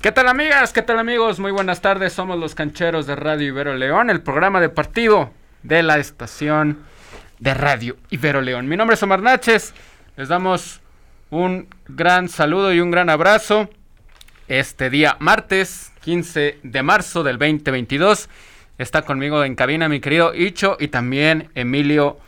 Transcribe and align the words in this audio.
¿Qué 0.00 0.12
tal 0.12 0.28
amigas? 0.28 0.72
¿Qué 0.72 0.82
tal 0.82 1.00
amigos? 1.00 1.40
Muy 1.40 1.50
buenas 1.50 1.80
tardes, 1.80 2.12
somos 2.12 2.38
los 2.38 2.54
cancheros 2.54 3.08
de 3.08 3.16
Radio 3.16 3.48
Ibero 3.48 3.74
León, 3.74 4.10
el 4.10 4.20
programa 4.20 4.60
de 4.60 4.68
partido 4.68 5.32
de 5.64 5.82
la 5.82 5.98
estación 5.98 6.84
de 7.40 7.52
Radio 7.52 7.96
Ibero 8.08 8.40
León. 8.40 8.68
Mi 8.68 8.76
nombre 8.76 8.94
es 8.94 9.02
Omar 9.02 9.22
Naches, 9.22 9.74
les 10.16 10.28
damos 10.28 10.80
un 11.30 11.66
gran 11.88 12.28
saludo 12.28 12.72
y 12.72 12.78
un 12.78 12.92
gran 12.92 13.10
abrazo 13.10 13.70
este 14.46 14.88
día 14.88 15.16
martes 15.18 15.90
15 16.04 16.60
de 16.62 16.82
marzo 16.84 17.24
del 17.24 17.36
2022. 17.36 18.28
Está 18.78 19.02
conmigo 19.02 19.42
en 19.42 19.56
cabina 19.56 19.88
mi 19.88 19.98
querido 19.98 20.32
Icho 20.32 20.76
y 20.78 20.86
también 20.86 21.50
Emilio, 21.56 22.20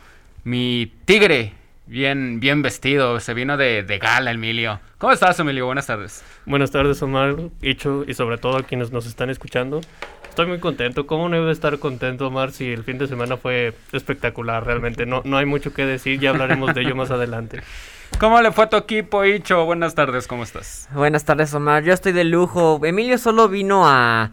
mi 0.43 0.91
tigre, 1.05 1.53
bien, 1.85 2.39
bien 2.39 2.61
vestido, 2.61 3.19
se 3.19 3.33
vino 3.33 3.57
de, 3.57 3.83
de 3.83 3.97
gala 3.99 4.31
Emilio. 4.31 4.79
¿Cómo 4.97 5.13
estás 5.13 5.39
Emilio? 5.39 5.65
Buenas 5.65 5.87
tardes. 5.87 6.23
Buenas 6.45 6.71
tardes 6.71 7.01
Omar, 7.01 7.35
Icho 7.61 8.03
y 8.07 8.13
sobre 8.13 8.37
todo 8.37 8.57
a 8.57 8.63
quienes 8.63 8.91
nos 8.91 9.05
están 9.05 9.29
escuchando. 9.29 9.81
Estoy 10.29 10.47
muy 10.47 10.59
contento. 10.59 11.07
¿Cómo 11.07 11.27
no 11.27 11.35
debe 11.35 11.51
estar 11.51 11.77
contento, 11.79 12.27
Omar, 12.27 12.51
si 12.51 12.71
el 12.71 12.83
fin 12.83 12.97
de 12.97 13.07
semana 13.07 13.35
fue 13.35 13.73
espectacular 13.91 14.65
realmente? 14.65 15.05
No, 15.05 15.21
no 15.25 15.37
hay 15.37 15.45
mucho 15.45 15.73
que 15.73 15.85
decir, 15.85 16.19
ya 16.19 16.29
hablaremos 16.29 16.73
de 16.73 16.81
ello 16.81 16.95
más 16.95 17.11
adelante. 17.11 17.61
¿Cómo 18.19 18.39
le 18.41 18.51
fue 18.51 18.65
a 18.65 18.69
tu 18.69 18.77
equipo, 18.77 19.25
Icho? 19.25 19.65
Buenas 19.65 19.95
tardes, 19.95 20.27
¿cómo 20.27 20.43
estás? 20.43 20.87
Buenas 20.93 21.25
tardes, 21.25 21.53
Omar. 21.53 21.83
Yo 21.83 21.93
estoy 21.93 22.11
de 22.11 22.23
lujo. 22.23 22.79
Emilio 22.83 23.17
solo 23.17 23.49
vino 23.49 23.83
a 23.85 24.31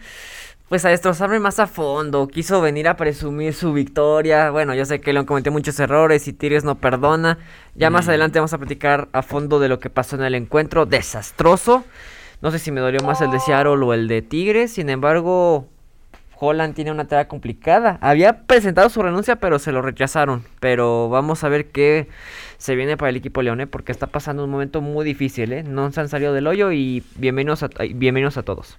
pues 0.68 0.84
a 0.84 0.90
destrozarme 0.90 1.40
más 1.40 1.58
a 1.58 1.66
fondo. 1.66 2.28
Quiso 2.28 2.60
venir 2.60 2.88
a 2.88 2.96
presumir 2.96 3.54
su 3.54 3.72
victoria. 3.72 4.50
Bueno, 4.50 4.74
yo 4.74 4.84
sé 4.84 5.00
que 5.00 5.12
León 5.12 5.24
cometió 5.24 5.50
muchos 5.50 5.78
errores 5.80 6.28
y 6.28 6.32
Tigres 6.32 6.64
no 6.64 6.76
perdona. 6.76 7.38
Ya 7.74 7.90
más 7.90 8.08
adelante 8.08 8.38
vamos 8.38 8.52
a 8.52 8.58
platicar 8.58 9.08
a 9.12 9.22
fondo 9.22 9.60
de 9.60 9.68
lo 9.68 9.78
que 9.78 9.88
pasó 9.88 10.16
en 10.16 10.22
el 10.22 10.34
encuentro. 10.34 10.84
Desastroso. 10.84 11.84
No 12.42 12.50
sé 12.50 12.58
si 12.58 12.70
me 12.70 12.80
dolió 12.80 13.00
más 13.00 13.20
el 13.20 13.30
de 13.30 13.40
Seattle 13.40 13.84
o 13.84 13.94
el 13.94 14.08
de 14.08 14.20
Tigres. 14.20 14.72
Sin 14.72 14.90
embargo, 14.90 15.66
Holland 16.38 16.74
tiene 16.74 16.92
una 16.92 17.08
tarea 17.08 17.28
complicada. 17.28 17.98
Había 18.02 18.42
presentado 18.42 18.90
su 18.90 19.02
renuncia, 19.02 19.36
pero 19.36 19.58
se 19.58 19.72
lo 19.72 19.80
rechazaron. 19.80 20.44
Pero 20.60 21.08
vamos 21.08 21.44
a 21.44 21.48
ver 21.48 21.70
qué 21.70 22.08
se 22.58 22.76
viene 22.76 22.98
para 22.98 23.08
el 23.08 23.16
equipo 23.16 23.40
León, 23.40 23.62
¿eh? 23.62 23.66
porque 23.66 23.90
está 23.90 24.06
pasando 24.06 24.44
un 24.44 24.50
momento 24.50 24.82
muy 24.82 25.06
difícil. 25.06 25.50
¿eh? 25.54 25.62
No 25.62 25.90
se 25.92 26.00
han 26.00 26.10
salido 26.10 26.34
del 26.34 26.46
hoyo 26.46 26.72
y 26.72 27.02
bienvenidos 27.16 27.62
a, 27.62 27.70
bienvenidos 27.94 28.36
a 28.36 28.42
todos. 28.42 28.78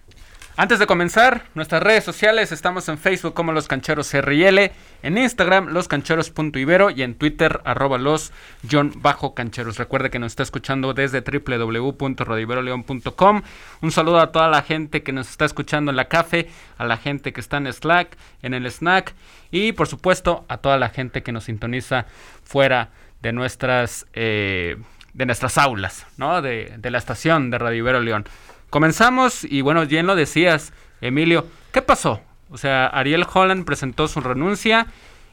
Antes 0.61 0.77
de 0.77 0.87
comenzar, 0.87 1.43
nuestras 1.55 1.81
redes 1.81 2.03
sociales 2.03 2.51
estamos 2.51 2.89
en 2.89 2.97
Facebook 2.97 3.33
como 3.33 3.53
Los 3.53 3.69
Cancheros 3.69 4.13
RL, 4.13 4.73
en 5.03 5.17
Instagram 5.17 5.69
loscancheros.ibero 5.69 6.89
y 6.89 7.01
en 7.01 7.15
Twitter 7.15 7.61
arroba 7.63 7.97
los 7.97 8.33
John 8.69 8.91
bajo 8.97 9.33
cancheros. 9.33 9.77
Recuerde 9.77 10.09
que 10.09 10.19
nos 10.19 10.33
está 10.33 10.43
escuchando 10.43 10.93
desde 10.93 11.21
www.rodiveroleon.com. 11.21 13.41
Un 13.81 13.91
saludo 13.93 14.19
a 14.19 14.33
toda 14.33 14.49
la 14.49 14.61
gente 14.61 15.01
que 15.01 15.13
nos 15.13 15.29
está 15.29 15.45
escuchando 15.45 15.91
en 15.91 15.95
la 15.95 16.09
café, 16.09 16.49
a 16.77 16.83
la 16.83 16.97
gente 16.97 17.31
que 17.31 17.39
está 17.39 17.55
en 17.55 17.71
Slack, 17.71 18.17
en 18.41 18.53
el 18.53 18.69
snack 18.69 19.15
y 19.51 19.71
por 19.71 19.87
supuesto 19.87 20.43
a 20.49 20.57
toda 20.57 20.77
la 20.77 20.89
gente 20.89 21.23
que 21.23 21.31
nos 21.31 21.45
sintoniza 21.45 22.05
fuera 22.43 22.89
de 23.21 23.31
nuestras 23.31 24.07
eh, 24.11 24.75
de 25.13 25.25
nuestras 25.25 25.57
aulas, 25.57 26.05
¿no? 26.17 26.41
De, 26.41 26.73
de 26.77 26.91
la 26.91 26.97
estación 26.97 27.49
de 27.49 27.59
Radio 27.59 28.01
León. 28.01 28.25
Comenzamos 28.69 29.43
y 29.43 29.61
bueno, 29.61 29.85
bien 29.85 30.05
lo 30.05 30.15
decías, 30.15 30.73
Emilio, 31.01 31.47
¿qué 31.71 31.81
pasó? 31.81 32.21
O 32.51 32.57
sea, 32.57 32.87
Ariel 32.87 33.25
Holland 33.31 33.65
presentó 33.65 34.07
su 34.07 34.21
renuncia 34.21 34.87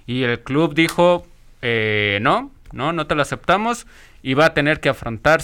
y 0.06 0.22
el 0.22 0.40
club 0.40 0.74
dijo, 0.74 1.26
eh, 1.60 2.18
no, 2.22 2.50
no, 2.72 2.92
no 2.92 3.06
te 3.06 3.14
lo 3.14 3.22
aceptamos 3.22 3.86
y 4.22 4.34
va 4.34 4.46
a 4.46 4.54
tener 4.54 4.80
que 4.80 4.88
afrontar 4.88 5.42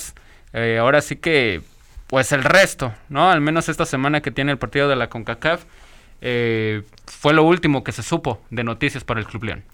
eh, 0.53 0.79
ahora 0.79 1.01
sí 1.01 1.17
que, 1.17 1.63
pues 2.07 2.33
el 2.33 2.45
resto, 2.45 2.93
¿no? 3.09 3.31
Al 3.31 3.41
menos 3.41 3.69
esta 3.69 3.87
semana 3.87 4.21
que 4.21 4.31
tiene 4.31 4.53
el 4.53 4.59
partido 4.59 4.89
de 4.89 4.97
la 4.97 5.09
CONCACAF, 5.09 5.65
eh, 6.21 6.83
fue 7.07 7.35
lo 7.35 7.43
último 7.43 7.85
que 7.85 7.93
se 7.93 8.03
supo 8.03 8.41
de 8.51 8.65
noticias 8.65 9.05
para 9.05 9.21
el 9.21 9.27
Club 9.27 9.45
León. 9.45 9.65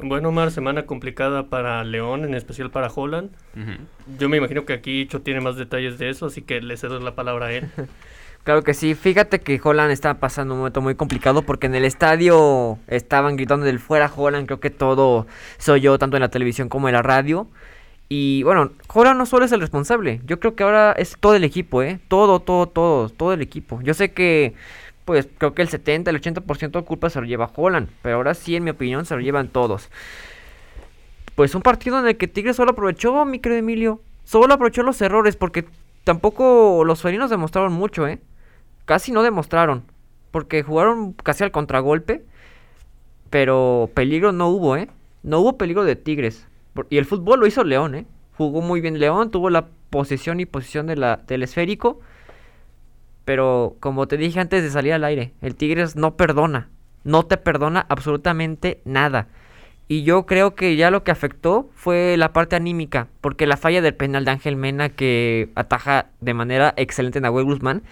Bueno, 0.00 0.30
Omar, 0.30 0.50
semana 0.50 0.86
complicada 0.86 1.48
para 1.48 1.84
León, 1.84 2.24
en 2.24 2.34
especial 2.34 2.70
para 2.70 2.88
Holland. 2.88 3.30
Yo 4.18 4.28
me 4.28 4.38
imagino 4.38 4.64
que 4.64 4.72
aquí 4.72 5.02
Icho 5.02 5.20
tiene 5.20 5.40
más 5.40 5.56
detalles 5.56 5.98
de 5.98 6.08
eso, 6.08 6.26
así 6.26 6.42
que 6.42 6.60
le 6.60 6.76
cedo 6.76 6.98
la 7.00 7.14
palabra 7.14 7.46
a 7.46 7.52
él. 7.52 7.68
Claro 8.44 8.64
que 8.64 8.74
sí, 8.74 8.96
fíjate 8.96 9.40
que 9.40 9.60
Holland 9.62 9.92
está 9.92 10.14
pasando 10.18 10.54
un 10.54 10.58
momento 10.58 10.80
muy 10.80 10.96
complicado 10.96 11.42
porque 11.42 11.68
en 11.68 11.76
el 11.76 11.84
estadio 11.84 12.76
estaban 12.88 13.36
gritando 13.36 13.64
del 13.64 13.78
fuera 13.78 14.10
Holland, 14.12 14.46
creo 14.46 14.58
que 14.58 14.70
todo 14.70 15.28
soy 15.58 15.80
yo, 15.82 15.96
tanto 15.96 16.16
en 16.16 16.22
la 16.22 16.28
televisión 16.28 16.68
como 16.68 16.88
en 16.88 16.94
la 16.94 17.02
radio. 17.02 17.46
Y 18.08 18.42
bueno, 18.42 18.72
Holland 18.92 19.16
no 19.16 19.26
solo 19.26 19.44
es 19.44 19.52
el 19.52 19.60
responsable, 19.60 20.20
yo 20.26 20.40
creo 20.40 20.56
que 20.56 20.64
ahora 20.64 20.90
es 20.90 21.16
todo 21.20 21.36
el 21.36 21.44
equipo, 21.44 21.84
¿eh? 21.84 22.00
Todo, 22.08 22.40
todo, 22.40 22.66
todo, 22.66 23.08
todo 23.10 23.32
el 23.32 23.42
equipo. 23.42 23.80
Yo 23.82 23.94
sé 23.94 24.12
que, 24.12 24.54
pues 25.04 25.28
creo 25.38 25.54
que 25.54 25.62
el 25.62 25.68
70, 25.68 26.10
el 26.10 26.20
80% 26.20 26.70
de 26.70 26.84
culpa 26.84 27.10
se 27.10 27.20
lo 27.20 27.26
lleva 27.26 27.50
Holland, 27.54 27.88
pero 28.02 28.16
ahora 28.16 28.34
sí, 28.34 28.56
en 28.56 28.64
mi 28.64 28.70
opinión, 28.70 29.04
se 29.04 29.14
lo 29.14 29.20
llevan 29.20 29.48
todos. 29.48 29.90
Pues 31.34 31.54
un 31.54 31.62
partido 31.62 31.98
en 31.98 32.06
el 32.06 32.16
que 32.16 32.28
Tigres 32.28 32.56
solo 32.56 32.72
aprovechó, 32.72 33.24
mi 33.24 33.38
querido 33.38 33.58
Emilio, 33.58 34.00
solo 34.24 34.52
aprovechó 34.52 34.82
los 34.82 35.00
errores 35.00 35.36
porque 35.36 35.64
tampoco 36.04 36.84
los 36.84 37.02
felinos 37.02 37.30
demostraron 37.30 37.72
mucho, 37.72 38.06
¿eh? 38.06 38.20
Casi 38.84 39.12
no 39.12 39.22
demostraron. 39.22 39.84
Porque 40.30 40.62
jugaron 40.62 41.12
casi 41.12 41.44
al 41.44 41.50
contragolpe. 41.50 42.24
Pero 43.30 43.90
peligro 43.94 44.32
no 44.32 44.48
hubo, 44.48 44.76
¿eh? 44.76 44.88
No 45.22 45.40
hubo 45.40 45.56
peligro 45.56 45.84
de 45.84 45.96
Tigres. 45.96 46.46
Y 46.90 46.98
el 46.98 47.06
fútbol 47.06 47.40
lo 47.40 47.46
hizo 47.46 47.64
León, 47.64 47.94
¿eh? 47.94 48.06
Jugó 48.36 48.60
muy 48.60 48.80
bien 48.80 48.98
León, 48.98 49.30
tuvo 49.30 49.50
la 49.50 49.68
posesión 49.90 50.40
y 50.40 50.46
posición 50.46 50.86
de 50.86 50.96
la, 50.96 51.16
del 51.26 51.42
esférico. 51.42 52.00
Pero 53.24 53.76
como 53.80 54.08
te 54.08 54.16
dije 54.16 54.40
antes 54.40 54.62
de 54.62 54.70
salir 54.70 54.92
al 54.92 55.04
aire, 55.04 55.32
el 55.40 55.54
Tigres 55.54 55.96
no 55.96 56.16
perdona. 56.16 56.68
No 57.04 57.24
te 57.24 57.36
perdona 57.36 57.84
absolutamente 57.88 58.80
nada. 58.84 59.28
Y 59.88 60.04
yo 60.04 60.26
creo 60.26 60.54
que 60.54 60.76
ya 60.76 60.90
lo 60.90 61.04
que 61.04 61.10
afectó 61.10 61.68
fue 61.74 62.16
la 62.16 62.32
parte 62.32 62.56
anímica, 62.56 63.08
porque 63.20 63.46
la 63.46 63.56
falla 63.56 63.82
del 63.82 63.94
penal 63.94 64.24
de 64.24 64.30
Ángel 64.30 64.56
Mena 64.56 64.88
que 64.88 65.50
ataja 65.54 66.06
de 66.20 66.34
manera 66.34 66.72
excelente 66.76 67.20
Nahuel 67.20 67.44
Guzmán, 67.44 67.82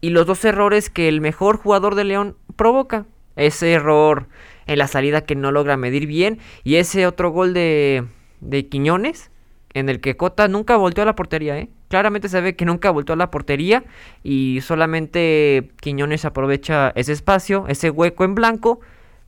y 0.00 0.10
los 0.10 0.26
dos 0.26 0.44
errores 0.44 0.90
que 0.90 1.08
el 1.08 1.20
mejor 1.20 1.56
jugador 1.56 1.94
de 1.94 2.04
León 2.04 2.36
provoca. 2.56 3.06
Ese 3.36 3.72
error 3.72 4.28
en 4.66 4.78
la 4.78 4.86
salida 4.86 5.22
que 5.22 5.34
no 5.34 5.50
logra 5.50 5.76
medir 5.76 6.06
bien, 6.06 6.38
y 6.62 6.76
ese 6.76 7.06
otro 7.06 7.30
gol 7.30 7.54
de, 7.54 8.04
de 8.40 8.68
Quiñones, 8.68 9.30
en 9.72 9.88
el 9.88 10.00
que 10.00 10.16
Cota 10.16 10.46
nunca 10.46 10.76
volteó 10.76 11.02
a 11.02 11.06
la 11.06 11.16
portería, 11.16 11.58
¿eh? 11.58 11.70
Claramente 11.90 12.28
se 12.28 12.40
ve 12.40 12.54
que 12.54 12.64
nunca 12.64 12.92
volteó 12.92 13.14
a 13.14 13.16
la 13.16 13.32
portería 13.32 13.82
y 14.22 14.60
solamente 14.62 15.72
Quiñones 15.80 16.24
aprovecha 16.24 16.92
ese 16.94 17.12
espacio, 17.12 17.64
ese 17.66 17.90
hueco 17.90 18.22
en 18.22 18.36
blanco 18.36 18.78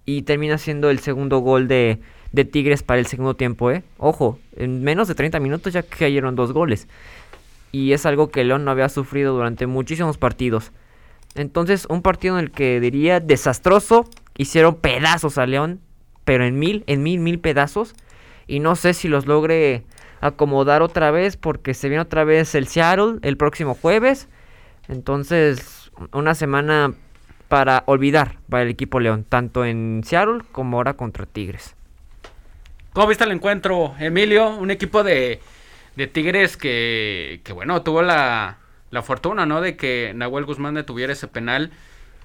y 0.06 0.22
termina 0.22 0.58
siendo 0.58 0.88
el 0.88 1.00
segundo 1.00 1.40
gol 1.40 1.66
de, 1.66 1.98
de 2.30 2.44
Tigres 2.44 2.84
para 2.84 3.00
el 3.00 3.06
segundo 3.06 3.34
tiempo, 3.34 3.72
¿eh? 3.72 3.82
Ojo, 3.98 4.38
en 4.54 4.84
menos 4.84 5.08
de 5.08 5.16
30 5.16 5.40
minutos 5.40 5.72
ya 5.72 5.82
cayeron 5.82 6.36
dos 6.36 6.52
goles. 6.52 6.86
Y 7.72 7.94
es 7.94 8.06
algo 8.06 8.30
que 8.30 8.44
León 8.44 8.64
no 8.64 8.70
había 8.70 8.88
sufrido 8.88 9.34
durante 9.34 9.66
muchísimos 9.66 10.16
partidos. 10.16 10.70
Entonces, 11.34 11.86
un 11.88 12.00
partido 12.00 12.38
en 12.38 12.44
el 12.44 12.50
que 12.52 12.78
diría 12.78 13.18
desastroso, 13.18 14.08
hicieron 14.38 14.76
pedazos 14.76 15.36
a 15.36 15.46
León, 15.46 15.80
pero 16.24 16.44
en 16.44 16.60
mil, 16.60 16.84
en 16.86 17.02
mil, 17.02 17.18
mil 17.18 17.40
pedazos. 17.40 17.96
Y 18.46 18.60
no 18.60 18.76
sé 18.76 18.94
si 18.94 19.08
los 19.08 19.26
logre 19.26 19.82
acomodar 20.22 20.80
otra 20.80 21.10
vez, 21.10 21.36
porque 21.36 21.74
se 21.74 21.88
viene 21.88 22.00
otra 22.00 22.24
vez 22.24 22.54
el 22.54 22.66
Seattle 22.68 23.18
el 23.20 23.36
próximo 23.36 23.74
jueves. 23.74 24.28
Entonces, 24.88 25.90
una 26.12 26.34
semana 26.34 26.94
para 27.48 27.82
olvidar 27.84 28.38
para 28.48 28.62
el 28.62 28.70
equipo 28.70 28.98
León, 28.98 29.26
tanto 29.28 29.66
en 29.66 30.02
Seattle 30.06 30.40
como 30.52 30.78
ahora 30.78 30.94
contra 30.94 31.26
Tigres. 31.26 31.74
¿Cómo 32.94 33.08
viste 33.08 33.24
el 33.24 33.32
encuentro, 33.32 33.94
Emilio? 33.98 34.56
Un 34.56 34.70
equipo 34.70 35.02
de, 35.02 35.40
de 35.96 36.06
Tigres 36.06 36.56
que, 36.56 37.40
que, 37.44 37.52
bueno, 37.52 37.82
tuvo 37.82 38.00
la, 38.02 38.58
la 38.90 39.02
fortuna, 39.02 39.44
¿no? 39.44 39.60
De 39.60 39.76
que 39.76 40.12
Nahuel 40.14 40.44
Guzmán 40.44 40.74
detuviera 40.74 41.12
ese 41.12 41.28
penal. 41.28 41.72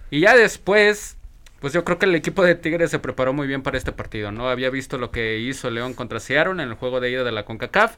Y 0.09 0.21
ya 0.21 0.35
después, 0.35 1.16
pues 1.59 1.73
yo 1.73 1.83
creo 1.83 1.97
que 1.99 2.05
el 2.05 2.15
equipo 2.15 2.43
de 2.43 2.55
Tigres 2.55 2.91
se 2.91 2.99
preparó 2.99 3.33
muy 3.33 3.47
bien 3.47 3.61
para 3.63 3.77
este 3.77 3.91
partido, 3.91 4.31
¿no? 4.31 4.49
Había 4.49 4.69
visto 4.69 4.97
lo 4.97 5.11
que 5.11 5.39
hizo 5.39 5.69
León 5.69 5.93
contra 5.93 6.19
Seattle 6.19 6.53
en 6.53 6.59
el 6.69 6.73
juego 6.75 6.99
de 6.99 7.11
ida 7.11 7.23
de 7.23 7.31
la 7.31 7.45
CONCACAF. 7.45 7.95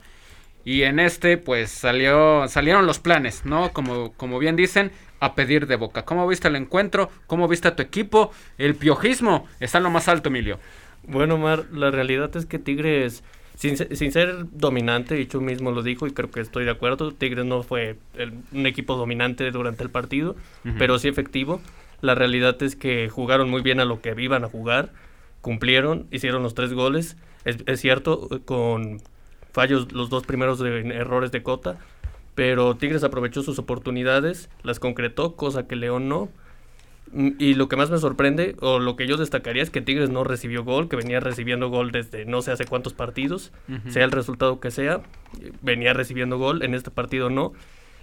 Y 0.66 0.84
en 0.84 1.00
este, 1.00 1.38
pues 1.38 1.70
salió, 1.72 2.48
salieron 2.50 2.86
los 2.86 3.00
planes, 3.00 3.46
¿no? 3.46 3.72
Como, 3.72 4.12
como 4.14 4.40
bien 4.40 4.56
dicen, 4.58 4.92
a 5.22 5.34
pedir 5.34 5.68
de 5.68 5.78
boca. 5.78 6.04
¿Cómo 6.04 6.28
viste 6.28 6.48
el 6.50 6.56
encuentro? 6.58 7.10
¿Cómo 7.28 7.48
viste 7.48 7.70
a 7.70 7.76
tu 7.76 7.82
equipo? 7.82 8.32
El 8.58 8.76
piojismo 8.76 9.48
está 9.60 9.78
en 9.78 9.86
lo 9.86 9.90
más 9.90 10.08
alto, 10.10 10.30
Emilio. 10.30 10.60
Bueno, 11.08 11.36
Omar, 11.36 11.66
la 11.72 11.92
realidad 11.92 12.36
es 12.36 12.46
que 12.46 12.60
Tigres, 12.60 13.24
sin, 13.56 13.78
sin 13.78 14.12
ser 14.12 14.46
dominante, 14.52 15.20
y 15.20 15.26
tú 15.26 15.40
mismo 15.42 15.72
lo 15.72 15.82
dijo 15.82 16.08
y 16.08 16.12
creo 16.12 16.30
que 16.30 16.42
estoy 16.42 16.66
de 16.66 16.72
acuerdo, 16.72 17.14
Tigres 17.14 17.46
no 17.46 17.64
fue 17.64 17.96
el- 18.16 18.34
un 18.52 18.66
equipo 18.68 18.96
dominante 18.96 19.50
durante 19.52 19.84
el 19.84 19.90
partido, 19.90 20.36
pero 20.78 21.00
sí 21.00 21.08
efectivo. 21.08 21.62
La 22.01 22.16
realidad 22.16 22.62
es 22.63 22.75
que 22.75 23.10
jugaron 23.10 23.50
muy 23.50 23.62
bien 23.62 23.80
a 23.80 23.86
lo 23.86 24.01
que 24.01 24.13
iban 24.18 24.44
a 24.44 24.50
jugar, 24.50 24.94
cumplieron, 25.42 26.07
hicieron 26.12 26.44
los 26.44 26.54
tres 26.54 26.74
goles. 26.74 27.18
Es, 27.46 27.57
es 27.66 27.80
cierto, 27.81 28.28
con 28.46 29.01
fallos 29.51 29.92
los 29.92 30.10
dos 30.10 30.25
primeros 30.25 30.60
de 30.60 30.80
errores 30.96 31.31
de 31.31 31.44
Cota, 31.44 31.78
pero 32.36 32.75
Tigres 32.75 33.04
aprovechó 33.04 33.42
sus 33.44 33.60
oportunidades, 33.60 34.50
las 34.63 34.80
concretó, 34.80 35.36
cosa 35.36 35.68
que 35.68 35.75
León 35.75 36.07
no. 36.10 36.30
Mm, 37.12 37.30
Y 37.40 37.56
lo 37.56 37.68
que 37.68 37.75
más 37.75 37.90
me 37.90 37.98
sorprende, 37.98 38.56
o 38.62 38.80
lo 38.80 38.95
que 38.95 39.07
yo 39.07 39.18
destacaría, 39.18 39.63
es 39.63 39.69
que 39.72 39.81
Tigres 39.81 40.10
no 40.10 40.24
recibió 40.24 40.63
gol, 40.63 40.88
que 40.90 40.95
venía 40.95 41.19
recibiendo 41.19 41.69
gol 41.69 41.92
desde 41.92 42.25
no 42.25 42.42
sé 42.42 42.52
hace 42.52 42.66
cuántos 42.66 42.94
partidos, 42.94 43.52
sea 43.90 44.04
el 44.06 44.12
resultado 44.12 44.60
que 44.60 44.72
sea, 44.72 45.02
venía 45.62 45.94
recibiendo 45.94 46.38
gol, 46.38 46.63
en 46.63 46.74
este 46.75 46.92
partido 46.92 47.30
no. 47.30 47.54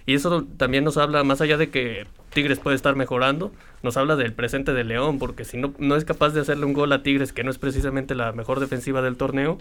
Y 0.05 0.13
eso 0.13 0.45
también 0.57 0.83
nos 0.83 0.97
habla, 0.97 1.23
más 1.23 1.41
allá 1.41 1.57
de 1.57 1.69
que 1.69 2.05
Tigres 2.37 2.59
puede 2.59 2.75
estar 2.75 2.95
mejorando, 2.95 3.51
nos 3.81 3.97
habla 3.97 4.15
del 4.15 4.31
presente 4.31 4.71
de 4.71 4.83
León, 4.83 5.17
porque 5.17 5.43
si 5.43 5.57
no, 5.57 5.73
no 5.79 5.95
es 5.95 6.05
capaz 6.05 6.35
de 6.35 6.41
hacerle 6.41 6.67
un 6.67 6.73
gol 6.73 6.93
a 6.93 7.01
Tigres, 7.01 7.33
que 7.33 7.43
no 7.43 7.49
es 7.49 7.57
precisamente 7.57 8.13
la 8.13 8.31
mejor 8.31 8.59
defensiva 8.59 9.01
del 9.01 9.17
torneo, 9.17 9.57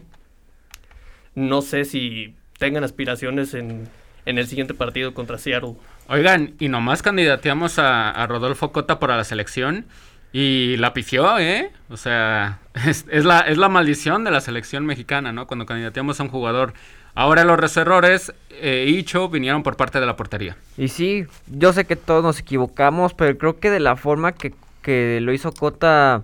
no 1.35 1.63
sé 1.63 1.87
si 1.87 2.35
tengan 2.59 2.85
aspiraciones 2.85 3.55
en, 3.55 3.89
en 4.27 4.37
el 4.37 4.47
siguiente 4.47 4.75
partido 4.75 5.15
contra 5.15 5.39
Seattle. 5.39 5.77
Oigan, 6.09 6.53
y 6.59 6.69
nomás 6.69 7.01
candidateamos 7.01 7.79
a, 7.79 8.11
a 8.11 8.27
Rodolfo 8.27 8.73
Cota 8.73 8.99
para 8.99 9.17
la 9.17 9.25
selección 9.25 9.87
y 10.35 10.77
la 10.77 10.93
pifió, 10.93 11.39
¿eh? 11.39 11.71
O 11.89 11.97
sea, 11.97 12.59
es, 12.87 13.07
la, 13.25 13.41
es 13.41 13.57
la 13.57 13.71
maldición 13.71 14.23
de 14.23 14.31
la 14.31 14.43
selección 14.43 14.85
mexicana, 14.85 15.33
¿no? 15.33 15.47
Cuando 15.47 15.65
candidateamos 15.65 16.21
a 16.21 16.25
un 16.25 16.29
jugador. 16.29 16.75
Ahora 17.17 17.45
los 17.45 17.77
errores, 17.79 18.33
eh, 18.51 18.85
vinieron 19.31 19.63
por 19.63 19.77
parte 19.77 19.99
de 20.01 20.07
la 20.07 20.17
portería. 20.17 20.57
Y 20.77 20.89
sí, 20.89 21.25
yo 21.51 21.73
sé 21.73 21.87
que 21.87 21.97
todos 21.97 22.23
nos 22.23 22.39
equivocamos, 22.39 23.15
pero 23.15 23.37
creo 23.39 23.59
que 23.59 23.71
de 23.71 23.81
la 23.81 23.97
forma 23.97 24.33
que, 24.33 24.53
que 24.83 25.19
lo 25.23 25.33
hizo 25.33 25.51
Cota, 25.53 26.23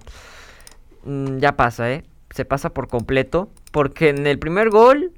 mm, 1.04 1.38
ya 1.38 1.56
pasa, 1.56 1.90
¿eh? 1.90 2.04
Se 2.30 2.44
pasa 2.44 2.70
por 2.74 2.88
completo. 2.88 3.48
Porque 3.70 4.10
en 4.10 4.26
el 4.26 4.38
primer 4.38 4.68
gol, 4.68 5.12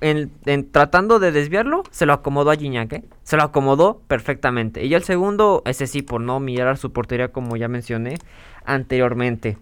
en, 0.00 0.30
en- 0.46 0.72
tratando 0.72 1.18
de 1.18 1.30
desviarlo, 1.30 1.82
se 1.90 2.06
lo 2.06 2.14
acomodó 2.14 2.50
a 2.50 2.56
Gignac, 2.56 2.90
¿eh? 2.94 3.04
Se 3.22 3.36
lo 3.36 3.42
acomodó 3.42 4.00
perfectamente. 4.08 4.82
Y 4.82 4.88
ya 4.88 4.96
el 4.96 5.04
segundo, 5.04 5.62
ese 5.66 5.86
sí, 5.86 6.00
por 6.00 6.22
no 6.22 6.40
mirar 6.40 6.78
su 6.78 6.90
portería, 6.90 7.28
como 7.28 7.58
ya 7.58 7.68
mencioné 7.68 8.16
anteriormente. 8.64 9.58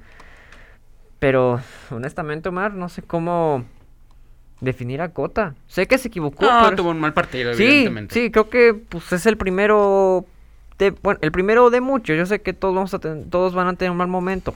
Pero, 1.19 1.61
honestamente, 1.91 2.51
Omar, 2.51 2.75
no 2.75 2.89
sé 2.89 3.03
cómo 3.03 3.65
definir 4.65 5.01
a 5.03 5.11
Cota. 5.11 5.55
Sé 5.69 5.87
que 5.87 5.99
se 5.99 6.09
equivocó, 6.09 6.45
No, 6.45 6.61
pero- 6.65 6.77
tuvo 6.77 6.91
un 6.91 7.01
mal 7.01 7.13
partido, 7.13 7.55
Sí, 7.55 7.63
evidentemente. 7.65 8.15
sí, 8.15 8.31
creo 8.31 8.49
que 8.51 8.75
pues 8.75 9.13
es 9.13 9.27
el 9.27 9.37
primero 9.37 10.25
de, 10.79 10.91
bueno, 10.91 11.19
el 11.23 11.31
primero 11.33 11.71
de 11.71 11.81
muchos. 11.81 12.17
Yo 12.17 12.27
sé 12.27 12.41
que 12.43 12.53
todos 12.53 12.75
vamos 12.75 12.93
a 12.95 12.99
ten- 12.99 13.31
todos 13.31 13.55
van 13.55 13.69
a 13.69 13.75
tener 13.75 13.91
un 13.93 13.97
mal 13.99 14.09
momento. 14.09 14.55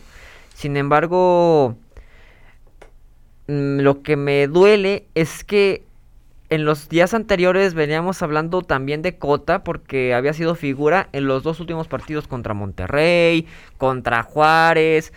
Sin 0.54 0.76
embargo, 0.76 1.76
mm, 3.46 3.80
lo 3.80 4.02
que 4.02 4.16
me 4.16 4.46
duele 4.46 5.06
es 5.14 5.44
que 5.44 5.84
en 6.50 6.64
los 6.64 6.88
días 6.88 7.12
anteriores 7.12 7.74
veníamos 7.74 8.22
hablando 8.22 8.62
también 8.62 9.02
de 9.02 9.16
Cota 9.18 9.62
porque 9.64 10.14
había 10.14 10.32
sido 10.32 10.54
figura 10.54 11.08
en 11.12 11.26
los 11.26 11.42
dos 11.42 11.60
últimos 11.60 11.88
partidos 11.88 12.26
contra 12.26 12.54
Monterrey, 12.54 13.46
contra 13.76 14.22
Juárez 14.22 15.12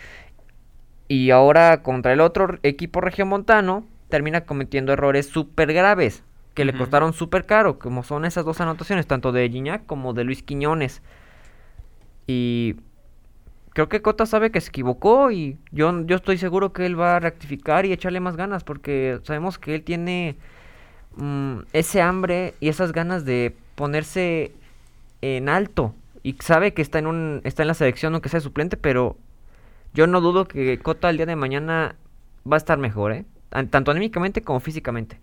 y 1.08 1.30
ahora 1.30 1.82
contra 1.82 2.12
el 2.12 2.20
otro 2.20 2.58
equipo 2.62 3.00
regiomontano 3.00 3.86
termina 4.12 4.42
cometiendo 4.42 4.92
errores 4.92 5.26
súper 5.26 5.72
graves 5.72 6.22
que 6.52 6.66
le 6.66 6.74
costaron 6.74 7.14
súper 7.14 7.46
caro, 7.46 7.78
como 7.78 8.02
son 8.02 8.26
esas 8.26 8.44
dos 8.44 8.60
anotaciones, 8.60 9.06
tanto 9.06 9.32
de 9.32 9.48
Gignac 9.48 9.86
como 9.86 10.12
de 10.12 10.22
Luis 10.22 10.42
Quiñones. 10.42 11.00
Y 12.26 12.76
creo 13.70 13.88
que 13.88 14.02
Cota 14.02 14.26
sabe 14.26 14.50
que 14.50 14.60
se 14.60 14.68
equivocó 14.68 15.30
y 15.30 15.56
yo, 15.70 16.04
yo 16.04 16.16
estoy 16.16 16.36
seguro 16.36 16.74
que 16.74 16.84
él 16.84 17.00
va 17.00 17.16
a 17.16 17.20
rectificar 17.20 17.86
y 17.86 17.92
echarle 17.94 18.20
más 18.20 18.36
ganas 18.36 18.64
porque 18.64 19.18
sabemos 19.22 19.58
que 19.58 19.76
él 19.76 19.82
tiene 19.82 20.36
mm, 21.16 21.60
ese 21.72 22.02
hambre 22.02 22.52
y 22.60 22.68
esas 22.68 22.92
ganas 22.92 23.24
de 23.24 23.56
ponerse 23.76 24.52
en 25.22 25.48
alto 25.48 25.94
y 26.22 26.36
sabe 26.40 26.74
que 26.74 26.82
está 26.82 26.98
en 26.98 27.06
un 27.06 27.40
está 27.44 27.62
en 27.62 27.68
la 27.68 27.74
selección 27.74 28.12
aunque 28.12 28.28
sea 28.28 28.40
suplente, 28.40 28.76
pero 28.76 29.16
yo 29.94 30.06
no 30.06 30.20
dudo 30.20 30.46
que 30.46 30.78
Cota 30.80 31.08
el 31.08 31.16
día 31.16 31.24
de 31.24 31.36
mañana 31.36 31.96
va 32.50 32.56
a 32.56 32.58
estar 32.58 32.76
mejor, 32.76 33.12
¿eh? 33.12 33.24
An- 33.52 33.68
Tanto 33.68 33.90
anímicamente 33.90 34.42
como 34.42 34.60
físicamente. 34.60 35.18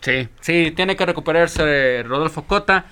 Sí, 0.00 0.28
sí, 0.40 0.72
tiene 0.76 0.96
que 0.96 1.06
recuperarse 1.06 2.02
Rodolfo 2.04 2.42
Cota. 2.44 2.86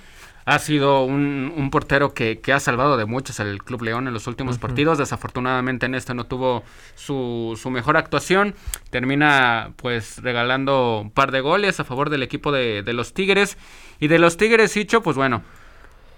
Ha 0.47 0.59
sido 0.59 1.03
un, 1.05 1.51
un 1.57 1.71
portero 1.71 2.13
que, 2.13 2.39
que 2.39 2.53
ha 2.53 2.59
salvado 2.59 2.97
de 2.97 3.05
muchos 3.05 3.39
al 3.39 3.63
Club 3.63 3.81
León 3.81 4.07
en 4.07 4.13
los 4.13 4.27
últimos 4.27 4.59
partidos. 4.59 4.99
Desafortunadamente 4.99 5.87
en 5.87 5.95
este 5.95 6.13
no 6.13 6.25
tuvo 6.25 6.63
su, 6.93 7.57
su 7.59 7.71
mejor 7.71 7.97
actuación. 7.97 8.53
Termina 8.91 9.71
pues 9.77 10.21
regalando 10.21 10.99
un 11.01 11.09
par 11.09 11.31
de 11.31 11.41
goles 11.41 11.79
a 11.79 11.83
favor 11.83 12.11
del 12.11 12.21
equipo 12.21 12.51
de, 12.51 12.83
de 12.83 12.93
los 12.93 13.13
Tigres. 13.15 13.57
Y 13.99 14.07
de 14.07 14.19
los 14.19 14.37
Tigres, 14.37 14.77
Hicho, 14.77 15.01
pues 15.01 15.17
bueno, 15.17 15.41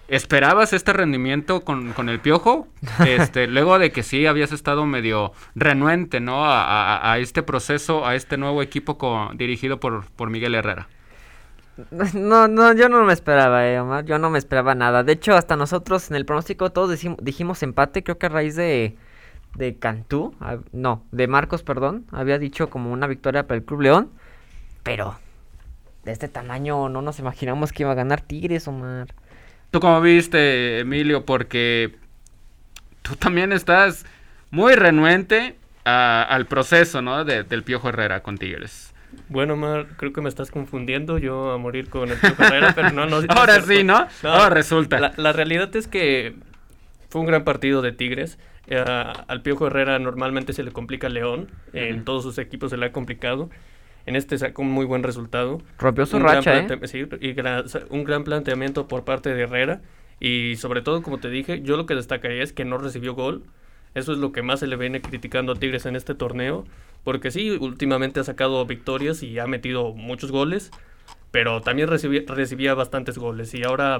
¿Esperabas 0.07 0.71
este 0.71 0.94
rendimiento 0.94 1.62
con, 1.62 1.92
con 1.94 2.07
el 2.09 2.19
piojo? 2.19 2.68
Este, 3.06 3.48
luego 3.48 3.77
de 3.80 3.92
que 3.92 4.04
sí 4.04 4.25
habías 4.25 4.51
estado 4.54 4.86
medio 4.86 5.33
renuente, 5.56 6.19
¿no? 6.21 6.45
A, 6.45 6.63
a- 6.63 7.12
a 7.13 7.18
este 7.19 7.44
proceso, 7.44 8.06
a 8.06 8.15
este 8.15 8.38
nuevo 8.38 8.62
equipo 8.62 8.98
dirigido 9.36 9.80
por, 9.80 10.06
por 10.12 10.30
Miguel 10.30 10.56
Herrera. 10.56 10.88
No, 12.13 12.48
no, 12.48 12.74
yo 12.74 12.89
no 12.89 13.04
me 13.04 13.13
esperaba, 13.13 13.68
eh, 13.68 13.80
Omar. 13.80 14.04
Yo 14.06 14.18
no 14.18 14.31
me 14.31 14.39
esperaba 14.39 14.74
nada. 14.74 15.04
De 15.04 15.12
hecho, 15.13 15.36
hasta 15.36 15.56
nosotros 15.56 16.09
en 16.09 16.15
el 16.15 16.25
pronóstico 16.25 16.71
todos 16.71 16.89
decim- 16.89 17.18
dijimos 17.21 17.62
empate. 17.62 18.04
Creo 18.04 18.18
que 18.18 18.25
a 18.25 18.30
raíz 18.30 18.56
de, 18.56 18.95
de 19.56 19.75
Cantú, 19.77 20.33
no, 20.71 21.04
de 21.12 21.27
Marcos, 21.27 21.62
perdón, 21.62 22.06
había 22.12 22.39
dicho 22.39 22.69
como 22.71 22.92
una 22.92 23.06
victoria 23.06 23.45
para 23.45 23.59
el 23.59 23.63
Club 23.63 23.81
León. 23.81 24.09
Pero 24.81 25.19
de 26.04 26.13
este 26.13 26.27
tamaño 26.30 26.89
no 26.89 27.04
nos 27.04 27.19
imaginamos 27.19 27.71
que 27.71 27.83
iba 27.83 27.92
a 27.92 27.95
ganar 27.95 28.21
Tigres, 28.21 28.68
Omar. 28.68 29.13
¿Tú 29.78 29.82
cómo 29.82 30.02
viste, 30.02 30.80
Emilio? 30.80 31.24
Porque 31.24 31.94
tú 33.04 33.16
también 33.16 33.52
estás 33.54 34.08
muy 34.50 34.74
renuente 34.74 35.56
a- 35.86 36.24
al 36.24 36.48
proceso, 36.48 37.04
¿no? 37.04 37.24
de- 37.24 37.44
del 37.44 37.62
Piojo 37.62 37.90
Herrera 37.90 38.24
con 38.24 38.40
Tigres. 38.40 38.92
Bueno, 39.30 39.56
Mar, 39.56 39.86
creo 39.98 40.14
que 40.14 40.22
me 40.22 40.30
estás 40.30 40.50
confundiendo 40.50 41.20
yo 41.20 41.52
a 41.52 41.60
morir 41.60 41.92
con 41.92 42.10
el 42.10 42.18
Piojo 42.18 42.42
Herrera, 42.42 42.74
pero 42.74 42.90
no, 42.90 43.06
no. 43.06 43.22
no 43.22 43.28
Ahora 43.30 43.62
sí, 43.62 43.84
¿no? 43.84 44.08
Ahora 44.24 44.50
resulta. 44.50 45.00
La, 45.00 45.14
la 45.16 45.32
realidad 45.32 45.76
es 45.76 45.88
que 45.88 46.34
fue 47.12 47.22
un 47.22 47.28
gran 47.28 47.44
partido 47.44 47.84
de 47.84 47.92
Tigres. 47.92 48.40
Eh, 48.66 48.84
al 49.28 49.42
Piojo 49.44 49.68
Herrera 49.68 50.00
normalmente 50.00 50.54
se 50.54 50.64
le 50.64 50.72
complica 50.72 51.08
León. 51.08 51.52
En 51.74 51.98
Ujú. 51.98 52.04
todos 52.04 52.24
sus 52.24 52.40
equipos 52.40 52.72
se 52.72 52.78
le 52.78 52.88
ha 52.88 52.92
complicado. 52.92 53.52
En 54.07 54.15
este 54.15 54.38
sacó 54.38 54.63
un 54.63 54.71
muy 54.71 54.86
buen 54.86 55.04
resultado. 55.04 55.62
Rompió 55.77 56.06
su 56.07 56.18
Un 56.18 56.24
gran 56.24 56.38
racha, 56.38 56.57
¿eh? 56.74 56.88
sí, 56.88 57.00
y 57.19 57.33
gra- 57.36 57.68
sa- 57.68 57.83
un 57.89 58.04
gran 58.04 58.24
planteamiento 58.24 58.88
por 58.88 59.04
parte 59.04 59.33
de 59.33 59.44
Herrera. 59.44 59.81
Y 60.19 60.56
sobre 60.56 60.81
todo, 60.81 61.04
como 61.04 61.19
te 61.19 61.30
dije, 61.30 61.61
yo 61.61 61.78
lo 61.78 61.85
que 61.85 61.94
destacaría 61.94 62.42
es 62.42 62.54
que 62.54 62.66
no 62.66 62.78
recibió 62.80 63.14
gol. 63.14 63.44
Eso 63.94 64.14
es 64.14 64.18
lo 64.18 64.31
que 64.31 64.42
más 64.42 64.61
se 64.61 64.68
le 64.68 64.76
viene 64.78 65.02
criticando 65.02 65.52
a 65.52 65.56
Tigres 65.56 65.85
en 65.85 65.95
este 65.95 66.16
torneo. 66.16 66.66
Porque 67.04 67.30
sí, 67.31 67.52
últimamente 67.52 68.19
ha 68.19 68.23
sacado 68.23 68.66
victorias 68.66 69.21
y 69.23 69.37
ha 69.40 69.45
metido 69.45 69.94
muchos 69.94 70.31
goles. 70.31 70.71
Pero 71.31 71.61
también 71.61 71.90
recibía, 71.90 72.21
recibía 72.28 72.73
bastantes 72.73 73.18
goles. 73.18 73.54
Y 73.54 73.64
ahora, 73.64 73.99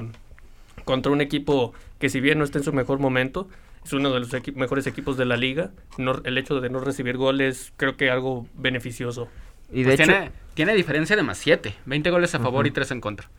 contra 0.86 1.12
un 1.12 1.22
equipo 1.22 1.74
que 2.00 2.10
si 2.10 2.22
bien 2.22 2.38
no 2.40 2.46
está 2.46 2.60
en 2.60 2.64
su 2.64 2.72
mejor 2.74 3.00
momento, 3.00 3.50
es 3.84 3.92
uno 3.94 4.12
de 4.14 4.20
los 4.22 4.34
equi- 4.34 4.54
mejores 4.56 4.88
equipos 4.88 5.18
de 5.18 5.26
la 5.26 5.36
liga, 5.38 5.72
no- 5.98 6.22
el 6.24 6.38
hecho 6.38 6.62
de 6.62 6.70
no 6.70 6.80
recibir 6.80 7.18
goles 7.18 7.74
creo 7.78 7.98
que 7.98 8.10
algo 8.10 8.48
beneficioso. 8.56 9.28
Y 9.72 9.80
de 9.84 9.86
Pues 9.86 10.00
hecho, 10.00 10.12
tiene, 10.12 10.32
tiene 10.54 10.74
diferencia 10.76 11.16
de 11.16 11.24
más 11.24 11.38
7. 11.38 11.74
20 11.86 12.10
goles 12.10 12.34
a 12.36 12.40
favor 12.40 12.66
y 12.68 12.72
3 12.72 12.92
en 12.92 13.02
contra. 13.02 13.30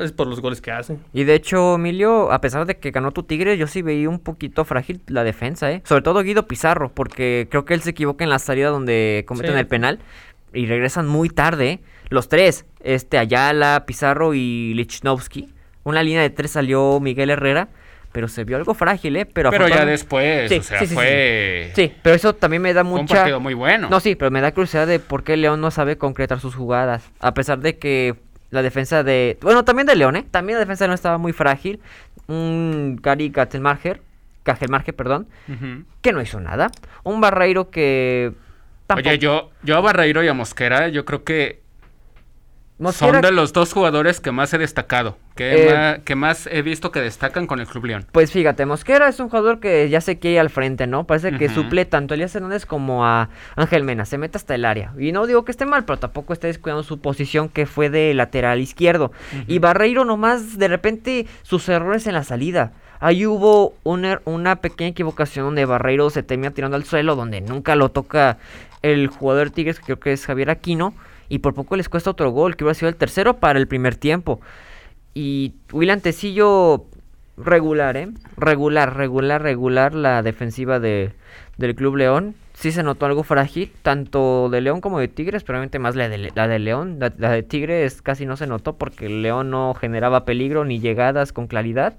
Es 0.00 0.10
por 0.10 0.26
los 0.26 0.40
goles 0.40 0.60
que 0.60 0.72
hace. 0.72 0.96
Y 1.12 1.22
de 1.22 1.34
hecho, 1.34 1.76
Emilio, 1.76 2.32
a 2.32 2.40
pesar 2.40 2.66
de 2.66 2.78
que 2.78 2.90
ganó 2.90 3.12
tu 3.12 3.22
Tigre, 3.22 3.56
yo 3.56 3.68
sí 3.68 3.80
veía 3.80 4.08
un 4.08 4.18
poquito 4.18 4.64
frágil 4.64 5.00
la 5.06 5.22
defensa, 5.22 5.70
¿eh? 5.70 5.82
Sobre 5.84 6.02
todo 6.02 6.20
Guido 6.24 6.48
Pizarro, 6.48 6.90
porque 6.92 7.46
creo 7.48 7.64
que 7.64 7.74
él 7.74 7.82
se 7.82 7.90
equivoca 7.90 8.24
en 8.24 8.30
la 8.30 8.40
salida 8.40 8.70
donde 8.70 9.24
cometen 9.28 9.52
Sí. 9.52 9.58
el 9.60 9.66
penal 9.68 10.00
y 10.52 10.66
regresan 10.66 11.06
muy 11.06 11.28
tarde, 11.28 11.70
¿eh? 11.70 11.80
Los 12.08 12.28
tres, 12.28 12.64
este 12.82 13.18
Ayala, 13.18 13.84
Pizarro 13.86 14.34
y 14.34 14.74
Lichnowsky. 14.74 15.48
Una 15.84 16.02
línea 16.02 16.22
de 16.22 16.30
tres 16.30 16.50
salió 16.50 16.98
Miguel 17.00 17.30
Herrera, 17.30 17.68
pero 18.12 18.26
se 18.28 18.44
vio 18.44 18.56
algo 18.56 18.74
frágil, 18.74 19.16
¿eh? 19.16 19.26
Pero, 19.26 19.50
Pero 19.50 19.68
ya 19.68 19.84
después, 19.84 20.48
Sí, 20.48 20.58
o 20.58 20.62
sea, 20.62 20.78
sí, 20.80 20.86
sí, 20.86 20.94
fue, 20.94 21.72
Sí, 21.74 21.92
pero 22.02 22.16
eso 22.16 22.34
también 22.34 22.62
me 22.62 22.72
da 22.74 22.82
fue 22.82 22.92
un 22.94 23.00
mucha... 23.02 23.16
partido 23.16 23.40
muy 23.40 23.54
bueno. 23.54 23.88
No, 23.90 24.00
sí, 24.00 24.14
pero 24.14 24.30
me 24.30 24.40
da 24.40 24.52
curiosidad 24.52 24.86
de 24.86 24.98
por 24.98 25.22
qué 25.24 25.36
León 25.36 25.60
no 25.60 25.70
sabe 25.70 25.98
concretar 25.98 26.40
sus 26.40 26.54
jugadas. 26.54 27.10
A 27.20 27.34
pesar 27.34 27.58
de 27.60 27.78
que 27.78 28.14
la 28.50 28.62
defensa 28.62 29.02
de. 29.02 29.36
Bueno, 29.42 29.64
también 29.64 29.86
de 29.86 29.94
León, 29.96 30.16
¿eh? 30.16 30.24
También 30.30 30.56
la 30.56 30.60
defensa 30.60 30.84
de 30.84 30.88
León 30.88 30.94
estaba 30.94 31.18
muy 31.18 31.32
frágil. 31.34 31.80
Un 32.26 32.98
Gary 33.02 33.30
Katzelmarger, 33.30 34.00
Cajelmarger, 34.42 34.94
perdón, 34.94 35.26
Ujú. 35.48 35.84
que 36.00 36.12
no 36.12 36.20
hizo 36.22 36.40
nada. 36.40 36.70
Un 37.04 37.20
Barreiro 37.20 37.70
que. 37.70 38.32
tampoco- 38.86 39.08
Oye, 39.10 39.18
yo, 39.18 39.50
yo 39.62 39.76
a 39.76 39.80
Barreiro 39.80 40.22
y 40.22 40.28
a 40.28 40.34
Mosquera, 40.34 40.88
yo 40.88 41.04
creo 41.04 41.24
que 41.24 41.60
Son 42.92 43.20
de 43.20 43.32
los 43.32 43.52
dos 43.52 43.72
jugadores 43.72 44.20
que 44.20 44.30
más 44.30 44.54
he 44.54 44.58
destacado, 44.58 45.18
que, 45.34 45.66
Eh, 45.68 45.74
más, 45.74 45.98
que 46.04 46.14
más 46.14 46.46
he 46.46 46.62
visto 46.62 46.92
que 46.92 47.00
destacan 47.00 47.46
con 47.48 47.58
el 47.58 47.66
Club 47.66 47.86
León. 47.86 48.06
Pues 48.12 48.30
fíjate, 48.30 48.66
Mosquera 48.66 49.08
es 49.08 49.18
un 49.18 49.28
jugador 49.28 49.58
que 49.58 49.88
ya 49.88 50.00
se 50.00 50.18
quiere 50.20 50.38
al 50.38 50.48
frente, 50.48 50.86
¿no? 50.86 51.04
Parece 51.04 51.32
que 51.36 51.48
suple 51.48 51.84
tanto 51.86 52.14
a 52.14 52.16
Elías 52.16 52.34
Hernández 52.36 52.66
como 52.66 53.04
a 53.04 53.30
Ángel 53.56 53.82
Mena, 53.82 54.04
se 54.04 54.16
mete 54.16 54.38
hasta 54.38 54.54
el 54.54 54.64
área. 54.64 54.92
Y 54.98 55.10
no 55.10 55.26
digo 55.26 55.44
que 55.44 55.50
esté 55.50 55.66
mal, 55.66 55.84
pero 55.84 55.98
tampoco 55.98 56.32
está 56.32 56.46
descuidando 56.46 56.84
su 56.84 57.00
posición 57.00 57.48
que 57.48 57.66
fue 57.66 57.90
de 57.90 58.14
lateral 58.14 58.60
izquierdo. 58.60 59.10
Y 59.48 59.58
Barreiro 59.58 60.04
nomás, 60.04 60.56
de 60.58 60.68
repente, 60.68 61.26
sus 61.42 61.68
errores 61.68 62.06
en 62.06 62.14
la 62.14 62.22
salida. 62.22 62.70
Ahí 63.00 63.26
hubo 63.26 63.74
una, 63.84 64.14
er- 64.14 64.20
una 64.24 64.56
pequeña 64.56 64.90
equivocación 64.90 65.44
donde 65.46 65.64
Barreiro 65.64 66.10
se 66.10 66.22
termina 66.22 66.52
tirando 66.52 66.76
al 66.76 66.84
suelo, 66.84 67.16
donde 67.16 67.40
nunca 67.40 67.74
lo 67.76 67.90
toca 67.90 68.38
el 68.82 69.08
jugador 69.08 69.48
de 69.48 69.54
Tigres, 69.54 69.78
que 69.78 69.84
creo 69.86 70.00
que 70.00 70.12
es 70.12 70.24
Javier 70.26 70.50
Aquino. 70.50 70.94
Y 71.28 71.38
por 71.40 71.54
poco 71.54 71.76
les 71.76 71.88
cuesta 71.88 72.10
otro 72.10 72.30
gol, 72.30 72.56
que 72.56 72.64
hubiera 72.64 72.74
sido 72.74 72.88
el 72.88 72.96
tercero 72.96 73.38
para 73.38 73.58
el 73.58 73.68
primer 73.68 73.96
tiempo. 73.96 74.40
Y 75.14 75.54
William 75.72 76.00
Tecillo 76.00 76.86
regular, 77.36 77.96
¿eh? 77.96 78.08
Regular, 78.36 78.96
regular, 78.96 79.42
regular 79.42 79.94
la 79.94 80.22
defensiva 80.22 80.80
de, 80.80 81.12
del 81.56 81.74
Club 81.74 81.96
León. 81.96 82.34
Sí 82.54 82.72
se 82.72 82.82
notó 82.82 83.06
algo 83.06 83.22
frágil, 83.22 83.70
tanto 83.82 84.48
de 84.50 84.60
León 84.60 84.80
como 84.80 84.98
de 84.98 85.08
Tigres, 85.08 85.44
pero 85.44 85.58
obviamente 85.58 85.78
más 85.78 85.94
la 85.94 86.08
de, 86.08 86.32
la 86.34 86.48
de 86.48 86.58
León. 86.58 86.96
La, 86.98 87.12
la 87.16 87.30
de 87.30 87.42
Tigres 87.42 88.02
casi 88.02 88.26
no 88.26 88.36
se 88.36 88.46
notó 88.46 88.76
porque 88.76 89.08
León 89.08 89.50
no 89.50 89.74
generaba 89.74 90.24
peligro 90.24 90.64
ni 90.64 90.80
llegadas 90.80 91.32
con 91.32 91.46
claridad. 91.46 91.96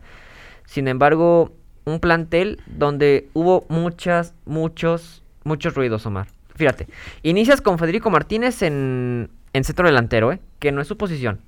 Sin 0.66 0.88
embargo, 0.88 1.54
un 1.86 2.00
plantel 2.00 2.62
donde 2.68 3.30
hubo 3.34 3.66
muchas, 3.70 4.34
muchos, 4.46 5.24
muchos 5.44 5.74
ruidos, 5.74 6.06
Omar. 6.06 6.28
Fíjate, 6.60 6.88
inicias 7.24 7.62
con 7.62 7.80
Federico 7.80 8.10
Martínez 8.10 8.62
en, 8.64 9.30
en 9.54 9.64
centro 9.64 9.86
delantero, 9.86 10.34
¿eh? 10.34 10.42
Que 10.60 10.74
no 10.74 10.82
es 10.82 10.90
su 10.90 10.98
posición. 10.98 11.40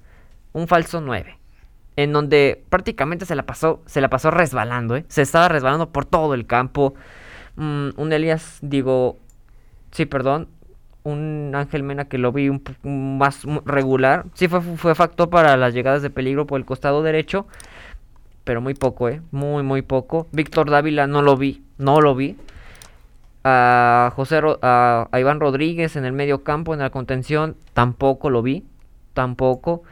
Un 0.54 0.70
falso 0.70 1.02
9 1.02 1.38
en 1.98 2.14
donde 2.14 2.64
prácticamente 2.70 3.26
se 3.26 3.36
la 3.36 3.46
pasó, 3.46 3.82
se 3.86 4.00
la 4.00 4.10
pasó 4.10 4.32
resbalando, 4.32 4.96
¿eh? 4.96 5.04
Se 5.10 5.22
estaba 5.22 5.50
resbalando 5.50 5.90
por 5.90 6.06
todo 6.06 6.34
el 6.34 6.48
campo. 6.48 6.94
Mm, 7.58 7.90
un 7.98 8.14
Elías, 8.14 8.60
digo, 8.62 9.18
sí, 9.92 10.06
perdón, 10.06 10.48
un 11.04 11.52
Ángel 11.56 11.84
Mena 11.84 12.06
que 12.06 12.18
lo 12.18 12.32
vi 12.32 12.48
un 12.48 12.62
poco 12.62 12.88
más 12.88 13.44
regular. 13.66 14.28
Sí 14.34 14.48
fue, 14.48 14.62
fue 14.62 14.96
factor 14.96 15.30
para 15.30 15.58
las 15.58 15.74
llegadas 15.74 16.02
de 16.02 16.10
peligro 16.10 16.48
por 16.48 16.58
el 16.58 16.66
costado 16.66 17.04
derecho, 17.04 17.48
pero 18.46 18.62
muy 18.62 18.76
poco, 18.76 19.10
¿eh? 19.10 19.22
Muy, 19.32 19.62
muy 19.62 19.82
poco. 19.82 20.30
Víctor 20.32 20.70
Dávila 20.70 21.06
no 21.06 21.22
lo 21.22 21.36
vi, 21.36 21.66
no 21.78 22.00
lo 22.00 22.16
vi. 22.16 22.38
A 23.44 24.12
José 24.16 24.40
Ro- 24.42 24.60
a, 24.62 25.08
a 25.12 25.20
Iván 25.20 25.40
Rodríguez 25.40 25.96
en 25.96 26.06
el 26.06 26.14
medio 26.14 26.44
campo, 26.44 26.74
en 26.74 26.80
la 26.80 26.92
contención, 26.92 27.56
tampoco 27.74 28.30
lo 28.30 28.42
vi, 28.44 28.64
tampoco. 29.14 29.84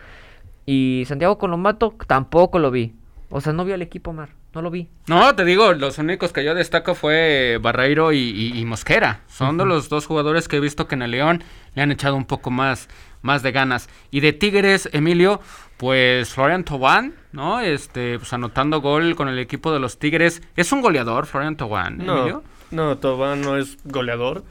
Y 0.65 1.03
Santiago 1.07 1.37
Colombato 1.37 1.95
tampoco 2.07 2.59
lo 2.59 2.69
vi. 2.71 2.93
O 3.31 3.41
sea, 3.41 3.53
no 3.53 3.65
vi 3.65 3.71
al 3.73 3.81
equipo, 3.81 4.13
Mar. 4.13 4.29
No 4.53 4.61
lo 4.63 4.71
vi. 4.71 4.87
No, 5.07 5.35
te 5.35 5.45
digo, 5.45 5.73
los 5.73 5.99
únicos 5.99 6.31
que 6.33 6.43
yo 6.43 6.55
destaco 6.55 6.95
fue 6.95 7.59
Barreiro 7.61 8.11
y, 8.11 8.17
y- 8.17 8.59
y 8.59 8.65
Mosquera. 8.65 9.21
Son 9.27 9.57
de 9.57 9.65
los 9.65 9.89
dos 9.89 10.07
jugadores 10.07 10.47
que 10.47 10.57
he 10.57 10.59
visto 10.59 10.87
que 10.87 10.95
en 10.95 11.03
el 11.03 11.11
León 11.11 11.43
le 11.75 11.81
han 11.83 11.91
echado 11.91 12.15
un 12.15 12.25
poco 12.25 12.49
más, 12.49 12.87
más 13.21 13.43
de 13.43 13.51
ganas. 13.51 13.89
Y 14.09 14.21
de 14.21 14.33
Tigres, 14.33 14.89
Emilio, 14.91 15.39
pues 15.77 16.33
Florian 16.33 16.63
Tobán, 16.63 17.13
¿no? 17.31 17.59
Este, 17.59 18.17
pues 18.17 18.33
anotando 18.33 18.81
gol 18.81 19.15
con 19.15 19.27
el 19.27 19.37
equipo 19.37 19.71
de 19.71 19.79
los 19.79 19.99
Tigres. 19.99 20.41
Es 20.55 20.71
un 20.71 20.81
goleador, 20.81 21.27
Florian 21.27 21.55
Tobán, 21.55 21.97
No, 21.99 22.17
Emilio. 22.17 22.43
No, 22.71 22.97
Tobán 22.97 23.41
no 23.41 23.57
es 23.57 23.77
goleador 23.85 24.43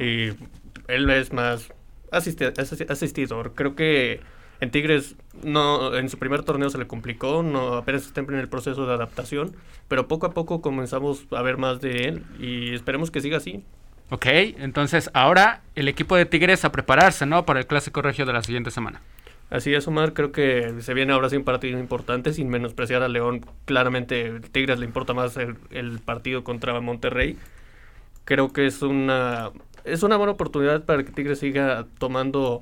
y 0.00 0.28
él 0.88 1.10
es 1.10 1.32
más 1.32 1.68
asisti- 2.12 2.52
asi- 2.58 2.86
asistidor. 2.88 3.52
Creo 3.54 3.74
que 3.74 4.20
en 4.60 4.70
Tigres 4.70 5.16
no 5.42 5.94
en 5.96 6.08
su 6.08 6.18
primer 6.18 6.42
torneo 6.42 6.70
se 6.70 6.78
le 6.78 6.86
complicó, 6.86 7.42
no 7.42 7.74
apenas 7.74 8.06
está 8.06 8.20
en 8.20 8.34
el 8.34 8.48
proceso 8.48 8.86
de 8.86 8.94
adaptación, 8.94 9.54
pero 9.88 10.08
poco 10.08 10.26
a 10.26 10.30
poco 10.32 10.60
comenzamos 10.62 11.26
a 11.32 11.42
ver 11.42 11.56
más 11.58 11.80
de 11.80 12.04
él 12.08 12.22
y 12.40 12.74
esperemos 12.74 13.10
que 13.10 13.20
siga 13.20 13.36
así. 13.38 13.62
Ok, 14.10 14.24
entonces 14.26 15.10
ahora 15.14 15.62
el 15.74 15.88
equipo 15.88 16.14
de 16.16 16.26
Tigres 16.26 16.64
a 16.64 16.70
prepararse, 16.72 17.26
¿no? 17.26 17.44
Para 17.44 17.58
el 17.60 17.66
clásico 17.66 18.00
regio 18.02 18.24
de 18.24 18.32
la 18.32 18.42
siguiente 18.42 18.70
semana. 18.70 19.00
Así 19.48 19.72
es, 19.74 19.86
Omar, 19.86 20.12
creo 20.12 20.32
que 20.32 20.74
se 20.80 20.92
viene 20.94 21.12
ahora 21.12 21.28
sí 21.30 21.36
un 21.36 21.44
partido 21.44 21.78
importante, 21.78 22.32
sin 22.32 22.48
menospreciar 22.48 23.02
a 23.02 23.08
León. 23.08 23.46
Claramente, 23.64 24.40
Tigres 24.52 24.78
le 24.80 24.86
importa 24.86 25.14
más 25.14 25.36
el, 25.36 25.56
el 25.70 26.00
partido 26.00 26.42
contra 26.42 26.80
Monterrey. 26.80 27.36
Creo 28.24 28.52
que 28.52 28.66
es 28.66 28.82
una 28.82 29.50
es 29.84 30.02
una 30.02 30.16
buena 30.16 30.32
oportunidad 30.32 30.84
para 30.84 31.04
que 31.04 31.12
Tigres 31.12 31.38
siga 31.38 31.86
tomando 31.98 32.60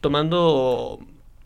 tomando 0.00 0.98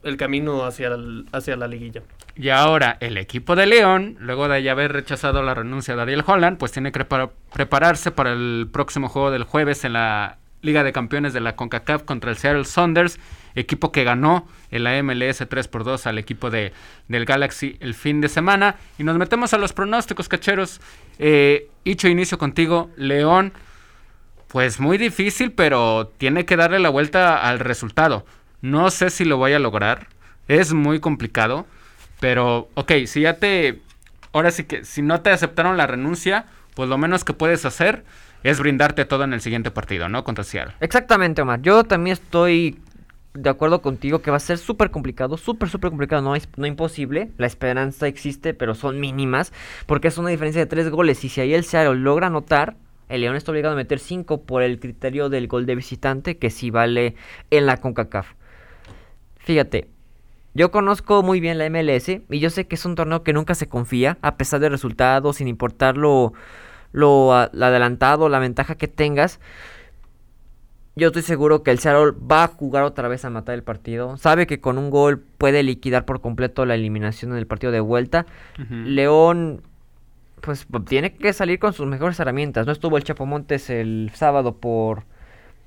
el 0.02 0.16
camino 0.16 0.64
hacia, 0.64 0.88
el- 0.88 1.26
hacia 1.32 1.56
la 1.56 1.68
liguilla. 1.68 2.02
Y 2.36 2.50
ahora 2.50 2.96
el 3.00 3.16
equipo 3.16 3.56
de 3.56 3.66
León, 3.66 4.16
luego 4.20 4.48
de 4.48 4.62
ya 4.62 4.72
haber 4.72 4.92
rechazado 4.92 5.42
la 5.42 5.54
renuncia 5.54 5.96
de 5.96 6.02
Ariel 6.02 6.22
Holland, 6.26 6.58
pues 6.58 6.72
tiene 6.72 6.92
que 6.92 7.00
prepar- 7.00 7.30
prepararse 7.52 8.10
para 8.10 8.32
el 8.32 8.68
próximo 8.72 9.08
juego 9.08 9.30
del 9.30 9.44
jueves 9.44 9.84
en 9.84 9.94
la 9.94 10.38
Liga 10.62 10.82
de 10.84 10.92
Campeones 10.92 11.32
de 11.32 11.40
la 11.40 11.56
CONCACAF 11.56 12.02
contra 12.02 12.30
el 12.30 12.36
Seattle 12.36 12.64
Saunders, 12.64 13.18
equipo 13.56 13.90
que 13.90 14.04
ganó 14.04 14.46
en 14.70 14.84
la 14.84 15.02
MLS 15.02 15.44
3 15.48 15.68
por 15.68 15.82
2 15.82 16.06
al 16.06 16.18
equipo 16.18 16.50
de, 16.50 16.72
del 17.08 17.24
Galaxy 17.24 17.76
el 17.80 17.94
fin 17.94 18.20
de 18.20 18.28
semana. 18.28 18.76
Y 18.98 19.04
nos 19.04 19.16
metemos 19.16 19.52
a 19.54 19.58
los 19.58 19.72
pronósticos, 19.72 20.28
cacheros. 20.28 20.80
Eh, 21.18 21.68
inicio 21.84 22.38
contigo. 22.38 22.90
León, 22.96 23.52
pues 24.48 24.78
muy 24.78 24.98
difícil, 24.98 25.52
pero 25.52 26.12
tiene 26.18 26.44
que 26.44 26.56
darle 26.56 26.78
la 26.78 26.90
vuelta 26.90 27.48
al 27.48 27.58
resultado. 27.58 28.24
No 28.60 28.90
sé 28.90 29.10
si 29.10 29.24
lo 29.24 29.38
vaya 29.38 29.56
a 29.56 29.60
lograr. 29.60 30.08
Es 30.48 30.72
muy 30.72 31.00
complicado. 31.00 31.66
Pero, 32.20 32.68
ok, 32.74 32.92
si 33.06 33.22
ya 33.22 33.38
te... 33.38 33.80
Ahora 34.32 34.50
sí 34.50 34.64
que, 34.64 34.84
si 34.84 35.00
no 35.02 35.22
te 35.22 35.30
aceptaron 35.30 35.76
la 35.76 35.86
renuncia, 35.86 36.46
pues 36.74 36.88
lo 36.88 36.98
menos 36.98 37.24
que 37.24 37.32
puedes 37.32 37.64
hacer 37.64 38.04
es 38.42 38.60
brindarte 38.60 39.06
todo 39.06 39.24
en 39.24 39.32
el 39.32 39.40
siguiente 39.40 39.70
partido, 39.70 40.08
¿no? 40.08 40.24
Contra 40.24 40.44
Seattle. 40.44 40.74
Exactamente, 40.80 41.42
Omar. 41.42 41.62
Yo 41.62 41.84
también 41.84 42.12
estoy 42.12 42.78
de 43.38 43.50
acuerdo 43.50 43.82
contigo 43.82 44.20
que 44.20 44.30
va 44.30 44.36
a 44.38 44.40
ser 44.40 44.58
súper 44.58 44.90
complicado, 44.90 45.36
súper, 45.36 45.68
súper 45.68 45.90
complicado. 45.90 46.22
No 46.22 46.36
es 46.36 46.48
no 46.56 46.66
imposible. 46.66 47.30
La 47.38 47.46
esperanza 47.46 48.06
existe, 48.06 48.54
pero 48.54 48.74
son 48.74 49.00
mínimas. 49.00 49.52
Porque 49.86 50.08
es 50.08 50.18
una 50.18 50.30
diferencia 50.30 50.60
de 50.60 50.66
tres 50.66 50.90
goles. 50.90 51.24
Y 51.24 51.28
si 51.28 51.40
ahí 51.40 51.54
el 51.54 51.64
Seattle 51.64 51.96
logra 51.96 52.28
anotar, 52.28 52.76
el 53.08 53.20
León 53.20 53.36
está 53.36 53.52
obligado 53.52 53.74
a 53.74 53.76
meter 53.76 53.98
cinco 53.98 54.42
por 54.42 54.62
el 54.62 54.80
criterio 54.80 55.28
del 55.28 55.48
gol 55.48 55.66
de 55.66 55.76
visitante, 55.76 56.38
que 56.38 56.50
sí 56.50 56.70
vale 56.70 57.14
en 57.50 57.66
la 57.66 57.76
CONCACAF. 57.76 58.34
Fíjate, 59.36 59.88
yo 60.54 60.70
conozco 60.70 61.22
muy 61.22 61.38
bien 61.38 61.58
la 61.58 61.68
MLS 61.70 62.08
y 62.08 62.38
yo 62.40 62.50
sé 62.50 62.66
que 62.66 62.76
es 62.76 62.84
un 62.84 62.94
torneo 62.94 63.22
que 63.22 63.32
nunca 63.32 63.54
se 63.54 63.68
confía, 63.68 64.18
a 64.22 64.36
pesar 64.36 64.58
de 64.58 64.70
resultados, 64.70 65.36
sin 65.36 65.48
importar 65.48 65.96
lo, 65.96 66.32
lo, 66.92 67.34
adelantado, 67.34 68.28
la 68.28 68.38
ventaja 68.38 68.74
que 68.74 68.88
tengas. 68.88 69.38
Yo 70.98 71.08
estoy 71.08 71.20
seguro 71.20 71.62
que 71.62 71.70
el 71.70 71.78
Seattle 71.78 72.12
va 72.18 72.44
a 72.44 72.48
jugar 72.48 72.82
otra 72.84 73.06
vez 73.06 73.22
a 73.26 73.30
matar 73.30 73.54
el 73.54 73.62
partido. 73.62 74.16
Sabe 74.16 74.46
que 74.46 74.60
con 74.60 74.78
un 74.78 74.88
gol 74.88 75.20
puede 75.20 75.62
liquidar 75.62 76.06
por 76.06 76.22
completo 76.22 76.64
la 76.64 76.74
eliminación 76.74 77.32
en 77.32 77.36
el 77.36 77.46
partido 77.46 77.70
de 77.70 77.80
vuelta. 77.80 78.24
León, 78.70 79.60
pues 80.40 80.66
tiene 80.88 81.12
que 81.12 81.34
salir 81.34 81.58
con 81.58 81.74
sus 81.74 81.86
mejores 81.86 82.18
herramientas. 82.18 82.64
No 82.64 82.72
estuvo 82.72 82.96
el 82.96 83.04
Chapo 83.04 83.26
Montes 83.26 83.68
el 83.68 84.10
sábado 84.14 84.56
por, 84.56 85.02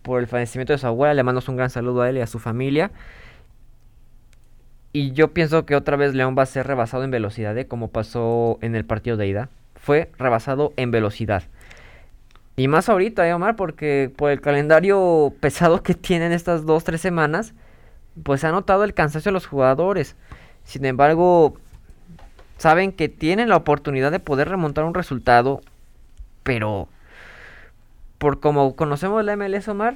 por 0.01 0.19
el 0.19 0.25
fallecimiento 0.25 0.73
de 0.73 0.79
su 0.79 0.87
abuela. 0.87 1.13
Le 1.13 1.21
mando 1.21 1.43
un 1.47 1.57
gran 1.57 1.69
saludo 1.69 2.01
a 2.01 2.09
él 2.09 2.17
y 2.17 2.21
a 2.21 2.27
su 2.27 2.39
familia. 2.39 2.89
Y 4.93 5.11
yo 5.11 5.31
pienso 5.31 5.63
que 5.67 5.75
otra 5.75 5.95
vez 5.95 6.15
León 6.15 6.33
va 6.35 6.41
a 6.41 6.47
ser 6.47 6.65
rebasado 6.65 7.03
en 7.03 7.11
velocidad, 7.11 7.55
¿eh? 7.55 7.67
como 7.67 7.89
pasó 7.89 8.57
en 8.61 8.73
el 8.73 8.83
partido 8.83 9.15
de 9.15 9.27
ida. 9.27 9.49
Fue 9.75 10.09
rebasado 10.17 10.73
en 10.75 10.89
velocidad. 10.89 11.43
Y 12.59 12.67
más 12.67 12.89
ahorita, 12.89 13.25
¿eh, 13.25 13.33
Omar? 13.33 13.55
Porque 13.55 14.11
por 14.13 14.31
el 14.31 14.41
calendario 14.41 15.33
pesado 15.39 15.81
que 15.81 15.93
tienen 15.93 16.33
estas 16.33 16.65
dos, 16.65 16.83
tres 16.83 16.99
semanas, 16.99 17.53
pues 18.21 18.43
ha 18.43 18.51
notado 18.51 18.83
el 18.83 18.93
cansancio 18.93 19.29
de 19.29 19.33
los 19.33 19.47
jugadores. 19.47 20.17
Sin 20.65 20.83
embargo, 20.83 21.55
saben 22.57 22.91
que 22.91 23.07
tienen 23.07 23.47
la 23.47 23.55
oportunidad 23.55 24.11
de 24.11 24.19
poder 24.19 24.49
remontar 24.49 24.83
un 24.83 24.93
resultado, 24.93 25.61
pero 26.43 26.89
por 28.17 28.41
como 28.41 28.75
conocemos 28.75 29.23
la 29.23 29.37
MLS, 29.37 29.69
Omar, 29.69 29.95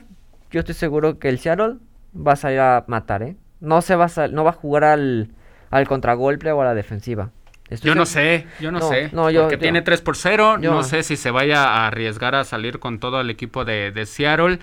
yo 0.50 0.62
estoy 0.62 0.75
seguro 0.75 1.20
que 1.20 1.27
el 1.27 1.39
Seattle 1.39 1.79
va 2.15 2.32
a 2.32 2.38
salir 2.38 2.62
a 2.62 2.86
matar, 2.88 3.24
¿eh? 3.24 3.36
No 3.60 3.82
se 3.82 3.98
va 3.98 4.05
a 4.15 4.27
no 4.29 4.46
va 4.46 4.51
a 4.51 4.53
jugar 4.53 4.86
al, 4.86 5.32
al 5.70 5.86
contragolpe 5.86 6.50
o 6.53 6.62
a 6.62 6.63
la 6.63 6.75
defensiva. 6.75 7.29
Estoy 7.70 7.89
Yo 7.89 7.96
no 7.96 8.05
sé, 8.05 8.46
yo 8.60 8.72
no, 8.72 8.79
No, 8.79 8.89
sé. 8.89 9.10
no, 9.13 9.29
yo- 9.32 9.41
porque 9.43 9.55
yo- 9.55 9.62
tiene 9.62 9.82
3 9.82 10.01
por 10.01 10.15
0. 10.17 10.58
yo- 10.62 10.72
No 10.72 10.84
sé 10.84 11.01
si 11.03 11.15
se 11.15 11.32
vaya 11.32 11.63
a 11.63 11.88
arriesgar 11.88 12.36
a 12.36 12.43
salir 12.43 12.79
con 12.79 13.00
todo 13.00 13.22
el 13.22 13.29
equipo 13.29 13.65
de, 13.65 13.91
de 13.91 14.05
Seattle. 14.05 14.60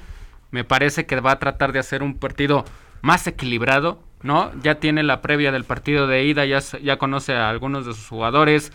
Me 0.50 0.64
parece 0.64 1.06
que 1.06 1.18
va 1.20 1.32
a 1.32 1.38
tratar 1.38 1.72
de 1.72 1.78
hacer 1.78 2.02
un 2.02 2.18
partido 2.18 2.64
más 3.02 3.26
equilibrado, 3.26 4.02
¿no? 4.22 4.52
Ya 4.62 4.76
tiene 4.76 5.02
la 5.02 5.22
previa 5.22 5.50
del 5.52 5.64
partido 5.64 6.06
de 6.06 6.24
ida, 6.24 6.44
ya, 6.44 6.58
ya 6.82 6.98
conoce 6.98 7.34
a 7.34 7.48
algunos 7.48 7.86
de 7.86 7.94
sus 7.94 8.06
jugadores. 8.08 8.72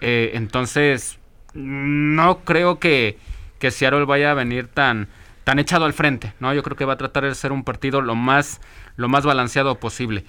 eh, 0.00 0.30
entonces, 0.34 1.18
no 1.54 2.40
creo 2.44 2.78
que, 2.78 3.18
que 3.58 3.70
Seattle 3.70 4.04
vaya 4.04 4.30
a 4.30 4.34
venir 4.34 4.68
tan, 4.68 5.08
tan 5.44 5.58
echado 5.58 5.84
al 5.86 5.92
frente, 5.92 6.32
¿no? 6.40 6.52
Yo 6.54 6.62
creo 6.62 6.76
que 6.76 6.84
va 6.84 6.92
a 6.94 6.98
tratar 6.98 7.24
de 7.24 7.34
ser 7.34 7.52
un 7.52 7.64
partido 7.64 8.00
lo 8.00 8.14
más, 8.14 8.60
lo 8.96 9.08
más 9.08 9.24
balanceado 9.24 9.74
posible. 9.80 10.24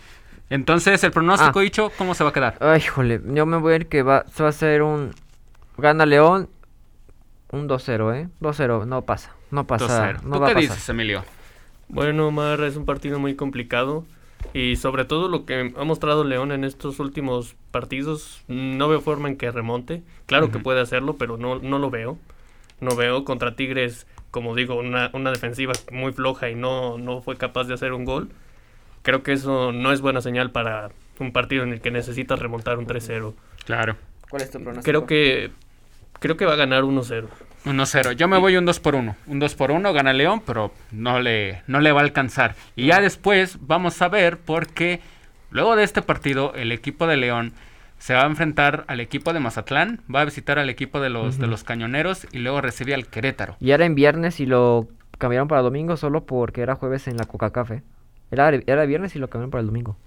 Entonces, 0.50 1.04
el 1.04 1.12
pronóstico, 1.12 1.60
Ah. 1.60 1.62
dicho, 1.62 1.92
¿cómo 1.98 2.14
se 2.16 2.24
va 2.24 2.32
a 2.32 2.34
quedar? 2.34 2.58
Ay, 2.60 2.80
híjole, 2.80 3.22
yo 3.26 3.46
me 3.46 3.58
voy 3.58 3.74
a 3.74 3.76
ir 3.78 3.88
que 3.88 4.02
va, 4.04 4.26
se 4.34 4.42
va 4.44 4.48
a 4.48 4.50
hacer 4.50 4.82
un... 4.82 5.12
Gana 5.78 6.06
León, 6.06 6.50
un 7.52 7.68
2-0, 7.68 8.14
¿eh? 8.16 8.30
2-0, 8.42 8.86
no 8.86 9.04
pasa, 9.04 9.36
no 9.52 9.66
pasa, 9.66 10.12
2-0. 10.14 10.22
no 10.24 10.36
¿Tú 10.36 10.40
va 10.42 10.48
a 10.48 10.50
qué 10.50 10.56
pasar. 10.56 10.70
dices, 10.72 10.90
Emilio? 10.90 11.24
Bueno, 11.88 12.28
Omar, 12.28 12.62
es 12.62 12.76
un 12.76 12.86
partido 12.86 13.20
muy 13.20 13.36
complicado. 13.36 14.06
Y 14.54 14.78
sobre 14.78 15.04
todo 15.06 15.28
lo 15.28 15.46
que 15.46 15.74
ha 15.78 15.84
mostrado 15.84 16.24
León 16.24 16.52
en 16.52 16.64
estos 16.64 17.00
últimos 17.00 17.56
partidos, 17.72 18.42
no 18.48 18.88
veo 18.88 19.02
forma 19.02 19.28
en 19.28 19.36
que 19.38 19.52
remonte. 19.52 20.02
Claro 20.28 20.50
que 20.50 20.60
puede 20.60 20.80
hacerlo, 20.82 21.18
pero 21.18 21.38
no, 21.38 21.60
no 21.60 21.78
lo 21.78 21.90
veo. 21.90 22.18
No 22.80 22.96
veo 22.96 23.26
contra 23.26 23.56
Tigres, 23.56 24.08
como 24.32 24.56
digo, 24.56 24.76
una, 24.76 25.10
una 25.14 25.32
defensiva 25.32 25.74
muy 25.92 26.14
floja 26.14 26.50
y 26.50 26.56
no, 26.56 26.98
no 26.98 27.22
fue 27.22 27.36
capaz 27.36 27.66
de 27.66 27.74
hacer 27.74 27.92
un 27.92 28.06
gol. 28.06 28.30
Creo 29.02 29.24
que 29.24 29.34
eso 29.34 29.72
no 29.72 29.92
es 29.92 30.02
buena 30.02 30.22
señal 30.22 30.52
para 30.52 30.90
un 31.20 31.32
partido 31.32 31.64
en 31.64 31.74
el 31.74 31.82
que 31.82 31.92
necesitas 31.92 32.40
remontar 32.40 32.78
un 32.78 32.88
3-0. 32.88 33.34
Claro. 33.66 33.96
¿Cuál 34.30 34.44
es 34.44 34.52
tu 34.52 34.60
pronóstico? 34.60 34.84
Creo 34.84 35.06
que, 35.06 35.52
creo 36.20 36.38
que 36.38 36.46
va 36.46 36.54
a 36.54 36.58
ganar 36.58 36.84
1-0. 36.84 37.28
1-0. 37.66 38.12
Yo 38.14 38.28
me 38.28 38.38
voy 38.38 38.58
un 38.58 38.66
2 38.66 38.80
por 38.80 38.96
1. 38.96 39.16
Un 39.28 39.40
2 39.40 39.56
por 39.56 39.72
1 39.72 39.94
gana 39.94 40.14
León, 40.14 40.42
pero 40.46 40.72
no 40.92 41.20
le, 41.20 41.62
no 41.68 41.80
le 41.82 41.92
va 41.92 42.02
a 42.02 42.04
alcanzar. 42.04 42.56
Y 42.76 42.88
ya 42.88 43.02
después 43.02 43.58
vamos 43.62 44.02
a 44.02 44.08
ver 44.08 44.38
porque 44.38 45.02
luego 45.52 45.76
de 45.76 45.84
este 45.84 46.02
partido 46.02 46.54
el 46.56 46.72
equipo 46.72 47.08
de 47.08 47.18
León 47.18 47.54
se 47.98 48.14
va 48.14 48.24
a 48.24 48.28
enfrentar 48.28 48.86
al 48.88 49.02
equipo 49.02 49.34
de 49.34 49.42
Mazatlán, 49.42 50.02
va 50.14 50.22
a 50.22 50.26
visitar 50.26 50.58
al 50.58 50.70
equipo 50.70 51.02
de 51.02 51.10
los, 51.10 51.38
de 51.38 51.48
los 51.48 51.66
Cañoneros 51.66 52.28
y 52.32 52.40
luego 52.40 52.62
recibe 52.62 52.94
al 52.94 53.08
Querétaro. 53.08 53.58
Y 53.60 53.72
era 53.72 53.86
en 53.86 53.94
viernes 53.94 54.40
y 54.40 54.46
lo 54.46 54.88
cambiaron 55.18 55.50
para 55.50 55.62
domingo 55.62 55.98
solo 55.98 56.26
porque 56.26 56.62
era 56.62 56.76
jueves 56.76 57.10
en 57.10 57.18
la 57.18 57.26
Coca 57.26 57.52
Café. 57.52 57.84
Era, 58.32 58.50
era 58.68 58.86
viernes 58.86 59.16
y 59.16 59.20
lo 59.20 59.28
cambiaron 59.30 59.52
para 59.52 59.62
el 59.62 59.68
domingo. 59.68 59.98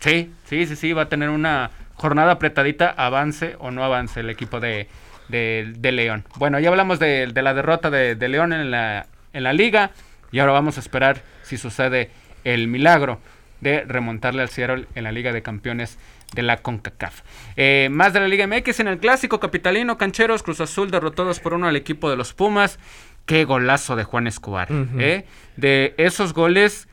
Sí, 0.00 0.32
sí, 0.44 0.66
sí, 0.66 0.76
sí, 0.76 0.92
va 0.92 1.02
a 1.02 1.08
tener 1.08 1.30
una 1.30 1.70
jornada 1.94 2.32
apretadita, 2.32 2.90
avance 2.90 3.56
o 3.58 3.70
no 3.70 3.84
avance 3.84 4.20
el 4.20 4.30
equipo 4.30 4.60
de, 4.60 4.88
de- 5.28 5.72
de 5.78 5.92
León. 5.92 6.24
Bueno, 6.36 6.58
ya 6.60 6.68
hablamos 6.68 6.98
de, 6.98 7.26
de 7.28 7.42
la 7.42 7.54
derrota 7.54 7.90
de, 7.90 8.16
León 8.28 8.52
en 8.52 8.70
la, 8.70 9.06
en 9.32 9.42
la 9.44 9.52
liga 9.52 9.92
y 10.32 10.40
ahora 10.40 10.52
vamos 10.52 10.76
a 10.76 10.80
esperar 10.80 11.22
si 11.42 11.56
sucede 11.56 12.10
el 12.44 12.68
milagro 12.68 13.20
de 13.60 13.82
remontarle 13.84 14.42
al 14.42 14.50
Seattle 14.50 14.86
en 14.94 15.04
la 15.04 15.12
Liga 15.12 15.32
de 15.32 15.40
Campeones 15.40 15.98
de 16.34 16.42
la 16.42 16.58
CONCACAF. 16.58 17.22
Eh, 17.56 17.88
más 17.90 18.12
de 18.12 18.20
la 18.20 18.28
Liga 18.28 18.46
MX 18.46 18.80
en 18.80 18.88
el 18.88 18.98
clásico 18.98 19.40
capitalino, 19.40 19.96
Cancheros, 19.96 20.42
Cruz 20.42 20.60
Azul 20.60 20.90
derrotó 20.90 21.24
2 21.24 21.40
por 21.40 21.54
1 21.54 21.68
al 21.68 21.76
equipo 21.76 22.10
de 22.10 22.16
los 22.16 22.34
Pumas. 22.34 22.78
Qué 23.24 23.44
golazo 23.46 23.96
de 23.96 24.04
Juan 24.04 24.26
Escobar. 24.26 24.68
¿eh? 24.98 25.24
De 25.56 25.94
esos 25.96 26.34
goles 26.34 26.88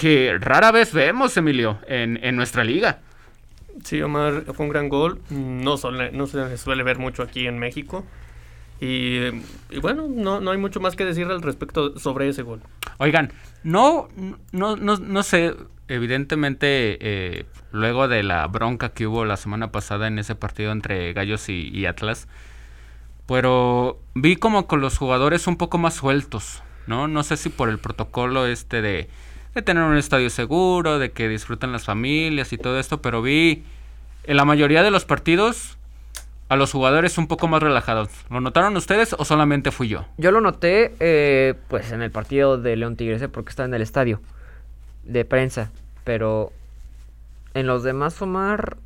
que 0.00 0.38
rara 0.40 0.72
vez 0.72 0.94
vemos, 0.94 1.36
Emilio, 1.36 1.78
en, 1.86 2.18
en 2.22 2.34
nuestra 2.34 2.64
liga. 2.64 3.00
Sí, 3.84 4.00
Omar, 4.00 4.44
fue 4.54 4.64
un 4.64 4.70
gran 4.72 4.88
gol. 4.88 5.20
No, 5.28 5.76
suele- 5.76 6.10
no 6.12 6.26
se 6.26 6.56
suele 6.56 6.82
ver 6.82 6.98
mucho 6.98 7.22
aquí 7.22 7.46
en 7.46 7.58
México. 7.58 8.04
Y, 8.80 9.18
y 9.68 9.78
bueno, 9.82 10.06
no, 10.08 10.40
no 10.40 10.52
hay 10.52 10.56
mucho 10.56 10.80
más 10.80 10.96
que 10.96 11.04
decir 11.04 11.26
al 11.26 11.42
respecto 11.42 11.98
sobre 11.98 12.28
ese 12.30 12.40
gol. 12.42 12.62
Oigan, 12.96 13.30
no, 13.62 14.08
no, 14.52 14.76
no, 14.76 14.96
no 14.96 15.22
sé, 15.22 15.54
evidentemente, 15.88 16.96
eh, 17.00 17.44
luego 17.72 18.08
de 18.08 18.22
la 18.22 18.46
bronca 18.46 18.88
que 18.94 19.06
hubo 19.06 19.26
la 19.26 19.36
semana 19.36 19.70
pasada 19.70 20.06
en 20.06 20.18
ese 20.18 20.34
partido 20.34 20.72
entre 20.72 21.12
Gallos 21.12 21.50
y, 21.50 21.68
y 21.68 21.84
Atlas, 21.84 22.26
pero 23.26 24.00
vi 24.14 24.36
como 24.36 24.66
con 24.66 24.80
los 24.80 24.96
jugadores 24.96 25.46
un 25.46 25.56
poco 25.56 25.76
más 25.76 25.94
sueltos, 25.94 26.62
¿no? 26.86 27.06
No 27.06 27.22
sé 27.22 27.36
si 27.36 27.50
por 27.50 27.68
el 27.68 27.78
protocolo 27.78 28.46
este 28.46 28.80
de, 28.82 29.08
de 29.54 29.62
tener 29.62 29.82
un 29.82 29.96
estadio 29.96 30.30
seguro, 30.30 30.98
de 30.98 31.10
que 31.10 31.28
disfruten 31.28 31.72
las 31.72 31.84
familias 31.84 32.52
y 32.52 32.58
todo 32.58 32.78
esto, 32.78 33.02
pero 33.02 33.22
vi 33.22 33.64
en 34.24 34.36
la 34.36 34.44
mayoría 34.44 34.82
de 34.82 34.90
los 34.90 35.04
partidos 35.04 35.76
a 36.50 36.56
los 36.56 36.72
jugadores 36.72 37.16
un 37.16 37.28
poco 37.28 37.46
más 37.46 37.62
relajados. 37.62 38.10
¿Lo 38.28 38.40
notaron 38.40 38.76
ustedes 38.76 39.14
o 39.16 39.24
solamente 39.24 39.70
fui 39.70 39.88
yo? 39.88 40.04
Yo 40.18 40.32
lo 40.32 40.40
noté, 40.40 40.94
eh, 40.98 41.54
pues, 41.68 41.92
en 41.92 42.02
el 42.02 42.10
partido 42.10 42.58
de 42.58 42.74
León 42.74 42.96
Tigres, 42.96 43.22
eh, 43.22 43.28
porque 43.28 43.50
estaba 43.50 43.68
en 43.68 43.74
el 43.74 43.82
estadio 43.82 44.20
de 45.04 45.24
prensa. 45.24 45.70
Pero 46.02 46.52
en 47.54 47.68
los 47.68 47.84
demás, 47.84 48.20
Omar, 48.20 48.78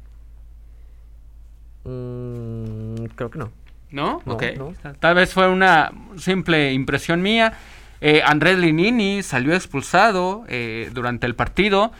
mm, 1.85 3.07
creo 3.17 3.31
que 3.31 3.39
no. 3.39 3.51
¿No? 3.91 4.21
No, 4.27 4.35
ok. 4.35 4.45
no. 4.59 4.75
Tal 5.01 5.15
vez 5.15 5.33
fue 5.33 5.49
una 5.49 5.91
simple 6.19 6.73
impresión 6.73 7.23
mía. 7.23 7.55
Eh, 8.01 8.23
Andrés 8.25 8.59
Linini 8.59 9.23
salió 9.23 9.55
expulsado 9.55 10.45
eh, 10.49 10.91
durante 10.93 11.27
el 11.27 11.35
partido. 11.35 11.93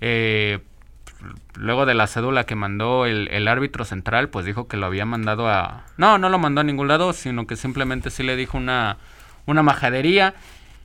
eh, 0.00 0.60
luego 1.54 1.86
de 1.86 1.94
la 1.94 2.06
cédula 2.06 2.44
que 2.44 2.54
mandó 2.54 3.06
el, 3.06 3.48
árbitro 3.48 3.84
central, 3.84 4.28
pues 4.28 4.46
dijo 4.46 4.68
que 4.68 4.76
lo 4.76 4.86
había 4.86 5.04
mandado 5.04 5.48
a... 5.48 5.84
No, 5.96 6.18
no 6.18 6.28
lo 6.28 6.38
mandó 6.38 6.60
a 6.60 6.64
ningún 6.64 6.88
lado, 6.88 7.12
sino 7.12 7.46
que 7.46 7.56
simplemente 7.56 8.10
sí 8.10 8.22
le 8.22 8.36
dijo 8.36 8.58
una, 8.58 8.98
una 9.46 9.62
majadería. 9.62 10.34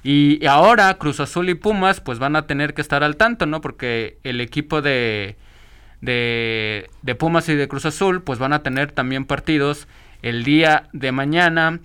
Y 0.04 0.46
ahora 0.46 0.94
Cruz 0.96 1.20
Azul 1.20 1.50
y 1.50 1.56
Pumas 1.56 2.02
pues 2.02 2.20
van 2.20 2.36
a 2.36 2.48
tener 2.48 2.74
que 2.74 2.82
estar 2.82 3.04
al 3.04 3.18
tanto, 3.18 3.46
¿no? 3.46 3.62
Porque 3.62 4.18
el 4.24 4.40
equipo 4.42 4.82
de, 4.82 5.36
de, 6.02 6.90
de 7.02 7.16
Pumas 7.16 7.50
y 7.50 7.56
de 7.56 7.68
Cruz 7.68 7.86
Azul 7.86 8.22
pues 8.22 8.40
van 8.40 8.54
a 8.54 8.64
tener 8.64 8.92
también 8.92 9.26
partidos 9.26 9.88
el 10.22 10.44
día 10.44 10.90
de 10.94 11.12
mañana 11.12 11.80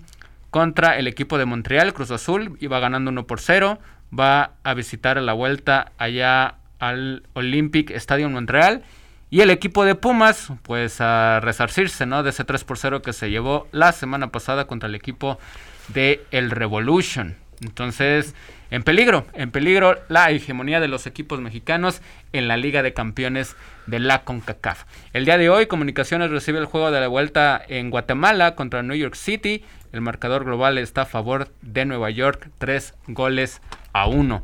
contra 0.53 0.99
el 0.99 1.07
equipo 1.07 1.39
de 1.39 1.45
Montreal. 1.45 1.95
Cruz 1.95 2.11
Azul 2.11 2.57
iba 2.61 2.79
ganando 2.79 3.09
1 3.09 3.25
por 3.25 3.41
0. 3.41 3.79
Va 4.17 4.51
a 4.63 4.75
visitar 4.75 5.17
a 5.17 5.21
la 5.21 5.33
vuelta 5.33 5.91
allá 5.97 6.57
al 6.77 7.23
Olympic 7.33 7.89
Stadium 7.89 8.33
Montreal. 8.33 8.83
Y 9.31 9.41
el 9.41 9.49
equipo 9.49 9.83
de 9.83 9.95
Pumas, 9.95 10.53
pues 10.61 11.01
a 11.01 11.39
resarcirse, 11.39 12.05
¿no? 12.05 12.21
De 12.21 12.29
ese 12.29 12.43
3 12.43 12.63
por 12.65 12.77
0 12.77 13.01
que 13.01 13.13
se 13.13 13.31
llevó 13.31 13.67
la 13.71 13.93
semana 13.93 14.27
pasada 14.27 14.67
contra 14.67 14.87
el 14.87 14.93
equipo 14.93 15.39
de 15.87 16.21
el 16.29 16.51
Revolution. 16.51 17.35
Entonces, 17.61 18.35
en 18.69 18.83
peligro, 18.83 19.25
en 19.33 19.49
peligro 19.49 19.97
la 20.07 20.29
hegemonía 20.29 20.79
de 20.79 20.87
los 20.87 21.07
equipos 21.07 21.41
mexicanos 21.41 21.99
en 22.31 22.47
la 22.47 22.57
Liga 22.57 22.83
de 22.83 22.93
Campeones 22.93 23.55
de 23.87 23.99
la 23.99 24.23
CONCACAF. 24.23 24.83
El 25.13 25.25
día 25.25 25.39
de 25.39 25.49
hoy, 25.49 25.65
Comunicaciones 25.65 26.29
recibe 26.29 26.59
el 26.59 26.65
juego 26.65 26.91
de 26.91 26.99
la 26.99 27.07
vuelta 27.07 27.59
en 27.67 27.89
Guatemala 27.89 28.53
contra 28.53 28.83
New 28.83 28.95
York 28.95 29.15
City. 29.15 29.63
El 29.93 30.01
marcador 30.01 30.43
global 30.43 30.77
está 30.79 31.03
a 31.03 31.05
favor 31.05 31.49
de 31.61 31.85
Nueva 31.85 32.09
York, 32.09 32.49
tres 32.57 32.95
goles 33.07 33.61
a 33.93 34.07
uno. 34.07 34.41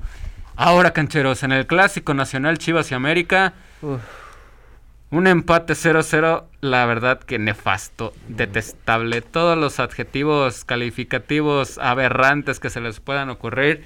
Ahora, 0.56 0.94
cancheros, 0.94 1.44
en 1.44 1.52
el 1.52 1.66
clásico 1.66 2.14
nacional 2.14 2.60
Chivas 2.60 2.92
y 2.92 2.94
América, 2.94 3.54
Uf, 3.82 4.00
un 5.10 5.26
empate 5.26 5.74
0-0, 5.74 6.44
la 6.62 6.86
verdad 6.86 7.20
que 7.20 7.40
nefasto, 7.40 8.14
detestable. 8.28 9.22
Todos 9.22 9.58
los 9.58 9.80
adjetivos 9.80 10.66
calificativos 10.66 11.80
aberrantes 11.80 12.60
que 12.60 12.70
se 12.70 12.80
les 12.80 13.00
puedan 13.00 13.32
ocurrir 13.32 13.86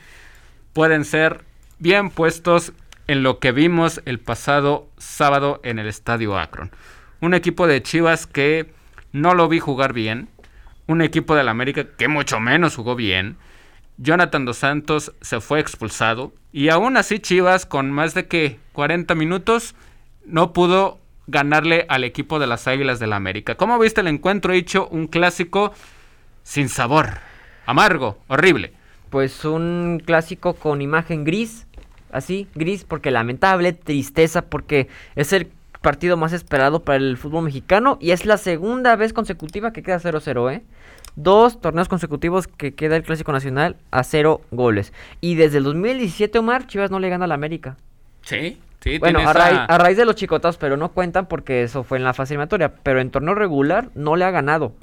pueden 0.74 1.06
ser 1.06 1.46
bien 1.80 2.10
puestos 2.10 2.74
en 3.08 3.24
lo 3.24 3.40
que 3.40 3.54
vimos 3.54 4.02
el 4.04 4.20
pasado 4.20 4.90
sábado 4.98 5.62
en 5.64 5.80
el 5.80 5.88
Estadio 5.88 6.38
Akron. 6.38 6.72
Un 7.22 7.34
equipo 7.34 7.68
de 7.68 7.82
Chivas 7.82 8.28
que 8.28 8.74
no 9.14 9.34
lo 9.34 9.48
vi 9.48 9.60
jugar 9.60 9.94
bien. 9.94 10.28
Un 10.88 11.02
equipo 11.02 11.36
del 11.36 11.48
América 11.48 11.88
que 11.98 12.08
mucho 12.08 12.40
menos 12.40 12.76
jugó 12.76 12.96
bien. 12.96 13.38
Jonathan 13.98 14.46
Dos 14.46 14.58
Santos 14.58 15.14
se 15.22 15.40
fue 15.40 15.60
expulsado. 15.60 16.34
Y 16.52 16.70
aún 16.70 16.98
así 16.98 17.20
Chivas 17.20 17.66
con 17.66 17.92
más 17.92 18.14
de 18.14 18.28
que 18.28 18.60
40 18.74 19.16
minutos 19.16 19.76
no 20.26 20.54
pudo 20.54 21.00
ganarle 21.28 21.86
al 21.90 22.04
equipo 22.04 22.40
de 22.40 22.48
las 22.48 22.68
Águilas 22.68 23.00
del 23.00 23.12
la 23.12 23.16
América. 23.16 23.56
¿Cómo 23.56 23.80
viste 23.80 24.02
el 24.02 24.08
encuentro 24.08 24.54
hecho? 24.54 24.88
Un 24.90 25.08
clásico 25.08 25.74
sin 26.44 26.70
sabor, 26.70 27.20
amargo, 27.66 28.20
horrible. 28.28 28.74
Pues 29.10 29.46
un 29.46 30.02
clásico 30.06 30.56
con 30.56 30.82
imagen 30.82 31.24
gris, 31.24 31.68
así, 32.12 32.48
gris, 32.56 32.84
porque 32.84 33.12
lamentable, 33.12 33.74
tristeza, 33.74 34.44
porque 34.44 34.90
es 35.16 35.34
el 35.34 35.52
partido 35.84 36.18
más 36.18 36.34
esperado 36.34 36.80
para 36.84 36.96
el 36.98 37.18
fútbol 37.18 37.44
mexicano 37.44 38.00
y 38.02 38.10
es 38.10 38.26
la 38.26 38.38
segunda 38.38 38.96
vez 38.96 39.14
consecutiva 39.14 39.72
que 39.72 39.84
queda 39.84 40.00
0-0, 40.00 40.52
¿eh? 40.52 40.64
Dos 41.16 41.62
torneos 41.62 41.88
consecutivos 41.90 42.48
que 42.48 42.74
queda 42.74 42.96
el 42.96 43.04
Clásico 43.04 43.32
Nacional 43.32 43.76
a 43.92 44.04
cero 44.04 44.42
goles. 44.50 44.92
Y 45.22 45.36
desde 45.36 45.60
el 45.60 45.66
2017, 45.66 46.40
Omar, 46.40 46.66
Chivas 46.66 46.90
no 46.90 46.98
le 47.00 47.10
gana 47.10 47.26
a 47.26 47.28
la 47.28 47.36
América. 47.36 47.78
Sí, 48.24 48.60
sí, 48.82 48.98
Bueno, 48.98 49.20
a, 49.20 49.32
raíz, 49.34 49.54
esa- 49.54 49.66
a 49.66 49.78
raíz 49.78 49.98
de 49.98 50.06
los 50.06 50.16
chicotados, 50.16 50.58
pero 50.58 50.76
no 50.76 50.90
cuentan 50.94 51.28
porque 51.28 51.62
eso 51.62 51.84
fue 51.84 52.00
en 52.00 52.04
la 52.04 52.16
fase 52.16 52.34
eliminatoria. 52.34 52.74
Pero 52.82 53.00
en 53.00 53.12
torneo 53.12 53.36
regular 53.36 53.90
no 53.94 54.16
le 54.16 54.26
ha 54.26 54.32
ganado. 54.32 54.74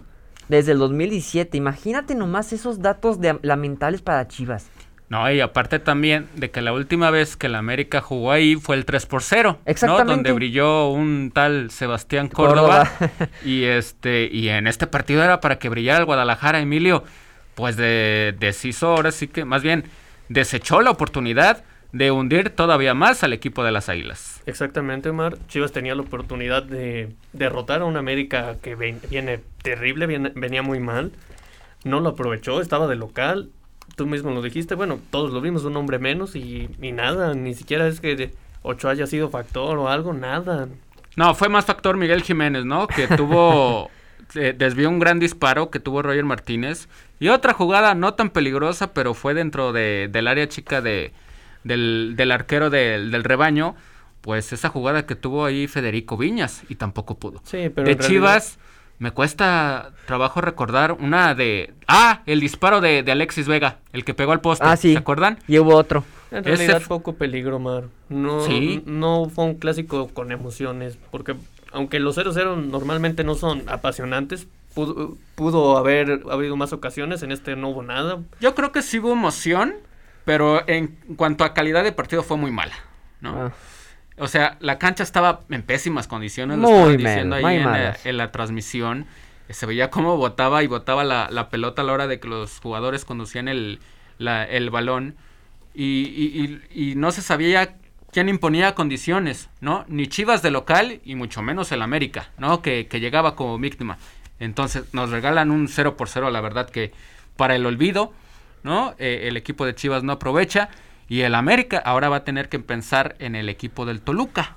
Desde 0.48 0.72
el 0.72 0.78
2017. 0.78 1.56
Imagínate 1.56 2.14
nomás 2.14 2.52
esos 2.52 2.80
datos 2.80 3.20
de, 3.20 3.38
lamentables 3.42 4.02
para 4.02 4.28
Chivas. 4.28 4.68
No, 5.11 5.29
y 5.31 5.40
aparte 5.40 5.81
también 5.81 6.29
de 6.37 6.53
que 6.53 6.62
la 6.62 6.73
última 6.73 7.11
vez 7.11 7.37
que 7.37 7.49
la 7.49 7.59
América 7.59 8.01
jugó 8.01 8.31
ahí 8.31 8.55
fue 8.55 8.77
el 8.77 8.85
3 8.85 9.07
por 9.07 9.25
0, 9.25 9.59
¿no? 9.59 9.59
Exactamente. 9.66 10.12
Donde 10.12 10.33
brilló 10.33 10.88
un 10.88 11.33
tal 11.35 11.73
Sebastián 11.73 12.29
Córdoba. 12.29 12.88
Córdoba. 12.96 13.29
y 13.44 13.64
este 13.64 14.29
y 14.31 14.49
en 14.51 14.68
este 14.68 14.87
partido 14.87 15.25
era 15.25 15.40
para 15.40 15.59
que 15.59 15.68
brillara 15.68 15.99
el 15.99 16.05
Guadalajara, 16.05 16.61
Emilio. 16.61 17.03
pues 17.57 17.77
de, 17.77 18.37
deshizo 18.38 18.90
ahora 18.90 19.11
sí 19.11 19.27
que, 19.27 19.44
más 19.44 19.64
bien, 19.64 19.83
desechó 20.29 20.81
la 20.81 20.92
oportunidad 20.92 21.64
de 21.90 22.12
hundir 22.12 22.51
todavía 22.51 22.94
más 22.94 23.25
al 23.25 23.33
equipo 23.33 23.64
de 23.64 23.73
las 23.73 23.88
Águilas. 23.88 24.40
Exactamente, 24.46 25.09
Omar. 25.09 25.38
Chivas 25.49 25.73
tenía 25.73 25.96
la 25.96 26.03
oportunidad 26.03 26.62
de 26.62 27.12
derrotar 27.33 27.81
a 27.81 27.85
un 27.85 27.96
América 27.96 28.59
que 28.62 28.77
viene 28.77 29.40
terrible, 29.62 30.07
venía 30.37 30.62
muy 30.62 30.79
mal. 30.79 31.11
No 31.83 31.99
lo 31.99 32.11
aprovechó, 32.11 32.61
estaba 32.61 32.87
de 32.87 32.94
local. 32.94 33.51
Tú 34.00 34.06
mismo 34.06 34.30
lo 34.30 34.40
dijiste, 34.40 34.76
bueno, 34.76 34.98
todos 35.10 35.30
lo 35.30 35.42
vimos, 35.42 35.66
un 35.66 35.76
hombre 35.76 35.98
menos 35.98 36.34
y, 36.34 36.70
nada, 36.80 37.34
ni 37.34 37.52
siquiera 37.52 37.86
es 37.86 38.00
que 38.00 38.30
Ocho 38.62 38.88
haya 38.88 39.06
sido 39.06 39.28
factor 39.28 39.76
o 39.76 39.90
algo, 39.90 40.14
nada. 40.14 40.70
No, 41.16 41.34
fue 41.34 41.50
más 41.50 41.66
factor 41.66 41.98
Miguel 41.98 42.22
Jiménez, 42.22 42.64
¿no? 42.64 42.86
Que 42.86 43.08
tuvo, 43.08 43.90
eh, 44.36 44.54
desvió 44.56 44.88
un 44.88 45.00
gran 45.00 45.18
disparo 45.18 45.68
que 45.68 45.80
tuvo 45.80 46.00
Roger 46.00 46.24
Martínez. 46.24 46.88
Y 47.18 47.28
otra 47.28 47.52
jugada 47.52 47.94
no 47.94 48.14
tan 48.14 48.30
peligrosa, 48.30 48.94
pero 48.94 49.12
fue 49.12 49.34
dentro 49.34 49.74
de, 49.74 50.08
del 50.10 50.28
área 50.28 50.48
chica 50.48 50.80
de, 50.80 51.12
del, 51.62 52.14
del 52.16 52.32
arquero 52.32 52.70
del, 52.70 53.22
rebaño, 53.22 53.76
pues 54.22 54.54
esa 54.54 54.70
jugada 54.70 55.04
que 55.04 55.14
tuvo 55.14 55.44
ahí 55.44 55.66
Federico 55.66 56.16
Viñas 56.16 56.62
y 56.70 56.76
tampoco 56.76 57.18
pudo. 57.18 57.42
Sí, 57.44 57.70
pero 57.74 57.86
de 57.86 57.98
Chivas 57.98 58.58
me 59.00 59.12
cuesta 59.12 59.92
trabajo 60.06 60.42
recordar 60.42 60.92
una 60.92 61.34
de 61.34 61.72
ah, 61.88 62.20
el 62.26 62.38
disparo 62.38 62.82
de, 62.82 63.02
Alexis 63.10 63.48
Vega, 63.48 63.78
el 63.94 64.04
que 64.04 64.12
pegó 64.12 64.32
al 64.32 64.42
poste, 64.42 64.66
ah, 64.68 64.76
sí. 64.76 64.92
¿se 64.92 64.98
acuerdan? 64.98 65.38
Y 65.48 65.58
hubo 65.58 65.74
otro. 65.74 66.04
En 66.30 66.44
realidad 66.44 66.82
poco 66.86 67.14
peligro, 67.14 67.58
Mar. 67.58 67.84
No, 68.10 68.46
no 68.84 69.30
fue 69.34 69.44
un 69.46 69.54
clásico 69.54 70.08
con 70.08 70.30
emociones, 70.32 70.98
porque 71.10 71.34
aunque 71.72 71.98
los 71.98 72.18
0-0 72.18 72.66
normalmente 72.66 73.24
no 73.24 73.36
son 73.36 73.62
apasionantes, 73.70 74.46
pudo, 74.74 75.16
pudo 75.34 75.78
haber 75.78 76.20
habido 76.30 76.56
más 76.56 76.74
ocasiones, 76.74 77.22
en 77.22 77.32
este 77.32 77.56
no 77.56 77.70
hubo 77.70 77.82
nada. 77.82 78.18
Yo 78.38 78.54
creo 78.54 78.70
que 78.70 78.82
sí 78.82 78.98
hubo 78.98 79.12
emoción, 79.12 79.76
pero 80.26 80.68
en 80.68 80.88
cuanto 81.16 81.44
a 81.44 81.54
calidad 81.54 81.84
de 81.84 81.92
partido 81.92 82.22
fue 82.22 82.36
muy 82.36 82.50
mala, 82.50 82.74
¿no? 83.22 83.46
Ah. 83.46 83.52
O 84.20 84.28
sea, 84.28 84.56
la 84.61 84.78
cancha 84.78 85.02
estaba 85.02 85.40
en 85.50 85.62
pésimas 85.62 86.06
condiciones, 86.06 86.59
lo 86.59 86.70
muy 86.70 86.96
diciendo 86.96 87.37
ahí 87.37 87.56
en 88.04 88.16
la, 88.16 88.33
transmisión. 88.33 89.06
Se 89.48 89.66
veía 89.66 89.90
cómo 89.90 90.16
botaba 90.16 90.62
y 90.62 90.66
botaba 90.66 91.04
la, 91.04 91.48
pelota 91.50 91.83
a 91.83 91.85
la 91.85 91.92
hora 91.92 92.06
de 92.06 92.20
que 92.20 92.28
los 92.28 92.61
jugadores 92.61 93.04
conducían 93.04 93.48
el, 93.48 93.80
el 94.18 94.70
balón. 94.70 95.16
Y, 95.74 96.61
y, 96.70 96.94
no 96.96 97.12
se 97.12 97.22
sabía 97.22 97.76
quién 98.12 98.28
imponía 98.28 98.74
condiciones, 98.74 99.48
¿no? 99.61 99.85
Ni 99.88 100.06
Chivas 100.06 100.42
de 100.42 100.50
local 100.50 101.00
y 101.04 101.14
mucho 101.14 101.42
menos 101.42 101.72
el 101.72 101.83
América, 101.83 102.30
¿no? 102.38 102.62
Que, 102.62 102.87
que 102.87 103.00
llegaba 103.00 103.37
como 103.37 103.59
víctima. 103.59 103.98
Entonces 104.38 104.85
nos 104.92 105.11
regalan 105.11 105.50
un 105.50 105.68
0 105.68 105.96
por 105.96 106.09
0, 106.09 106.30
la 106.30 106.40
verdad 106.40 106.68
que 106.68 106.92
para 107.37 107.56
el 107.56 107.66
olvido. 107.66 108.12
¿no? 108.62 108.94
Eh, 108.98 109.28
el 109.28 109.37
equipo 109.37 109.66
de 109.66 109.74
Chivas 109.74 110.02
no 110.02 110.12
aprovecha 110.12 110.68
y 111.11 111.23
el 111.23 111.35
América 111.35 111.83
ahora 111.85 112.09
va 112.09 112.18
a 112.18 112.25
tener 112.25 112.49
que 112.49 112.61
pensar 112.61 113.16
en 113.18 113.35
el 113.35 113.49
equipo 113.49 113.85
del 113.85 114.01
Toluca. 114.01 114.55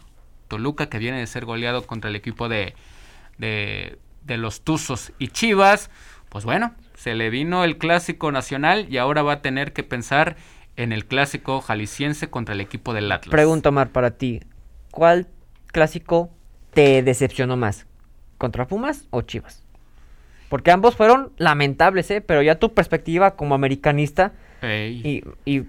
Toluca 0.47 0.87
que 0.87 0.99
viene 0.99 1.17
de 1.17 1.25
ser 1.25 1.45
goleado 1.45 1.87
contra 1.87 2.11
el 2.11 2.15
equipo 2.15 2.47
de, 2.47 2.75
de, 3.39 3.97
los 4.37 4.61
Tuzos 4.61 5.13
y 5.17 5.29
Chivas. 5.29 5.89
Pues 6.29 6.45
bueno, 6.45 6.75
se 6.93 7.15
le 7.15 7.31
vino 7.31 7.63
el 7.63 7.79
clásico 7.79 8.31
nacional 8.31 8.85
y 8.87 8.99
ahora 8.99 9.23
va 9.23 9.33
a 9.33 9.41
tener 9.41 9.73
que 9.73 9.81
pensar 9.81 10.35
en 10.75 10.91
el 10.91 11.07
clásico 11.07 11.59
jalisciense 11.59 12.29
contra 12.29 12.53
el 12.53 12.61
equipo 12.61 12.93
del 12.93 13.11
Atlas. 13.11 13.31
Pregunta, 13.31 13.71
Mar, 13.71 13.89
para 13.89 14.11
ti. 14.11 14.41
¿Cuál 14.91 15.29
clásico 15.65 16.29
te 16.71 17.01
decepcionó 17.01 17.57
más? 17.57 17.87
¿Contra 18.37 18.67
Pumas 18.67 19.07
o 19.09 19.23
Chivas? 19.23 19.63
Porque 20.49 20.69
ambos 20.69 20.95
fueron 20.95 21.33
lamentables, 21.37 22.11
¿eh? 22.11 22.21
Pero 22.21 22.43
ya 22.43 22.59
tu 22.59 22.75
perspectiva 22.75 23.35
como 23.35 23.55
americanista. 23.55 24.33
Y, 24.63 25.23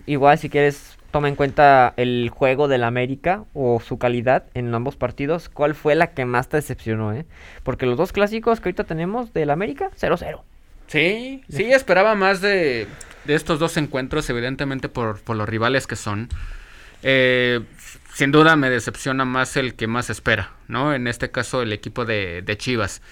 igual 0.07 0.39
si 0.39 0.49
quieres 0.49 0.99
toma 1.11 1.29
en 1.29 1.37
cuenta 1.37 1.95
el 1.97 2.31
juego 2.31 2.67
del 2.67 2.83
América 2.83 3.45
o 3.55 3.81
su 3.81 3.99
calidad 3.99 4.45
en 4.55 4.75
ambos 4.75 4.97
partidos. 4.97 5.49
¿Cuál 5.49 5.75
fue 5.75 5.95
la 5.95 6.09
que 6.09 6.25
más 6.25 6.49
te 6.49 6.57
decepcionó, 6.57 7.13
eh? 7.13 7.25
Porque 7.63 7.87
los 7.87 7.97
dos 7.97 8.13
clásicos 8.13 8.61
que 8.61 8.69
ahorita 8.69 8.85
tenemos 8.85 9.33
del 9.33 9.51
América, 9.51 9.91
0-0. 10.01 10.41
Sí, 10.89 11.43
sí, 11.49 11.73
esperaba 11.73 12.15
más 12.15 12.41
de, 12.41 12.89
estos 13.27 13.59
dos 13.59 13.77
encuentros, 13.77 14.29
evidentemente 14.29 14.89
por, 14.89 15.21
los 15.35 15.49
rivales 15.49 15.87
que 15.87 15.97
son. 15.97 16.29
Eh, 17.03 17.61
sin 18.13 18.33
duda 18.33 18.57
me 18.57 18.71
decepciona 18.71 19.25
más 19.25 19.57
el 19.57 19.75
que 19.75 19.87
más 19.87 20.11
espera, 20.11 20.53
¿no? 20.69 20.95
En 20.95 21.07
este 21.07 21.31
caso 21.31 21.63
el 21.63 21.73
equipo 21.73 22.05
de, 22.05 22.43
de 22.43 22.57
Chivas. 22.57 23.03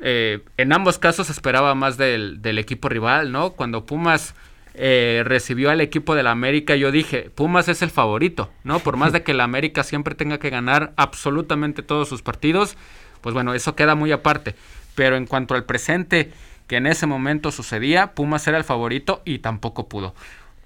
Eh, 0.00 0.40
en 0.56 0.72
ambos 0.72 0.98
casos 0.98 1.30
esperaba 1.30 1.74
más 1.74 1.96
del, 1.96 2.58
equipo 2.58 2.88
rival, 2.88 3.32
¿no? 3.32 3.52
Cuando 3.52 3.86
Pumas 3.86 4.34
eh, 4.76 5.22
recibió 5.24 5.70
al 5.70 5.80
equipo 5.80 6.16
de 6.16 6.24
la 6.24 6.32
América, 6.32 6.74
yo 6.74 6.90
dije, 6.90 7.30
Pumas 7.30 7.68
es 7.68 7.80
el 7.82 7.90
favorito, 7.90 8.50
¿no? 8.64 8.80
Por 8.80 8.96
más 8.96 9.12
de 9.12 9.22
que 9.22 9.32
la 9.32 9.44
América 9.44 9.84
siempre 9.84 10.16
tenga 10.16 10.38
que 10.38 10.50
ganar 10.50 10.92
absolutamente 10.96 11.82
todos 11.82 12.08
sus 12.08 12.22
partidos, 12.22 12.76
pues 13.20 13.34
bueno, 13.34 13.54
eso 13.54 13.76
queda 13.76 13.94
muy 13.94 14.10
aparte. 14.10 14.56
Pero 14.96 15.16
en 15.16 15.26
cuanto 15.26 15.54
al 15.54 15.64
presente 15.64 16.32
que 16.66 16.76
en 16.76 16.86
ese 16.86 17.06
momento 17.06 17.52
sucedía, 17.52 18.14
Pumas 18.14 18.46
era 18.48 18.58
el 18.58 18.64
favorito 18.64 19.22
y 19.24 19.38
tampoco 19.38 19.88
pudo. 19.88 20.14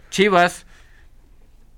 Chivas, 0.09 0.67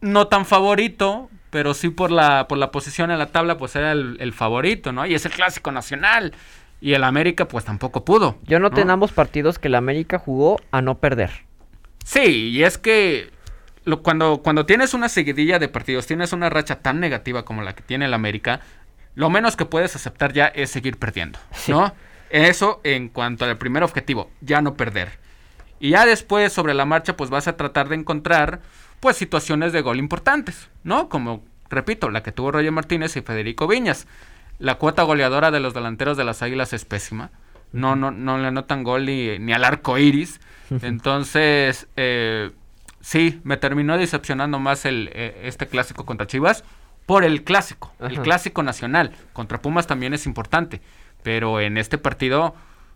no 0.01 0.29
tan 0.29 0.47
favorito, 0.47 1.31
pero 1.51 1.75
sí 1.75 1.89
por 1.89 2.13
la, 2.13 2.47
por 2.47 2.59
la 2.59 2.71
posición 2.71 3.11
en 3.11 3.19
la 3.19 3.33
tabla, 3.33 3.57
pues 3.59 3.75
era 3.75 3.91
el, 3.91 4.17
el 4.21 4.33
favorito, 4.33 4.93
¿no? 4.93 5.05
Y 5.05 5.15
es 5.15 5.27
el 5.27 5.33
clásico 5.33 5.73
nacional. 5.73 6.33
Y 6.81 6.95
el 6.95 7.05
América 7.05 7.47
pues 7.47 7.65
tampoco 7.65 8.05
pudo. 8.05 8.39
Yo 8.45 8.59
noté 8.59 8.81
en 8.81 8.91
ambos 8.91 9.13
partidos 9.13 9.59
que 9.59 9.69
el 9.69 9.75
América 9.75 10.19
jugó 10.19 10.61
a 10.71 10.81
no 10.81 10.99
perder. 10.99 11.50
Sí, 12.05 12.51
y 12.51 12.65
es 12.65 12.79
que 12.79 13.31
lo, 13.85 14.03
cuando, 14.03 14.43
cuando 14.43 14.67
tienes 14.67 14.95
una 14.95 15.09
seguidilla 15.09 15.59
de 15.59 15.69
partidos, 15.69 16.07
tienes 16.07 16.33
una 16.33 16.51
racha 16.51 16.77
tan 16.81 17.01
negativa 17.01 17.45
como 17.45 17.63
la 17.63 17.75
que 17.75 17.83
tiene 17.83 18.07
el 18.07 18.15
América, 18.15 18.61
lo 19.15 19.31
menos 19.31 19.57
que 19.57 19.65
puedes 19.65 19.97
aceptar 19.97 20.33
ya 20.33 20.47
es 20.47 20.71
seguir 20.71 20.99
perdiendo, 20.99 21.39
¿no? 21.69 21.93
Eso 22.31 22.81
en 22.85 23.09
cuanto 23.09 23.45
al 23.45 23.59
primer 23.59 23.83
objetivo, 23.83 24.31
ya 24.41 24.63
no 24.63 24.75
perder. 24.75 25.19
Y 25.81 25.91
ya 25.91 26.07
después, 26.07 26.53
sobre 26.53 26.75
la 26.75 26.85
marcha, 26.85 27.17
pues 27.17 27.31
vas 27.31 27.49
a 27.49 27.57
tratar 27.57 27.89
de 27.89 27.97
encontrar, 27.97 28.61
pues, 29.01 29.17
situaciones 29.17 29.73
de 29.73 29.81
gol 29.81 29.99
importantes, 29.99 30.69
¿no? 30.85 31.09
Como, 31.09 31.43
repito, 31.71 32.11
la 32.11 32.23
que 32.23 32.33
tuvo 32.33 32.53
Roger 32.53 32.71
Martínez 32.71 33.17
y 33.17 33.23
Federico 33.23 33.67
Viñas 33.67 34.07
la 34.61 34.75
cuota 34.75 35.03
goleadora 35.03 35.51
de 35.51 35.59
los 35.59 35.75
delanteros 35.75 36.17
de 36.19 36.25
las 36.25 36.43
Águilas 36.43 36.73
es 36.75 36.85
pésima. 36.85 37.31
No, 37.73 37.97
no, 37.97 38.11
no 38.11 38.37
le 38.37 38.49
anotan 38.49 38.85
gol 38.85 39.07
ni, 39.07 39.53
al 39.53 39.65
arco 39.65 39.97
iris. 39.99 40.39
Entonces, 40.83 41.89
eh, 41.97 42.51
sí, 43.01 43.41
me 43.45 43.57
terminó 43.57 43.99
decepcionando 43.99 44.59
más 44.59 44.85
el, 44.85 45.11
eh, 45.13 45.43
este 45.45 45.67
clásico 45.67 46.07
contra 46.07 46.27
Chivas 46.27 46.65
por 47.07 47.25
el 47.25 47.43
clásico, 47.43 47.93
el 47.99 48.21
clásico 48.21 48.63
nacional. 48.63 49.13
Contra 49.33 49.61
Pumas 49.61 49.87
también 49.87 50.15
es 50.15 50.27
importante. 50.27 50.81
Pero 51.23 51.61
en 51.61 51.77
este 51.77 51.99
partido, 51.99 52.55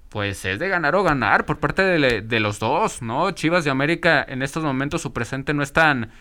pues 0.09 0.45
es 0.45 0.59
de 0.59 0.69
ganar 0.69 0.95
o 0.95 1.03
ganar 1.03 1.47
por 1.47 1.59
parte 1.59 1.83
de, 1.83 2.23
de 2.23 2.41
los 2.41 2.59
dos, 2.59 3.03
¿no? 3.03 3.33
Chivas 3.33 3.65
de 3.65 3.71
América 3.71 4.25
en 4.27 4.43
estos 4.43 4.63
momentos 4.63 5.03
su 5.03 5.13
presente 5.13 5.53
no 5.53 5.63
es 5.63 5.73
tan, 5.73 6.13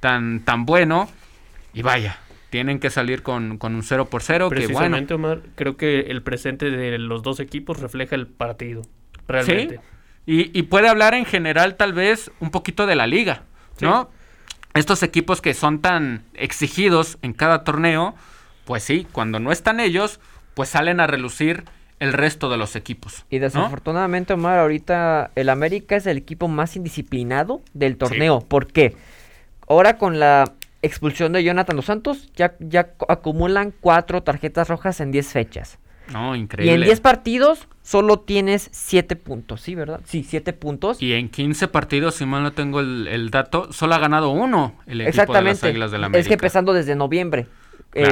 tan, 0.00 0.40
tan 0.40 0.64
bueno. 0.64 1.08
Y 1.74 1.82
vaya, 1.82 2.18
tienen 2.50 2.80
que 2.80 2.90
salir 2.90 3.22
con, 3.22 3.58
un 3.60 3.82
0 3.82 4.10
por 4.10 4.22
0. 4.22 4.50
Precisamente, 4.50 5.08
que, 5.08 5.14
Omar, 5.14 5.40
creo 5.54 5.78
que 5.78 6.00
el 6.00 6.22
presente 6.22 6.70
de 6.70 6.98
los 6.98 7.22
dos 7.22 7.40
equipos 7.40 7.80
refleja 7.80 8.14
el 8.14 8.26
partido, 8.26 8.82
realmente. 9.26 9.76
¿Sí? 9.76 9.80
Y, 10.24 10.62
puede 10.62 10.88
hablar 10.88 11.14
en 11.14 11.24
general 11.24 11.74
tal 11.74 11.92
vez 11.92 12.30
un 12.38 12.50
poquito 12.50 12.86
de 12.86 12.94
la 12.94 13.08
liga, 13.08 13.42
¿no? 13.80 14.08
Estos 14.74 15.02
equipos 15.02 15.40
que 15.40 15.52
son 15.52 15.80
tan 15.80 16.22
exigidos 16.34 17.18
en 17.22 17.32
cada 17.32 17.64
torneo, 17.64 18.14
pues 18.64 18.84
sí, 18.84 19.06
cuando 19.10 19.40
no 19.40 19.50
están 19.50 19.80
ellos, 19.80 20.20
pues 20.54 20.68
salen 20.68 21.00
a 21.00 21.06
relucir 21.06 21.64
el 21.98 22.12
resto 22.12 22.48
de 22.48 22.56
los 22.56 22.76
equipos. 22.76 23.24
Y 23.30 23.38
desafortunadamente, 23.38 24.32
Omar, 24.32 24.58
ahorita 24.58 25.30
el 25.34 25.48
América 25.48 25.96
es 25.96 26.06
el 26.06 26.16
equipo 26.16 26.48
más 26.48 26.76
indisciplinado 26.76 27.62
del 27.74 27.96
torneo. 27.96 28.40
¿Por 28.40 28.66
qué? 28.66 28.96
Ahora 29.68 29.98
con 29.98 30.18
la 30.18 30.52
expulsión 30.82 31.32
de 31.32 31.44
Jonathan 31.44 31.76
Dos 31.76 31.84
Santos, 31.86 32.28
ya, 32.34 32.54
ya 32.58 32.90
acumulan 33.08 33.72
cuatro 33.80 34.22
tarjetas 34.22 34.68
rojas 34.68 35.00
en 35.00 35.12
10 35.12 35.28
fechas. 35.28 35.78
No, 36.12 36.36
increíble. 36.36 36.72
Y 36.72 36.74
en 36.74 36.82
10 36.82 37.00
partidos 37.00 37.68
solo 37.82 38.20
tienes 38.20 38.68
7 38.72 39.16
puntos, 39.16 39.60
¿sí, 39.60 39.74
verdad? 39.74 40.00
Sí, 40.04 40.24
7 40.28 40.52
puntos. 40.52 41.00
Y 41.02 41.14
en 41.14 41.28
15 41.28 41.68
partidos, 41.68 42.14
si 42.14 42.26
mal 42.26 42.42
no 42.42 42.52
tengo 42.52 42.80
el, 42.80 43.30
dato, 43.30 43.72
solo 43.72 43.94
ha 43.94 43.98
ganado 43.98 44.30
uno 44.30 44.74
el 44.86 45.00
equipo 45.00 45.32
de 45.32 45.42
las 45.42 45.64
Águilas 45.64 45.90
de 45.90 45.98
la 45.98 46.06
América. 46.06 46.20
Es 46.20 46.28
que 46.28 46.34
empezando 46.34 46.72
desde 46.72 46.94
noviembre. 46.94 47.46
Eh, 47.94 48.06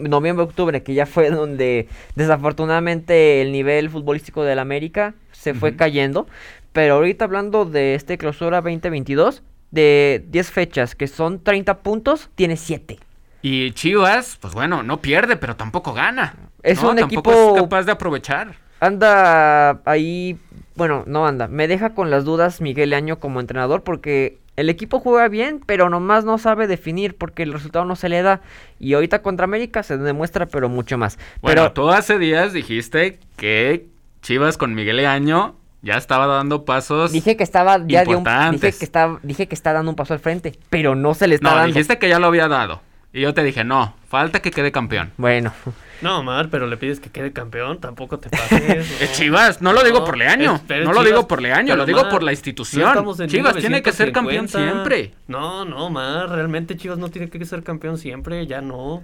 noviembre, 0.00 0.44
octubre, 0.44 0.82
que 0.82 0.94
ya 0.94 1.04
fue 1.04 1.30
donde 1.30 1.88
desafortunadamente 2.14 3.42
el 3.42 3.52
nivel 3.52 3.90
futbolístico 3.90 4.44
de 4.44 4.54
la 4.54 4.62
América 4.62 5.14
se 5.32 5.52
fue 5.52 5.76
cayendo. 5.76 6.26
Pero 6.72 6.94
ahorita 6.94 7.24
hablando 7.24 7.64
de 7.64 7.94
este 7.94 8.16
clausura 8.16 8.62
2022, 8.62 9.42
de 9.70 10.24
10 10.28 10.50
fechas, 10.50 10.94
que 10.94 11.06
son 11.06 11.42
30 11.42 11.78
puntos, 11.82 12.30
tiene 12.34 12.56
7. 12.56 12.98
Y 13.42 13.72
Chivas, 13.72 14.38
pues 14.40 14.54
bueno, 14.54 14.82
no 14.82 15.00
pierde, 15.00 15.36
pero 15.36 15.56
tampoco 15.56 15.92
gana. 15.92 16.34
Es 16.62 16.82
un 16.82 16.98
equipo. 16.98 17.32
Es 17.56 17.62
capaz 17.62 17.84
de 17.84 17.92
aprovechar. 17.92 18.54
Anda 18.80 19.80
ahí 19.84 20.38
bueno, 20.80 21.04
no 21.06 21.26
anda, 21.26 21.46
me 21.46 21.68
deja 21.68 21.90
con 21.90 22.08
las 22.08 22.24
dudas 22.24 22.62
Miguel 22.62 22.94
Año 22.94 23.18
como 23.18 23.40
entrenador 23.40 23.82
porque 23.82 24.38
el 24.56 24.70
equipo 24.70 24.98
juega 24.98 25.28
bien, 25.28 25.60
pero 25.66 25.90
nomás 25.90 26.24
no 26.24 26.38
sabe 26.38 26.66
definir 26.66 27.18
porque 27.18 27.42
el 27.42 27.52
resultado 27.52 27.84
no 27.84 27.96
se 27.96 28.08
le 28.08 28.22
da. 28.22 28.40
Y 28.78 28.94
ahorita 28.94 29.20
contra 29.20 29.44
América 29.44 29.82
se 29.82 29.98
demuestra, 29.98 30.46
pero 30.46 30.70
mucho 30.70 30.96
más. 30.96 31.18
Bueno, 31.42 31.62
pero 31.64 31.72
tú 31.72 31.90
hace 31.90 32.18
días 32.18 32.54
dijiste 32.54 33.18
que 33.36 33.88
Chivas 34.22 34.56
con 34.56 34.74
Miguel 34.74 35.04
Año 35.04 35.54
ya 35.82 35.98
estaba 35.98 36.26
dando 36.26 36.64
pasos. 36.64 37.12
dije 37.12 37.36
que 37.36 37.42
estaba 37.44 37.76
ya 37.86 38.02
un, 38.06 38.24
dije 38.52 38.72
que 38.72 38.84
está 38.84 39.18
dije 39.22 39.48
que 39.48 39.54
está 39.54 39.74
dando 39.74 39.90
un 39.90 39.96
paso 39.96 40.14
al 40.14 40.20
frente, 40.20 40.58
pero 40.70 40.94
no 40.94 41.12
se 41.12 41.26
le 41.26 41.34
está 41.34 41.50
No, 41.50 41.56
dando. 41.56 41.74
dijiste 41.74 41.98
que 41.98 42.08
ya 42.08 42.18
lo 42.18 42.28
había 42.28 42.48
dado. 42.48 42.80
Y 43.12 43.22
yo 43.22 43.34
te 43.34 43.42
dije, 43.42 43.64
no, 43.64 43.94
falta 44.08 44.40
que 44.40 44.50
quede 44.52 44.70
campeón. 44.70 45.10
Bueno, 45.16 45.52
No, 46.00 46.20
Omar, 46.20 46.48
pero 46.48 46.66
le 46.68 46.76
pides 46.76 47.00
que 47.00 47.10
quede 47.10 47.32
campeón, 47.32 47.80
tampoco 47.80 48.18
te 48.18 48.30
pases. 48.30 49.00
Es 49.02 49.12
Chivas, 49.14 49.60
no 49.60 49.72
lo 49.72 49.82
digo 49.82 50.04
por 50.04 50.16
Leaño. 50.16 50.60
no 50.68 50.76
lo 50.78 50.90
Chivas, 50.92 51.04
digo 51.04 51.28
por 51.28 51.42
Leaño, 51.42 51.74
lo 51.76 51.86
digo 51.86 52.08
por 52.08 52.22
la 52.22 52.30
no 52.30 52.32
institución. 52.32 53.16
Chivas 53.26 53.56
tiene 53.56 53.82
que 53.82 53.92
ser 53.92 54.12
campeón 54.12 54.44
1950. 54.46 54.58
siempre. 54.72 55.14
No, 55.26 55.64
no, 55.64 55.86
Omar, 55.86 56.30
realmente 56.30 56.76
Chivas 56.76 56.98
no 56.98 57.10
tiene 57.10 57.28
que 57.28 57.44
ser 57.44 57.62
campeón 57.64 57.98
siempre, 57.98 58.46
ya 58.46 58.60
no. 58.60 59.02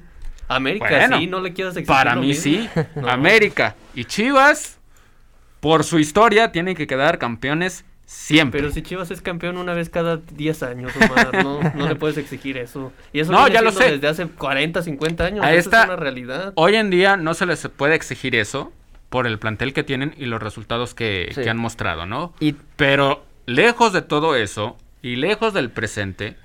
América 0.49 0.87
Bueno, 0.89 1.19
sí, 1.19 1.27
no 1.27 1.41
le 1.41 1.53
quieras 1.53 1.77
exigir 1.77 1.89
Para 1.89 2.15
lo 2.15 2.21
mí 2.21 2.29
mismo. 2.29 2.43
sí. 2.45 2.69
No. 2.95 3.09
América 3.09 3.75
y 3.95 4.05
Chivas, 4.05 4.79
por 5.59 5.83
su 5.83 5.99
historia, 5.99 6.53
tienen 6.53 6.77
que 6.77 6.87
quedar 6.87 7.19
campeones 7.19 7.85
siempre. 8.07 8.61
Pero 8.61 8.73
si 8.73 8.81
Chivas 8.83 9.11
es 9.11 9.21
campeón 9.21 9.59
una 9.59 9.75
vez 9.75 9.91
cada 9.91 10.17
10 10.17 10.63
años, 10.63 10.93
Omar, 10.97 11.45
no, 11.45 11.61
no 11.75 11.89
le 11.89 11.95
puedes 11.97 12.17
exigir 12.17 12.57
eso. 12.57 12.93
Y 13.13 13.21
eso 13.21 13.33
No, 13.33 13.47
ya 13.49 13.61
lo 13.61 13.73
sé. 13.73 13.91
desde 13.93 14.09
hace 14.09 14.27
40, 14.27 14.83
50 14.83 15.25
años. 15.25 15.45
A 15.45 15.53
esta- 15.53 15.81
es 15.83 15.87
una 15.89 15.97
realidad. 15.97 16.53
Hoy 16.57 16.77
en 16.77 16.89
día 16.91 17.17
no 17.17 17.35
se 17.35 17.45
les 17.47 17.67
puede 17.69 17.95
exigir 17.95 18.35
eso 18.37 18.73
por 19.11 19.27
el 19.27 19.39
plantel 19.39 19.73
que 19.73 19.83
tienen 19.85 20.15
y 20.17 20.27
los 20.27 20.43
resultados 20.43 20.95
que, 20.95 21.31
Sí. 21.35 21.43
que 21.43 21.51
han 21.51 21.59
mostrado, 21.59 22.07
¿no? 22.07 22.33
y 22.41 22.55
Pero 22.77 23.25
lejos 23.47 23.93
de 23.93 24.03
todo 24.03 24.35
eso 24.37 24.77
y 25.03 25.17
lejos 25.17 25.53
del 25.53 25.71
presente, 25.71 26.37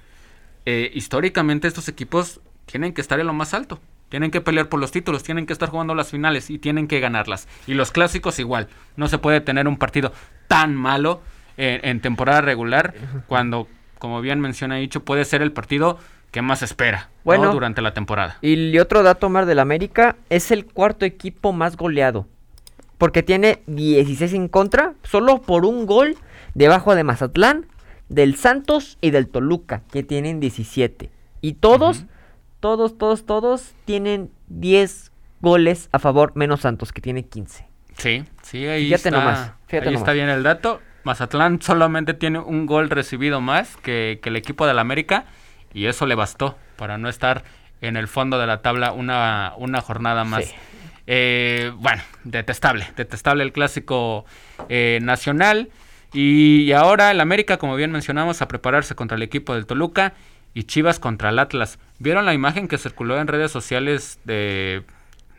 eh, 0.65 0.91
históricamente 0.93 1.67
estos 1.67 1.87
equipos 1.87 2.39
tienen 2.65 2.93
que 2.93 3.01
estar 3.01 3.19
en 3.19 3.27
lo 3.27 3.33
más 3.33 3.53
alto. 3.53 3.79
Tienen 4.09 4.29
que 4.29 4.41
pelear 4.41 4.67
por 4.67 4.79
los 4.79 4.91
títulos, 4.91 5.23
tienen 5.23 5.45
que 5.45 5.53
estar 5.53 5.69
jugando 5.69 5.95
las 5.95 6.11
finales 6.11 6.49
y 6.49 6.59
tienen 6.59 6.87
que 6.87 6.99
ganarlas. 6.99 7.47
Y 7.65 7.73
los 7.75 7.91
clásicos 7.91 8.39
igual. 8.39 8.67
No 8.97 9.07
se 9.07 9.17
puede 9.17 9.39
tener 9.41 9.67
un 9.67 9.77
partido 9.77 10.11
tan 10.47 10.75
malo 10.75 11.21
en, 11.61 11.85
en 11.87 12.01
temporada 12.01 12.41
regular 12.41 12.93
cuando, 13.27 13.67
como 13.99 14.21
bien 14.21 14.39
menciona 14.39 14.75
dicho, 14.75 15.03
puede 15.03 15.25
ser 15.25 15.41
el 15.41 15.51
partido 15.51 15.99
que 16.31 16.41
más 16.41 16.61
espera 16.63 17.09
¿no? 17.09 17.21
Bueno. 17.23 17.51
durante 17.51 17.81
la 17.81 17.93
temporada. 17.93 18.37
Y 18.41 18.77
otro 18.79 19.03
dato 19.03 19.29
más 19.29 19.45
del 19.47 19.59
América, 19.59 20.15
es 20.29 20.51
el 20.51 20.65
cuarto 20.65 21.05
equipo 21.05 21.53
más 21.53 21.77
goleado. 21.77 22.27
Porque 22.97 23.23
tiene 23.23 23.61
16 23.67 24.33
en 24.33 24.47
contra, 24.47 24.93
solo 25.03 25.41
por 25.41 25.65
un 25.65 25.85
gol 25.85 26.15
debajo 26.53 26.95
de 26.95 27.03
Mazatlán, 27.03 27.65
del 28.09 28.35
Santos 28.35 28.97
y 29.01 29.11
del 29.11 29.27
Toluca, 29.27 29.81
que 29.91 30.03
tienen 30.03 30.39
17. 30.39 31.09
Y 31.41 31.53
todos, 31.53 32.05
todos, 32.59 32.97
todos, 32.97 33.25
todos 33.25 33.73
tienen 33.85 34.29
10 34.49 35.11
goles 35.41 35.89
a 35.91 35.99
favor, 35.99 36.33
menos 36.35 36.61
Santos, 36.61 36.91
que 36.91 37.01
tiene 37.01 37.23
15. 37.23 37.67
Sí, 37.97 38.23
sí, 38.43 38.65
ahí, 38.67 38.85
Fíjate 38.85 39.09
está, 39.09 39.11
nomás, 39.11 39.51
fíjate 39.67 39.89
ahí 39.89 39.93
nomás. 39.93 40.01
está 40.01 40.13
bien 40.13 40.29
el 40.29 40.43
dato. 40.43 40.79
Mazatlán 41.03 41.61
solamente 41.61 42.13
tiene 42.13 42.39
un 42.39 42.65
gol 42.65 42.89
recibido 42.89 43.41
más 43.41 43.75
que, 43.77 44.19
que 44.21 44.29
el 44.29 44.35
equipo 44.35 44.67
del 44.67 44.79
América 44.79 45.25
y 45.73 45.85
eso 45.85 46.05
le 46.05 46.15
bastó 46.15 46.57
para 46.75 46.97
no 46.97 47.09
estar 47.09 47.43
en 47.81 47.97
el 47.97 48.07
fondo 48.07 48.37
de 48.39 48.47
la 48.47 48.61
tabla 48.61 48.91
una, 48.91 49.53
una 49.57 49.81
jornada 49.81 50.23
más. 50.23 50.45
Sí. 50.45 50.55
Eh, 51.07 51.71
bueno, 51.77 52.01
detestable, 52.23 52.87
detestable 52.95 53.43
el 53.43 53.51
clásico 53.51 54.25
eh, 54.69 54.99
nacional. 55.01 55.69
Y, 56.13 56.63
y 56.63 56.73
ahora 56.73 57.09
el 57.11 57.19
América, 57.21 57.57
como 57.57 57.75
bien 57.75 57.91
mencionamos, 57.91 58.41
a 58.41 58.47
prepararse 58.47 58.95
contra 58.95 59.15
el 59.15 59.23
equipo 59.23 59.53
del 59.55 59.65
Toluca 59.65 60.13
y 60.53 60.63
Chivas 60.63 60.99
contra 60.99 61.29
el 61.29 61.39
Atlas. 61.39 61.79
¿Vieron 61.99 62.25
la 62.25 62.33
imagen 62.33 62.67
que 62.67 62.77
circuló 62.77 63.17
en 63.19 63.27
redes 63.27 63.51
sociales 63.51 64.19
de, 64.25 64.83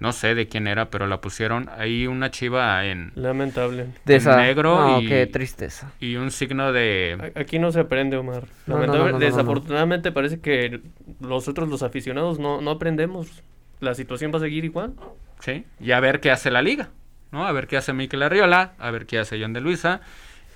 no 0.03 0.13
sé 0.13 0.35
de 0.35 0.49
quién 0.49 0.67
era, 0.67 0.91
pero 0.91 1.07
la 1.07 1.21
pusieron 1.21 1.71
ahí 1.79 2.07
una 2.07 2.31
chiva 2.31 2.85
en, 2.85 3.13
Lamentable. 3.15 3.87
De 4.05 4.15
En 4.15 4.21
esa, 4.21 4.37
negro 4.37 4.79
no, 4.79 5.01
y- 5.01 5.07
qué 5.09 5.27
tristeza. 5.27 5.93
y 6.01 6.17
un 6.17 6.31
signo 6.31 6.73
de... 6.73 7.33
Aquí 7.37 7.59
no 7.59 7.73
se 7.73 7.81
aprende, 7.81 8.17
Omar. 8.17 8.45
No, 8.67 8.77
no, 8.77 8.81
Lamentable- 8.83 8.87
no, 8.89 8.99
no, 8.99 9.07
no, 9.07 9.13
no. 9.13 9.19
Desafortunadamente 9.21 10.13
parece 10.13 10.41
que 10.41 10.81
nosotros 11.21 11.69
los 11.69 11.83
aficionados 11.83 12.39
no, 12.39 12.61
no 12.61 12.73
aprendemos. 12.73 13.43
La 13.81 13.95
situación 13.95 14.33
va 14.33 14.37
a 14.39 14.41
seguir 14.41 14.65
igual. 14.65 14.93
Sí, 15.41 15.65
y 15.81 15.93
a 15.93 16.01
ver 16.01 16.21
qué 16.21 16.31
hace 16.31 16.51
la 16.51 16.63
liga, 16.63 16.91
¿no? 17.31 17.47
A 17.47 17.53
ver 17.53 17.67
qué 17.67 17.77
hace 17.77 17.93
Mikel 17.93 18.23
Arriola, 18.23 18.73
a 18.79 18.91
ver 18.91 19.07
qué 19.07 19.19
hace 19.19 19.41
John 19.41 19.53
de 19.53 19.61
Luisa 19.61 20.01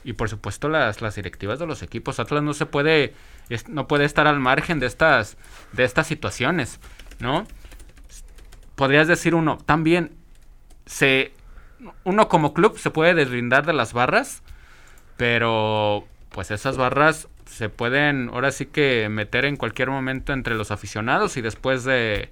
y 0.05 0.13
por 0.13 0.29
supuesto 0.29 0.69
las, 0.69 1.03
las 1.03 1.17
directivas 1.17 1.59
de 1.59 1.67
los 1.67 1.83
equipos. 1.83 2.21
Atlas 2.21 2.43
no 2.45 2.53
se 2.55 2.67
puede, 2.67 3.15
es- 3.49 3.69
no 3.69 3.89
puede 3.89 4.05
estar 4.05 4.27
al 4.29 4.39
margen 4.39 4.79
de 4.79 4.87
estas, 4.87 5.37
de 5.73 5.83
estas 5.85 6.07
situaciones, 6.07 6.79
¿no? 7.19 7.47
Podrías 8.77 9.09
decir 9.09 9.35
uno, 9.35 9.59
también 9.59 10.13
se, 10.85 11.33
uno 12.05 12.29
como 12.29 12.55
club 12.55 12.79
se 12.79 12.91
puede 12.91 13.15
deslindar 13.15 13.67
de 13.67 13.73
las 13.73 13.93
barras, 13.93 14.43
pero 15.17 16.07
pues 16.31 16.51
esas 16.51 16.77
barras 16.77 17.29
se 17.47 17.69
pueden 17.69 18.29
ahora 18.33 18.53
sí 18.53 18.67
que 18.67 19.09
meter 19.09 19.45
en 19.45 19.57
cualquier 19.57 19.91
momento 19.91 20.33
entre 20.33 20.55
los 20.55 20.71
aficionados 20.71 21.37
y 21.37 21.43
después 21.43 21.85
de, 21.85 22.31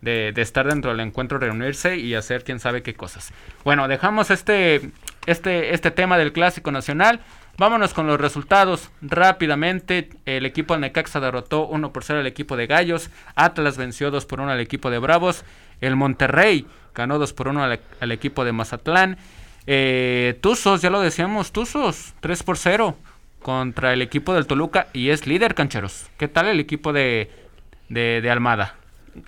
de, 0.00 0.32
estar 0.36 0.66
dentro 0.68 0.90
del 0.90 1.00
encuentro 1.00 1.38
reunirse 1.38 1.96
y 1.96 2.14
hacer 2.14 2.44
quién 2.44 2.60
sabe 2.60 2.82
qué 2.82 2.94
cosas. 2.94 3.32
Bueno, 3.64 3.88
dejamos 3.88 4.30
este, 4.30 4.90
este, 5.26 5.74
este 5.74 5.90
tema 5.90 6.18
del 6.18 6.32
clásico 6.32 6.70
nacional. 6.70 7.20
Vámonos 7.56 7.94
con 7.94 8.06
los 8.06 8.20
resultados 8.20 8.90
rápidamente. 9.00 10.10
El 10.26 10.44
equipo 10.44 10.74
de 10.74 10.80
Necaxa 10.80 11.20
derrotó 11.20 11.66
1 11.66 11.92
por 11.92 12.04
0 12.04 12.20
al 12.20 12.26
equipo 12.26 12.56
de 12.56 12.66
Gallos. 12.66 13.10
Atlas 13.34 13.76
venció 13.76 14.10
2 14.10 14.26
por 14.26 14.40
1 14.40 14.50
al 14.50 14.60
equipo 14.60 14.90
de 14.90 14.98
Bravos. 14.98 15.44
El 15.80 15.96
Monterrey 15.96 16.66
ganó 16.94 17.18
2 17.18 17.32
por 17.32 17.48
1 17.48 17.64
al, 17.64 17.80
al 18.00 18.12
equipo 18.12 18.44
de 18.44 18.52
Mazatlán. 18.52 19.18
Eh, 19.66 20.38
Tuzos, 20.40 20.82
ya 20.82 20.90
lo 20.90 21.00
decíamos, 21.00 21.52
Tuzos 21.52 22.14
3 22.20 22.42
por 22.42 22.56
0 22.58 22.96
contra 23.42 23.92
el 23.92 24.02
equipo 24.02 24.34
del 24.34 24.46
Toluca 24.46 24.88
y 24.92 25.10
es 25.10 25.26
líder 25.26 25.54
cancheros. 25.54 26.06
¿Qué 26.16 26.28
tal 26.28 26.46
el 26.46 26.60
equipo 26.60 26.92
de, 26.92 27.30
de, 27.88 28.20
de 28.22 28.30
Almada? 28.30 28.76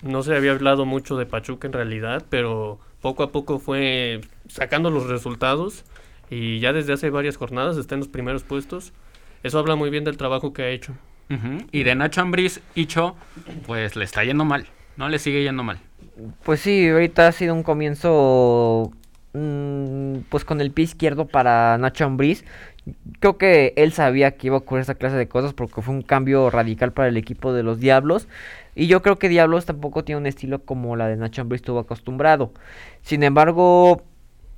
No 0.01 0.23
se 0.23 0.35
había 0.35 0.51
hablado 0.51 0.85
mucho 0.85 1.17
de 1.17 1.25
Pachuca 1.25 1.67
en 1.67 1.73
realidad, 1.73 2.25
pero 2.29 2.79
poco 3.01 3.23
a 3.23 3.31
poco 3.31 3.59
fue 3.59 4.21
sacando 4.47 4.89
los 4.89 5.07
resultados 5.07 5.85
y 6.29 6.59
ya 6.59 6.73
desde 6.73 6.93
hace 6.93 7.09
varias 7.09 7.37
jornadas 7.37 7.77
está 7.77 7.95
en 7.95 7.99
los 7.99 8.09
primeros 8.09 8.43
puestos. 8.43 8.91
Eso 9.43 9.59
habla 9.59 9.75
muy 9.75 9.89
bien 9.89 10.03
del 10.03 10.17
trabajo 10.17 10.51
que 10.51 10.63
ha 10.63 10.69
hecho. 10.69 10.93
Y 11.71 11.83
de 11.83 11.93
Nacho 11.93 12.21
Ambriz, 12.21 12.61
Icho, 12.73 13.15
pues 13.65 13.97
le 13.97 14.05
está 14.05 14.23
yendo 14.23 14.45
mal. 14.45 14.65
No 14.97 15.09
le 15.09 15.19
sigue 15.19 15.43
yendo 15.43 15.63
mal. 15.63 15.79
Pues 16.43 16.59
sí, 16.59 16.89
ahorita 16.89 17.27
ha 17.27 17.31
sido 17.31 17.53
un 17.53 17.63
comienzo 17.63 18.91
mm, 19.33 20.19
pues 20.29 20.43
con 20.43 20.59
el 20.59 20.71
pie 20.71 20.85
izquierdo 20.85 21.27
para 21.27 21.77
Nacho 21.77 22.05
Ambriz. 22.05 22.43
Creo 23.19 23.37
que 23.37 23.73
él 23.75 23.91
sabía 23.93 24.31
que 24.31 24.47
iba 24.47 24.55
a 24.55 24.59
ocurrir 24.59 24.81
esta 24.81 24.95
clase 24.95 25.15
de 25.15 25.27
cosas 25.27 25.53
porque 25.53 25.81
fue 25.81 25.93
un 25.93 26.01
cambio 26.01 26.49
radical 26.49 26.93
para 26.93 27.09
el 27.09 27.17
equipo 27.17 27.53
de 27.53 27.63
los 27.63 27.79
Diablos. 27.79 28.27
Y 28.75 28.87
yo 28.87 29.01
creo 29.01 29.19
que 29.19 29.29
Diablos 29.29 29.65
tampoco 29.65 30.03
tiene 30.03 30.21
un 30.21 30.27
estilo 30.27 30.63
como 30.63 30.95
la 30.95 31.07
de 31.07 31.17
Nacho 31.17 31.41
Ambriz 31.41 31.61
estuvo 31.61 31.79
acostumbrado. 31.79 32.51
Sin 33.01 33.23
embargo, 33.23 34.03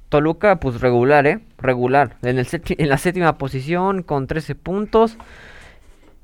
Toluca 0.10 0.60
pues 0.60 0.82
regular, 0.82 1.28
¿eh? 1.28 1.40
Regular. 1.58 2.18
En, 2.24 2.40
el 2.40 2.48
la 2.90 2.98
séptima 2.98 3.38
posición 3.38 4.04
con 4.04 4.28
13 4.28 4.56
puntos. 4.56 5.18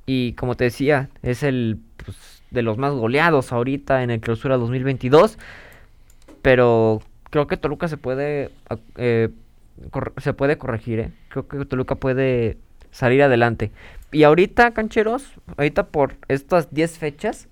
Y 0.06 0.34
como 0.34 0.56
te 0.56 0.66
decía, 0.66 1.10
es 1.22 1.44
el 1.44 1.80
pues, 2.04 2.35
de 2.52 2.62
los 2.62 2.78
más 2.78 2.94
goleados 2.94 3.52
ahorita 3.52 4.04
en 4.04 4.10
el 4.12 4.20
clausura 4.22 4.58
2022. 4.58 5.38
Pero 6.42 7.02
creo 7.30 7.48
que 7.48 7.58
Toluca 7.58 7.88
se 7.88 7.98
puede 7.98 8.52
ac- 8.70 8.80
eh, 8.98 9.30
se 10.18 10.34
puede 10.34 10.58
corregir, 10.58 11.00
¿eh? 11.00 11.12
Creo 11.30 11.48
que 11.48 11.66
Toluca 11.66 11.96
puede 11.96 12.58
salir 12.92 13.24
adelante. 13.24 13.72
Y 14.12 14.24
ahorita, 14.24 14.72
cancheros, 14.72 15.34
ahorita 15.58 15.88
por 15.88 16.16
estas 16.30 16.74
10 16.74 16.98
fechas, 16.98 17.48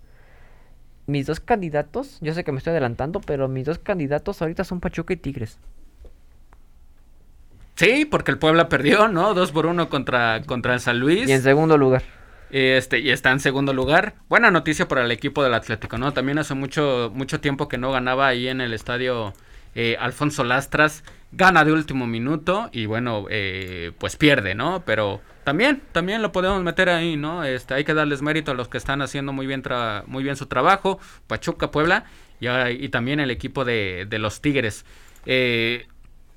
mis 1.06 1.26
dos 1.26 1.42
candidatos, 1.42 2.18
yo 2.22 2.34
sé 2.34 2.46
que 2.46 2.54
me 2.54 2.60
estoy 2.60 2.72
adelantando, 2.72 3.20
pero 3.20 3.50
mis 3.50 3.66
dos 3.66 3.78
candidatos 3.80 4.42
ahorita 4.42 4.64
son 4.64 4.80
Pachuca 4.80 5.14
y 5.14 5.18
Tigres. 5.18 5.58
Sí, 7.76 8.06
porque 8.06 8.32
el 8.32 8.38
Puebla 8.38 8.70
perdió, 8.70 9.08
¿no? 9.08 9.34
2 9.34 9.52
por 9.52 9.66
1 9.66 9.90
contra, 9.90 10.44
contra 10.46 10.76
el 10.76 10.80
San 10.80 11.00
Luis. 11.00 11.28
Y 11.28 11.32
en 11.34 11.42
segundo 11.42 11.78
lugar. 11.78 12.04
Este, 12.54 13.00
y 13.00 13.10
está 13.10 13.32
en 13.32 13.40
segundo 13.40 13.74
lugar. 13.74 14.14
Buena 14.30 14.52
noticia 14.52 14.88
para 14.88 15.04
el 15.04 15.10
equipo 15.10 15.44
del 15.44 15.56
Atlético, 15.56 15.98
¿no? 15.98 16.14
También 16.14 16.38
hace 16.38 16.54
mucho, 16.54 17.12
mucho 17.12 17.40
tiempo 17.40 17.68
que 17.68 17.80
no 17.80 17.92
ganaba 17.92 18.28
ahí 18.28 18.48
en 18.48 18.62
el 18.62 18.74
estadio 18.74 19.34
eh, 19.74 19.98
Alfonso 20.00 20.44
Lastras. 20.44 21.04
Gana 21.32 21.66
de 21.66 21.72
último 21.72 22.06
minuto 22.06 22.70
y 22.72 22.86
bueno, 22.86 23.26
eh, 23.32 23.92
pues 23.98 24.18
pierde, 24.18 24.54
¿no? 24.54 24.84
Pero 24.86 25.20
también, 25.44 25.82
también 25.94 26.22
lo 26.22 26.32
podemos 26.32 26.62
meter 26.62 26.90
ahí, 26.90 27.18
¿no? 27.18 27.44
Este, 27.44 27.74
hay 27.74 27.86
que 27.86 27.96
darles 27.96 28.22
mérito 28.22 28.52
a 28.52 28.54
los 28.54 28.68
que 28.68 28.78
están 28.78 29.02
haciendo 29.02 29.34
muy 29.34 29.48
bien, 29.48 29.64
muy 30.06 30.24
bien 30.24 30.36
su 30.36 30.46
trabajo. 30.46 31.00
Pachuca, 31.26 31.72
Puebla 31.72 32.06
y, 32.40 32.48
y 32.48 32.90
también 32.90 33.20
el 33.20 33.32
equipo 33.32 33.66
de, 33.66 34.06
de 34.08 34.20
los 34.20 34.42
Tigres. 34.42 34.86
Eh, 35.26 35.88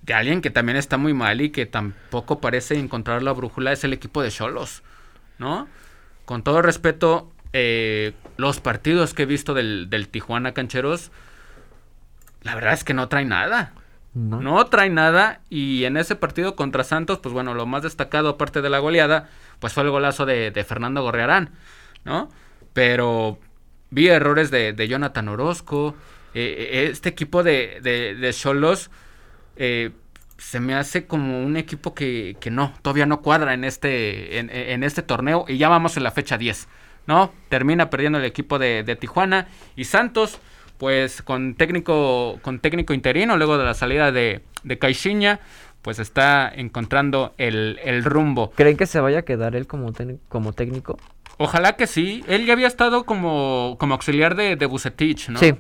de 0.01 0.15
alguien 0.15 0.41
que 0.41 0.49
también 0.49 0.79
está 0.79 0.97
muy 0.97 1.13
mal 1.13 1.43
y 1.43 1.51
que 1.51 1.67
tampoco 1.67 2.41
parece 2.41 2.79
encontrar 2.79 3.23
la 3.23 3.33
brújula 3.33 3.73
es 3.73 3.85
el 3.85 3.93
equipo 3.93 4.23
de 4.23 4.31
Cholos, 4.31 4.83
¿no? 5.39 5.69
Con 6.27 6.43
todo 6.43 6.61
respeto, 6.61 7.33
eh, 7.55 8.13
los 8.37 8.61
partidos 8.61 9.15
que 9.15 9.23
he 9.23 9.27
visto 9.27 9.55
del, 9.55 9.89
del, 9.89 10.09
Tijuana 10.09 10.53
Cancheros, 10.53 11.11
la 12.43 12.55
verdad 12.55 12.75
es 12.75 12.85
que 12.85 12.93
no 12.93 13.09
trae 13.09 13.25
nada. 13.25 13.73
No. 14.13 14.41
no 14.41 14.65
trae 14.67 14.89
nada 14.89 15.41
y 15.51 15.85
en 15.85 15.99
ese 15.99 16.17
partido 16.17 16.57
contra 16.57 16.85
Santos, 16.85 17.19
pues 17.19 17.35
bueno, 17.35 17.53
lo 17.53 17.67
más 17.67 17.83
destacado 17.83 18.31
aparte 18.31 18.63
de 18.63 18.71
la 18.71 18.79
goleada, 18.79 19.29
pues 19.59 19.75
fue 19.75 19.83
el 19.83 19.91
golazo 19.91 20.25
de, 20.25 20.51
de 20.51 20.65
Fernando 20.65 21.03
Gorrearán, 21.03 21.51
¿no? 22.05 22.31
Pero 22.73 23.39
vi 23.91 24.09
errores 24.09 24.51
de, 24.51 24.73
de 24.73 24.89
Jonathan 24.89 25.29
Orozco, 25.29 25.95
eh, 26.35 26.69
eh, 26.71 26.89
este 26.91 27.09
equipo 27.09 27.43
de, 27.43 27.81
de, 27.81 28.33
Cholos 28.35 28.91
eh, 29.57 29.91
se 30.39 30.61
me 30.61 30.75
hace 30.75 31.07
como 31.07 31.43
un 31.43 31.57
equipo 31.57 31.95
que, 31.95 32.37
que 32.41 32.51
no, 32.51 32.73
todavía 32.83 33.07
no 33.07 33.23
cuadra 33.23 33.55
en 33.55 33.65
este, 33.65 34.39
en, 34.39 34.51
en, 34.51 34.83
este 34.85 35.03
torneo 35.03 35.45
y 35.49 35.57
ya 35.57 35.69
vamos 35.69 35.97
en 35.97 36.03
la 36.03 36.11
fecha 36.11 36.37
10, 36.37 36.69
¿no? 37.07 37.33
Termina 37.49 37.91
perdiendo 37.91 38.19
el 38.19 38.25
equipo 38.25 38.59
de, 38.59 38.83
de 38.83 38.97
Tijuana 38.97 39.49
y 39.77 39.85
Santos, 39.85 40.39
pues 40.79 41.23
con 41.23 41.55
técnico, 41.55 42.39
con 42.43 42.59
técnico 42.61 42.93
interino, 42.93 43.37
luego 43.37 43.57
de 43.57 43.65
la 43.65 43.75
salida 43.75 44.13
de, 44.13 44.43
de 44.63 44.79
Caixinha, 44.79 45.41
pues 45.81 45.99
está 45.99 46.53
encontrando 46.55 47.35
el, 47.39 47.79
el, 47.85 48.05
rumbo. 48.05 48.51
¿Creen 48.57 48.77
que 48.77 48.87
se 48.87 49.01
vaya 49.01 49.21
a 49.21 49.23
quedar 49.23 49.57
él 49.57 49.67
como, 49.67 49.93
como 50.29 50.53
técnico? 50.53 50.99
Ojalá 51.39 51.77
que 51.77 51.87
sí. 51.87 52.25
Él 52.27 52.45
ya 52.45 52.55
había 52.55 52.67
estado 52.67 53.05
como, 53.05 53.77
como 53.79 53.95
auxiliar 53.95 54.35
de, 54.35 54.57
de 54.57 54.67
Bucetich, 54.67 55.29
¿no? 55.29 55.39
Sí. 55.39 55.55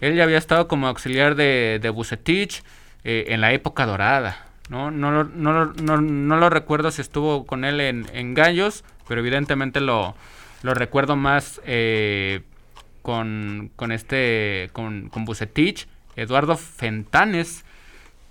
Él 0.00 0.14
ya 0.14 0.22
había 0.22 0.38
estado 0.38 0.68
como 0.68 0.86
auxiliar 0.86 1.34
de, 1.34 1.80
de 1.82 1.90
Bucetich 1.90 2.62
eh, 3.04 3.26
en 3.28 3.40
la 3.40 3.52
época 3.52 3.86
dorada. 3.86 4.46
¿no? 4.68 4.90
No, 4.90 5.10
no, 5.10 5.24
no, 5.24 6.00
no, 6.00 6.36
lo 6.36 6.50
recuerdo 6.50 6.90
si 6.90 7.00
estuvo 7.00 7.46
con 7.46 7.64
él 7.64 7.80
en, 7.80 8.06
en 8.12 8.34
Gallos, 8.34 8.84
pero 9.06 9.20
evidentemente 9.20 9.80
lo, 9.80 10.14
lo 10.62 10.74
recuerdo 10.74 11.16
más 11.16 11.60
eh, 11.64 12.42
con, 13.02 13.70
con, 13.76 13.92
este, 13.92 14.70
con, 14.72 15.08
con 15.08 15.24
Bucetich, 15.24 15.88
Eduardo 16.16 16.56
Fentanes, 16.56 17.64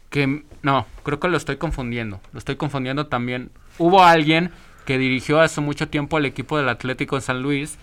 que 0.10 0.44
no, 0.62 0.86
creo 1.04 1.20
que 1.20 1.28
lo 1.28 1.38
estoy 1.38 1.58
confundiendo, 1.58 2.22
lo 2.32 2.40
estoy 2.40 2.56
confundiendo 2.56 3.08
también. 3.08 3.50
Hubo 3.78 4.04
alguien 4.04 4.52
que 4.86 4.98
dirigió 4.98 5.42
hace 5.42 5.62
mucho 5.62 5.90
tiempo 5.90 6.18
al 6.18 6.26
equipo 6.26 6.58
del 6.58 6.70
Atlético 6.70 7.16
en 7.16 7.22
San 7.22 7.42
Luis 7.42 7.78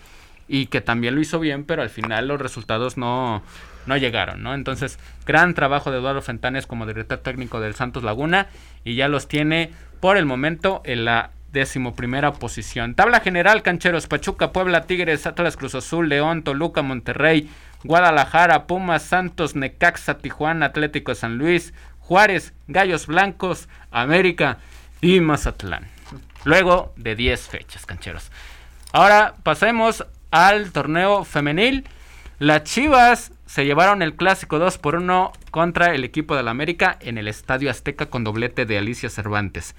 y 0.47 0.67
que 0.67 0.81
también 0.81 1.15
lo 1.15 1.21
hizo 1.21 1.39
bien, 1.39 1.63
pero 1.63 1.81
al 1.81 1.89
final 1.89 2.27
los 2.27 2.41
resultados 2.41 2.97
no, 2.97 3.41
no 3.85 3.97
llegaron, 3.97 4.43
¿no? 4.43 4.53
Entonces, 4.53 4.99
gran 5.25 5.53
trabajo 5.53 5.91
de 5.91 5.97
Eduardo 5.97 6.21
Fentanes 6.21 6.67
como 6.67 6.85
director 6.85 7.19
técnico 7.19 7.59
del 7.59 7.75
Santos 7.75 8.03
Laguna 8.03 8.47
y 8.83 8.95
ya 8.95 9.07
los 9.07 9.27
tiene 9.27 9.71
por 9.99 10.17
el 10.17 10.25
momento 10.25 10.81
en 10.85 11.05
la 11.05 11.31
decimoprimera 11.51 12.33
posición. 12.33 12.95
Tabla 12.95 13.21
general, 13.21 13.63
Cancheros, 13.63 14.07
Pachuca, 14.07 14.51
Puebla, 14.51 14.85
Tigres, 14.85 15.25
Atlas, 15.25 15.55
Cruz 15.55 15.73
Azul, 15.73 16.09
León, 16.09 16.43
Toluca, 16.43 16.81
Monterrey, 16.81 17.49
Guadalajara, 17.83 18.67
Pumas, 18.67 19.03
Santos, 19.03 19.55
Necaxa, 19.55 20.17
Tijuana, 20.17 20.67
Atlético 20.67 21.15
San 21.15 21.37
Luis, 21.37 21.73
Juárez, 21.99 22.53
Gallos 22.67 23.07
Blancos, 23.07 23.69
América 23.89 24.57
y 25.01 25.21
Mazatlán. 25.21 25.87
Luego 26.43 26.93
de 26.97 27.15
10 27.15 27.47
fechas, 27.47 27.85
Cancheros. 27.85 28.31
Ahora 28.91 29.35
pasemos 29.43 30.05
al 30.35 30.73
torneo 30.73 31.23
femenil. 31.23 31.85
Las 32.39 32.63
Chivas 32.65 33.31
se 33.45 33.63
llevaron 33.63 34.01
el 34.01 34.15
clásico 34.15 34.59
2 34.59 34.77
por 34.79 34.95
1 34.95 35.31
contra 35.49 35.95
el 35.95 36.03
equipo 36.03 36.35
de 36.35 36.43
la 36.43 36.51
América 36.51 36.97
en 36.99 37.17
el 37.17 37.29
Estadio 37.29 37.71
Azteca 37.71 38.07
con 38.07 38.25
doblete 38.25 38.65
de 38.65 38.77
Alicia 38.77 39.09
Cervantes. 39.09 39.75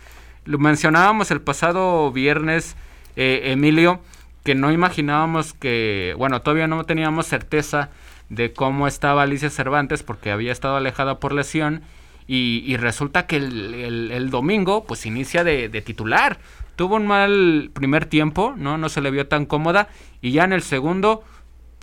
Lo 0.46 0.58
mencionábamos 0.58 1.30
el 1.30 1.42
pasado 1.42 2.10
viernes, 2.10 2.74
eh, 3.16 3.52
Emilio, 3.52 4.00
que 4.44 4.54
no 4.54 4.72
imaginábamos 4.72 5.52
que, 5.52 6.14
bueno, 6.16 6.40
todavía 6.40 6.68
no 6.68 6.84
teníamos 6.84 7.26
certeza 7.26 7.90
de 8.30 8.54
cómo 8.54 8.86
estaba 8.86 9.24
Alicia 9.24 9.50
Cervantes 9.50 10.02
porque 10.02 10.30
había 10.30 10.52
estado 10.52 10.76
alejada 10.76 11.20
por 11.20 11.34
lesión 11.34 11.82
y, 12.28 12.76
resulta 12.76 13.26
que 13.26 13.36
el, 13.36 14.30
domingo 14.30 14.84
pues 14.84 15.06
inicia 15.06 15.44
de, 15.44 15.68
titular. 15.82 16.38
Tuvo 16.76 16.96
un 16.96 17.06
mal 17.06 17.70
primer 17.72 18.06
tiempo, 18.06 18.54
¿no? 18.56 18.78
No 18.78 18.88
se 18.88 19.00
le 19.00 19.10
vio 19.10 19.26
tan 19.26 19.46
cómoda 19.46 19.88
y 20.20 20.32
ya 20.32 20.44
en 20.44 20.52
el 20.52 20.62
segundo 20.62 21.24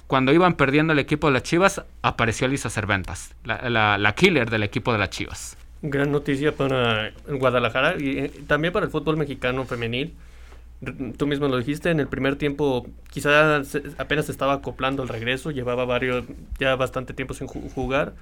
cuando 0.07 0.31
iban 0.31 0.53
perdiendo 0.53 0.93
el 0.93 0.99
equipo 0.99 1.27
de 1.27 1.33
las 1.33 1.43
Chivas, 1.43 1.83
apareció 2.03 2.47
Lisa 2.47 2.69
Cervantes, 2.69 3.33
la, 3.43 3.97
la, 3.97 4.15
killer 4.15 4.49
del 4.49 4.61
equipo 4.61 4.91
de 4.91 4.99
las 4.99 5.09
Chivas. 5.09 5.57
Gran 5.81 6.11
noticia 6.11 6.55
para 6.55 7.11
Guadalajara 7.27 7.95
y 7.99 8.19
eh, 8.19 8.31
también 8.45 8.71
para 8.71 8.85
el 8.85 8.91
fútbol 8.91 9.17
mexicano 9.17 9.65
femenil 9.65 10.13
tú 11.17 11.27
mismo 11.27 11.47
lo 11.47 11.57
dijiste, 11.57 11.89
en 11.89 11.99
el 11.99 12.07
primer 12.07 12.35
tiempo 12.35 12.85
quizás 13.09 13.77
apenas 13.97 14.29
estaba 14.29 14.53
acoplando 14.53 15.03
el 15.03 15.09
regreso, 15.09 15.51
llevaba 15.51 15.85
varios, 15.85 16.25
ya 16.59 16.75
bastante 16.75 17.13
tiempo 17.13 17.33
sin 17.33 17.47
jugar. 17.47 18.13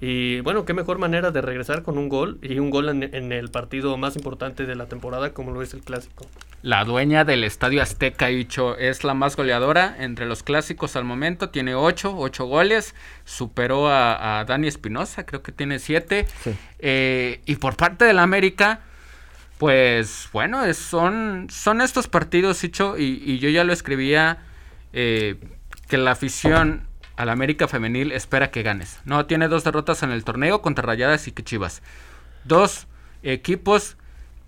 Y 0.00 0.40
bueno, 0.40 0.64
qué 0.64 0.74
mejor 0.74 0.98
manera 0.98 1.30
de 1.30 1.40
regresar 1.40 1.82
con 1.82 1.98
un 1.98 2.08
gol 2.08 2.38
y 2.42 2.58
un 2.58 2.70
gol 2.70 2.88
en, 2.88 3.32
el 3.32 3.50
partido 3.50 3.96
más 3.96 4.16
importante 4.16 4.66
de 4.66 4.74
la 4.74 4.86
temporada 4.86 5.32
como 5.32 5.52
lo 5.52 5.62
es 5.62 5.74
el 5.74 5.82
clásico. 5.82 6.26
La 6.62 6.84
dueña 6.84 7.24
del 7.24 7.44
Estadio 7.44 7.82
Azteca, 7.82 8.28
dicho, 8.28 8.76
es 8.78 9.04
la 9.04 9.14
más 9.14 9.36
goleadora 9.36 9.96
entre 9.98 10.26
los 10.26 10.42
clásicos 10.42 10.96
al 10.96 11.04
momento, 11.04 11.50
tiene 11.50 11.74
ocho, 11.74 12.16
ocho 12.16 12.46
goles, 12.46 12.94
superó 13.24 13.88
a, 13.88 14.44
Dani 14.46 14.68
Espinosa, 14.68 15.26
creo 15.26 15.42
que 15.42 15.52
tiene 15.52 15.78
siete. 15.78 16.26
Eh, 16.78 17.40
y 17.46 17.56
por 17.56 17.76
parte 17.76 18.04
del 18.04 18.18
América 18.18 18.80
pues 19.58 20.28
bueno, 20.32 20.72
son, 20.74 21.48
son 21.50 21.80
estos 21.80 22.08
partidos, 22.08 22.62
Hicho, 22.64 22.98
y, 22.98 23.22
y 23.24 23.38
yo 23.38 23.48
ya 23.48 23.64
lo 23.64 23.72
escribía, 23.72 24.38
eh, 24.92 25.36
que 25.88 25.96
la 25.96 26.12
afición 26.12 26.86
al 27.16 27.28
América 27.28 27.68
Femenil 27.68 28.12
espera 28.12 28.50
que 28.50 28.62
ganes. 28.62 29.00
No, 29.04 29.26
tiene 29.26 29.48
dos 29.48 29.64
derrotas 29.64 30.02
en 30.02 30.10
el 30.10 30.24
torneo 30.24 30.62
contra 30.62 30.84
Rayadas 30.84 31.28
y 31.28 31.32
que 31.32 31.44
Chivas. 31.44 31.82
Dos 32.44 32.86
equipos 33.22 33.96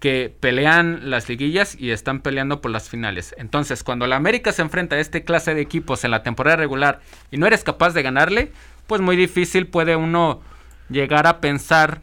que 0.00 0.34
pelean 0.40 1.08
las 1.10 1.28
liguillas 1.28 1.74
y 1.78 1.90
están 1.90 2.20
peleando 2.20 2.60
por 2.60 2.70
las 2.70 2.88
finales. 2.88 3.34
Entonces, 3.38 3.82
cuando 3.82 4.06
la 4.06 4.16
América 4.16 4.52
se 4.52 4.62
enfrenta 4.62 4.96
a 4.96 5.00
este 5.00 5.24
clase 5.24 5.54
de 5.54 5.62
equipos 5.62 6.04
en 6.04 6.10
la 6.10 6.22
temporada 6.22 6.56
regular 6.56 7.00
y 7.30 7.38
no 7.38 7.46
eres 7.46 7.64
capaz 7.64 7.94
de 7.94 8.02
ganarle, 8.02 8.52
pues 8.86 9.00
muy 9.00 9.16
difícil 9.16 9.66
puede 9.66 9.96
uno 9.96 10.42
llegar 10.90 11.26
a 11.26 11.40
pensar 11.40 12.00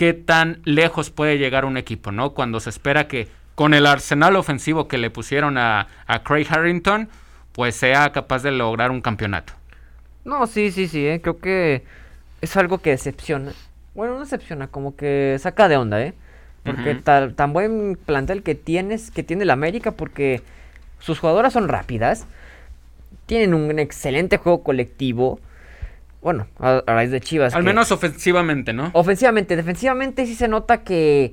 qué 0.00 0.14
tan 0.14 0.62
lejos 0.64 1.10
puede 1.10 1.36
llegar 1.36 1.66
un 1.66 1.76
equipo, 1.76 2.10
¿no? 2.10 2.32
Cuando 2.32 2.58
se 2.58 2.70
espera 2.70 3.06
que 3.06 3.28
con 3.54 3.74
el 3.74 3.84
arsenal 3.84 4.34
ofensivo 4.36 4.88
que 4.88 4.96
le 4.96 5.10
pusieron 5.10 5.58
a, 5.58 5.88
Craig 6.24 6.46
Harrington, 6.48 7.10
pues 7.52 7.76
sea 7.76 8.10
capaz 8.10 8.42
de 8.42 8.50
lograr 8.50 8.92
un 8.92 9.02
campeonato. 9.02 9.52
No, 10.24 10.46
sí, 10.46 10.70
sí, 10.70 10.88
sí, 10.88 11.06
¿eh? 11.06 11.20
creo 11.20 11.38
que 11.38 11.84
es 12.40 12.56
algo 12.56 12.78
que 12.78 12.88
decepciona. 12.88 13.52
Bueno, 13.94 14.14
no 14.14 14.20
decepciona, 14.20 14.68
como 14.68 14.96
que 14.96 15.36
saca 15.38 15.68
de 15.68 15.76
onda, 15.76 16.00
¿eh? 16.00 16.14
Porque 16.64 16.94
tan 16.94 17.52
buen 17.52 17.98
plantel 18.06 18.42
que 18.42 18.54
tienes, 18.54 19.10
que 19.10 19.22
tiene 19.22 19.44
la 19.44 19.52
América, 19.52 19.90
porque 19.90 20.40
sus 20.98 21.18
jugadoras 21.18 21.52
son 21.52 21.68
rápidas, 21.68 22.26
tienen 23.26 23.52
un 23.52 23.78
excelente 23.78 24.38
juego 24.38 24.62
colectivo, 24.62 25.40
bueno, 26.22 26.46
a, 26.58 26.82
raíz 26.86 27.10
de 27.10 27.20
Chivas. 27.20 27.54
Al 27.54 27.62
menos 27.62 27.90
ofensivamente, 27.92 28.72
¿no? 28.72 28.90
Ofensivamente, 28.92 29.56
defensivamente 29.56 30.26
sí 30.26 30.34
se 30.34 30.48
nota 30.48 30.82
que 30.82 31.32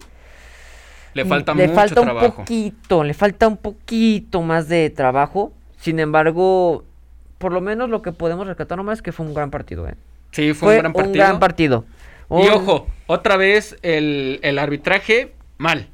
le 1.14 1.26
falta 1.26 1.54
le 1.54 1.70
falta 1.70 2.02
un 2.02 2.20
poquito, 2.20 3.04
le 3.04 3.14
falta 3.14 3.48
un 3.48 3.58
poquito 3.58 4.42
más 4.42 4.68
de 4.70 4.90
trabajo. 4.90 5.52
Sin 5.78 6.00
embargo, 6.00 6.86
por 7.38 7.54
lo 7.54 7.62
menos 7.62 7.90
lo 7.90 8.02
que 8.02 8.12
podemos 8.12 8.48
rescatar 8.48 8.78
nomás 8.78 9.00
es 9.00 9.02
que 9.02 9.12
fue 9.12 9.26
un 9.26 9.34
gran 9.34 9.52
partido, 9.52 9.88
¿eh? 9.88 9.96
Sí, 10.32 10.54
fue, 10.54 10.76
un 10.76 10.80
gran 10.80 10.94
partido. 10.94 11.12
Un 11.12 11.18
gran 11.18 11.40
partido. 11.40 11.86
Y 12.30 12.48
ojo, 12.50 12.88
otra 13.08 13.38
vez 13.38 13.78
el, 13.82 14.40
el 14.44 14.60
arbitraje 14.60 15.34
mal. 15.58 15.88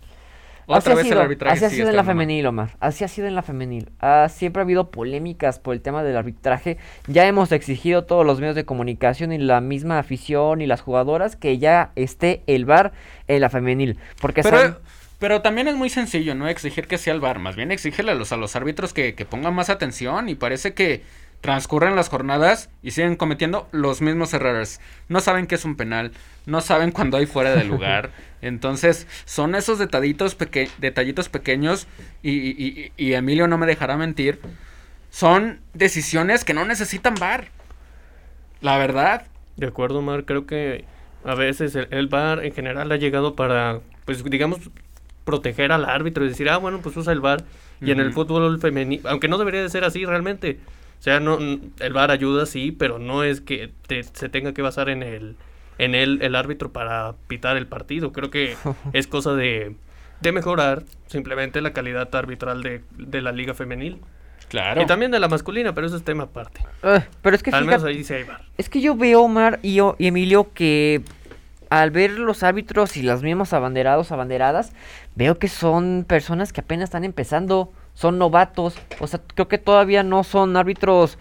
Otra 0.65 0.93
así 0.93 1.04
vez 1.04 1.17
ha 1.17 1.28
sido, 1.28 1.49
Así 1.49 1.65
ha 1.65 1.69
sido 1.69 1.89
en 1.89 1.95
la 1.95 2.04
femenil, 2.04 2.45
Omar. 2.45 2.71
Así 2.80 3.04
ha 3.04 3.08
sido 3.08 3.28
en 3.28 3.36
la 3.36 3.41
femenil. 3.41 3.91
Ah, 3.99 4.28
siempre 4.30 4.62
ha 4.62 4.63
habido 4.63 4.91
polémicas 4.91 5.60
por 5.60 5.73
el 5.73 5.82
tema 5.82 6.04
del 6.04 6.15
arbitraje. 6.15 6.78
Ya 7.08 7.26
hemos 7.28 7.52
exigido 7.52 8.06
todos 8.06 8.26
los 8.26 8.39
medios 8.39 8.56
de 8.56 8.65
comunicación 8.65 9.32
y 9.32 9.38
la 9.38 9.62
misma 9.62 9.99
afición 9.99 10.62
y 10.62 10.67
las 10.67 10.82
jugadoras 10.82 11.36
que 11.36 11.58
ya 11.58 11.91
esté 11.95 12.43
el 12.47 12.65
bar 12.65 12.93
en 13.28 13.41
la 13.41 13.49
femenil. 13.49 13.97
Porque 14.21 14.43
pero, 14.43 14.80
pero 15.19 15.41
también 15.41 15.67
es 15.67 15.76
muy 15.76 15.89
sencillo, 15.89 16.36
¿no? 16.36 16.47
Exigir 16.47 16.88
que 16.88 16.97
sea 16.97 17.13
el 17.13 17.19
bar. 17.19 17.39
Más 17.39 17.56
bien 17.56 17.71
exigirle 17.71 18.12
a 18.12 18.15
los, 18.15 18.31
a 18.31 18.38
los 18.38 18.56
árbitros 18.56 18.94
que, 18.94 19.15
que 19.15 19.25
pongan 19.25 19.54
más 19.54 19.69
atención. 19.69 20.29
Y 20.29 20.35
parece 20.35 20.73
que 20.73 21.04
transcurren 21.44 21.98
las 21.98 22.08
jornadas 22.08 22.69
y 22.81 22.91
siguen 22.91 23.17
cometiendo 23.17 23.67
los 23.73 24.02
mismos 24.02 24.33
errores. 24.33 24.79
No 25.10 25.19
saben 25.19 25.46
qué 25.46 25.56
es 25.56 25.65
un 25.65 25.75
penal, 25.75 26.13
no 26.46 26.62
saben 26.62 26.91
cuándo 26.94 27.17
hay 27.17 27.25
fuera 27.25 27.54
de 27.54 27.65
lugar. 27.65 28.12
Entonces, 28.41 29.08
son 29.25 29.54
esos 29.54 29.77
detallitos, 29.77 30.37
detallitos 30.77 31.27
pequeños 31.27 31.85
y, 32.23 32.91
y, 32.96 33.13
Emilio 33.13 33.50
no 33.50 33.58
me 33.58 33.65
dejará 33.65 33.98
mentir. 33.98 34.39
Son 35.10 35.60
decisiones 35.73 36.46
que 36.46 36.54
no 36.54 36.63
necesitan 36.63 37.15
bar. 37.15 37.50
La 38.62 38.77
verdad. 38.77 39.27
De 39.58 39.67
acuerdo, 39.67 40.02
Mar. 40.02 40.23
Creo 40.23 40.46
que 40.48 40.85
A 41.25 41.35
veces 41.35 41.75
el, 41.75 41.89
el 41.91 42.08
VAR 42.08 42.46
en 42.46 42.54
general 42.54 42.89
ha 42.89 42.96
llegado 42.96 43.35
para, 43.35 43.81
pues 44.06 44.23
digamos, 44.23 44.60
proteger 45.25 45.73
al 45.73 45.83
árbitro 45.83 46.23
y 46.23 46.29
decir, 46.29 46.50
ah, 46.50 46.58
bueno, 46.58 46.79
pues 46.81 46.96
usa 46.96 47.12
el 47.12 47.19
VAR. 47.19 47.44
Y 47.81 47.91
en 47.91 48.00
el 48.00 48.13
fútbol 48.13 48.62
femenino, 48.62 49.10
aunque 49.10 49.27
no 49.27 49.37
debería 49.37 49.62
de 49.62 49.67
ser 49.67 49.83
así 49.83 50.06
realmente. 50.06 50.58
O 51.04 51.06
sea, 51.06 51.19
no, 51.19 51.37
el 51.37 51.91
VAR 51.93 52.12
ayuda, 52.12 52.45
sí, 52.45 52.71
pero 52.71 52.97
no 52.97 53.25
es 53.25 53.41
que 53.41 53.73
te- 53.87 54.04
se 54.04 54.29
tenga 54.29 54.54
que 54.54 54.62
basar 54.62 54.87
en 54.87 55.04
el 55.04 55.35
en 55.77 55.95
él 55.95 56.19
el 56.21 56.33
árbitro 56.35 56.71
para 56.71 57.15
pitar 57.27 57.58
el 57.58 57.67
partido. 57.67 58.13
Creo 58.13 58.29
que 58.29 58.56
es 58.93 59.08
cosa 59.08 59.33
de, 59.33 59.75
de 60.21 60.31
mejorar 60.31 60.83
simplemente 61.08 61.60
la 61.60 61.73
calidad 61.73 62.15
arbitral 62.15 62.63
de, 62.63 62.83
de 62.97 63.21
la 63.21 63.33
liga 63.33 63.54
femenil. 63.54 63.99
Claro. 64.47 64.81
Y 64.81 64.85
también 64.85 65.12
de 65.12 65.19
la 65.19 65.27
masculina, 65.27 65.73
pero 65.75 65.87
eso 65.87 65.97
es 65.97 66.04
tema 66.06 66.23
aparte. 66.23 66.62
Eh, 66.83 67.04
pero 67.21 67.35
es 67.35 67.43
que 67.43 67.49
Al 67.51 67.65
menos 67.65 67.83
ahí 67.83 68.01
sí 68.06 68.13
hay 68.13 68.23
VAR. 68.23 68.41
es 68.58 68.69
que 68.69 68.79
yo 68.79 68.95
veo, 68.95 69.23
Omar 69.23 69.60
y, 69.62 69.75
yo- 69.75 69.97
y 69.99 70.08
Emilio, 70.08 70.54
que 70.54 71.01
al 71.69 71.91
ver 71.91 72.12
los 72.12 72.43
árbitros 72.43 72.95
y 72.95 73.01
los 73.04 73.23
mismos 73.23 73.51
abanderados, 73.51 74.13
abanderadas, 74.13 74.71
veo 75.15 75.37
que 75.37 75.49
son 75.49 76.06
personas 76.08 76.54
que 76.54 76.62
apenas 76.62 76.85
están 76.85 77.04
empezando, 77.04 77.73
son 77.94 78.17
novatos. 78.17 78.75
O 79.00 79.08
sea, 79.08 79.21
creo 79.35 79.48
que 79.48 79.58
todavía 79.58 80.04
no 80.04 80.23
son 80.23 80.56
árbitros 80.58 81.17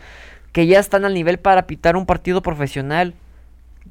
que 0.53 0.67
ya 0.67 0.79
están 0.81 1.05
al 1.05 1.15
nivel 1.15 1.39
para 1.39 1.67
pitar 1.67 1.97
un 1.97 2.07
partido 2.07 2.43
profesional. 2.43 3.15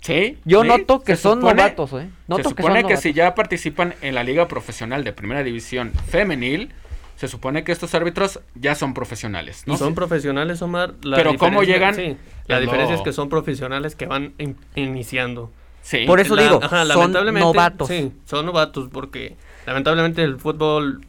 Sí. 0.01 0.39
Yo 0.45 0.61
sí, 0.63 0.67
noto 0.67 1.01
que 1.01 1.15
se 1.15 1.21
son 1.23 1.39
supone- 1.41 1.55
novatos, 1.61 1.93
¿eh? 1.93 2.09
Noto 2.27 2.49
se 2.49 2.55
que 2.55 2.61
son 2.63 2.69
supone 2.69 2.75
que, 2.79 2.83
novatos. 2.83 3.01
si 3.03 3.13
ya 3.13 3.35
participan 3.35 3.93
en 4.01 4.15
la 4.15 4.23
liga 4.23 4.47
profesional 4.47 5.03
de 5.03 5.13
primera 5.13 5.43
división 5.43 5.91
femenil, 6.07 6.71
se 7.17 7.27
supone 7.27 7.63
que 7.63 7.71
estos 7.71 7.93
árbitros 7.93 8.39
ya 8.55 8.73
son 8.73 8.93
profesionales, 8.95 9.63
¿no? 9.67 9.75
Y 9.75 9.77
son 9.77 9.93
profesionales, 9.93 10.61
Omar. 10.63 10.95
La 11.03 11.17
Pero 11.17 11.35
¿cómo 11.37 11.61
llegan? 11.61 11.93
sí, 11.93 12.17
la 12.47 12.59
diferencia 12.59 12.95
es 12.95 13.01
que 13.01 13.13
son 13.13 13.29
profesionales 13.29 13.95
que 13.95 14.07
van 14.07 14.33
in- 14.39 14.57
iniciando. 14.75 15.51
Sí. 15.83 16.05
Por 16.07 16.19
eso 16.19 16.35
La- 16.35 16.43
digo, 16.43 16.59
ajá, 16.63 16.79
son 16.79 16.87
lamentablemente, 16.87 17.45
novatos. 17.45 17.87
Sí, 17.87 18.11
son 18.25 18.45
novatos 18.45 18.89
porque 18.91 19.35
lamentablemente 19.67 20.23
el 20.23 20.37
fútbol, 20.37 21.05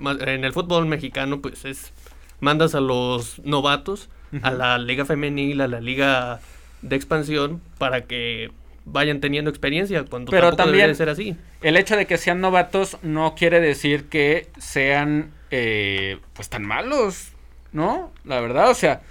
en 0.00 0.44
el 0.44 0.52
fútbol 0.52 0.86
mexicano, 0.86 1.40
pues 1.40 1.64
es, 1.64 1.92
mandas 2.40 2.74
a 2.74 2.80
los 2.80 3.38
novatos 3.44 4.08
a 4.42 4.52
la 4.52 4.78
liga 4.78 5.04
femenil, 5.04 5.60
a 5.60 5.66
la 5.66 5.80
liga 5.80 6.40
de 6.82 6.94
expansión 6.96 7.60
para 7.78 8.02
que 8.02 8.52
vayan 8.84 9.20
teniendo 9.20 9.50
experiencia 9.50 10.04
cuando 10.04 10.30
Pero 10.30 10.48
tampoco 10.50 10.66
debería 10.68 10.86
también- 10.86 10.90
de 10.90 10.94
ser 10.94 11.08
así. 11.08 11.36
El 11.62 11.76
hecho 11.76 11.96
de 11.96 12.06
que 12.06 12.16
sean 12.16 12.40
novatos 12.40 12.96
no 13.02 13.34
quiere 13.34 13.60
decir 13.60 14.08
que 14.08 14.48
sean 14.58 15.32
eh, 15.50 16.18
pues 16.32 16.48
tan 16.48 16.64
malos, 16.64 17.32
¿no? 17.72 18.12
La 18.24 18.40
verdad, 18.40 18.70
o 18.70 18.74
sea, 18.74 19.02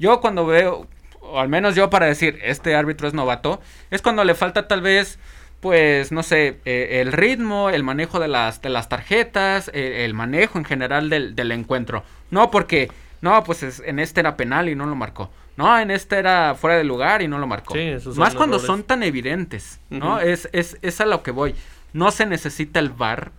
yo 0.00 0.20
cuando 0.20 0.44
veo, 0.44 0.88
o 1.20 1.38
al 1.38 1.48
menos 1.48 1.76
yo 1.76 1.88
para 1.88 2.06
decir, 2.06 2.38
este 2.42 2.74
árbitro 2.74 3.06
es 3.06 3.14
novato, 3.14 3.60
es 3.92 4.02
cuando 4.02 4.24
le 4.24 4.34
falta 4.34 4.66
tal 4.66 4.82
vez, 4.82 5.18
pues, 5.60 6.12
no 6.12 6.22
sé, 6.22 6.60
eh, 6.64 7.00
el 7.00 7.12
ritmo, 7.12 7.70
el 7.70 7.82
manejo 7.82 8.20
de 8.20 8.28
las, 8.28 8.62
de 8.62 8.68
las 8.68 8.88
tarjetas, 8.88 9.70
eh, 9.74 10.04
el 10.04 10.14
manejo 10.14 10.58
en 10.58 10.64
general 10.64 11.10
del, 11.10 11.34
del 11.34 11.50
encuentro. 11.52 12.04
No 12.30 12.50
porque, 12.50 12.90
no, 13.20 13.42
pues 13.44 13.62
es- 13.62 13.82
en 13.84 13.98
este 13.98 14.20
era 14.20 14.36
penal 14.36 14.68
y 14.68 14.74
no 14.74 14.86
lo 14.86 14.94
marcó. 14.94 15.30
No, 15.56 15.76
en 15.78 15.90
este 15.90 16.16
era 16.18 16.54
fuera 16.54 16.76
de 16.76 16.84
lugar 16.84 17.20
y 17.22 17.26
no 17.28 17.38
lo 17.38 17.46
marcó. 17.48 17.74
Sí, 17.74 17.80
esos 17.80 18.14
son 18.14 18.22
Más 18.22 18.36
cuando 18.36 18.56
errores. 18.56 18.66
son 18.68 18.84
tan 18.84 19.02
evidentes, 19.02 19.80
¿no? 19.90 20.20
Es, 20.20 20.48
es, 20.52 20.78
es 20.82 21.00
a 21.00 21.06
lo 21.06 21.24
que 21.24 21.32
voy. 21.32 21.56
No 21.92 22.12
se 22.12 22.26
necesita 22.26 22.78
el 22.78 22.90
VAR, 22.90 23.32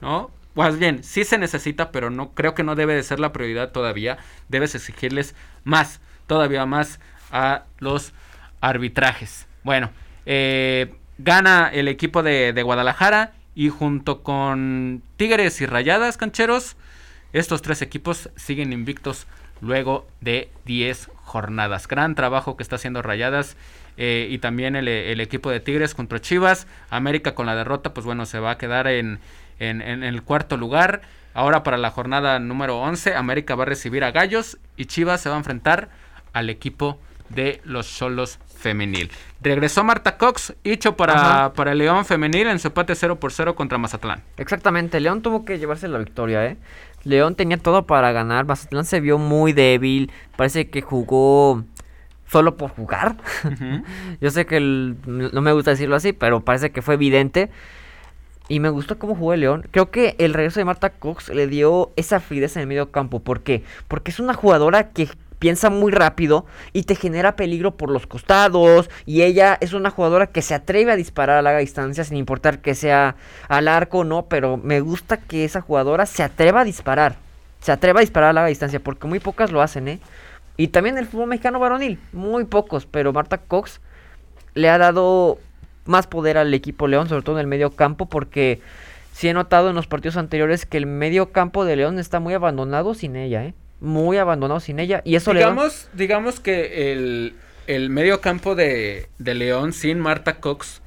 ¿no? 0.00 0.30
Más 0.54 0.78
bien, 0.78 1.04
sí 1.04 1.24
se 1.24 1.36
necesita, 1.36 1.92
pero 1.92 2.08
no 2.08 2.30
creo 2.30 2.54
que 2.54 2.62
no 2.62 2.76
debe 2.76 2.94
de 2.94 3.02
ser 3.02 3.20
la 3.20 3.34
prioridad 3.34 3.72
todavía. 3.72 4.16
Debes 4.48 4.74
exigirles 4.74 5.34
más, 5.64 6.00
todavía 6.26 6.64
más 6.64 6.98
a 7.30 7.64
los 7.78 8.14
arbitrajes. 8.62 9.46
Bueno, 9.62 9.90
eh, 10.24 10.94
gana 11.18 11.68
el 11.72 11.88
equipo 11.88 12.22
de, 12.22 12.52
de 12.52 12.62
Guadalajara 12.62 13.32
y 13.54 13.70
junto 13.70 14.22
con 14.22 15.02
Tigres 15.16 15.60
y 15.60 15.66
Rayadas, 15.66 16.16
cancheros, 16.16 16.76
estos 17.32 17.62
tres 17.62 17.82
equipos 17.82 18.30
siguen 18.36 18.72
invictos 18.72 19.26
luego 19.60 20.06
de 20.20 20.50
10 20.64 21.10
jornadas. 21.24 21.88
Gran 21.88 22.14
trabajo 22.14 22.56
que 22.56 22.62
está 22.62 22.76
haciendo 22.76 23.02
Rayadas 23.02 23.56
eh, 23.96 24.28
y 24.30 24.38
también 24.38 24.76
el, 24.76 24.88
el 24.88 25.20
equipo 25.20 25.50
de 25.50 25.60
Tigres 25.60 25.94
contra 25.94 26.20
Chivas. 26.20 26.66
América 26.90 27.34
con 27.34 27.46
la 27.46 27.56
derrota, 27.56 27.94
pues 27.94 28.06
bueno, 28.06 28.26
se 28.26 28.38
va 28.38 28.52
a 28.52 28.58
quedar 28.58 28.86
en, 28.86 29.18
en, 29.58 29.82
en 29.82 30.02
el 30.02 30.22
cuarto 30.22 30.56
lugar. 30.56 31.02
Ahora 31.34 31.62
para 31.62 31.76
la 31.76 31.90
jornada 31.90 32.38
número 32.38 32.78
11, 32.80 33.14
América 33.14 33.54
va 33.54 33.64
a 33.64 33.66
recibir 33.66 34.04
a 34.04 34.10
Gallos 34.10 34.58
y 34.76 34.86
Chivas 34.86 35.20
se 35.20 35.28
va 35.28 35.34
a 35.34 35.38
enfrentar 35.38 35.88
al 36.32 36.50
equipo 36.50 36.98
de 37.28 37.60
los 37.64 37.94
Cholos 37.94 38.38
femenil. 38.56 39.10
Regresó 39.40 39.84
Marta 39.84 40.16
Cox, 40.16 40.54
hecho 40.64 40.96
para, 40.96 41.52
para 41.52 41.72
el 41.72 41.78
León 41.78 42.04
femenil 42.04 42.48
en 42.48 42.58
su 42.58 42.68
empate 42.68 42.94
0 42.94 43.20
por 43.20 43.32
0 43.32 43.54
contra 43.54 43.78
Mazatlán. 43.78 44.22
Exactamente, 44.36 44.98
León 45.00 45.22
tuvo 45.22 45.44
que 45.44 45.58
llevarse 45.58 45.88
la 45.88 45.98
victoria, 45.98 46.44
¿eh? 46.46 46.56
León 47.04 47.34
tenía 47.36 47.58
todo 47.58 47.86
para 47.86 48.10
ganar, 48.12 48.46
Mazatlán 48.46 48.84
se 48.84 49.00
vio 49.00 49.18
muy 49.18 49.52
débil, 49.52 50.10
parece 50.36 50.68
que 50.70 50.82
jugó 50.82 51.62
solo 52.26 52.56
por 52.56 52.70
jugar. 52.70 53.16
Yo 54.20 54.30
sé 54.30 54.46
que 54.46 54.56
el- 54.56 54.96
no 55.06 55.40
me 55.42 55.52
gusta 55.52 55.70
decirlo 55.70 55.94
así, 55.96 56.12
pero 56.12 56.40
parece 56.40 56.70
que 56.72 56.82
fue 56.82 56.94
evidente. 56.94 57.50
Y 58.48 58.60
me 58.60 58.68
gustó 58.68 58.96
cómo 58.98 59.16
jugó 59.16 59.34
el 59.34 59.40
León. 59.40 59.66
Creo 59.72 59.90
que 59.90 60.14
el 60.18 60.32
regreso 60.32 60.60
de 60.60 60.64
Marta 60.64 60.90
Cox 60.90 61.30
le 61.30 61.48
dio 61.48 61.90
esa 61.96 62.20
fluidez 62.20 62.54
en 62.56 62.62
el 62.62 62.68
medio 62.68 62.92
campo. 62.92 63.18
¿Por 63.20 63.40
qué? 63.40 63.64
Porque 63.88 64.12
es 64.12 64.20
una 64.20 64.34
jugadora 64.34 64.90
que 64.90 65.08
piensa 65.38 65.70
muy 65.70 65.92
rápido 65.92 66.46
y 66.72 66.84
te 66.84 66.94
genera 66.94 67.36
peligro 67.36 67.76
por 67.76 67.90
los 67.90 68.06
costados. 68.06 68.90
Y 69.04 69.22
ella 69.22 69.56
es 69.60 69.72
una 69.72 69.90
jugadora 69.90 70.26
que 70.26 70.42
se 70.42 70.54
atreve 70.54 70.92
a 70.92 70.96
disparar 70.96 71.38
a 71.38 71.42
larga 71.42 71.60
distancia 71.60 72.04
sin 72.04 72.16
importar 72.16 72.60
que 72.60 72.74
sea 72.74 73.16
al 73.48 73.68
arco 73.68 73.98
o 73.98 74.04
no. 74.04 74.26
Pero 74.26 74.56
me 74.56 74.80
gusta 74.80 75.16
que 75.16 75.44
esa 75.44 75.60
jugadora 75.60 76.06
se 76.06 76.22
atreva 76.22 76.60
a 76.60 76.64
disparar. 76.64 77.16
Se 77.60 77.72
atreva 77.72 78.00
a 78.00 78.02
disparar 78.02 78.30
a 78.30 78.32
larga 78.34 78.48
distancia 78.48 78.80
porque 78.80 79.06
muy 79.06 79.20
pocas 79.20 79.50
lo 79.50 79.62
hacen, 79.62 79.88
¿eh? 79.88 80.00
Y 80.56 80.68
también 80.68 80.96
el 80.96 81.06
fútbol 81.06 81.28
mexicano 81.28 81.58
varonil, 81.58 81.98
muy 82.12 82.44
pocos, 82.44 82.86
pero 82.86 83.12
Marta 83.12 83.38
Cox 83.38 83.80
le 84.54 84.70
ha 84.70 84.78
dado 84.78 85.38
más 85.84 86.06
poder 86.06 86.38
al 86.38 86.52
equipo 86.54 86.88
León, 86.88 87.08
sobre 87.08 87.22
todo 87.22 87.36
en 87.36 87.40
el 87.40 87.46
medio 87.46 87.70
campo, 87.70 88.06
porque 88.06 88.62
sí 89.12 89.28
he 89.28 89.34
notado 89.34 89.68
en 89.68 89.76
los 89.76 89.86
partidos 89.86 90.16
anteriores 90.16 90.64
que 90.64 90.78
el 90.78 90.86
medio 90.86 91.30
campo 91.30 91.66
de 91.66 91.76
León 91.76 91.98
está 91.98 92.20
muy 92.20 92.32
abandonado 92.32 92.94
sin 92.94 93.16
ella, 93.16 93.44
¿eh? 93.44 93.54
Muy 93.80 94.16
abandonado 94.18 94.60
sin 94.60 94.78
ella. 94.78 95.02
Y 95.04 95.16
eso 95.16 95.32
digamos, 95.32 95.88
digamos 95.92 96.40
que 96.40 96.92
el, 96.92 97.34
el 97.66 97.90
medio 97.90 98.20
campo 98.20 98.54
de, 98.54 99.08
de 99.18 99.34
León 99.34 99.72
sin 99.72 99.98
Marta 100.00 100.40
Cox, 100.40 100.80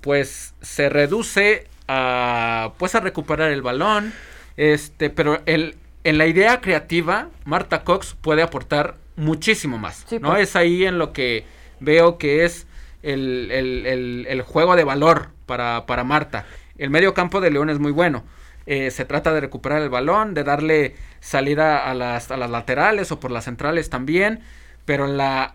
pues 0.00 0.54
se 0.60 0.88
reduce 0.88 1.66
a 1.88 2.72
pues 2.78 2.94
a 2.94 3.00
recuperar 3.00 3.50
el 3.50 3.62
balón. 3.62 4.12
Este, 4.56 5.10
pero 5.10 5.40
el, 5.46 5.76
en 6.04 6.18
la 6.18 6.26
idea 6.26 6.60
creativa, 6.60 7.28
Marta 7.44 7.82
Cox 7.82 8.14
puede 8.20 8.42
aportar 8.42 8.96
muchísimo 9.16 9.78
más. 9.78 10.04
Sí, 10.08 10.18
¿no? 10.18 10.30
pues. 10.30 10.50
Es 10.50 10.56
ahí 10.56 10.84
en 10.84 10.98
lo 10.98 11.12
que 11.12 11.44
veo 11.80 12.18
que 12.18 12.44
es 12.44 12.66
el, 13.02 13.50
el- 13.50 13.86
el- 13.86 14.26
el 14.28 14.42
juego 14.42 14.76
de 14.76 14.84
valor 14.84 15.28
para, 15.46 15.86
para 15.86 16.04
Marta. 16.04 16.44
El 16.78 16.90
medio 16.90 17.14
campo 17.14 17.40
de 17.40 17.50
León 17.50 17.70
es 17.70 17.78
muy 17.78 17.92
bueno. 17.92 18.24
Eh, 18.66 18.90
se 18.90 19.04
trata 19.04 19.32
de 19.32 19.40
recuperar 19.40 19.82
el 19.82 19.90
balón, 19.90 20.32
de 20.34 20.42
darle 20.44 20.94
salida 21.20 21.88
a 21.90 21.94
las, 21.94 22.30
a 22.30 22.36
las 22.36 22.50
laterales 22.50 23.12
o 23.12 23.20
por 23.20 23.30
las 23.30 23.44
centrales 23.44 23.90
también. 23.90 24.40
Pero 24.84 25.06
la 25.06 25.54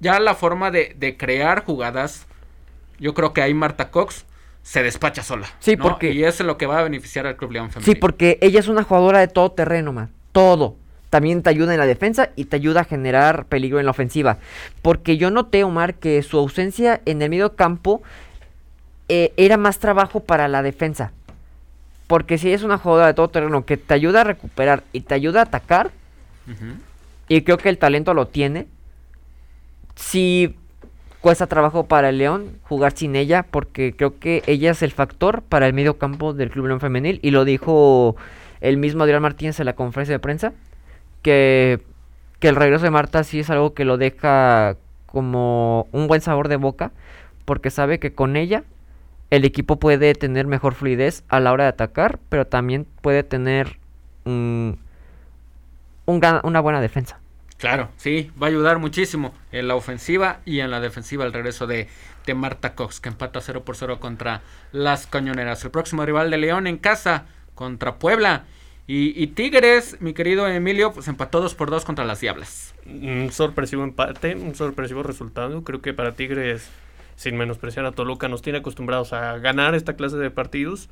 ya 0.00 0.18
la 0.20 0.34
forma 0.34 0.70
de, 0.70 0.94
de 0.98 1.16
crear 1.16 1.64
jugadas, 1.64 2.26
yo 2.98 3.12
creo 3.14 3.32
que 3.34 3.42
ahí 3.42 3.52
Marta 3.54 3.90
Cox 3.90 4.24
se 4.62 4.82
despacha 4.82 5.22
sola. 5.22 5.46
Sí, 5.60 5.76
¿no? 5.76 5.84
porque- 5.84 6.12
Y 6.12 6.24
eso 6.24 6.42
es 6.42 6.46
lo 6.46 6.56
que 6.58 6.66
va 6.66 6.78
a 6.78 6.82
beneficiar 6.82 7.26
al 7.26 7.36
Club 7.36 7.52
León 7.52 7.70
Femenil. 7.70 7.94
Sí, 7.94 7.98
porque 8.00 8.38
ella 8.40 8.60
es 8.60 8.68
una 8.68 8.82
jugadora 8.82 9.18
de 9.20 9.28
todo 9.28 9.52
terreno, 9.52 9.92
man. 9.92 10.10
Todo. 10.32 10.76
También 11.10 11.42
te 11.42 11.50
ayuda 11.50 11.72
en 11.74 11.80
la 11.80 11.86
defensa 11.86 12.30
y 12.36 12.44
te 12.44 12.56
ayuda 12.56 12.82
a 12.82 12.84
generar 12.84 13.46
peligro 13.46 13.78
en 13.80 13.84
la 13.86 13.90
ofensiva. 13.90 14.38
Porque 14.80 15.16
yo 15.16 15.30
noté, 15.30 15.64
Omar, 15.64 15.94
que 15.94 16.22
su 16.22 16.38
ausencia 16.38 17.00
en 17.04 17.20
el 17.20 17.30
medio 17.30 17.56
campo 17.56 18.00
eh, 19.08 19.32
era 19.36 19.56
más 19.56 19.78
trabajo 19.80 20.20
para 20.20 20.46
la 20.48 20.62
defensa. 20.62 21.12
Porque 22.10 22.38
si 22.38 22.52
es 22.52 22.64
una 22.64 22.76
jugadora 22.76 23.06
de 23.06 23.14
todo 23.14 23.28
terreno 23.28 23.64
que 23.64 23.76
te 23.76 23.94
ayuda 23.94 24.22
a 24.22 24.24
recuperar 24.24 24.82
y 24.92 25.02
te 25.02 25.14
ayuda 25.14 25.38
a 25.38 25.42
atacar, 25.44 25.92
y 27.28 27.42
creo 27.42 27.56
que 27.56 27.68
el 27.68 27.78
talento 27.78 28.14
lo 28.14 28.26
tiene, 28.26 28.66
sí 29.94 30.56
cuesta 31.20 31.46
trabajo 31.46 31.84
para 31.84 32.08
el 32.08 32.18
León 32.18 32.58
jugar 32.64 32.96
sin 32.96 33.14
ella, 33.14 33.46
porque 33.48 33.94
creo 33.96 34.18
que 34.18 34.42
ella 34.46 34.72
es 34.72 34.82
el 34.82 34.90
factor 34.90 35.42
para 35.42 35.68
el 35.68 35.72
medio 35.72 35.98
campo 35.98 36.34
del 36.34 36.50
Club 36.50 36.66
León 36.66 36.80
Femenil, 36.80 37.20
y 37.22 37.30
lo 37.30 37.44
dijo 37.44 38.16
el 38.60 38.76
mismo 38.76 39.04
Adrián 39.04 39.22
Martínez 39.22 39.60
en 39.60 39.66
la 39.66 39.74
conferencia 39.74 40.16
de 40.16 40.18
prensa, 40.18 40.52
que, 41.22 41.78
que 42.40 42.48
el 42.48 42.56
regreso 42.56 42.82
de 42.82 42.90
Marta 42.90 43.22
sí 43.22 43.38
es 43.38 43.50
algo 43.50 43.72
que 43.72 43.84
lo 43.84 43.98
deja 43.98 44.74
como 45.06 45.86
un 45.92 46.08
buen 46.08 46.22
sabor 46.22 46.48
de 46.48 46.56
boca, 46.56 46.90
porque 47.44 47.70
sabe 47.70 48.00
que 48.00 48.12
con 48.12 48.34
ella 48.34 48.64
el 49.30 49.44
equipo 49.44 49.78
puede 49.78 50.14
tener 50.14 50.46
mejor 50.46 50.74
fluidez 50.74 51.24
a 51.28 51.40
la 51.40 51.52
hora 51.52 51.64
de 51.64 51.70
atacar, 51.70 52.18
pero 52.28 52.46
también 52.46 52.86
puede 53.02 53.22
tener 53.22 53.78
mm, 54.24 54.70
un 56.06 56.20
gran- 56.20 56.40
una 56.44 56.60
buena 56.60 56.80
defensa. 56.80 57.20
Claro, 57.58 57.90
sí, 57.98 58.30
va 58.42 58.46
a 58.46 58.50
ayudar 58.50 58.78
muchísimo 58.78 59.34
en 59.52 59.68
la 59.68 59.74
ofensiva 59.74 60.40
y 60.46 60.60
en 60.60 60.70
la 60.70 60.80
defensiva 60.80 61.26
el 61.26 61.32
regreso 61.32 61.66
de, 61.66 61.88
de 62.24 62.34
Marta 62.34 62.74
Cox, 62.74 63.00
que 63.00 63.10
empata 63.10 63.40
0 63.42 63.64
por 63.64 63.76
0 63.76 64.00
contra 64.00 64.40
las 64.72 65.06
Cañoneras. 65.06 65.62
El 65.64 65.70
próximo 65.70 66.04
rival 66.06 66.30
de 66.30 66.38
León 66.38 66.66
en 66.66 66.78
casa 66.78 67.26
contra 67.54 67.96
Puebla. 67.98 68.44
Y, 68.92 69.28
Tigres, 69.28 69.98
mi 70.00 70.14
querido 70.14 70.48
Emilio, 70.48 70.92
pues 70.92 71.06
empató 71.06 71.40
2 71.40 71.54
por 71.54 71.70
2 71.70 71.84
contra 71.84 72.04
las 72.04 72.18
Diablas. 72.20 72.74
Un 72.86 73.28
sorpresivo 73.30 73.84
empate, 73.84 74.34
un 74.34 74.56
sorpresivo 74.56 75.04
resultado. 75.04 75.62
Creo 75.62 75.80
que 75.80 75.94
para 75.94 76.16
Tigres 76.16 76.68
sin 77.20 77.36
menospreciar 77.36 77.84
a 77.84 77.92
Toluca, 77.92 78.28
nos 78.28 78.40
tiene 78.40 78.60
acostumbrados 78.60 79.12
a 79.12 79.36
ganar 79.36 79.74
esta 79.74 79.92
clase 79.94 80.16
de 80.16 80.30
partidos. 80.30 80.88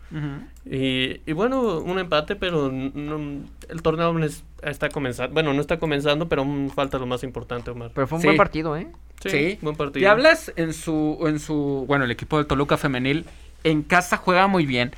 y, 0.67 1.23
y, 1.25 1.33
bueno, 1.33 1.79
un 1.79 1.99
empate, 1.99 2.37
pero 2.37 2.67
el 2.67 3.83
torneo 3.83 4.15
está 4.61 4.91
comenzando. 4.91 5.33
Bueno, 5.33 5.55
no 5.55 5.63
está 5.63 5.79
comenzando, 5.79 6.29
pero 6.29 6.45
falta 6.75 6.99
lo 6.99 7.07
más 7.07 7.23
importante, 7.23 7.71
Omar. 7.71 7.93
Pero 7.95 8.07
fue 8.07 8.19
un 8.19 8.25
buen 8.25 8.37
partido, 8.37 8.77
¿eh? 8.77 8.89
Sí, 9.25 9.59
buen 9.63 9.75
partido. 9.75 10.03
Y 10.03 10.07
hablas 10.07 10.53
en 10.57 10.75
su, 10.75 11.19
en 11.27 11.39
su, 11.39 11.87
bueno, 11.89 12.05
el 12.05 12.11
equipo 12.11 12.37
del 12.37 12.47
Toluca 12.47 12.77
femenil 12.77 13.25
en 13.65 13.83
casa 13.83 14.19
juega 14.19 14.49
muy 14.49 14.67
bien, 14.67 14.93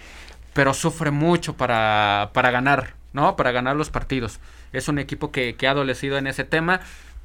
pero 0.53 0.75
sufre 0.75 1.13
mucho 1.13 1.57
para, 1.57 2.31
para 2.33 2.51
ganar, 2.51 2.95
¿no? 3.13 3.37
Para 3.37 3.53
ganar 3.53 3.77
los 3.77 3.91
partidos. 3.91 4.41
Es 4.73 4.89
un 4.89 4.99
equipo 4.99 5.31
que, 5.31 5.55
que 5.55 5.69
ha 5.69 5.71
adolecido 5.71 6.19
en 6.19 6.27
ese 6.27 6.43
tema 6.43 6.81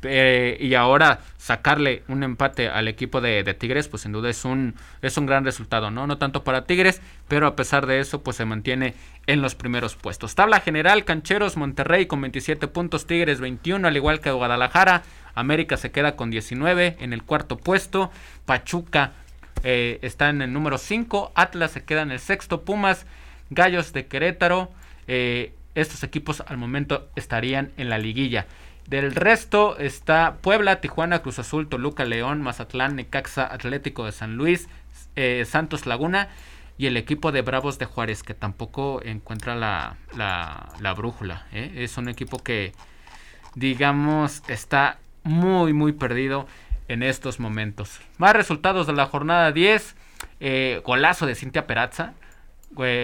eh, 0.08 0.58
y 0.60 0.74
ahora 0.76 1.20
sacarle 1.38 2.04
un 2.08 2.24
empate 2.24 2.70
al 2.70 2.88
equipo 2.88 3.22
de, 3.22 3.44
Tigres, 3.54 3.88
pues 3.88 4.04
sin 4.04 4.12
duda 4.12 4.30
es 4.30 4.46
un, 4.46 4.76
es 5.02 5.18
un 5.18 5.26
gran 5.26 5.46
resultado, 5.46 5.92
¿no? 5.92 6.08
No 6.08 6.18
tanto 6.18 6.44
para 6.44 6.66
Tigres, 6.66 7.02
pero 7.28 7.48
a 7.48 7.56
pesar 7.56 7.86
de 7.86 8.00
eso, 8.00 8.24
pues 8.24 8.38
se 8.38 8.46
mantiene 8.46 8.96
en 9.28 9.42
los 9.42 9.56
primeros 9.56 9.96
puestos. 9.96 10.36
Tabla 10.36 10.60
general, 10.60 11.06
Cancheros, 11.06 11.58
Monterrey 11.58 12.06
con 12.06 12.22
27 12.22 12.68
puntos, 12.68 13.06
Tigres 13.08 13.40
21, 13.40 13.88
al 13.88 13.96
igual 13.96 14.20
que 14.20 14.32
Guadalajara. 14.32 15.04
América 15.36 15.78
se 15.78 15.92
queda 15.92 16.16
con 16.16 16.32
19 16.32 16.96
en 17.00 17.14
el 17.14 17.24
cuarto 17.24 17.58
puesto. 17.58 18.12
Pachuca 18.46 19.12
eh, 19.64 20.00
está 20.02 20.30
en 20.30 20.42
el 20.42 20.54
número 20.54 20.78
5. 20.78 21.34
Atlas 21.36 21.72
se 21.72 21.84
queda 21.84 22.02
en 22.02 22.12
el 22.12 22.20
sexto. 22.20 22.62
Pumas, 22.64 23.06
Gallos 23.50 23.94
de 23.94 24.08
Querétaro. 24.08 24.72
Eh, 25.08 25.54
estos 25.76 26.04
equipos 26.04 26.42
al 26.48 26.58
momento 26.58 27.10
estarían 27.16 27.72
en 27.78 27.90
la 27.90 27.98
liguilla. 27.98 28.48
Del 28.88 29.16
resto 29.16 29.78
está 29.80 30.38
Puebla, 30.42 30.80
Tijuana, 30.80 31.20
Cruz 31.20 31.40
Azul, 31.40 31.68
Toluca, 31.68 32.06
León, 32.06 32.42
Mazatlán, 32.42 32.96
Necaxa, 32.96 33.52
Atlético 33.52 34.06
de 34.06 34.12
San 34.12 34.38
Luis, 34.38 34.70
eh, 35.16 35.44
Santos 35.48 35.88
Laguna 35.88 36.30
y 36.78 36.86
el 36.86 36.96
equipo 36.96 37.32
de 37.32 37.42
Bravos 37.42 37.80
de 37.80 37.86
Juárez, 37.86 38.22
que 38.22 38.36
tampoco 38.36 39.02
encuentra 39.04 39.56
la, 39.56 39.98
la, 40.16 40.94
brújula. 40.94 41.48
¿eh? 41.52 41.72
Es 41.78 41.98
un 41.98 42.10
equipo 42.10 42.38
que, 42.38 42.74
digamos, 43.56 44.44
está 44.50 45.00
muy, 45.24 45.74
muy 45.74 45.94
perdido 45.94 46.46
en 46.88 47.02
estos 47.02 47.40
momentos. 47.40 48.00
Más 48.20 48.34
resultados 48.34 48.86
de 48.86 48.94
la 48.94 49.08
jornada 49.08 49.52
10. 49.52 49.96
Eh, 50.40 50.82
golazo 50.86 51.26
de 51.26 51.34
Cintia 51.34 51.66
Perazza. 51.66 52.14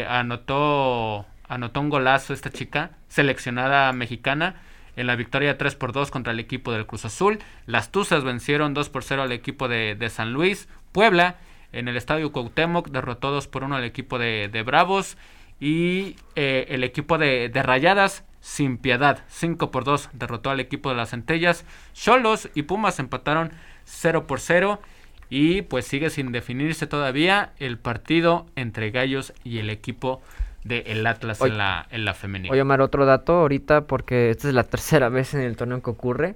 anotó, 0.08 1.26
anotó 1.48 1.82
un 1.82 1.90
golazo 1.90 2.36
esta 2.36 2.52
chica, 2.52 2.92
seleccionada 3.08 3.92
mexicana 3.94 4.62
en 4.96 5.08
la 5.08 5.16
victoria 5.16 5.58
3 5.58 5.76
por 5.76 5.94
2 5.94 6.12
contra 6.12 6.34
el 6.34 6.40
equipo 6.40 6.72
del 6.72 6.86
Cruz 6.86 7.06
Azul. 7.06 7.40
Las 7.66 7.92
Tuzas 7.92 8.24
vencieron 8.24 8.74
2 8.74 8.90
por 8.90 9.04
0 9.04 9.24
al 9.24 9.32
equipo 9.32 9.68
de, 9.68 10.10
San 10.10 10.34
Luis. 10.34 10.68
Puebla 10.92 11.38
en 11.72 11.88
el 11.88 11.96
estadio 11.96 12.32
Cuauhtémoc 12.32 12.90
derrotó 12.90 13.32
2 13.32 13.48
por 13.48 13.64
1 13.64 13.76
al 13.76 13.84
equipo 13.84 14.20
de, 14.20 14.64
Bravos. 14.66 15.18
Y 15.60 16.16
eh, 16.36 16.66
el 16.70 16.84
equipo 16.84 17.18
de, 17.18 17.52
Rayadas 17.54 18.26
sin 18.40 18.78
piedad 18.78 19.24
5 19.28 19.70
por 19.70 19.84
2 19.84 20.10
derrotó 20.14 20.50
al 20.50 20.60
equipo 20.60 20.90
de 20.90 20.96
las 20.96 21.12
Centellas. 21.12 21.66
Cholos 21.94 22.50
y 22.56 22.64
Pumas 22.64 23.00
empataron 23.00 23.52
0 23.86 24.28
por 24.28 24.40
0. 24.40 24.82
Y 25.30 25.62
pues 25.62 25.86
sigue 25.86 26.10
sin 26.10 26.34
definirse 26.34 26.88
todavía 26.88 27.54
el 27.58 27.78
partido 27.78 28.48
entre 28.58 28.92
Gallos 28.92 29.32
y 29.46 29.60
el 29.60 29.70
equipo 29.70 30.22
del 30.64 30.84
el 30.86 31.08
Atlas 31.08 31.42
en, 31.42 31.58
la, 31.58 31.88
en 31.90 32.06
la 32.06 32.14
femenina. 32.14 32.52
Oye, 32.52 32.62
Omar, 32.62 32.82
otro 32.82 33.06
dato 33.06 33.34
ahorita, 33.34 33.82
porque 33.88 34.30
esta 34.30 34.48
es 34.48 34.54
la 34.54 34.64
tercera 34.64 35.10
vez 35.10 35.34
en 35.34 35.42
el 35.42 35.56
torneo 35.56 35.82
que 35.82 35.90
ocurre. 35.90 36.36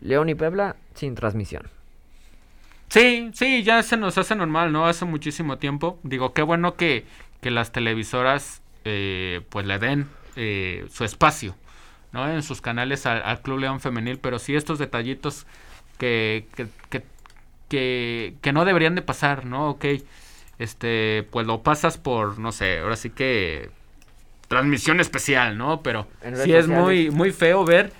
León 0.00 0.28
y 0.28 0.34
Puebla 0.34 0.76
sin 0.94 1.14
transmisión. 1.14 1.62
Sí, 2.88 3.30
sí, 3.32 3.62
ya 3.62 3.82
se 3.82 3.96
nos 3.96 4.18
hace 4.18 4.34
normal, 4.34 4.72
¿no? 4.72 4.86
Hace 4.86 5.04
muchísimo 5.04 5.58
tiempo. 5.58 5.98
Digo, 6.02 6.34
qué 6.34 6.42
bueno 6.42 6.74
que, 6.74 7.06
que 7.40 7.50
las 7.50 7.72
televisoras 7.72 8.62
eh, 8.84 9.42
pues 9.48 9.66
le 9.66 9.78
den 9.78 10.08
eh, 10.36 10.86
su 10.90 11.04
espacio, 11.04 11.54
¿no? 12.12 12.30
En 12.30 12.42
sus 12.42 12.60
canales 12.60 13.06
al, 13.06 13.40
Club 13.42 13.58
León 13.58 13.80
Femenil, 13.80 14.18
pero 14.18 14.38
sí 14.38 14.54
estos 14.54 14.78
detallitos 14.78 15.46
que, 15.98 16.46
que, 16.54 16.68
que, 16.88 17.02
que, 17.68 18.34
que 18.40 18.52
no 18.52 18.64
deberían 18.64 18.94
de 18.94 19.02
pasar, 19.02 19.44
¿no? 19.44 19.70
Ok, 19.70 19.84
este, 20.58 21.26
pues 21.30 21.46
lo 21.46 21.62
pasas 21.62 21.98
por, 21.98 22.38
no 22.38 22.52
sé, 22.52 22.80
ahora 22.80 22.96
sí 22.96 23.10
que 23.10 23.70
transmisión 24.48 25.00
especial, 25.00 25.58
¿no? 25.58 25.82
Pero 25.82 26.08
sí 26.42 26.52
es 26.52 26.68
muy, 26.68 27.10
muy 27.10 27.32
feo 27.32 27.64
ver 27.64 27.92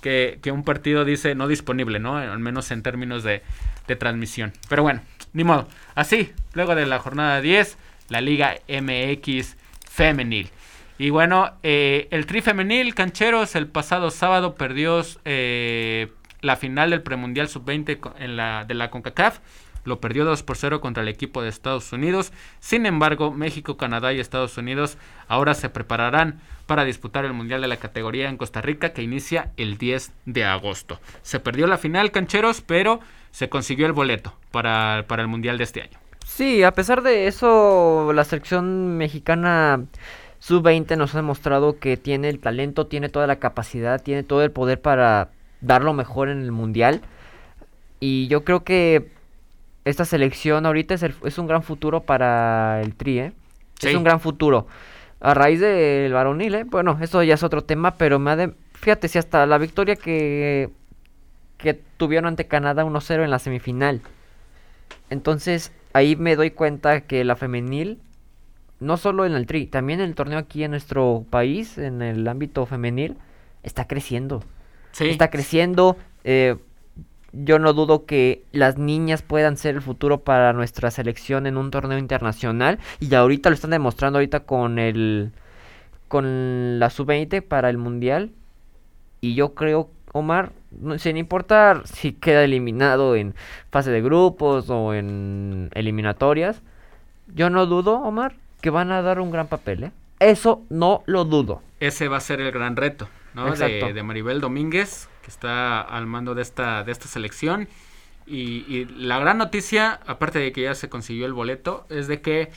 que, 0.00 0.38
que, 0.42 0.52
un 0.52 0.64
partido 0.64 1.04
dice 1.04 1.34
no 1.34 1.48
disponible, 1.48 1.98
¿no? 1.98 2.16
Al 2.16 2.38
menos 2.38 2.70
en 2.70 2.82
términos 2.82 3.24
de, 3.24 3.42
de 3.86 3.96
transmisión. 3.96 4.52
Pero 4.68 4.82
bueno, 4.82 5.00
ni 5.32 5.44
modo. 5.44 5.68
Así, 5.94 6.32
luego 6.52 6.74
de 6.74 6.86
la 6.86 6.98
jornada 6.98 7.40
10, 7.40 7.78
la 8.08 8.20
Liga 8.20 8.56
MX 8.68 9.56
femenil. 9.90 10.50
Y 10.98 11.10
bueno, 11.10 11.52
eh, 11.62 12.06
el 12.10 12.26
tri 12.26 12.40
femenil, 12.40 12.94
Cancheros, 12.94 13.56
el 13.56 13.66
pasado 13.66 14.10
sábado 14.10 14.54
perdió 14.54 15.02
eh, 15.24 16.12
la 16.40 16.56
final 16.56 16.90
del 16.90 17.02
premundial 17.02 17.48
sub-20 17.48 18.12
en 18.18 18.36
la, 18.36 18.64
de 18.64 18.74
la 18.74 18.90
CONCACAF 18.90 19.38
lo 19.84 20.00
perdió 20.00 20.24
2 20.24 20.42
por 20.42 20.56
0 20.56 20.80
contra 20.80 21.02
el 21.02 21.08
equipo 21.08 21.42
de 21.42 21.48
Estados 21.48 21.92
Unidos. 21.92 22.32
Sin 22.60 22.86
embargo, 22.86 23.30
México, 23.30 23.76
Canadá 23.76 24.12
y 24.12 24.20
Estados 24.20 24.56
Unidos 24.58 24.98
ahora 25.28 25.54
se 25.54 25.68
prepararán 25.68 26.40
para 26.66 26.84
disputar 26.84 27.24
el 27.24 27.32
Mundial 27.32 27.60
de 27.60 27.68
la 27.68 27.76
categoría 27.76 28.28
en 28.28 28.36
Costa 28.36 28.60
Rica 28.62 28.92
que 28.92 29.02
inicia 29.02 29.52
el 29.56 29.78
10 29.78 30.12
de 30.26 30.44
agosto. 30.44 31.00
Se 31.22 31.40
perdió 31.40 31.66
la 31.66 31.78
final, 31.78 32.10
cancheros, 32.10 32.62
pero 32.62 33.00
se 33.30 33.48
consiguió 33.48 33.86
el 33.86 33.92
boleto 33.92 34.34
para, 34.50 35.04
para 35.06 35.22
el 35.22 35.28
Mundial 35.28 35.58
de 35.58 35.64
este 35.64 35.82
año. 35.82 35.98
Sí, 36.24 36.62
a 36.62 36.72
pesar 36.72 37.02
de 37.02 37.26
eso, 37.26 38.12
la 38.14 38.24
selección 38.24 38.96
mexicana 38.96 39.84
sub-20 40.38 40.96
nos 40.96 41.14
ha 41.14 41.18
demostrado 41.18 41.78
que 41.78 41.96
tiene 41.96 42.28
el 42.28 42.38
talento, 42.38 42.86
tiene 42.86 43.08
toda 43.08 43.26
la 43.26 43.36
capacidad, 43.36 44.02
tiene 44.02 44.22
todo 44.22 44.42
el 44.42 44.50
poder 44.50 44.80
para 44.80 45.30
dar 45.60 45.82
lo 45.82 45.92
mejor 45.92 46.28
en 46.28 46.42
el 46.42 46.52
Mundial. 46.52 47.02
Y 48.00 48.26
yo 48.28 48.44
creo 48.44 48.64
que 48.64 49.10
esta 49.84 50.04
selección 50.04 50.66
ahorita 50.66 50.94
es, 50.94 51.38
un 51.38 51.46
gran 51.46 51.62
futuro 51.62 52.00
para 52.00 52.80
el 52.82 52.94
Tri, 52.94 53.18
¿eh? 53.18 53.32
Es 53.82 53.94
un 53.94 54.04
gran 54.04 54.20
futuro. 54.20 54.66
A 55.20 55.34
raíz 55.34 55.60
del 55.60 56.12
varonil, 56.12 56.54
¿eh? 56.54 56.64
Bueno, 56.64 56.98
eso 57.00 57.22
ya 57.22 57.34
es 57.34 57.42
otro 57.42 57.64
tema, 57.64 57.96
pero 57.96 58.18
me 58.18 58.30
ha 58.30 58.50
fíjate 58.72 59.08
si 59.08 59.18
hasta 59.18 59.46
la 59.46 59.58
victoria 59.58 59.96
que, 59.96 60.70
que 61.58 61.74
tuvieron 61.74 62.26
ante 62.26 62.46
Canadá 62.46 62.84
1-0 62.84 63.24
en 63.24 63.30
la 63.30 63.38
semifinal. 63.38 64.00
Entonces, 65.10 65.72
ahí 65.92 66.16
me 66.16 66.36
doy 66.36 66.50
cuenta 66.50 67.02
que 67.02 67.24
la 67.24 67.36
femenil, 67.36 67.98
no 68.80 68.96
solo 68.96 69.26
en 69.26 69.32
el 69.32 69.46
Tri, 69.46 69.66
también 69.66 70.00
en 70.00 70.06
el 70.06 70.14
torneo 70.14 70.38
aquí 70.38 70.64
en 70.64 70.70
nuestro 70.70 71.24
país, 71.30 71.78
en 71.78 72.02
el 72.02 72.26
ámbito 72.26 72.64
femenil, 72.66 73.16
está 73.62 73.86
creciendo. 73.86 74.42
Sí. 74.92 75.08
Está 75.08 75.30
creciendo. 75.30 75.96
Eh, 76.24 76.56
yo 77.34 77.58
no 77.58 77.72
dudo 77.72 78.06
que 78.06 78.44
las 78.52 78.78
niñas 78.78 79.22
puedan 79.22 79.56
ser 79.56 79.74
el 79.74 79.82
futuro 79.82 80.20
para 80.20 80.52
nuestra 80.52 80.90
selección 80.90 81.46
en 81.46 81.56
un 81.56 81.70
torneo 81.70 81.98
internacional 81.98 82.78
y 83.00 83.12
ahorita 83.14 83.50
lo 83.50 83.54
están 83.54 83.72
demostrando 83.72 84.18
ahorita 84.18 84.40
con 84.40 84.78
el 84.78 85.32
con 86.08 86.78
la 86.78 86.90
sub-20 86.90 87.42
para 87.42 87.70
el 87.70 87.78
mundial 87.78 88.30
y 89.20 89.34
yo 89.34 89.54
creo 89.54 89.90
Omar 90.12 90.52
sin 90.98 91.16
importar 91.16 91.86
si 91.88 92.12
queda 92.12 92.44
eliminado 92.44 93.16
en 93.16 93.34
fase 93.70 93.90
de 93.90 94.00
grupos 94.00 94.70
o 94.70 94.94
en 94.94 95.70
eliminatorias 95.74 96.62
yo 97.34 97.50
no 97.50 97.66
dudo 97.66 97.98
Omar 97.98 98.36
que 98.60 98.70
van 98.70 98.92
a 98.92 99.02
dar 99.02 99.18
un 99.18 99.32
gran 99.32 99.48
papel 99.48 99.84
¿eh? 99.84 99.92
eso 100.20 100.62
no 100.70 101.02
lo 101.06 101.24
dudo 101.24 101.62
ese 101.80 102.06
va 102.06 102.18
a 102.18 102.20
ser 102.20 102.40
el 102.40 102.52
gran 102.52 102.76
reto 102.76 103.08
¿no? 103.34 103.52
de 103.54 104.02
Maribel 104.04 104.40
Domínguez 104.40 105.08
que 105.24 105.30
está 105.30 105.80
al 105.80 106.06
mando 106.06 106.34
de 106.34 106.42
esta, 106.42 106.84
de 106.84 106.92
esta 106.92 107.08
selección. 107.08 107.66
Y, 108.26 108.84
la 108.96 109.18
gran 109.18 109.38
noticia, 109.38 110.00
aparte 110.06 110.38
de 110.38 110.52
que 110.52 110.62
ya 110.62 110.74
se 110.74 110.88
consiguió 110.88 111.26
el 111.26 111.32
boleto, 111.32 111.86
es 111.88 112.08
de 112.08 112.20
que 112.20 112.50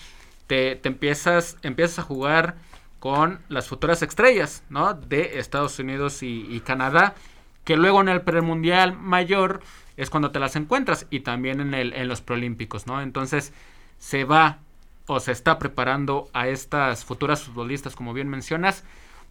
te, 0.48 0.80
empiezas, 0.88 1.58
empiezas 1.62 2.00
a 2.00 2.04
jugar 2.04 2.56
con 3.00 3.40
las 3.50 3.68
futuras 3.68 4.02
estrellas, 4.02 4.64
¿no? 4.70 4.94
De 4.94 5.40
Estados 5.40 5.80
Unidos 5.80 6.24
y, 6.24 6.62
Canadá, 6.66 7.16
que 7.64 7.78
luego 7.78 8.02
en 8.02 8.10
el 8.10 8.22
premundial 8.22 8.98
mayor 8.98 9.62
es 9.98 10.10
cuando 10.10 10.32
te 10.32 10.40
las 10.40 10.56
encuentras 10.56 11.06
y 11.10 11.22
también 11.22 11.60
en, 11.60 11.74
el, 11.74 11.94
en 11.94 12.08
los 12.08 12.22
preolímpicos, 12.22 12.88
¿no? 12.88 13.02
Entonces 13.02 13.54
se 13.98 14.24
va 14.26 14.60
o 15.06 15.20
se 15.20 15.32
está 15.32 15.58
preparando 15.58 16.30
a 16.34 16.48
estas 16.48 17.04
futuras 17.06 17.44
futbolistas, 17.44 17.96
como 17.96 18.14
bien 18.14 18.30
mencionas, 18.30 18.84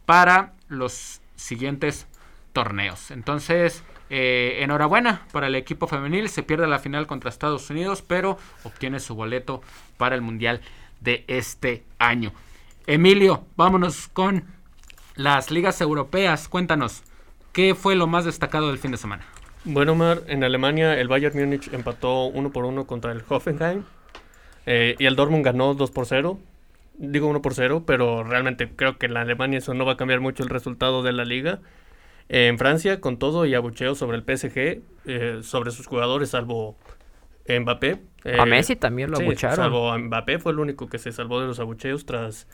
para 0.07 0.55
los 0.69 1.21
siguientes 1.37 2.07
torneos. 2.57 3.11
Entonces, 3.11 3.85
eh, 4.09 4.61
enhorabuena 4.61 5.27
para 5.31 5.49
el 5.49 5.55
equipo 5.57 5.87
femenil. 5.87 6.31
Se 6.31 6.43
pierde 6.43 6.67
la 6.67 6.79
final 6.79 7.07
contra 7.07 7.29
Estados 7.29 7.69
Unidos, 7.69 8.01
pero 8.01 8.39
obtiene 8.65 8.99
su 8.99 9.15
boleto 9.15 9.61
para 9.99 10.15
el 10.15 10.23
Mundial 10.23 10.63
de 11.03 11.27
este 11.29 11.85
año. 11.99 12.33
Emilio, 12.87 13.45
vámonos 13.57 14.09
con 14.09 14.45
las 15.17 15.51
ligas 15.51 15.83
europeas. 15.83 16.49
Cuéntanos, 16.49 17.03
¿qué 17.53 17.75
fue 17.75 17.95
lo 17.95 18.07
más 18.07 18.25
destacado 18.25 18.69
del 18.69 18.79
fin 18.79 18.93
de 18.93 18.97
semana? 18.97 19.27
Bueno, 19.65 19.93
Omar, 19.93 20.23
en 20.29 20.43
Alemania 20.43 20.99
el 20.99 21.09
Bayern 21.09 21.39
Múnich 21.39 21.71
empató 21.75 22.25
1 22.25 22.53
por 22.53 22.65
1 22.65 22.87
contra 22.87 23.13
el 23.13 23.23
Hoffenheim 23.29 23.83
eh, 24.65 24.95
y 24.99 25.05
el 25.05 25.15
Dortmund 25.15 25.45
ganó 25.45 25.75
2 25.75 25.91
por 25.91 26.07
0. 26.07 26.39
Digo 26.97 27.29
1 27.29 27.43
por 27.43 27.53
0, 27.53 27.85
pero 27.87 28.25
realmente 28.25 28.71
creo 28.75 28.97
que 28.97 29.05
en 29.05 29.19
Alemania 29.19 29.59
eso 29.59 29.75
no 29.75 29.85
va 29.85 29.93
a 29.93 29.97
cambiar 29.99 30.21
mucho 30.21 30.43
el 30.43 30.49
resultado 30.49 31.03
de 31.03 31.13
la 31.13 31.27
liga. 31.27 31.61
En 32.29 32.59
Francia, 32.59 33.01
con 33.01 33.19
todo 33.19 33.47
y 33.47 33.55
abucheo 33.55 33.95
sobre 33.95 34.17
el 34.17 34.25
PSG, 34.25 34.83
eh, 35.07 35.41
sobre 35.43 35.71
sus 35.71 35.87
jugadores, 35.87 36.31
salvo 36.31 36.77
Mbappé. 37.49 38.01
a 38.25 38.29
eh, 38.29 38.47
Messi 38.47 38.77
también 38.77 39.11
lo 39.11 39.19
abucharon. 39.19 39.57
Salvo 39.57 39.97
Mbappé 39.97 40.39
fue 40.39 40.53
el 40.53 40.59
único 40.59 40.89
que 40.89 40.99
se 40.99 41.13
salvó 41.13 41.41
de 41.41 41.47
los 41.47 41.61
abucheos 41.61 42.05
tras 42.07 42.49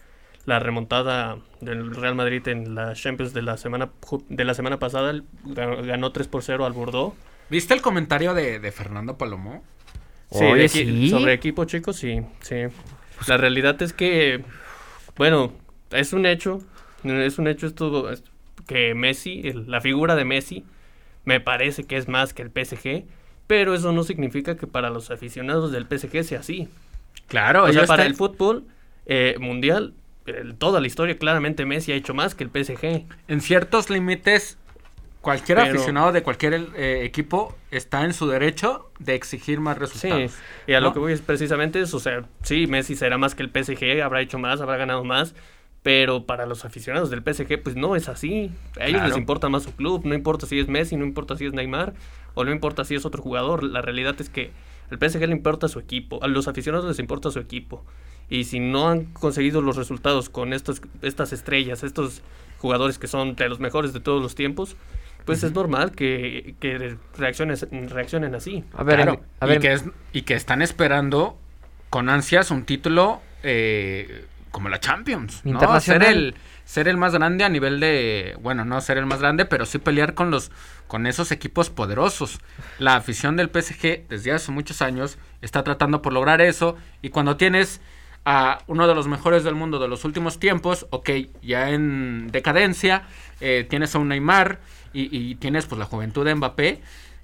la 0.45 0.59
remontada 0.59 1.39
del 1.61 1.95
Real 1.95 2.15
Madrid 2.15 2.47
en 2.49 2.75
la 2.75 2.95
Champions 2.95 3.33
de 3.33 3.43
la 3.43 3.57
semana 3.57 3.91
de 4.29 4.45
la 4.45 4.55
semana 4.55 4.79
pasada 4.79 5.23
ganó 5.45 6.11
3 6.13 6.29
por 6.29 6.43
0 6.43 6.67
al 6.67 6.73
Bordeaux. 6.73 7.15
¿Viste 7.49 7.75
el 7.75 7.81
comentario 7.81 8.35
de, 8.35 8.73
Fernando 8.73 9.17
Palomo? 9.17 9.63
Sí, 10.31 11.11
sobre 11.11 11.35
equipo, 11.35 11.65
chicos, 11.65 11.97
sí, 11.97 12.23
sí. 12.41 12.57
La 13.29 13.37
realidad 13.37 13.81
es 13.83 13.93
que, 13.93 14.43
bueno, 15.17 15.53
es 15.91 16.13
un 16.13 16.27
hecho, 16.27 16.63
es 17.05 17.39
un 17.39 17.47
hecho 17.47 17.67
esto 17.67 18.11
que 18.67 18.95
Messi, 18.95 19.53
la 19.67 19.81
figura 19.81 20.15
de 20.15 20.25
Messi, 20.25 20.65
me 21.25 21.41
parece 21.41 21.85
que 21.85 21.97
es 21.97 22.09
más 22.09 22.35
que 22.35 22.43
el 22.43 22.51
PSG, 22.51 23.05
pero 23.47 23.75
eso 23.75 23.93
no 23.93 24.03
significa 24.03 24.57
que 24.57 24.67
para 24.67 24.91
los 24.91 25.11
aficionados 25.11 25.73
del 25.73 25.87
PSG 25.87 26.25
sea 26.25 26.41
así. 26.41 26.69
Claro, 27.29 27.65
o 27.65 27.73
sea, 27.73 27.87
para 27.87 28.05
el 28.05 28.15
fútbol 28.15 28.65
eh, 29.07 29.37
mundial 29.39 29.95
toda 30.59 30.81
la 30.81 30.87
historia, 30.87 31.19
claramente 31.19 31.65
Messi 31.67 31.93
ha 31.93 31.95
hecho 31.95 32.15
más 32.15 32.35
que 32.35 32.45
el 32.45 32.51
PSG. 32.51 33.07
En 33.29 33.41
ciertos 33.41 33.91
límites, 33.91 34.59
cualquier 35.21 35.61
aficionado 35.61 36.13
de 36.13 36.23
cualquier 36.23 36.55
eh, 36.77 37.05
equipo 37.05 37.57
está 37.71 38.05
en 38.05 38.13
su 38.13 38.29
derecho 38.29 38.91
de 38.99 39.15
exigir 39.15 39.61
más 39.61 39.79
resultados. 39.79 40.35
y 40.67 40.75
a 40.75 40.81
lo 40.81 40.93
que 40.93 40.99
voy 40.99 41.13
es 41.13 41.21
precisamente 41.21 41.81
eso, 41.81 41.97
o 41.97 42.01
sea, 42.01 42.25
sí, 42.43 42.67
Messi 42.67 42.95
será 42.95 43.19
más 43.19 43.35
que 43.35 43.43
el 43.43 43.51
PSG, 43.51 44.03
habrá 44.03 44.21
hecho 44.21 44.39
más, 44.39 44.61
habrá 44.61 44.77
ganado 44.77 45.05
más, 45.05 45.35
pero 45.83 46.27
para 46.27 46.47
los 46.47 46.65
aficionados 46.65 47.11
del 47.11 47.23
PSG, 47.23 47.63
pues 47.63 47.75
no 47.75 47.97
es 47.97 48.09
así. 48.09 48.53
A 48.81 48.87
ellos 48.87 49.03
les 49.03 49.17
importa 49.17 49.49
más 49.49 49.65
su 49.65 49.75
club, 49.75 50.03
no 50.05 50.15
importa 50.15 50.47
si 50.47 50.59
es 50.59 50.69
Messi, 50.69 50.97
no 50.97 51.05
importa 51.05 51.37
si 51.37 51.47
es 51.47 51.53
Neymar, 51.53 51.95
o 52.35 52.45
no 52.45 52.53
importa 52.53 52.85
si 52.85 52.95
es 52.95 53.05
otro 53.05 53.21
jugador. 53.21 53.65
La 53.65 53.83
realidad 53.83 54.15
es 54.21 54.29
que 54.29 54.53
al 54.91 54.99
PSG 54.99 55.21
le 55.27 55.33
importa 55.33 55.69
su 55.69 55.81
equipo, 55.81 56.23
a 56.23 56.29
los 56.29 56.47
aficionados 56.47 56.87
les 56.87 56.99
importa 57.01 57.31
su 57.31 57.41
equipo. 57.41 57.85
Y 58.29 58.45
si 58.45 58.61
no 58.61 58.89
han 58.89 59.07
conseguido 59.07 59.61
los 59.61 59.77
resultados 59.77 60.29
con 60.29 60.53
estos, 60.53 60.83
estas 61.03 61.33
estrellas, 61.33 61.83
estos 61.83 62.23
jugadores 62.59 62.99
que 62.99 63.09
son 63.09 63.35
de 63.35 63.49
los 63.49 63.59
mejores 63.59 63.93
de 63.93 63.99
todos 63.99 64.23
los 64.23 64.37
tiempos, 64.37 64.77
pues 65.25 65.43
es 65.43 65.53
normal 65.53 65.93
que, 65.93 66.55
que 66.61 66.97
reaccionen 67.19 68.35
así. 68.35 68.65
A 68.73 68.85
ver, 68.85 69.01
a 69.41 69.47
ver. 69.47 69.57
Y, 69.57 69.61
que 69.61 69.81
y 70.13 70.23
que 70.23 70.35
están 70.35 70.63
esperando 70.63 71.37
con 71.91 72.09
ansias 72.09 72.51
un 72.51 72.65
título 72.65 73.21
eh, 73.43 74.27
como 74.53 74.69
la 74.69 74.79
Champions. 74.79 75.41
¿no? 75.45 75.81
Ser 75.81 76.05
el, 76.05 76.37
ser 76.65 76.87
el 76.87 76.97
más 76.97 77.13
grande 77.13 77.43
a 77.43 77.49
nivel 77.49 77.81
de, 77.81 78.37
bueno, 78.41 78.65
no 78.65 78.81
ser 78.81 78.99
el 78.99 79.07
más 79.07 79.21
grande, 79.21 79.45
pero 79.45 79.67
sí 79.67 79.79
pelear 79.79 80.15
con 80.15 80.31
los 80.31 80.53
con 80.87 81.07
esos 81.07 81.33
equipos 81.33 81.71
poderosos. 81.71 82.39
La 82.79 82.97
afición 82.97 83.37
del 83.37 83.49
PSG 83.49 84.09
desde 84.09 84.31
hace 84.31 84.53
muchos 84.53 84.83
años 84.83 85.19
está 85.41 85.65
tratando 85.65 86.03
por 86.03 86.13
lograr 86.13 86.43
eso 86.43 86.77
y 87.01 87.09
cuando 87.09 87.39
tienes 87.39 87.81
a 88.25 88.59
uno 88.67 88.87
de 88.87 88.95
los 88.95 89.09
mejores 89.09 89.43
del 89.43 89.55
mundo 89.55 89.79
de 89.79 89.89
los 89.89 90.05
últimos 90.05 90.39
tiempos, 90.39 90.87
ok, 90.91 91.11
ya 91.43 91.71
en 91.71 92.31
decadencia, 92.31 93.05
eh, 93.41 93.67
tienes 93.69 93.95
a 93.95 93.99
un 93.99 94.09
Neymar 94.09 94.61
y, 94.93 95.35
tienes 95.37 95.65
pues 95.65 95.79
la 95.79 95.87
juventud 95.87 96.27
de 96.27 96.35
Mbappé, 96.35 96.83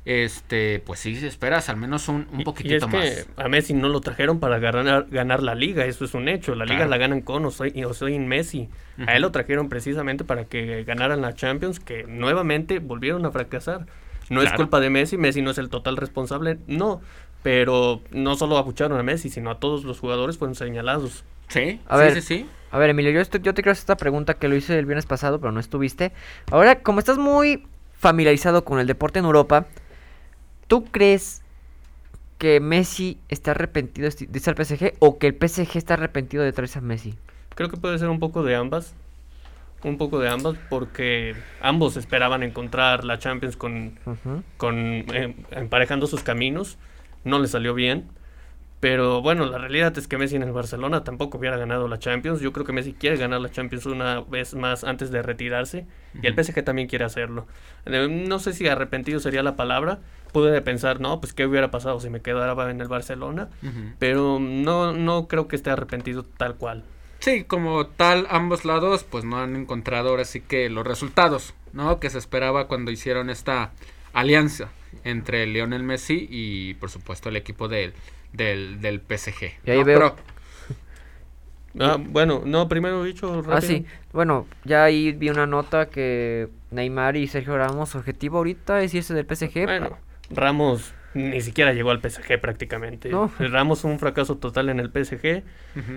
este, 0.08 0.80
pues 0.86 1.00
sí 1.00 1.14
esperas 1.26 1.68
al 1.68 1.76
menos 1.76 2.08
un, 2.08 2.26
un 2.32 2.42
poquitito 2.42 2.88
y 2.90 2.96
es 2.96 3.26
Que 3.26 3.42
a 3.42 3.46
Messi 3.48 3.74
no 3.74 3.90
lo 3.90 4.00
trajeron 4.00 4.40
para 4.40 4.58
ganar, 4.58 5.06
ganar 5.10 5.42
la 5.42 5.54
liga, 5.54 5.84
eso 5.84 6.06
es 6.06 6.14
un 6.14 6.30
hecho. 6.30 6.54
La 6.54 6.64
liga 6.64 6.86
la 6.86 6.96
ganan 6.96 7.20
con 7.20 7.44
o 7.44 7.50
soy, 7.50 7.84
o 7.84 7.92
soy 7.92 8.18
Messi. 8.18 8.70
A 9.06 9.16
él 9.16 9.22
lo 9.22 9.32
trajeron 9.32 9.68
precisamente 9.68 10.24
para 10.24 10.46
que 10.46 10.82
ganaran 10.84 11.20
la 11.20 11.34
Champions, 11.34 11.78
que 11.78 12.04
nuevamente 12.04 12.78
volvieron 12.78 13.26
a 13.26 13.30
fracasar. 13.32 13.84
No 14.30 14.40
es 14.40 14.50
culpa 14.54 14.80
de 14.80 14.88
Messi, 14.88 15.18
Messi 15.18 15.42
no 15.42 15.50
es 15.50 15.58
el 15.58 15.68
total 15.68 15.98
responsable, 15.98 16.56
no. 16.66 17.02
Pero 17.42 18.00
no 18.10 18.34
solo 18.34 18.56
abucharon 18.56 18.98
a 18.98 19.02
Messi, 19.02 19.28
sino 19.28 19.50
a 19.50 19.58
todos 19.58 19.84
los 19.84 20.00
jugadores 20.00 20.38
fueron 20.38 20.54
señalados. 20.54 21.22
Sí, 21.48 21.80
a 21.86 21.98
ver, 21.98 22.14
sí, 22.14 22.22
sí, 22.22 22.46
A 22.70 22.78
ver, 22.78 22.88
Emilio, 22.88 23.12
yo, 23.12 23.20
yo 23.20 23.28
te 23.28 23.62
quiero 23.62 23.72
hacer 23.72 23.82
esta 23.82 23.96
pregunta 23.98 24.34
que 24.34 24.48
lo 24.48 24.56
hice 24.56 24.78
el 24.78 24.86
viernes 24.86 25.04
pasado, 25.04 25.38
pero 25.38 25.52
no 25.52 25.60
estuviste. 25.60 26.12
Ahora, 26.50 26.80
como 26.80 26.98
estás 26.98 27.18
muy 27.18 27.66
familiarizado 27.98 28.64
con 28.64 28.80
el 28.80 28.86
deporte 28.86 29.18
en 29.18 29.26
Europa, 29.26 29.66
¿tú 30.68 30.84
crees 30.84 31.42
que 32.38 32.60
Messi 32.60 33.18
está 33.28 33.50
arrepentido 33.50 34.08
de 34.08 34.28
irse 34.32 34.50
al 34.50 34.64
PSG 34.64 34.94
o 35.00 35.18
que 35.18 35.26
el 35.26 35.34
PSG 35.34 35.76
está 35.76 35.94
arrepentido 35.94 36.44
de 36.44 36.52
traerse 36.52 36.78
a 36.78 36.82
Messi? 36.82 37.16
Creo 37.56 37.68
que 37.68 37.76
puede 37.76 37.98
ser 37.98 38.08
un 38.08 38.20
poco 38.20 38.44
de 38.44 38.54
ambas. 38.54 38.94
Un 39.82 39.96
poco 39.96 40.18
de 40.18 40.28
ambas, 40.28 40.56
porque 40.70 41.36
ambos 41.60 41.96
esperaban 41.96 42.42
encontrar 42.42 43.04
la 43.04 43.18
Champions 43.18 43.56
con, 43.56 43.98
con 44.56 44.76
eh, 44.76 45.36
emparejando 45.52 46.08
sus 46.08 46.24
caminos 46.24 46.78
no 47.24 47.38
le 47.38 47.48
salió 47.48 47.74
bien. 47.74 48.08
Pero 48.80 49.22
bueno, 49.22 49.44
la 49.46 49.58
realidad 49.58 49.96
es 49.98 50.06
que 50.06 50.18
Messi 50.18 50.36
en 50.36 50.44
el 50.44 50.52
Barcelona 50.52 51.02
tampoco 51.02 51.38
hubiera 51.38 51.56
ganado 51.56 51.88
la 51.88 51.98
Champions. 51.98 52.40
Yo 52.40 52.52
creo 52.52 52.64
que 52.64 52.72
Messi 52.72 52.92
quiere 52.92 53.16
ganar 53.16 53.40
la 53.40 53.50
Champions 53.50 53.86
una 53.86 54.20
vez 54.20 54.54
más 54.54 54.84
antes 54.84 55.10
de 55.10 55.22
retirarse. 55.22 55.86
Y 56.22 56.26
el 56.26 56.34
PSG 56.34 56.62
también 56.62 56.86
quiere 56.86 57.04
hacerlo. 57.04 57.46
Eh, 57.86 58.06
no 58.08 58.38
sé 58.38 58.52
si 58.52 58.68
arrepentido 58.68 59.18
sería 59.18 59.42
la 59.42 59.56
palabra. 59.56 59.98
Pude 60.32 60.60
pensar, 60.62 61.00
no, 61.00 61.20
pues 61.20 61.32
qué 61.32 61.46
hubiera 61.46 61.70
pasado 61.70 61.98
si 62.00 62.08
me 62.08 62.20
quedara 62.20 62.70
en 62.70 62.80
el 62.80 62.88
Barcelona. 62.88 63.48
Pero 63.98 64.38
no, 64.38 64.92
no 64.92 65.26
creo 65.26 65.48
que 65.48 65.56
esté 65.56 65.70
arrepentido 65.70 66.22
tal 66.22 66.54
cual. 66.54 66.84
Sí, 67.18 67.42
como 67.42 67.86
tal, 67.86 68.28
ambos 68.30 68.64
lados 68.64 69.02
pues 69.02 69.24
no 69.24 69.38
han 69.38 69.56
encontrado 69.56 70.10
ahora 70.10 70.24
sí 70.24 70.40
que 70.40 70.70
los 70.70 70.86
resultados, 70.86 71.52
¿no? 71.72 71.98
Que 71.98 72.10
se 72.10 72.18
esperaba 72.18 72.68
cuando 72.68 72.92
hicieron 72.92 73.28
esta 73.28 73.72
alianza 74.12 74.68
entre 75.02 75.46
Lionel 75.46 75.82
Messi 75.82 76.28
y 76.30 76.74
por 76.74 76.90
supuesto 76.90 77.28
el 77.28 77.36
equipo 77.36 77.66
del, 78.32 78.80
del, 78.80 79.00
PSG. 79.00 79.52
Y 79.66 79.70
ahí 79.70 79.82
veo... 79.84 80.16
Ah, 81.80 81.96
bueno, 82.00 82.42
no, 82.44 82.66
primero 82.66 83.04
dicho 83.04 83.36
rápido. 83.36 83.54
Ah, 83.54 83.60
sí. 83.60 83.86
Bueno, 84.12 84.48
ya 84.64 84.82
ahí 84.82 85.12
vi 85.12 85.28
una 85.28 85.46
nota 85.46 85.88
que 85.90 86.48
Neymar 86.72 87.16
y 87.16 87.28
Sergio 87.28 87.56
Ramos, 87.56 87.94
objetivo 87.94 88.38
ahorita 88.38 88.82
es 88.82 88.94
irse 88.94 89.14
del 89.14 89.26
PSG. 89.26 89.64
Bueno, 89.64 89.96
Ramos 90.30 90.92
ni 91.14 91.40
siquiera 91.40 91.72
llegó 91.72 91.90
al 91.90 92.00
PSG 92.00 92.40
prácticamente. 92.40 93.08
No. 93.08 93.30
Ramos 93.38 93.84
un 93.84 93.98
fracaso 93.98 94.36
total 94.36 94.68
en 94.68 94.80
el 94.80 94.90
PSG. 94.90 95.42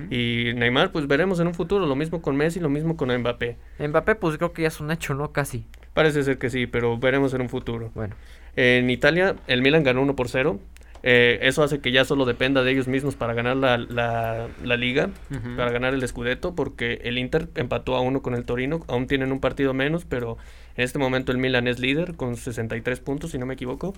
Y 0.09 0.53
Neymar, 0.55 0.91
pues 0.91 1.07
veremos 1.07 1.39
en 1.39 1.47
un 1.47 1.53
futuro. 1.53 1.85
Lo 1.85 1.95
mismo 1.95 2.21
con 2.21 2.35
Messi, 2.35 2.59
lo 2.59 2.69
mismo 2.69 2.95
con 2.95 3.15
Mbappé. 3.15 3.57
Mbappé, 3.79 4.15
pues 4.15 4.37
creo 4.37 4.53
que 4.53 4.63
ya 4.63 4.69
es 4.69 4.79
un 4.79 4.91
hecho, 4.91 5.13
¿no? 5.13 5.31
Casi. 5.31 5.65
Parece 5.93 6.23
ser 6.23 6.37
que 6.37 6.49
sí, 6.49 6.67
pero 6.67 6.97
veremos 6.97 7.33
en 7.33 7.41
un 7.41 7.49
futuro. 7.49 7.91
Bueno. 7.93 8.15
En 8.55 8.89
Italia, 8.89 9.35
el 9.47 9.61
Milan 9.61 9.83
ganó 9.83 10.01
1 10.01 10.15
por 10.15 10.29
0. 10.29 10.59
Eh, 11.03 11.39
eso 11.41 11.63
hace 11.63 11.79
que 11.79 11.91
ya 11.91 12.05
solo 12.05 12.25
dependa 12.25 12.63
de 12.63 12.71
ellos 12.71 12.87
mismos 12.87 13.15
para 13.15 13.33
ganar 13.33 13.57
la, 13.57 13.77
la, 13.77 14.77
liga, 14.77 15.09
para 15.57 15.71
ganar 15.71 15.93
el 15.93 16.07
Scudetto, 16.07 16.53
porque 16.53 17.01
el 17.03 17.17
Inter 17.17 17.49
empató 17.55 17.95
a 17.95 18.01
uno 18.01 18.21
con 18.21 18.35
el 18.35 18.45
Torino, 18.45 18.83
aún 18.87 19.07
tienen 19.07 19.31
un 19.31 19.39
partido 19.39 19.73
menos, 19.73 20.05
pero 20.05 20.37
en 20.77 20.83
este 20.83 20.99
momento 20.99 21.31
el 21.31 21.37
Milan 21.37 21.67
es 21.67 21.79
líder 21.79 22.15
con 22.15 22.35
63 22.35 22.99
puntos, 22.99 23.31
si 23.31 23.37
no 23.37 23.45
me 23.45 23.55
equivoco. 23.55 23.93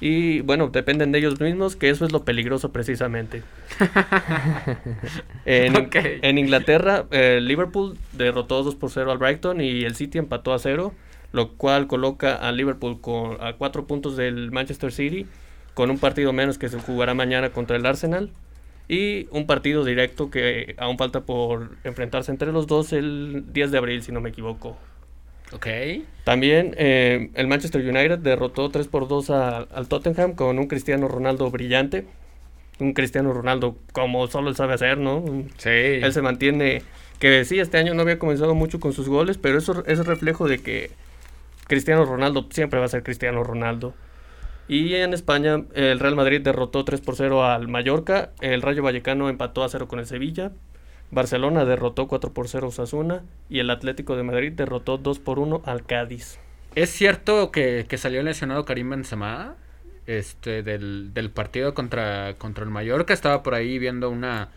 Y 0.00 0.40
bueno, 0.40 0.68
dependen 0.68 1.12
de 1.12 1.18
ellos 1.20 1.40
mismos, 1.40 1.76
que 1.76 1.88
eso 1.88 2.04
es 2.04 2.12
lo 2.12 2.24
peligroso 2.24 2.72
precisamente. 2.72 3.42
en, 5.46 5.88
en, 5.94 6.38
Inglaterra, 6.38 7.06
el 7.10 7.46
Liverpool 7.46 7.96
derrotó 8.12 8.62
2 8.64 8.74
por 8.74 8.90
0 8.90 9.12
al 9.12 9.18
Brighton 9.18 9.60
y 9.60 9.84
el 9.84 9.94
City 9.94 10.18
empató 10.18 10.52
a 10.52 10.58
0 10.58 10.92
lo 11.34 11.54
cual 11.54 11.88
coloca 11.88 12.36
a 12.36 12.52
Liverpool 12.52 13.00
con, 13.00 13.42
a 13.44 13.54
cuatro 13.54 13.88
puntos 13.88 14.16
del 14.16 14.52
Manchester 14.52 14.92
City, 14.92 15.26
con 15.74 15.90
un 15.90 15.98
partido 15.98 16.32
menos 16.32 16.58
que 16.58 16.68
se 16.68 16.78
jugará 16.78 17.14
mañana 17.14 17.50
contra 17.50 17.76
el 17.76 17.84
Arsenal, 17.84 18.30
y 18.88 19.28
un 19.30 19.46
partido 19.46 19.84
directo 19.84 20.30
que 20.30 20.74
aún 20.78 20.98
falta 20.98 21.22
por 21.22 21.76
enfrentarse 21.84 22.30
entre 22.30 22.52
los 22.52 22.66
dos 22.66 22.92
el 22.92 23.44
10 23.52 23.70
de 23.70 23.78
abril, 23.78 24.02
si 24.02 24.12
no 24.12 24.20
me 24.20 24.30
equivoco. 24.30 24.76
Ok. 25.52 25.66
También 26.24 26.74
eh, 26.76 27.30
el 27.34 27.46
Manchester 27.46 27.80
United 27.80 28.18
derrotó 28.18 28.70
3 28.70 28.88
por 28.88 29.08
2 29.08 29.30
al 29.30 29.88
Tottenham 29.88 30.34
con 30.34 30.58
un 30.58 30.66
Cristiano 30.66 31.08
Ronaldo 31.08 31.50
brillante. 31.50 32.06
Un 32.80 32.92
Cristiano 32.92 33.32
Ronaldo 33.32 33.76
como 33.92 34.26
solo 34.26 34.48
él 34.48 34.56
sabe 34.56 34.74
hacer, 34.74 34.98
¿no? 34.98 35.24
Sí. 35.58 35.70
Él 35.70 36.12
se 36.12 36.22
mantiene, 36.22 36.82
que 37.20 37.44
sí, 37.44 37.60
este 37.60 37.78
año 37.78 37.94
no 37.94 38.02
había 38.02 38.18
comenzado 38.18 38.54
mucho 38.54 38.80
con 38.80 38.92
sus 38.92 39.08
goles, 39.08 39.38
pero 39.38 39.58
eso 39.58 39.84
es 39.86 40.04
reflejo 40.04 40.48
de 40.48 40.58
que 40.58 40.90
Cristiano 41.68 42.04
Ronaldo 42.04 42.48
siempre 42.50 42.80
va 42.80 42.86
a 42.86 42.88
ser 42.88 43.04
Cristiano 43.04 43.44
Ronaldo. 43.44 43.94
Y 44.66 44.94
en 44.94 45.12
España, 45.12 45.64
el 45.74 46.00
Real 46.00 46.16
Madrid 46.16 46.40
derrotó 46.40 46.84
3 46.84 47.00
por 47.00 47.16
0 47.16 47.44
al 47.44 47.68
Mallorca. 47.68 48.30
El 48.40 48.62
Rayo 48.62 48.82
Vallecano 48.82 49.28
empató 49.28 49.62
a 49.62 49.68
0 49.68 49.88
con 49.88 49.98
el 49.98 50.06
Sevilla. 50.06 50.52
Barcelona 51.10 51.64
derrotó 51.64 52.08
4 52.08 52.32
por 52.32 52.48
0 52.48 52.66
a 52.66 52.68
Osasuna. 52.70 53.22
Y 53.50 53.58
el 53.58 53.70
Atlético 53.70 54.16
de 54.16 54.22
Madrid 54.22 54.52
derrotó 54.52 54.96
2 54.96 55.18
por 55.18 55.38
1 55.38 55.62
al 55.66 55.84
Cádiz. 55.84 56.38
¿Es 56.74 56.90
cierto 56.90 57.52
que, 57.52 57.86
que 57.88 57.98
salió 57.98 58.22
lesionado 58.22 58.64
Karim 58.64 58.90
Benzema? 58.90 59.56
Este, 60.06 60.62
del, 60.62 61.14
del 61.14 61.30
partido 61.30 61.72
contra, 61.74 62.34
contra 62.34 62.64
el 62.64 62.70
Mallorca. 62.70 63.12
Estaba 63.12 63.42
por 63.42 63.54
ahí 63.54 63.78
viendo 63.78 64.10
una, 64.10 64.48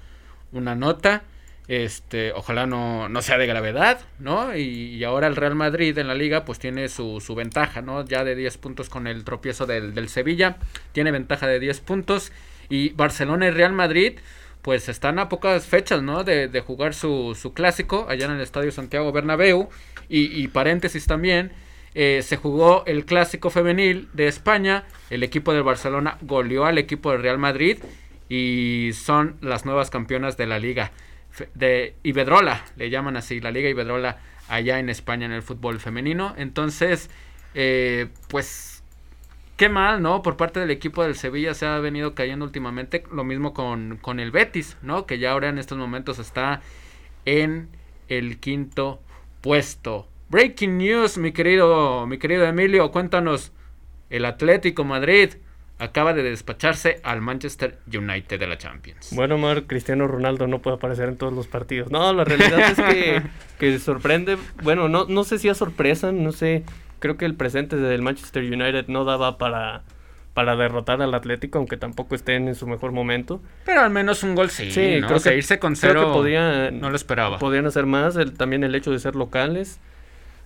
una 0.51 0.75
nota. 0.75 1.23
Este, 1.67 2.31
ojalá 2.31 2.65
no, 2.65 3.09
no 3.09 3.21
sea 3.21 3.37
de 3.37 3.45
gravedad, 3.45 3.99
¿no? 4.19 4.55
Y, 4.55 5.03
ahora 5.03 5.27
el 5.27 5.35
Real 5.35 5.55
Madrid 5.55 5.97
en 5.97 6.07
la 6.07 6.15
liga 6.15 6.45
pues 6.45 6.59
tiene 6.59 6.87
su, 6.87 7.19
su 7.19 7.35
ventaja, 7.35 7.81
¿no? 7.81 8.05
Ya 8.05 8.23
de 8.23 8.35
10 8.35 8.57
puntos 8.57 8.89
con 8.89 9.05
el 9.05 9.25
tropiezo 9.25 9.65
del, 9.65 9.93
del, 9.93 10.07
Sevilla, 10.07 10.57
tiene 10.93 11.11
ventaja 11.11 11.45
de 11.45 11.59
10 11.59 11.81
puntos. 11.81 12.31
Y 12.69 12.89
Barcelona 12.89 13.47
y 13.47 13.51
Real 13.51 13.73
Madrid 13.73 14.19
pues 14.61 14.87
están 14.89 15.19
a 15.19 15.29
pocas 15.29 15.65
fechas, 15.65 16.01
¿no? 16.01 16.23
De, 16.23 16.47
de 16.47 16.61
jugar 16.61 16.93
su, 16.93 17.37
su, 17.39 17.53
clásico 17.53 18.05
allá 18.09 18.25
en 18.25 18.31
el 18.33 18.41
Estadio 18.41 18.71
Santiago 18.71 19.11
Bernabéu. 19.11 19.69
Y, 20.09 20.41
y 20.41 20.47
paréntesis 20.47 21.05
también, 21.05 21.51
eh, 21.95 22.21
se 22.21 22.37
jugó 22.37 22.83
el 22.85 23.05
clásico 23.05 23.49
femenil 23.49 24.07
de 24.13 24.27
España, 24.27 24.85
el 25.09 25.23
equipo 25.23 25.51
del 25.51 25.63
Barcelona 25.63 26.17
goleó 26.21 26.65
al 26.65 26.77
equipo 26.77 27.11
del 27.11 27.23
Real 27.23 27.39
Madrid 27.39 27.79
y 28.29 28.91
son 28.93 29.35
las 29.41 29.65
nuevas 29.65 29.89
campeonas 29.89 30.37
de 30.37 30.47
la 30.47 30.59
liga 30.59 30.91
de 31.53 31.95
Ibedrola, 32.03 32.65
le 32.75 32.89
llaman 32.89 33.17
así, 33.17 33.39
la 33.39 33.51
Liga 33.51 33.69
Ibedrola 33.69 34.19
allá 34.47 34.79
en 34.79 34.89
España 34.89 35.25
en 35.25 35.31
el 35.31 35.41
fútbol 35.41 35.79
femenino. 35.79 36.33
Entonces, 36.37 37.09
eh, 37.53 38.07
pues, 38.27 38.83
qué 39.57 39.69
mal, 39.69 40.01
¿no? 40.01 40.21
Por 40.21 40.37
parte 40.37 40.59
del 40.59 40.71
equipo 40.71 41.03
del 41.03 41.15
Sevilla 41.15 41.53
se 41.53 41.65
ha 41.65 41.79
venido 41.79 42.15
cayendo 42.15 42.45
últimamente. 42.45 43.03
Lo 43.11 43.23
mismo 43.23 43.53
con, 43.53 43.97
con 43.97 44.19
el 44.19 44.31
Betis, 44.31 44.77
¿no? 44.81 45.05
Que 45.05 45.19
ya 45.19 45.31
ahora 45.31 45.49
en 45.49 45.57
estos 45.57 45.77
momentos 45.77 46.19
está 46.19 46.61
en 47.25 47.69
el 48.07 48.39
quinto 48.39 49.01
puesto. 49.41 50.07
Breaking 50.29 50.77
news, 50.77 51.17
mi 51.17 51.31
querido, 51.31 52.05
mi 52.07 52.17
querido 52.17 52.45
Emilio, 52.45 52.91
cuéntanos. 52.91 53.51
El 54.09 54.25
Atlético 54.25 54.85
Madrid 54.85 55.31
acaba 55.79 56.13
de 56.13 56.23
despacharse 56.23 56.99
al 57.03 57.21
Manchester 57.21 57.77
United 57.87 58.39
de 58.39 58.47
la 58.47 58.57
Champions. 58.57 59.09
Bueno, 59.11 59.37
Mar, 59.37 59.63
Cristiano 59.63 60.07
Ronaldo 60.07 60.47
no 60.47 60.59
puede 60.59 60.77
aparecer 60.77 61.09
en 61.09 61.17
todos 61.17 61.33
los 61.33 61.47
partidos. 61.47 61.91
No, 61.91 62.13
la 62.13 62.23
realidad 62.23 62.71
es 62.71 62.75
que, 62.77 63.21
que 63.59 63.79
sorprende. 63.79 64.37
Bueno, 64.63 64.89
no, 64.89 65.05
no 65.05 65.23
sé 65.23 65.39
si 65.39 65.49
es 65.49 65.57
sorpresa, 65.57 66.11
no 66.11 66.31
sé. 66.31 66.63
Creo 66.99 67.17
que 67.17 67.25
el 67.25 67.35
presente 67.35 67.75
del 67.75 68.01
Manchester 68.01 68.43
United 68.43 68.87
no 68.87 69.05
daba 69.05 69.37
para, 69.37 69.83
para 70.33 70.55
derrotar 70.55 71.01
al 71.01 71.13
Atlético, 71.13 71.59
aunque 71.59 71.77
tampoco 71.77 72.15
estén 72.15 72.47
en 72.47 72.55
su 72.55 72.65
mejor 72.65 72.91
momento. 72.91 73.41
Pero 73.65 73.81
al 73.81 73.91
menos 73.91 74.23
un 74.23 74.33
gol 74.33 74.49
sí, 74.49 74.71
sí 74.71 74.99
creo 75.05 75.19
que, 75.19 75.37
irse 75.37 75.59
con 75.59 75.75
cero 75.75 76.11
podía, 76.11 76.71
no 76.71 76.89
lo 76.89 76.95
esperaba. 76.95 77.37
Podían 77.37 77.67
hacer 77.67 77.85
más, 77.85 78.17
también 78.37 78.63
el 78.63 78.73
hecho 78.73 78.91
de 78.91 78.99
ser 78.99 79.15
locales. 79.15 79.79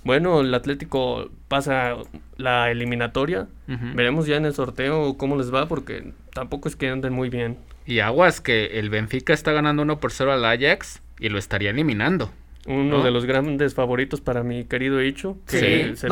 Bueno, 0.04 0.42
el 0.42 0.54
Atlético 0.54 1.30
pasa 1.48 1.96
la 2.38 2.72
eliminatoria. 2.72 3.48
Veremos 3.68 4.28
ya 4.28 4.36
en 4.36 4.46
el 4.46 4.54
sorteo 4.54 5.18
cómo 5.18 5.38
les 5.38 5.54
va 5.54 5.68
porque 5.68 6.14
tampoco 6.34 6.68
es 6.68 6.76
que 6.76 6.90
anden 6.90 7.14
muy 7.14 7.30
bien. 7.30 7.58
Y 7.86 8.00
aguas 8.00 8.42
que 8.42 8.80
el 8.80 8.90
Benfica 8.90 9.34
está 9.34 9.52
ganando 9.52 9.84
1 9.84 10.00
por 10.00 10.12
0 10.12 10.34
al 10.34 10.46
Ajax 10.46 11.02
y 11.20 11.30
lo 11.30 11.38
estaría 11.38 11.70
eliminando. 11.70 12.32
Uno 12.68 13.02
de 13.04 13.10
los 13.12 13.26
grandes 13.26 13.74
favoritos 13.74 14.22
para 14.22 14.44
mi 14.44 14.66
querido 14.66 15.02
Icho. 15.02 15.38
Que 15.48 15.96
Se, 15.96 16.08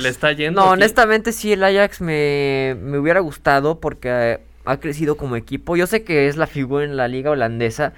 le 0.00 0.08
está, 0.08 0.32
yendo. 0.32 0.60
No, 0.60 0.70
honestamente 0.70 1.32
sí, 1.32 1.52
el 1.52 1.64
Ajax 1.64 2.00
me, 2.00 2.76
me 2.80 2.98
hubiera 2.98 3.20
gustado 3.20 3.80
porque 3.80 4.40
ha 4.64 4.76
crecido 4.80 5.16
como 5.16 5.36
equipo. 5.36 5.76
Yo 5.76 5.86
sé 5.86 6.04
que 6.04 6.28
es 6.28 6.36
la 6.36 6.46
figura 6.46 6.84
en 6.84 6.96
la 6.96 7.08
liga 7.08 7.30
holandesa, 7.30 7.94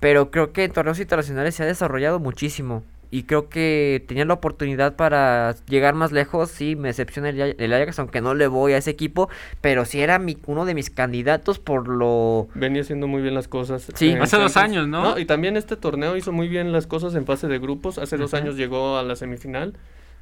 pero 0.00 0.30
creo 0.30 0.52
que 0.52 0.64
en 0.64 0.72
torneos 0.72 1.00
internacionales 1.00 1.54
se 1.54 1.62
ha 1.62 1.66
desarrollado 1.66 2.18
muchísimo 2.18 2.82
y 3.12 3.24
creo 3.24 3.50
que 3.50 4.02
tenía 4.08 4.24
la 4.24 4.32
oportunidad 4.32 4.96
para 4.96 5.54
llegar 5.68 5.94
más 5.94 6.12
lejos. 6.12 6.50
Sí, 6.50 6.76
me 6.76 6.88
decepciona 6.88 7.28
el, 7.28 7.72
Ajax, 7.74 7.98
aunque 7.98 8.22
no 8.22 8.34
le 8.34 8.46
voy 8.46 8.72
a 8.72 8.78
ese 8.78 8.90
equipo, 8.90 9.28
pero 9.60 9.84
sí 9.84 10.00
era 10.00 10.18
mi, 10.18 10.38
uno 10.46 10.64
de 10.64 10.74
mis 10.74 10.88
candidatos 10.88 11.58
por 11.58 11.88
lo... 11.88 12.48
Venía 12.54 12.80
haciendo 12.80 13.06
muy 13.08 13.20
bien 13.20 13.34
las 13.34 13.48
cosas. 13.48 13.86
Sí, 13.94 14.16
hace 14.18 14.38
dos 14.38 14.56
años, 14.56 14.88
¿no? 14.88 15.18
Y 15.18 15.26
también 15.26 15.58
este 15.58 15.76
torneo 15.76 16.16
hizo 16.16 16.32
muy 16.32 16.48
bien 16.48 16.72
las 16.72 16.86
cosas 16.86 17.14
en 17.14 17.26
fase 17.26 17.48
de 17.48 17.58
grupos. 17.58 17.98
Hace 17.98 18.16
dos 18.16 18.32
años 18.32 18.56
llegó 18.56 18.96
a 18.96 19.02
la 19.02 19.14
semifinal, 19.14 19.74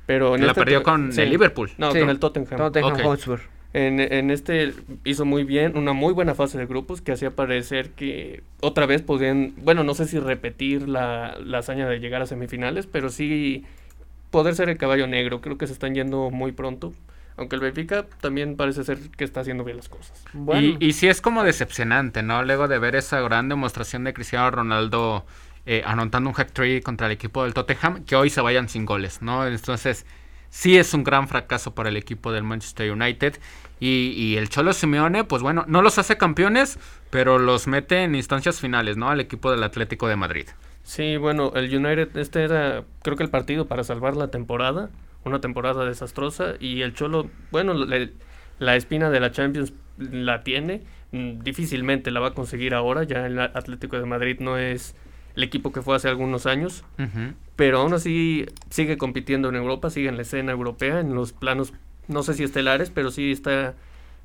pero... 0.06 0.34
En 0.34 0.40
la 0.40 0.48
este 0.48 0.60
perdió 0.60 0.82
con 0.82 1.12
el 1.16 1.30
Liverpool. 1.30 1.70
No, 1.78 1.90
con 1.90 2.10
el 2.10 2.18
Tottenham. 2.18 2.56
Tottenham 2.56 3.16
en, 3.72 4.00
en, 4.00 4.30
este 4.30 4.74
hizo 5.04 5.24
muy 5.24 5.44
bien, 5.44 5.76
una 5.76 5.92
muy 5.92 6.12
buena 6.12 6.34
fase 6.34 6.58
de 6.58 6.66
grupos 6.66 7.00
que 7.00 7.12
hacía 7.12 7.30
parecer 7.30 7.90
que 7.90 8.42
otra 8.60 8.86
vez 8.86 9.02
podían, 9.02 9.54
bueno, 9.58 9.84
no 9.84 9.94
sé 9.94 10.06
si 10.06 10.18
repetir 10.18 10.88
la, 10.88 11.36
la 11.44 11.58
hazaña 11.58 11.88
de 11.88 12.00
llegar 12.00 12.22
a 12.22 12.26
semifinales, 12.26 12.86
pero 12.86 13.10
sí 13.10 13.64
poder 14.30 14.54
ser 14.54 14.68
el 14.68 14.76
caballo 14.76 15.06
negro. 15.06 15.40
Creo 15.40 15.58
que 15.58 15.66
se 15.66 15.72
están 15.72 15.94
yendo 15.94 16.30
muy 16.30 16.52
pronto. 16.52 16.92
Aunque 17.36 17.56
el 17.56 17.62
Benfica 17.62 18.06
también 18.20 18.56
parece 18.56 18.84
ser 18.84 18.98
que 19.16 19.24
está 19.24 19.40
haciendo 19.40 19.64
bien 19.64 19.78
las 19.78 19.88
cosas. 19.88 20.24
Y, 20.60 20.76
y 20.84 20.92
sí 20.92 21.08
es 21.08 21.20
como 21.20 21.42
decepcionante, 21.42 22.22
¿no? 22.22 22.42
Luego 22.42 22.68
de 22.68 22.78
ver 22.78 22.96
esa 22.96 23.20
gran 23.20 23.48
demostración 23.48 24.04
de 24.04 24.12
Cristiano 24.12 24.50
Ronaldo 24.50 25.24
eh, 25.66 25.82
anotando 25.84 26.30
un 26.30 26.34
hack 26.34 26.52
trick 26.52 26.82
contra 26.82 27.06
el 27.06 27.12
equipo 27.12 27.44
del 27.44 27.54
Tottenham, 27.54 28.04
que 28.04 28.16
hoy 28.16 28.30
se 28.30 28.40
vayan 28.40 28.68
sin 28.68 28.86
goles, 28.86 29.22
¿no? 29.22 29.46
Entonces 29.46 30.06
sí 30.50 30.76
es 30.76 30.92
un 30.92 31.04
gran 31.04 31.28
fracaso 31.28 31.74
para 31.74 31.88
el 31.88 31.96
equipo 31.96 32.32
del 32.32 32.42
Manchester 32.42 32.90
United. 32.90 33.38
Y, 33.82 34.36
el 34.36 34.50
Cholo 34.50 34.74
Simeone, 34.74 35.24
pues 35.24 35.40
bueno, 35.40 35.64
no 35.66 35.80
los 35.80 35.96
hace 35.98 36.18
campeones, 36.18 36.78
pero 37.08 37.38
los 37.38 37.66
mete 37.66 38.02
en 38.02 38.14
instancias 38.14 38.60
finales, 38.60 38.98
¿no? 38.98 39.08
Al 39.08 39.20
equipo 39.20 39.50
del 39.50 39.62
Atlético 39.62 40.06
de 40.06 40.16
Madrid. 40.16 40.48
Sí, 40.82 41.16
bueno, 41.16 41.52
el 41.54 41.74
United, 41.74 42.14
este 42.18 42.44
era, 42.44 42.84
creo 43.02 43.16
que 43.16 43.22
el 43.22 43.30
partido 43.30 43.68
para 43.68 43.82
salvar 43.82 44.16
la 44.16 44.28
temporada, 44.28 44.90
una 45.24 45.40
temporada 45.40 45.86
desastrosa, 45.86 46.56
y 46.60 46.82
el 46.82 46.92
Cholo, 46.92 47.30
bueno, 47.50 47.72
la 48.58 48.76
espina 48.76 49.08
de 49.08 49.20
la 49.20 49.32
Champions 49.32 49.72
la 49.96 50.42
tiene, 50.42 50.82
mm, 51.12 51.40
difícilmente 51.40 52.10
la 52.10 52.20
va 52.20 52.28
a 52.28 52.34
conseguir 52.34 52.74
ahora, 52.74 53.04
ya 53.04 53.26
el 53.26 53.38
Atlético 53.38 53.98
de 53.98 54.04
Madrid 54.04 54.40
no 54.40 54.58
es 54.58 54.94
el 55.36 55.42
equipo 55.42 55.72
que 55.72 55.82
fue 55.82 55.96
hace 55.96 56.08
algunos 56.08 56.46
años, 56.46 56.84
pero 57.56 57.80
aún 57.80 57.94
así 57.94 58.46
sigue 58.70 58.98
compitiendo 58.98 59.48
en 59.48 59.56
Europa, 59.56 59.90
sigue 59.90 60.08
en 60.08 60.16
la 60.16 60.22
escena 60.22 60.52
europea, 60.52 61.00
en 61.00 61.14
los 61.14 61.32
planos, 61.32 61.72
no 62.08 62.22
sé 62.22 62.34
si 62.34 62.44
estelares, 62.44 62.90
pero 62.90 63.10
sí 63.10 63.32
está, 63.32 63.74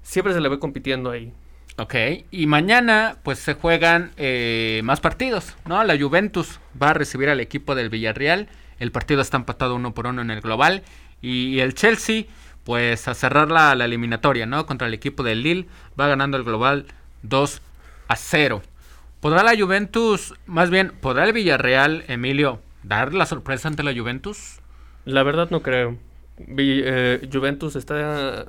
siempre 0.01 0.33
se 0.33 0.41
le 0.41 0.49
ve 0.49 0.59
compitiendo 0.59 1.11
ahí. 1.11 1.31
Ok, 1.77 1.95
y 2.31 2.47
mañana 2.47 3.17
pues 3.23 3.39
se 3.39 3.53
juegan 3.53 4.11
eh, 4.15 4.81
más 4.85 5.01
partidos, 5.01 5.55
¿no? 5.65 5.83
La 5.83 5.99
Juventus 5.99 6.59
va 6.81 6.91
a 6.91 6.93
recibir 6.93 7.29
al 7.29 7.41
equipo 7.41 7.75
del 7.75 7.89
Villarreal, 7.89 8.47
el 8.79 8.91
partido 8.91 9.21
está 9.21 9.37
empatado 9.37 9.75
uno 9.75 9.93
por 9.93 10.07
uno 10.07 10.21
en 10.21 10.31
el 10.31 10.39
global, 10.41 10.83
y, 11.21 11.59
el 11.59 11.73
Chelsea 11.73 12.25
pues 12.63 13.07
a 13.07 13.13
cerrar 13.13 13.51
la, 13.51 13.75
la 13.75 13.85
eliminatoria, 13.85 14.45
¿no? 14.45 14.65
Contra 14.65 14.87
el 14.87 14.93
equipo 14.93 15.21
del 15.21 15.43
Lille, 15.43 15.67
va 15.99 16.07
ganando 16.07 16.37
el 16.37 16.43
global 16.43 16.85
2 17.23 17.61
a 18.07 18.15
0. 18.15 18.61
¿Podrá 19.19 19.43
la 19.43 19.57
Juventus, 19.57 20.33
más 20.45 20.69
bien, 20.69 20.91
podrá 21.01 21.25
el 21.25 21.33
Villarreal, 21.33 22.03
Emilio, 22.07 22.59
dar 22.83 23.13
la 23.13 23.25
sorpresa 23.25 23.67
ante 23.67 23.83
la 23.83 23.93
Juventus? 23.93 24.59
La 25.05 25.23
verdad 25.23 25.49
no 25.49 25.61
creo. 25.61 25.97
Eh, 26.37 27.27
Juventus 27.31 27.75
está, 27.75 28.45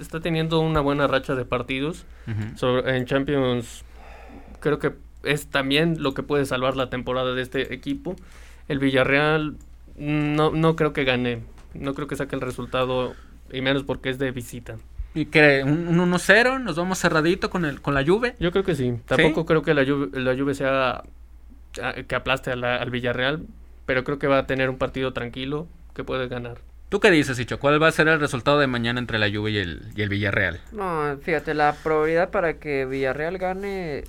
está 0.00 0.20
teniendo 0.20 0.60
una 0.60 0.80
buena 0.80 1.06
racha 1.06 1.34
de 1.34 1.44
partidos. 1.44 2.04
en 2.26 3.06
Champions 3.06 3.84
creo 4.60 4.78
que 4.78 4.92
es 5.22 5.48
también 5.48 6.02
lo 6.02 6.14
que 6.14 6.22
puede 6.22 6.44
salvar 6.46 6.76
la 6.76 6.90
temporada 6.90 7.34
de 7.34 7.42
este 7.42 7.74
equipo. 7.74 8.16
El 8.68 8.78
Villarreal 8.78 9.56
no, 9.96 10.50
no 10.50 10.76
creo 10.76 10.92
que 10.92 11.04
gane. 11.04 11.42
No 11.74 11.94
creo 11.94 12.06
que 12.06 12.16
saque 12.16 12.34
el 12.34 12.42
resultado, 12.42 13.14
y 13.52 13.60
menos 13.60 13.84
porque 13.84 14.10
es 14.10 14.18
de 14.18 14.30
visita. 14.30 14.76
¿Y 15.14 15.26
que 15.26 15.62
¿Un, 15.64 15.98
1-0? 15.98 16.60
¿Nos 16.62 16.76
vamos 16.76 16.98
cerradito 17.00 17.50
con, 17.50 17.64
el, 17.64 17.80
con 17.80 17.94
la 17.94 18.04
Juve? 18.04 18.34
Yo 18.38 18.52
creo 18.52 18.64
que 18.64 18.74
sí. 18.74 18.98
Tampoco 19.06 19.46
creo 19.46 19.62
que 19.62 19.74
la 19.74 19.84
Juve, 19.84 20.20
la 20.20 20.36
Juve 20.36 20.54
sea 20.54 21.02
ah, 21.82 21.94
que 22.06 22.14
aplaste 22.14 22.52
al 22.52 22.90
Villarreal, 22.90 23.46
pero 23.86 24.04
creo 24.04 24.18
que 24.18 24.26
va 24.26 24.38
a 24.38 24.46
tener 24.46 24.70
un 24.70 24.78
partido 24.78 25.12
tranquilo 25.12 25.66
que 25.94 26.04
puede 26.04 26.28
ganar. 26.28 26.58
¿Tú 26.88 27.00
qué 27.00 27.10
dices, 27.10 27.38
Icho? 27.38 27.58
¿Cuál 27.58 27.82
va 27.82 27.88
a 27.88 27.92
ser 27.92 28.08
el 28.08 28.18
resultado 28.18 28.58
de 28.58 28.66
mañana 28.66 28.98
entre 28.98 29.18
la 29.18 29.30
Juve 29.30 29.50
y 29.50 29.58
el, 29.58 29.82
y 29.94 30.02
el 30.02 30.08
Villarreal? 30.08 30.60
No, 30.72 31.18
fíjate, 31.20 31.52
la 31.52 31.74
probabilidad 31.82 32.30
para 32.30 32.54
que 32.54 32.86
Villarreal 32.86 33.36
gane 33.36 34.04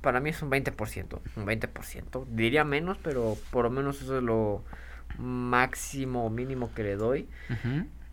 para 0.00 0.20
mí 0.20 0.30
es 0.30 0.42
un 0.42 0.50
20%. 0.50 1.20
Un 1.36 1.46
20%. 1.46 2.26
Diría 2.28 2.64
menos, 2.64 2.98
pero 3.02 3.36
por 3.50 3.64
lo 3.64 3.70
menos 3.70 4.00
eso 4.02 4.18
es 4.18 4.22
lo 4.22 4.64
máximo 5.18 6.26
o 6.26 6.30
mínimo 6.30 6.72
que 6.74 6.82
le 6.82 6.96
doy. 6.96 7.28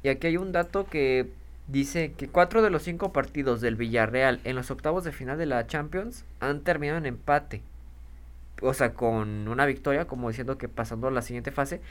Y 0.03 0.09
aquí 0.09 0.28
hay 0.28 0.38
un 0.38 0.51
dato 0.51 0.86
que 0.88 1.32
Dice 1.68 2.13
que 2.13 2.28
cuatro 2.28 2.61
de 2.61 2.70
los 2.70 2.84
cinco 2.84 3.11
partidos 3.11 3.59
del 3.59 3.76
Villarreal 3.76 4.39
en 4.43 4.55
los 4.55 4.70
octavos 4.70 5.03
de 5.03 5.11
final 5.11 5.38
de 5.38 5.47
la 5.47 5.66
Champions 5.66 6.26
han 6.39 6.61
terminado 6.61 6.99
en 6.99 7.07
empate. 7.07 7.63
O 8.61 8.74
sea, 8.74 8.93
con 8.93 9.47
una 9.47 9.66
victoria, 9.66 10.05
como 10.05 10.30
diciendo 10.30 10.57
que 10.57 10.70
pasando 10.70 11.07
a 11.07 11.11
la 11.11 11.22
siguiente 11.22 11.51
fase. 11.51 11.82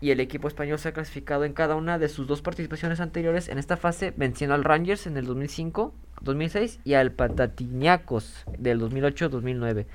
y 0.00 0.10
el 0.10 0.20
equipo 0.20 0.46
español 0.46 0.78
se 0.78 0.88
ha 0.88 0.92
clasificado 0.92 1.44
en 1.44 1.52
cada 1.52 1.74
una 1.74 1.98
de 1.98 2.08
sus 2.08 2.26
dos 2.26 2.42
participaciones 2.42 3.00
anteriores 3.00 3.48
en 3.48 3.58
esta 3.58 3.76
fase, 3.76 4.12
venciendo 4.16 4.54
al 4.54 4.64
Rangers 4.64 5.06
en 5.06 5.16
el 5.16 5.26
2005, 5.26 5.92
2006 6.20 6.80
y 6.84 6.94
al 6.94 7.10
Patatiñacos 7.10 8.44
del 8.58 8.80
2008-2009. 8.80 9.86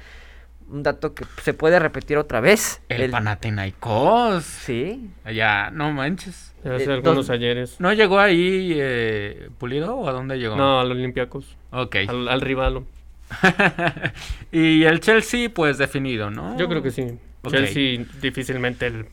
Un 0.70 0.84
dato 0.84 1.14
que 1.14 1.26
se 1.42 1.54
puede 1.54 1.78
repetir 1.80 2.18
otra 2.18 2.40
vez. 2.40 2.82
El, 2.90 3.12
Panathinaikos. 3.12 4.44
Sí. 4.44 5.10
Ya, 5.32 5.70
no 5.72 5.92
manches. 5.92 6.54
Hace 6.66 6.86
Eh, 6.86 6.94
algunos 6.94 7.30
ayeres. 7.30 7.80
¿No 7.80 7.94
llegó 7.94 8.20
ahí 8.20 8.74
eh, 8.76 9.50
Pulido 9.58 9.96
o 9.96 10.08
a 10.10 10.12
dónde 10.12 10.38
llegó? 10.40 10.56
No, 10.56 10.80
al 10.80 10.92
Olympiacos. 10.92 11.58
Ok. 11.72 11.98
Al, 12.08 12.28
al 12.30 12.42
rival. 12.42 12.84
y 14.52 14.84
el 14.84 15.00
Chelsea, 15.00 15.50
pues 15.54 15.78
definido, 15.78 16.30
¿no? 16.32 16.58
Yo 16.58 16.68
creo 16.70 16.82
que 16.84 16.92
sí. 16.92 17.06
Chelsea 17.50 18.06
difícilmente 18.22 18.88
el- 18.88 19.06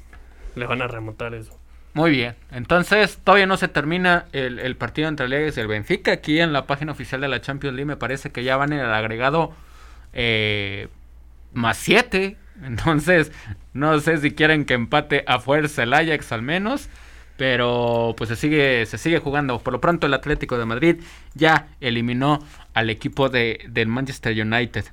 le 0.55 0.67
van 0.67 0.83
a 0.83 0.87
remontar 0.87 1.35
eso. 1.35 1.57
Muy 1.95 2.11
bien. 2.13 2.37
Entonces, 2.53 3.19
todavía 3.25 3.47
no 3.47 3.57
se 3.57 3.67
termina 3.67 4.27
el, 4.33 4.61
el 4.61 4.77
partido 4.77 5.09
entre 5.09 5.27
el 5.27 5.33
Ajax 5.33 5.57
y 5.57 5.61
el 5.61 5.67
Benfica. 5.67 6.13
Aquí 6.13 6.39
en 6.39 6.53
la 6.53 6.67
página 6.67 6.93
oficial 6.93 7.21
de 7.21 7.29
la 7.29 7.41
Champions 7.41 7.75
League 7.75 7.87
me 7.87 7.97
parece 7.97 8.31
que 8.31 8.45
ya 8.45 8.57
van 8.57 8.73
en 8.73 8.79
el 8.81 8.93
agregado 8.93 9.53
eh, 10.13 10.89
más 11.53 11.77
7. 11.79 12.37
Entonces, 12.65 13.33
no 13.73 13.99
sé 14.01 14.19
si 14.19 14.33
quieren 14.33 14.65
que 14.65 14.75
empate 14.75 15.25
a 15.27 15.39
fuerza 15.39 15.83
el 15.83 15.95
Ajax 15.95 16.33
al 16.33 16.43
menos. 16.43 16.89
Pero 17.37 18.15
pues 18.19 18.29
se 18.29 18.37
sigue, 18.37 18.85
se 18.85 18.99
sigue 18.99 19.19
jugando. 19.19 19.61
Por 19.61 19.73
lo 19.73 19.81
pronto 19.81 20.07
el 20.07 20.13
Atlético 20.13 20.59
de 20.59 20.67
Madrid 20.67 20.97
ya 21.35 21.69
eliminó 21.81 22.45
al 22.75 22.91
equipo 22.91 23.31
de, 23.31 23.65
del 23.69 23.89
Manchester 23.89 24.39
United. 24.39 24.85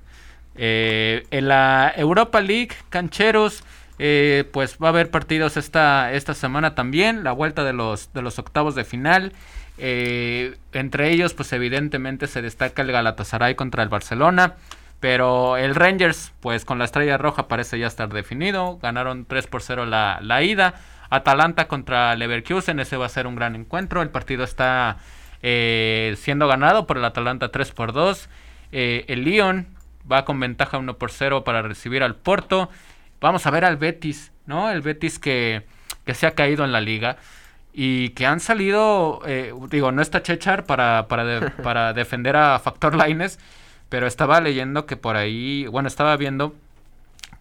Eh, 0.55 1.27
en 1.29 1.49
la 1.49 1.93
Europa 1.95 2.39
League, 2.41 2.71
cancheros, 2.89 3.63
eh, 3.99 4.45
pues 4.51 4.77
va 4.81 4.87
a 4.87 4.89
haber 4.89 5.11
partidos 5.11 5.57
esta, 5.57 6.13
esta 6.13 6.33
semana 6.33 6.75
también, 6.75 7.23
la 7.23 7.31
vuelta 7.31 7.63
de 7.63 7.73
los, 7.73 8.13
de 8.13 8.21
los 8.21 8.39
octavos 8.39 8.75
de 8.75 8.83
final. 8.83 9.33
Eh, 9.77 10.57
entre 10.73 11.11
ellos, 11.11 11.33
pues 11.33 11.51
evidentemente 11.53 12.27
se 12.27 12.41
destaca 12.41 12.81
el 12.81 12.91
Galatasaray 12.91 13.55
contra 13.55 13.83
el 13.83 13.89
Barcelona. 13.89 14.55
Pero 14.99 15.57
el 15.57 15.75
Rangers, 15.75 16.33
pues 16.39 16.65
con 16.65 16.79
la 16.79 16.85
estrella 16.85 17.17
roja 17.17 17.47
parece 17.47 17.77
ya 17.77 17.87
estar 17.87 18.09
definido. 18.09 18.79
Ganaron 18.79 19.25
3 19.25 19.47
por 19.47 19.61
0 19.61 19.85
la, 19.85 20.19
la 20.21 20.41
ida. 20.43 20.75
Atalanta 21.09 21.67
contra 21.67 22.15
Leverkusen, 22.15 22.79
ese 22.79 22.97
va 22.97 23.05
a 23.05 23.09
ser 23.09 23.27
un 23.27 23.35
gran 23.35 23.55
encuentro. 23.55 24.01
El 24.01 24.09
partido 24.09 24.43
está 24.43 24.97
eh, 25.41 26.15
siendo 26.17 26.47
ganado 26.47 26.87
por 26.87 26.97
el 26.97 27.05
Atalanta 27.05 27.49
3 27.49 27.71
por 27.71 27.93
2. 27.93 28.29
Eh, 28.71 29.05
el 29.07 29.23
Lyon 29.23 29.67
va 30.11 30.25
con 30.25 30.39
ventaja 30.39 30.77
1 30.77 30.97
por 30.97 31.11
0 31.11 31.43
para 31.43 31.61
recibir 31.61 32.03
al 32.03 32.15
Porto. 32.15 32.69
Vamos 33.21 33.45
a 33.45 33.51
ver 33.51 33.65
al 33.65 33.77
Betis, 33.77 34.31
¿no? 34.45 34.69
El 34.69 34.81
Betis 34.81 35.19
que, 35.19 35.65
que 36.05 36.13
se 36.13 36.27
ha 36.27 36.31
caído 36.31 36.65
en 36.65 36.71
la 36.71 36.81
liga 36.81 37.17
y 37.73 38.09
que 38.09 38.25
han 38.25 38.39
salido, 38.39 39.21
eh, 39.25 39.53
digo, 39.69 39.91
no 39.91 40.01
está 40.01 40.23
Chechar 40.23 40.65
para, 40.65 41.07
para, 41.07 41.55
para 41.63 41.93
defender 41.93 42.35
a 42.35 42.59
Factor 42.59 42.95
Lines, 42.95 43.39
pero 43.89 44.07
estaba 44.07 44.41
leyendo 44.41 44.85
que 44.85 44.97
por 44.97 45.15
ahí, 45.17 45.65
bueno, 45.67 45.87
estaba 45.87 46.15
viendo 46.17 46.55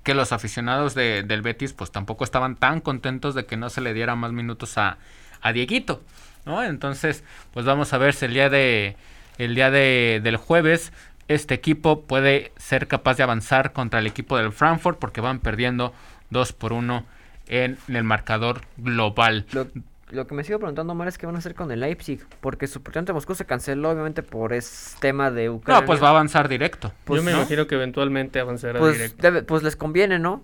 que 0.02 0.14
los 0.14 0.32
aficionados 0.32 0.94
de- 0.94 1.22
del 1.24 1.42
Betis 1.42 1.72
pues 1.72 1.90
tampoco 1.90 2.24
estaban 2.24 2.56
tan 2.56 2.80
contentos 2.80 3.34
de 3.34 3.46
que 3.46 3.56
no 3.56 3.70
se 3.70 3.80
le 3.80 3.92
diera 3.94 4.14
más 4.14 4.32
minutos 4.32 4.78
a, 4.78 4.98
a 5.42 5.52
Dieguito, 5.52 6.02
¿no? 6.44 6.62
Entonces, 6.62 7.24
pues 7.52 7.66
vamos 7.66 7.92
a 7.92 7.98
ver 7.98 8.14
si 8.14 8.24
el 8.26 8.34
día 8.34 8.48
de 8.48 8.96
el 9.38 9.54
día 9.54 9.70
de, 9.70 10.20
del 10.22 10.36
jueves 10.36 10.92
este 11.28 11.54
equipo 11.54 12.02
puede 12.02 12.52
ser 12.56 12.86
capaz 12.86 13.16
de 13.16 13.24
avanzar 13.24 13.72
contra 13.72 13.98
el 13.98 14.06
equipo 14.06 14.36
del 14.38 14.52
Frankfurt 14.52 14.98
porque 14.98 15.20
van 15.20 15.40
perdiendo 15.40 15.92
2 16.30 16.52
por 16.52 16.72
1 16.72 17.04
en 17.48 17.76
el 17.88 18.04
marcador 18.04 18.60
global. 18.76 19.44
Lo, 19.52 19.66
lo 20.10 20.26
que 20.26 20.34
me 20.34 20.44
sigo 20.44 20.58
preguntando, 20.58 20.92
Omar, 20.92 21.08
es 21.08 21.18
qué 21.18 21.26
van 21.26 21.34
a 21.34 21.38
hacer 21.38 21.54
con 21.54 21.70
el 21.72 21.80
Leipzig. 21.80 22.24
Porque 22.40 22.66
su 22.66 22.82
partido 22.82 23.00
ante 23.00 23.12
Moscú 23.12 23.34
se 23.34 23.44
canceló, 23.44 23.90
obviamente, 23.90 24.22
por 24.22 24.52
ese 24.52 24.96
tema 25.00 25.30
de 25.30 25.50
Ucrania. 25.50 25.80
No, 25.80 25.86
pues 25.86 26.02
va 26.02 26.08
a 26.08 26.10
avanzar 26.10 26.48
directo. 26.48 26.92
Pues, 27.04 27.20
Yo 27.20 27.24
me 27.24 27.32
¿no? 27.32 27.38
imagino 27.38 27.66
que 27.66 27.74
eventualmente 27.74 28.38
avanzará 28.40 28.78
Pues, 28.78 28.94
directo. 28.94 29.22
debe- 29.22 29.42
pues 29.42 29.62
les 29.62 29.74
conviene, 29.76 30.18
¿no? 30.18 30.42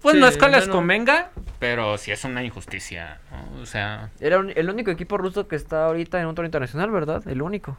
Pues 0.00 0.14
Sí, 0.14 0.20
no 0.20 0.26
es 0.26 0.36
que 0.38 0.48
les 0.48 0.60
bueno. 0.60 0.72
convenga, 0.74 1.30
pero 1.58 1.98
sí 1.98 2.10
es 2.10 2.24
una 2.24 2.42
injusticia. 2.42 3.20
¿no? 3.30 3.60
O 3.62 3.66
sea, 3.66 4.10
Era 4.20 4.38
un- 4.38 4.52
el 4.54 4.70
único 4.70 4.90
equipo 4.90 5.18
ruso 5.18 5.46
que 5.46 5.56
está 5.56 5.86
ahorita 5.86 6.20
en 6.20 6.26
un 6.26 6.34
torneo 6.34 6.48
internacional, 6.48 6.90
¿verdad? 6.90 7.22
El 7.28 7.42
único. 7.42 7.76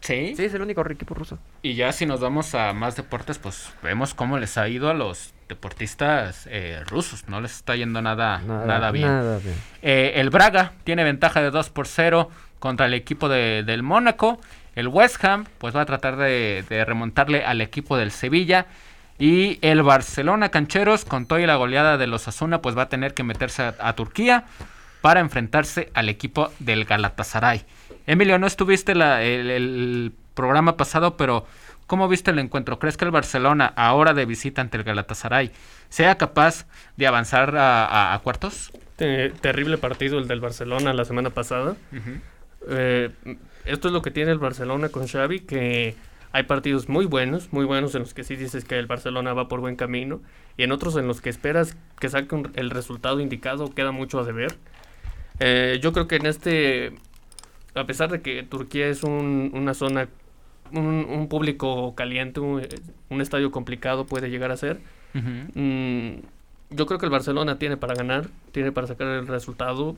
Sí. 0.00 0.34
Sí, 0.36 0.44
es 0.44 0.54
el 0.54 0.62
único 0.62 0.86
equipo 0.88 1.14
ruso. 1.14 1.38
Y 1.62 1.74
ya 1.74 1.92
si 1.92 2.06
nos 2.06 2.20
vamos 2.20 2.54
a 2.54 2.72
más 2.72 2.96
deportes, 2.96 3.38
pues 3.38 3.70
vemos 3.82 4.14
cómo 4.14 4.38
les 4.38 4.56
ha 4.58 4.68
ido 4.68 4.90
a 4.90 4.94
los 4.94 5.32
deportistas 5.48 6.46
eh, 6.50 6.82
rusos. 6.86 7.28
No 7.28 7.40
les 7.40 7.52
está 7.56 7.76
yendo 7.76 8.00
nada, 8.02 8.38
nada, 8.38 8.90
bien. 8.90 9.06
Nada 9.06 9.38
bien. 9.38 9.54
Eh, 9.82 10.12
el 10.16 10.30
Braga 10.30 10.72
tiene 10.84 11.04
ventaja 11.04 11.40
de 11.42 11.50
2 11.50 11.70
por 11.70 11.86
0 11.86 12.30
contra 12.58 12.86
el 12.86 12.94
equipo 12.94 13.28
de- 13.28 13.62
del 13.64 13.82
Mónaco. 13.82 14.40
El 14.74 14.88
West 14.88 15.22
Ham 15.24 15.46
pues 15.58 15.74
va 15.74 15.82
a 15.82 15.86
tratar 15.86 16.16
de, 16.16 16.64
de 16.68 16.84
remontarle 16.84 17.44
al 17.44 17.60
equipo 17.60 17.96
del 17.96 18.10
Sevilla. 18.10 18.66
Y 19.18 19.58
el 19.60 19.82
Barcelona 19.82 20.48
Cancheros 20.48 21.04
con 21.04 21.26
toda 21.26 21.40
la 21.42 21.56
goleada 21.56 21.98
de 21.98 22.06
los 22.06 22.26
Asuna 22.28 22.62
pues 22.62 22.76
va 22.76 22.82
a 22.82 22.88
tener 22.88 23.12
que 23.12 23.22
meterse 23.22 23.62
a, 23.62 23.74
a 23.80 23.92
Turquía 23.94 24.44
para 25.02 25.20
enfrentarse 25.20 25.90
al 25.94 26.08
equipo 26.08 26.50
del 26.58 26.84
Galatasaray. 26.84 27.64
Emilio, 28.10 28.38
no 28.38 28.46
estuviste 28.46 28.94
la- 28.94 29.22
el, 29.22 29.50
el 29.50 30.12
programa 30.34 30.76
pasado, 30.76 31.16
pero 31.16 31.46
¿cómo 31.86 32.08
viste 32.08 32.30
el 32.30 32.38
encuentro? 32.38 32.78
¿Crees 32.78 32.96
que 32.96 33.04
el 33.04 33.10
Barcelona, 33.10 33.72
ahora 33.76 34.14
de 34.14 34.24
visita 34.26 34.60
ante 34.62 34.76
el 34.78 34.84
Galatasaray, 34.84 35.50
sea 35.88 36.16
capaz 36.16 36.66
de 36.96 37.06
avanzar 37.06 37.56
a, 37.56 37.86
a- 37.86 38.14
a 38.14 38.18
cuartos? 38.20 38.72
Te- 38.96 39.30
terrible 39.30 39.78
partido 39.78 40.18
el 40.18 40.26
del 40.28 40.40
Barcelona 40.40 40.92
la 40.92 41.04
semana 41.04 41.30
pasada. 41.30 41.76
Eh, 42.68 43.10
esto 43.64 43.88
es 43.88 43.94
lo 43.94 44.02
que 44.02 44.10
tiene 44.10 44.32
el 44.32 44.38
Barcelona 44.38 44.88
con 44.88 45.06
Xavi, 45.06 45.40
que 45.40 45.94
hay 46.32 46.42
partidos 46.44 46.88
muy 46.88 47.06
buenos, 47.06 47.52
muy 47.52 47.64
buenos 47.64 47.94
en 47.94 48.00
los 48.02 48.14
que 48.14 48.24
sí 48.24 48.36
dices 48.36 48.64
que 48.64 48.78
el 48.78 48.86
Barcelona 48.86 49.32
va 49.32 49.48
por 49.48 49.60
buen 49.60 49.76
camino 49.76 50.20
y 50.56 50.62
en 50.64 50.72
otros 50.72 50.96
en 50.96 51.06
los 51.06 51.20
que 51.20 51.30
esperas 51.30 51.76
que 51.98 52.08
saque 52.08 52.34
un- 52.34 52.50
el 52.56 52.70
resultado 52.70 53.20
indicado 53.20 53.72
queda 53.74 53.92
mucho 53.92 54.18
a 54.20 54.24
deber. 54.24 54.56
Eh, 55.38 55.78
yo 55.82 55.92
creo 55.92 56.06
que 56.06 56.16
en 56.16 56.26
este, 56.26 56.92
a 57.74 57.86
pesar 57.86 58.10
de 58.10 58.20
que 58.22 58.42
Turquía 58.42 58.88
es 58.88 59.02
un- 59.02 59.50
una 59.54 59.74
zona, 59.74 60.08
un, 60.72 61.06
un 61.08 61.28
público 61.28 61.94
caliente, 61.94 62.40
un, 62.40 62.66
un 63.10 63.20
estadio 63.20 63.50
complicado 63.50 64.06
puede 64.06 64.30
llegar 64.30 64.50
a 64.52 64.56
ser. 64.56 64.80
Mm, 65.54 66.20
yo 66.70 66.86
creo 66.86 66.98
que 66.98 67.06
el 67.06 67.10
Barcelona 67.12 67.58
tiene 67.58 67.76
para 67.76 67.94
ganar, 67.94 68.28
tiene 68.52 68.72
para 68.72 68.86
sacar 68.86 69.08
el 69.08 69.26
resultado. 69.26 69.96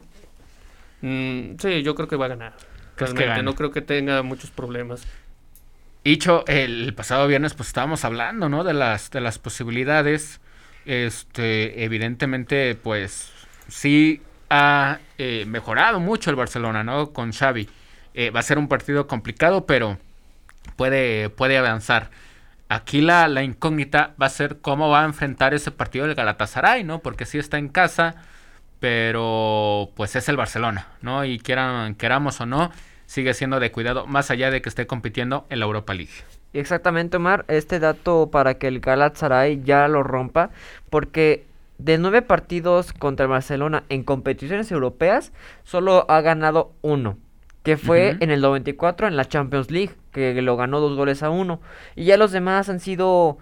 Mm, 1.01 1.57
sí, 1.59 1.83
yo 1.83 1.95
creo 1.95 2.09
que 2.09 2.16
va 2.16 2.27
a 2.27 2.29
ganar. 2.29 2.55
¿Crees 2.97 3.14
que 3.14 3.25
Realmente, 3.25 3.29
gane? 3.29 3.43
no 3.43 3.55
creo 3.55 3.70
que 3.73 3.83
tenga 3.83 4.23
muchos 4.23 4.51
problemas. 4.51 5.07
Dicho, 6.05 6.45
el 6.49 6.95
pasado 6.95 7.29
viernes 7.29 7.55
pues 7.55 7.68
estábamos 7.68 8.05
hablando, 8.05 8.49
¿no? 8.49 8.64
De 8.64 8.75
las, 8.75 9.11
de 9.11 9.20
las 9.20 9.39
posibilidades. 9.39 10.41
Este, 10.85 11.85
evidentemente, 11.85 12.75
pues 12.75 13.31
sí 13.68 14.20
ha 14.55 14.98
eh, 15.16 15.46
mejorado 15.46 15.98
mucho 15.98 16.28
el 16.28 16.36
Barcelona, 16.36 16.84
¿no? 16.84 17.14
Con 17.14 17.32
Xavi. 17.32 17.70
Eh, 18.12 18.28
va 18.30 18.40
a 18.40 18.42
ser 18.42 18.59
un 18.59 18.68
partido 18.68 19.07
complicado, 19.07 19.64
pero 19.64 19.96
puede, 20.76 21.30
puede 21.30 21.57
avanzar. 21.57 22.11
Aquí 22.68 23.00
la, 23.00 23.28
la 23.28 23.42
incógnita 23.42 24.14
va 24.20 24.26
a 24.26 24.28
ser 24.28 24.59
cómo 24.61 24.90
va 24.90 25.03
a 25.03 25.05
enfrentar 25.07 25.55
ese 25.55 25.70
partido 25.70 26.05
el 26.05 26.14
Galatasaray, 26.14 26.84
¿no? 26.84 26.98
Porque 26.98 27.24
sí 27.24 27.38
está 27.38 27.57
en 27.57 27.70
casa, 27.70 28.14
pero 28.78 29.90
pues 29.94 30.16
es 30.16 30.28
el 30.28 30.36
Barcelona, 30.36 30.88
¿no? 31.00 31.24
Y 31.24 31.38
quieran, 31.38 31.94
queramos 31.94 32.38
o 32.42 32.46
no, 32.46 32.72
sigue 33.07 33.32
siendo 33.32 33.59
de 33.59 33.72
cuidado, 33.72 34.07
más 34.07 34.30
allá 34.30 34.50
de 34.50 34.61
que 34.61 34.68
esté 34.68 34.86
compitiendo 34.86 35.46
en 35.48 35.61
la 35.61 35.64
Europa 35.64 35.94
League. 35.94 36.12
Exactamente, 36.53 37.16
Omar. 37.16 37.46
Este 37.48 37.78
dato 37.78 38.28
para 38.30 38.59
que 38.59 38.68
el 38.68 38.80
Galatasaray 38.80 39.62
ya 39.64 39.88
lo 39.88 40.03
rompa. 40.03 40.50
Porque 40.90 41.46
de 41.79 41.99
nueve 41.99 42.23
partidos 42.23 42.93
contra 42.93 43.25
el 43.25 43.31
Barcelona 43.31 43.85
en 43.89 44.05
competiciones 44.05 44.70
europeas, 44.70 45.33
solo 45.64 46.07
ha 46.09 46.20
ganado 46.20 46.73
uno. 46.83 47.18
Que 47.62 47.77
fue 47.77 48.14
Ujú. 48.14 48.25
en 48.25 48.31
el 48.31 48.41
94 48.41 49.07
en 49.07 49.16
la 49.16 49.25
Champions 49.25 49.70
League, 49.70 49.95
que 50.11 50.41
lo 50.43 50.57
ganó 50.57 50.81
dos 50.81 50.97
goles 50.97 51.23
a 51.23 51.31
uno. 51.31 51.61
Y 51.95 52.05
ya 52.07 52.16
los 52.16 52.33
demás 52.33 52.68
han 52.68 52.81
sido... 52.81 53.39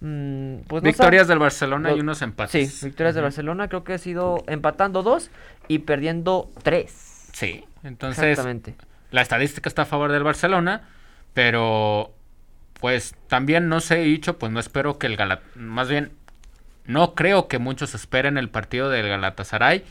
mm, 0.00 0.60
pues 0.66 0.82
Victorias 0.82 1.28
del 1.28 1.38
Barcelona 1.38 1.92
y 1.92 2.00
unos 2.00 2.22
empates. 2.22 2.72
Sí, 2.72 2.86
victorias 2.86 3.14
de 3.14 3.20
Ujú. 3.20 3.26
Barcelona. 3.26 3.68
Creo 3.68 3.84
que 3.84 3.92
ha 3.92 3.98
sido 3.98 4.42
empatando 4.46 5.02
dos 5.02 5.30
y 5.68 5.80
perdiendo 5.80 6.50
tres. 6.62 7.28
Sí, 7.32 7.64
entonces 7.84 8.24
Exactamente. 8.24 8.76
la 9.10 9.20
estadística 9.20 9.68
está 9.68 9.82
a 9.82 9.86
favor 9.86 10.10
del 10.10 10.22
Barcelona, 10.22 10.88
pero 11.34 12.12
pues 12.80 13.14
también 13.28 13.68
no 13.68 13.80
sé, 13.80 13.96
dicho, 13.96 14.38
pues 14.38 14.50
no 14.52 14.58
espero 14.58 14.98
que 14.98 15.06
el 15.06 15.16
Galat... 15.16 15.42
Más 15.54 15.90
bien, 15.90 16.12
no 16.90 17.14
creo 17.14 17.46
que 17.46 17.58
muchos 17.58 17.94
esperen 17.94 18.36
el 18.36 18.48
partido 18.48 18.90
del 18.90 19.08
Galatasaray 19.08 19.84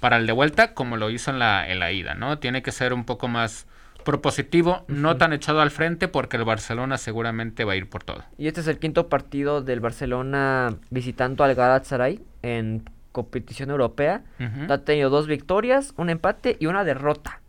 para 0.00 0.16
el 0.18 0.26
de 0.26 0.32
vuelta 0.32 0.72
como 0.74 0.96
lo 0.96 1.10
hizo 1.10 1.30
en 1.30 1.38
la, 1.38 1.68
en 1.68 1.80
la 1.80 1.90
ida, 1.90 2.14
¿no? 2.14 2.38
Tiene 2.38 2.62
que 2.62 2.70
ser 2.70 2.92
un 2.92 3.04
poco 3.04 3.26
más 3.26 3.66
propositivo, 4.04 4.84
no 4.86 5.16
tan 5.16 5.32
echado 5.32 5.60
al 5.60 5.70
frente 5.70 6.06
porque 6.08 6.36
el 6.36 6.44
Barcelona 6.44 6.96
seguramente 6.96 7.64
va 7.64 7.72
a 7.72 7.76
ir 7.76 7.90
por 7.90 8.04
todo. 8.04 8.22
Y 8.38 8.46
este 8.46 8.60
es 8.60 8.68
el 8.68 8.78
quinto 8.78 9.08
partido 9.08 9.62
del 9.62 9.80
Barcelona 9.80 10.76
visitando 10.90 11.42
al 11.42 11.54
Galatasaray 11.54 12.22
en 12.42 12.88
competición 13.12 13.70
europea. 13.70 14.22
Ha 14.68 14.78
tenido 14.78 15.10
dos 15.10 15.26
victorias, 15.26 15.92
un 15.96 16.08
empate 16.08 16.56
y 16.60 16.66
una 16.66 16.84
derrota. 16.84 17.40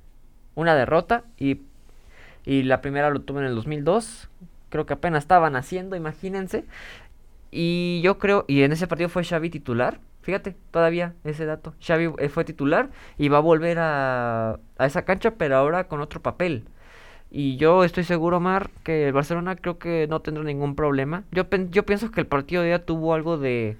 Una 0.55 0.73
derrota 0.73 1.23
y, 1.37 1.61
y 2.43 2.63
la 2.63 2.81
primera 2.81 3.11
lo 3.11 3.21
tuvo 3.21 3.39
en 3.39 3.45
el 3.45 3.55
2002. 3.55 4.29
Creo 4.69 4.85
que 4.85 4.93
apenas 4.93 5.23
estaban 5.23 5.55
haciendo, 5.55 5.95
imagínense. 5.95 6.65
Y 7.51 8.01
yo 8.03 8.17
creo, 8.19 8.45
y 8.47 8.63
en 8.63 8.71
ese 8.71 8.87
partido 8.87 9.09
fue 9.09 9.23
Xavi 9.23 9.49
titular. 9.49 9.99
Fíjate, 10.21 10.55
todavía 10.71 11.15
ese 11.23 11.45
dato. 11.45 11.73
Xavi 11.81 12.11
eh, 12.19 12.29
fue 12.29 12.45
titular 12.45 12.89
y 13.17 13.29
va 13.29 13.37
a 13.37 13.41
volver 13.41 13.79
a, 13.79 14.59
a 14.77 14.85
esa 14.85 15.03
cancha, 15.03 15.31
pero 15.35 15.55
ahora 15.55 15.87
con 15.87 16.01
otro 16.01 16.21
papel. 16.21 16.65
Y 17.31 17.57
yo 17.57 17.83
estoy 17.83 18.03
seguro, 18.03 18.39
Mar, 18.39 18.69
que 18.83 19.07
el 19.07 19.13
Barcelona 19.13 19.55
creo 19.55 19.77
que 19.77 20.07
no 20.09 20.21
tendrá 20.21 20.43
ningún 20.43 20.75
problema. 20.75 21.23
Yo, 21.31 21.45
yo 21.69 21.85
pienso 21.85 22.11
que 22.11 22.21
el 22.21 22.27
partido 22.27 22.61
de 22.61 22.69
día 22.69 22.85
tuvo 22.85 23.13
algo 23.13 23.37
de, 23.37 23.77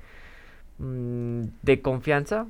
mm, 0.78 1.42
de 1.64 1.82
confianza. 1.82 2.46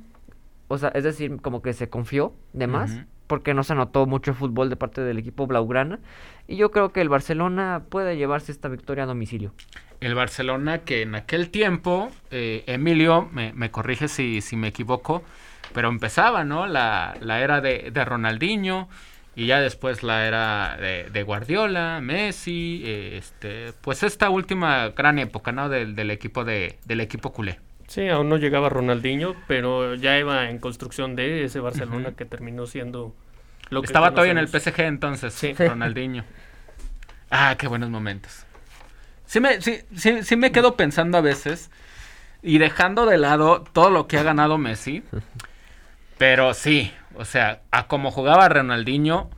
O 0.68 0.78
sea, 0.78 0.90
es 0.90 1.04
decir, 1.04 1.40
como 1.40 1.62
que 1.62 1.72
se 1.72 1.88
confió 1.88 2.34
de 2.52 2.66
más. 2.66 3.00
Porque 3.30 3.54
no 3.54 3.62
se 3.62 3.76
notó 3.76 4.06
mucho 4.06 4.34
fútbol 4.34 4.70
de 4.70 4.74
parte 4.74 5.02
del 5.02 5.16
equipo 5.16 5.46
Blaugrana. 5.46 6.00
Y 6.48 6.56
yo 6.56 6.72
creo 6.72 6.88
que 6.88 7.00
el 7.00 7.08
Barcelona 7.08 7.82
puede 7.88 8.16
llevarse 8.16 8.50
esta 8.50 8.66
victoria 8.66 9.04
a 9.04 9.06
domicilio. 9.06 9.54
El 10.00 10.16
Barcelona 10.16 10.78
que 10.78 11.02
en 11.02 11.14
aquel 11.14 11.50
tiempo, 11.50 12.10
eh, 12.32 12.64
Emilio, 12.66 13.28
me, 13.32 13.70
corrige 13.70 14.08
si, 14.08 14.40
si 14.40 14.56
me 14.56 14.66
equivoco, 14.66 15.22
pero 15.72 15.90
empezaba, 15.90 16.42
¿no? 16.42 16.66
La, 16.66 17.16
la 17.20 17.38
era 17.38 17.60
de, 17.60 17.92
de 17.92 18.04
Ronaldinho 18.04 18.88
y 19.36 19.46
ya 19.46 19.60
después 19.60 20.02
la 20.02 20.26
era 20.26 20.76
de, 20.76 21.08
de 21.08 21.22
Guardiola, 21.22 22.00
Messi, 22.02 22.82
eh, 22.84 23.16
este, 23.16 23.72
pues 23.80 24.02
esta 24.02 24.28
última 24.28 24.88
gran 24.88 25.20
época, 25.20 25.52
¿no? 25.52 25.68
Del, 25.68 25.94
del 25.94 26.10
equipo 26.10 26.44
de, 26.44 26.80
del 26.84 27.00
equipo 27.00 27.32
culé. 27.32 27.60
Sí, 27.90 28.08
aún 28.08 28.28
no 28.28 28.36
llegaba 28.36 28.68
Ronaldinho, 28.68 29.34
pero 29.48 29.96
ya 29.96 30.16
iba 30.16 30.48
en 30.48 30.60
construcción 30.60 31.16
de 31.16 31.42
ese 31.42 31.58
Barcelona 31.58 32.12
que 32.12 32.24
terminó 32.24 32.68
siendo 32.68 33.16
lo 33.68 33.82
que 33.82 33.86
Estaba 33.86 34.12
todavía 34.12 34.30
en 34.30 34.38
el. 34.38 34.46
PSG 34.46 34.82
entonces, 34.82 35.34
Sí. 35.34 35.54
Ronaldinho. 35.54 36.22
Ah, 37.30 37.56
qué 37.58 37.66
buenos 37.66 37.90
momentos. 37.90 38.46
Sí 39.26 39.40
me, 39.40 39.60
sí, 39.60 39.80
sí, 39.96 40.22
sí 40.22 40.36
me 40.36 40.52
quedo 40.52 40.76
pensando 40.76 41.18
a 41.18 41.20
veces 41.20 41.68
y 42.44 42.58
dejando 42.58 43.06
de 43.06 43.18
lado 43.18 43.64
todo 43.72 43.90
lo 43.90 44.06
que 44.06 44.18
ha 44.18 44.22
ganado 44.22 44.56
Messi. 44.56 45.02
Pero 46.16 46.54
sí, 46.54 46.94
o 47.16 47.24
sea, 47.24 47.62
a 47.72 47.88
como 47.88 48.12
jugaba 48.12 48.48
Ronaldinho, 48.48 49.30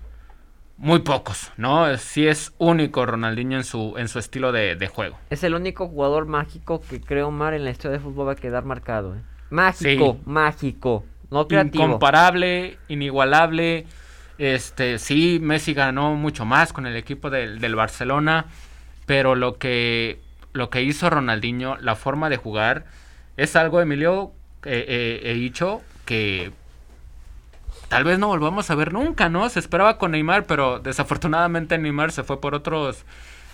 muy 0.83 0.99
pocos, 0.99 1.53
¿no? 1.57 1.97
Sí 1.97 2.27
es 2.27 2.53
único 2.59 3.07
Ronaldinho 3.07 3.57
en 3.57 3.63
su, 3.63 3.95
en 3.97 4.09
su 4.09 4.19
estilo 4.19 4.51
de, 4.51 4.75
de 4.75 4.89
juego. 4.89 5.17
Es 5.31 5.45
el 5.45 5.55
único 5.55 5.87
jugador 5.87 6.27
mágico 6.27 6.81
que 6.81 7.01
creo, 7.01 7.31
Mar, 7.31 7.55
en 7.55 7.65
la 7.65 7.71
historia 7.71 7.99
de 7.99 8.03
fútbol 8.03 8.27
va 8.27 8.33
a 8.33 8.37
quedar 8.37 8.65
marcado. 8.65 9.15
¿eh? 9.15 9.21
Mágico, 9.51 10.15
Sí. 10.15 10.23
mágico. 10.27 11.05
No 11.31 11.47
creativo. 11.47 11.85
Incomparable, 11.85 12.79
inigualable. 12.89 13.87
Este, 14.39 14.99
sí, 14.99 15.39
Messi 15.41 15.73
ganó 15.73 16.17
mucho 16.17 16.45
más 16.45 16.73
con 16.73 16.85
el 16.87 16.97
equipo 16.97 17.31
del, 17.31 17.61
del 17.61 17.77
Barcelona, 17.77 18.47
pero 19.07 19.37
lo 19.37 19.59
que, 19.59 20.21
lo 20.53 20.69
que 20.69 20.83
hizo 20.83 21.09
Ronaldinho, 21.09 21.77
la 21.79 21.95
forma 21.95 22.29
de 22.29 22.39
jugar, 22.39 22.87
es 23.37 23.55
algo, 23.55 23.81
Emilio, 23.81 24.33
eh, 24.65 24.85
eh, 24.89 25.21
he 25.31 25.35
dicho 25.35 25.81
que 26.07 26.51
tal 27.93 28.05
vez 28.05 28.19
no 28.19 28.29
volvamos 28.29 28.71
a 28.71 28.75
ver 28.75 28.91
nunca, 28.95 29.29
¿no? 29.29 29.47
Se 29.51 29.59
esperaba 29.59 29.99
con 29.99 30.13
Neymar, 30.13 30.47
pero 30.47 30.79
desafortunadamente 30.79 31.77
Neymar 31.77 32.11
se 32.11 32.23
fue 32.25 32.41
por 32.41 32.55
otros 32.55 33.05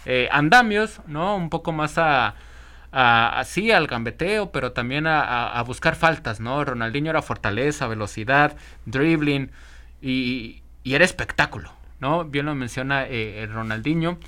eh, 0.06 0.28
andamios, 0.30 1.00
¿no? 1.08 1.34
Un 1.34 1.50
poco 1.50 1.72
más 1.72 1.98
a, 1.98 2.36
a- 2.92 3.40
así 3.40 3.72
al 3.72 3.88
gambeteo, 3.88 4.52
pero 4.52 4.70
también 4.70 5.08
a, 5.08 5.22
a- 5.22 5.58
a 5.58 5.62
buscar 5.64 5.96
faltas, 5.96 6.38
¿no? 6.38 6.64
Ronaldinho 6.64 7.10
era 7.10 7.20
fortaleza, 7.20 7.88
velocidad, 7.88 8.56
dribbling 8.86 9.50
y, 10.00 10.62
y 10.84 10.94
era 10.94 11.04
espectáculo, 11.04 11.72
¿no? 11.98 12.24
Bien 12.24 12.46
lo 12.46 12.54
menciona 12.54 13.06
eh, 13.06 13.42
el 13.42 13.52
Ronaldinho. 13.52 14.18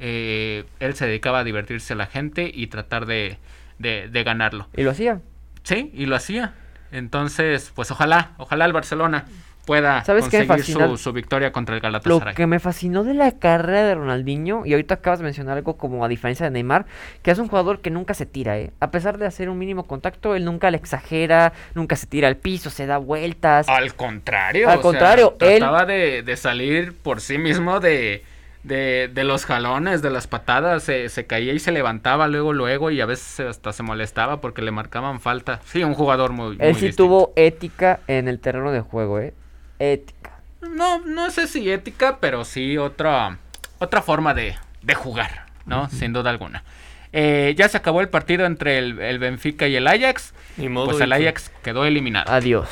eh, 0.00 0.64
él 0.80 0.94
se 0.96 1.06
dedicaba 1.06 1.38
a 1.38 1.44
divertirse 1.44 1.94
a 1.94 1.96
la 1.96 2.04
gente 2.06 2.50
y 2.52 2.66
tratar 2.66 3.06
de, 3.06 3.38
de- 3.78 4.08
de 4.08 4.22
ganarlo. 4.22 4.68
Y 4.76 4.82
lo 4.82 4.90
hacía. 4.90 5.22
Sí, 5.62 5.90
y 5.94 6.04
lo 6.04 6.14
hacía. 6.14 6.52
Entonces, 6.92 7.72
pues 7.74 7.90
ojalá, 7.90 8.32
ojalá 8.38 8.64
el 8.64 8.72
Barcelona 8.72 9.26
pueda 9.64 10.04
¿Sabes 10.04 10.28
conseguir 10.28 10.62
su, 10.64 10.96
su 10.96 11.12
victoria 11.12 11.50
contra 11.50 11.74
el 11.74 11.82
Lo 11.82 11.88
Galatasaray. 11.88 12.36
que 12.36 12.46
me 12.46 12.60
fascinó 12.60 13.02
de 13.02 13.14
la 13.14 13.32
carrera 13.32 13.82
de 13.82 13.96
Ronaldinho, 13.96 14.64
y 14.64 14.72
ahorita 14.72 14.94
acabas 14.94 15.18
de 15.18 15.24
mencionar 15.24 15.56
algo 15.56 15.76
como 15.76 16.04
a 16.04 16.08
diferencia 16.08 16.44
de 16.46 16.50
Neymar, 16.52 16.86
que 17.22 17.32
es 17.32 17.38
un 17.40 17.48
jugador 17.48 17.80
que 17.80 17.90
nunca 17.90 18.14
se 18.14 18.26
tira, 18.26 18.56
¿eh? 18.58 18.70
A 18.78 18.92
pesar 18.92 19.18
de 19.18 19.26
hacer 19.26 19.48
un 19.48 19.58
mínimo 19.58 19.84
contacto, 19.88 20.36
él 20.36 20.44
nunca 20.44 20.70
le 20.70 20.76
exagera, 20.76 21.52
nunca 21.74 21.96
se 21.96 22.06
tira 22.06 22.28
al 22.28 22.36
piso, 22.36 22.70
se 22.70 22.86
da 22.86 22.98
vueltas. 22.98 23.68
Al 23.68 23.94
contrario. 23.96 24.68
Al 24.68 24.74
sea, 24.74 24.82
contrario, 24.82 25.36
él- 25.40 25.58
trataba 25.58 25.84
de, 25.84 26.22
de 26.22 26.36
salir 26.36 26.92
por 26.96 27.20
sí 27.20 27.36
mismo 27.36 27.80
de, 27.80 28.22
de, 28.66 29.08
de 29.12 29.24
los 29.24 29.44
jalones, 29.44 30.02
de 30.02 30.10
las 30.10 30.26
patadas, 30.26 30.82
se, 30.82 31.08
se 31.08 31.26
caía 31.26 31.52
y 31.52 31.58
se 31.58 31.72
levantaba 31.72 32.28
luego, 32.28 32.52
luego, 32.52 32.90
y 32.90 33.00
a 33.00 33.06
veces 33.06 33.40
hasta 33.40 33.72
se 33.72 33.82
molestaba 33.82 34.40
porque 34.40 34.62
le 34.62 34.70
marcaban 34.70 35.20
falta. 35.20 35.60
Sí, 35.66 35.84
un 35.84 35.94
jugador 35.94 36.32
muy, 36.32 36.56
él 36.58 36.72
muy 36.72 36.80
sí 36.80 36.86
distinto. 36.86 36.96
tuvo 36.96 37.32
ética 37.36 38.00
en 38.06 38.28
el 38.28 38.40
terreno 38.40 38.72
de 38.72 38.80
juego, 38.80 39.20
¿eh? 39.20 39.34
Ética. 39.78 40.32
No, 40.62 40.98
no 41.04 41.30
sé 41.30 41.46
si 41.46 41.70
ética, 41.70 42.18
pero 42.20 42.44
sí 42.44 42.76
otra, 42.78 43.38
otra 43.78 44.02
forma 44.02 44.34
de, 44.34 44.56
de 44.82 44.94
jugar, 44.94 45.46
¿no? 45.64 45.88
Sin 45.88 46.12
duda 46.12 46.30
alguna. 46.30 46.64
Eh, 47.12 47.54
ya 47.56 47.68
se 47.68 47.76
acabó 47.76 48.00
el 48.00 48.08
partido 48.08 48.46
entre 48.46 48.78
el, 48.78 48.98
el 49.00 49.18
Benfica 49.18 49.68
y 49.68 49.76
el 49.76 49.86
Ajax. 49.86 50.34
Ni 50.56 50.68
modo, 50.68 50.86
Pues 50.86 51.00
el. 51.00 51.12
Ajax 51.12 51.50
quedó 51.62 51.84
eliminado. 51.84 52.30
Adiós. 52.32 52.68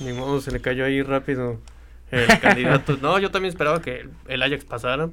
Ni 0.00 0.12
modo, 0.12 0.40
se 0.40 0.50
le 0.50 0.60
cayó 0.60 0.84
ahí 0.84 1.02
rápido 1.02 1.58
el 2.10 2.26
candidato. 2.40 2.96
No, 3.00 3.18
yo 3.18 3.30
también 3.30 3.50
esperaba 3.50 3.80
que 3.80 4.08
el 4.28 4.42
Ajax 4.42 4.64
pasara. 4.64 5.06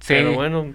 Sí. 0.00 0.14
Pero 0.14 0.34
bueno, 0.34 0.72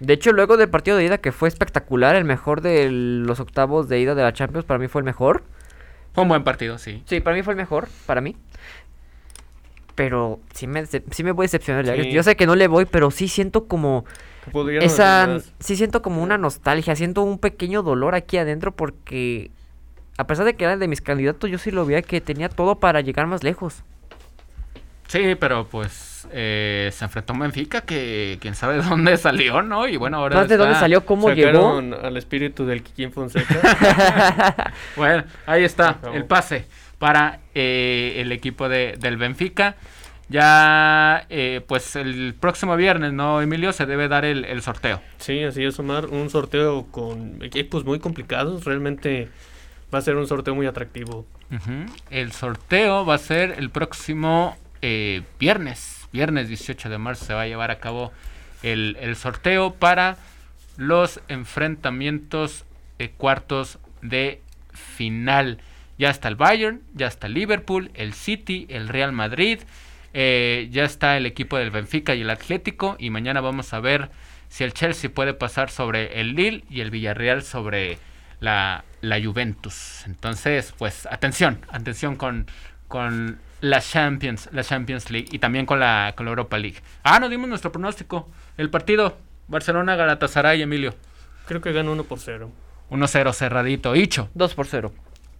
De 0.00 0.12
hecho, 0.14 0.32
luego 0.32 0.56
del 0.56 0.68
partido 0.68 0.96
de 0.96 1.04
ida, 1.04 1.18
que 1.18 1.32
fue 1.32 1.48
espectacular, 1.48 2.16
el 2.16 2.24
mejor 2.24 2.60
de 2.60 2.90
los 2.90 3.40
octavos 3.40 3.88
de 3.88 4.00
ida 4.00 4.14
de 4.14 4.22
la 4.22 4.32
Champions, 4.32 4.64
para 4.64 4.78
mí 4.78 4.88
fue 4.88 5.00
el 5.00 5.04
mejor. 5.04 5.42
Fue 6.12 6.22
un 6.22 6.28
buen 6.28 6.44
partido, 6.44 6.78
sí. 6.78 7.02
Sí, 7.06 7.20
para 7.20 7.36
mí 7.36 7.42
fue 7.42 7.54
el 7.54 7.56
mejor, 7.56 7.88
para 8.06 8.20
mí. 8.20 8.36
Pero 9.94 10.40
sí 10.54 10.66
me, 10.66 10.86
sí 10.86 11.24
me 11.24 11.32
voy 11.32 11.44
a 11.44 11.46
decepcionar. 11.46 11.86
Sí. 11.86 12.10
Yo 12.10 12.22
sé 12.22 12.36
que 12.36 12.46
no 12.46 12.56
le 12.56 12.68
voy, 12.68 12.84
pero 12.86 13.10
sí 13.10 13.28
siento 13.28 13.66
como 13.66 14.04
esa... 14.80 15.38
Sí 15.58 15.76
siento 15.76 16.02
como 16.02 16.22
una 16.22 16.38
nostalgia, 16.38 16.96
siento 16.96 17.22
un 17.22 17.38
pequeño 17.38 17.82
dolor 17.82 18.14
aquí 18.14 18.38
adentro 18.38 18.72
porque... 18.72 19.50
A 20.16 20.26
pesar 20.26 20.44
de 20.44 20.54
que 20.54 20.64
era 20.64 20.74
el 20.74 20.80
de 20.80 20.88
mis 20.88 21.00
candidatos, 21.00 21.50
yo 21.50 21.56
sí 21.56 21.70
lo 21.70 21.86
veía 21.86 22.02
que 22.02 22.20
tenía 22.20 22.48
todo 22.50 22.78
para 22.78 23.00
llegar 23.00 23.26
más 23.26 23.42
lejos. 23.42 23.84
Sí, 25.10 25.34
pero 25.34 25.66
pues 25.66 26.28
eh, 26.30 26.88
se 26.92 27.04
enfrentó 27.04 27.32
a 27.32 27.34
un 27.34 27.40
Benfica 27.40 27.80
que 27.80 28.38
quién 28.40 28.54
sabe 28.54 28.76
de 28.76 28.82
dónde 28.88 29.16
salió, 29.16 29.60
¿no? 29.60 29.88
Y 29.88 29.96
bueno, 29.96 30.18
ahora 30.18 30.44
de 30.44 30.56
dónde 30.56 30.76
salió, 30.76 31.04
cómo 31.04 31.30
llegó. 31.32 31.78
Al 31.78 32.16
espíritu 32.16 32.64
del 32.64 32.82
Kikín 32.82 33.12
Fonseca. 33.12 34.72
Bueno, 34.96 35.24
ahí 35.46 35.64
está, 35.64 35.98
el 36.14 36.26
pase 36.26 36.66
para 36.98 37.40
eh, 37.56 38.18
el 38.18 38.30
equipo 38.30 38.68
de, 38.68 38.96
del 39.00 39.16
Benfica. 39.16 39.74
Ya, 40.28 41.26
eh, 41.28 41.60
pues 41.66 41.96
el 41.96 42.36
próximo 42.38 42.76
viernes, 42.76 43.12
¿no, 43.12 43.42
Emilio? 43.42 43.72
Se 43.72 43.84
debe 43.84 44.06
dar 44.06 44.24
el, 44.24 44.44
el 44.44 44.62
sorteo. 44.62 45.00
sí, 45.18 45.42
así 45.42 45.64
es, 45.64 45.76
Omar. 45.80 46.06
Un 46.06 46.30
sorteo 46.30 46.86
con 46.92 47.42
equipos 47.42 47.84
muy 47.84 47.98
complicados. 47.98 48.64
Realmente 48.64 49.28
va 49.92 49.98
a 49.98 50.02
ser 50.02 50.14
un 50.14 50.28
sorteo 50.28 50.54
muy 50.54 50.66
atractivo. 50.66 51.26
El 52.10 52.30
sorteo 52.30 53.04
va 53.04 53.14
a 53.14 53.18
ser 53.18 53.56
el 53.58 53.70
próximo 53.70 54.56
eh, 54.82 55.22
viernes. 55.38 56.08
Viernes 56.12 56.48
18 56.48 56.88
de 56.88 56.98
marzo 56.98 57.24
se 57.24 57.34
va 57.34 57.42
a 57.42 57.46
llevar 57.46 57.70
a 57.70 57.78
cabo 57.78 58.12
el, 58.62 58.96
el 59.00 59.16
sorteo 59.16 59.74
para 59.74 60.16
los 60.76 61.20
enfrentamientos 61.28 62.64
de 62.98 63.10
cuartos 63.10 63.78
de 64.02 64.42
final. 64.72 65.58
Ya 65.98 66.10
está 66.10 66.28
el 66.28 66.36
Bayern, 66.36 66.82
ya 66.94 67.06
está 67.06 67.26
el 67.26 67.34
Liverpool, 67.34 67.90
el 67.94 68.14
City, 68.14 68.66
el 68.70 68.88
Real 68.88 69.12
Madrid, 69.12 69.60
eh, 70.12 70.68
ya 70.70 70.84
está 70.84 71.16
el 71.16 71.26
equipo 71.26 71.58
del 71.58 71.70
Benfica 71.70 72.14
y 72.14 72.22
el 72.22 72.30
Atlético. 72.30 72.96
Y 72.98 73.10
mañana 73.10 73.40
vamos 73.40 73.72
a 73.72 73.80
ver 73.80 74.10
si 74.48 74.64
el 74.64 74.72
Chelsea 74.72 75.10
puede 75.10 75.34
pasar 75.34 75.70
sobre 75.70 76.20
el 76.20 76.34
Lille 76.34 76.64
y 76.68 76.80
el 76.80 76.90
Villarreal 76.90 77.42
sobre 77.42 77.98
la, 78.40 78.84
la 79.00 79.22
Juventus. 79.22 80.02
Entonces, 80.06 80.74
pues 80.76 81.06
atención, 81.06 81.60
atención 81.70 82.16
con, 82.16 82.46
con 82.88 83.38
la 83.60 83.80
Champions, 83.80 84.48
la 84.52 84.64
Champions 84.64 85.10
League 85.10 85.28
y 85.30 85.38
también 85.38 85.66
con 85.66 85.80
la, 85.80 86.14
con 86.16 86.26
la 86.26 86.30
Europa 86.30 86.58
League. 86.58 86.78
Ah, 87.02 87.20
nos 87.20 87.30
dimos 87.30 87.48
nuestro 87.48 87.72
pronóstico. 87.72 88.28
El 88.56 88.70
partido 88.70 89.16
Barcelona 89.48 89.96
Galatasaray, 89.96 90.62
Emilio. 90.62 90.94
Creo 91.46 91.60
que 91.60 91.72
gana 91.72 91.90
1 91.90 92.04
por 92.04 92.18
0. 92.18 92.50
1-0 92.90 93.32
cerradito. 93.32 93.96
Hicho. 93.96 94.28
2 94.34 94.54
por 94.54 94.66
0. 94.66 94.92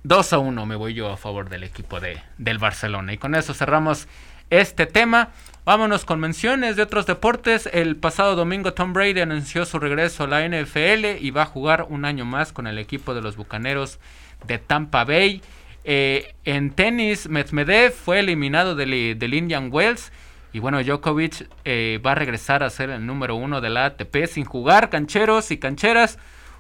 2 0.03 0.33
a 0.33 0.39
1 0.39 0.67
me 0.67 0.77
voy 0.77 0.95
yo 0.95 1.11
a 1.11 1.17
favor 1.17 1.49
del 1.49 1.63
equipo 1.63 2.01
de, 2.01 2.21
del 2.39 2.59
Barcelona. 2.59 3.13
Y 3.13 3.19
con 3.19 3.35
eso 3.35 3.55
cerramos 3.55 4.09
este 4.49 4.87
tema. 4.87 5.31
Vámonos 5.65 6.05
con 6.05 6.19
menciones 6.21 6.77
de 6.77 6.83
otros 6.83 7.07
deportes. 7.07 7.69
El 7.73 7.97
pasado 7.97 8.35
domingo 8.35 8.73
Tom 8.73 8.93
Brady 8.93 9.21
anunció 9.21 9.65
su 9.67 9.79
regreso 9.79 10.25
a 10.25 10.27
la 10.27 10.47
NFL 10.47 11.19
y 11.21 11.31
va 11.31 11.43
a 11.43 11.47
jugar 11.47 11.87
un 11.89 12.05
año 12.05 12.25
más 12.25 12.53
con 12.53 12.67
el 12.67 12.79
equipo 12.79 13.15
de 13.15 13.23
los 13.23 13.37
Bucaneros 13.37 14.01
de 14.47 14.59
Tampa 14.59 15.05
Bay. 15.05 15.43
Eh, 15.85 16.35
en 16.45 16.71
tenis, 16.71 17.29
Medvedev 17.29 17.93
fue 17.93 18.21
eliminado 18.21 18.75
del, 18.75 19.19
del 19.19 19.35
Indian 19.35 19.69
Wells. 19.73 20.13
Y 20.53 20.59
bueno, 20.59 20.83
Djokovic 20.83 21.49
eh, 21.65 22.01
va 22.05 22.13
a 22.13 22.15
regresar 22.17 22.63
a 22.63 22.71
ser 22.71 22.91
el 22.91 23.07
número 23.07 23.37
uno 23.37 23.61
de 23.61 23.71
la 23.71 23.87
ATP 23.87 24.27
sin 24.27 24.45
jugar 24.45 24.91
cancheros 24.91 25.51
y 25.53 25.59
cancheras 25.59 26.19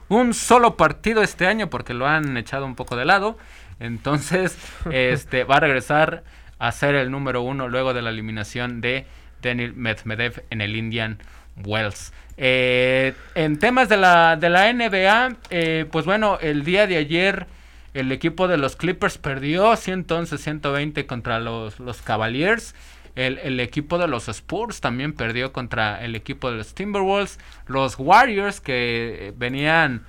un 0.08 0.32
solo 0.32 0.76
partido 0.76 1.22
este 1.22 1.46
año 1.46 1.70
porque 1.70 1.94
lo 1.94 2.06
han 2.06 2.36
echado 2.36 2.66
un 2.66 2.76
poco 2.76 2.96
de 2.96 3.04
lado. 3.04 3.36
Entonces, 3.80 4.56
este 4.92 5.44
va 5.44 5.56
a 5.56 5.60
regresar 5.60 6.22
a 6.58 6.70
ser 6.72 6.94
el 6.94 7.10
número 7.10 7.42
uno 7.42 7.68
luego 7.68 7.94
de 7.94 8.02
la 8.02 8.10
eliminación 8.10 8.80
de 8.80 9.06
Daniel 9.42 9.74
Medvedev 9.74 10.44
en 10.50 10.60
el 10.60 10.76
Indian 10.76 11.18
Wells. 11.64 12.12
Eh, 12.36 13.14
en 13.34 13.58
temas 13.58 13.88
de 13.88 13.96
la, 13.96 14.36
de 14.36 14.50
la 14.50 14.72
NBA, 14.72 15.36
eh, 15.50 15.86
pues 15.90 16.04
bueno, 16.04 16.38
el 16.40 16.64
día 16.64 16.86
de 16.86 16.96
ayer 16.96 17.46
el 17.94 18.12
equipo 18.12 18.48
de 18.48 18.56
los 18.56 18.76
Clippers 18.76 19.18
perdió 19.18 19.72
111-120 19.72 21.06
contra 21.06 21.40
los, 21.40 21.80
los 21.80 22.02
Cavaliers. 22.02 22.74
El, 23.16 23.58
equipo 23.60 23.98
de 23.98 24.06
los 24.06 24.28
Spurs 24.28 24.80
también 24.80 25.12
perdió 25.12 25.52
contra 25.52 26.02
el 26.02 26.14
equipo 26.14 26.50
de 26.50 26.58
los 26.58 26.74
Timberwolves. 26.74 27.38
Los 27.66 27.96
Warriors 27.98 28.60
que 28.60 29.34
venían 29.36 30.04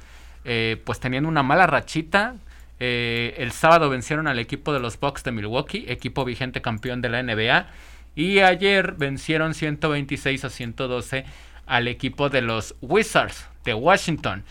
eh, 0.45 0.79
pues 0.85 0.99
teniendo 0.99 1.27
una 1.27 1.43
mala 1.43 1.67
rachita. 1.67 2.35
Eh, 2.79 3.35
el 3.37 3.51
sábado 3.51 3.89
vencieron 3.89 4.27
al 4.27 4.39
equipo 4.39 4.71
de 4.71 4.79
los 4.79 4.99
Bucks 4.99 5.23
de 5.23 5.31
Milwaukee, 5.31 5.85
equipo 5.87 6.23
vigente 6.23 6.61
campeón 6.61 7.01
de 7.01 7.09
la 7.09 7.23
NBA. 7.23 7.67
Y 8.15 8.39
ayer 8.39 8.93
vencieron 8.93 9.55
126 9.55 10.45
a 10.45 10.49
112 10.49 11.25
al 11.65 11.87
equipo 11.87 12.29
de 12.29 12.41
los 12.41 12.75
Wizards 12.81 13.47
de 13.65 13.73
Washington. 13.73 14.43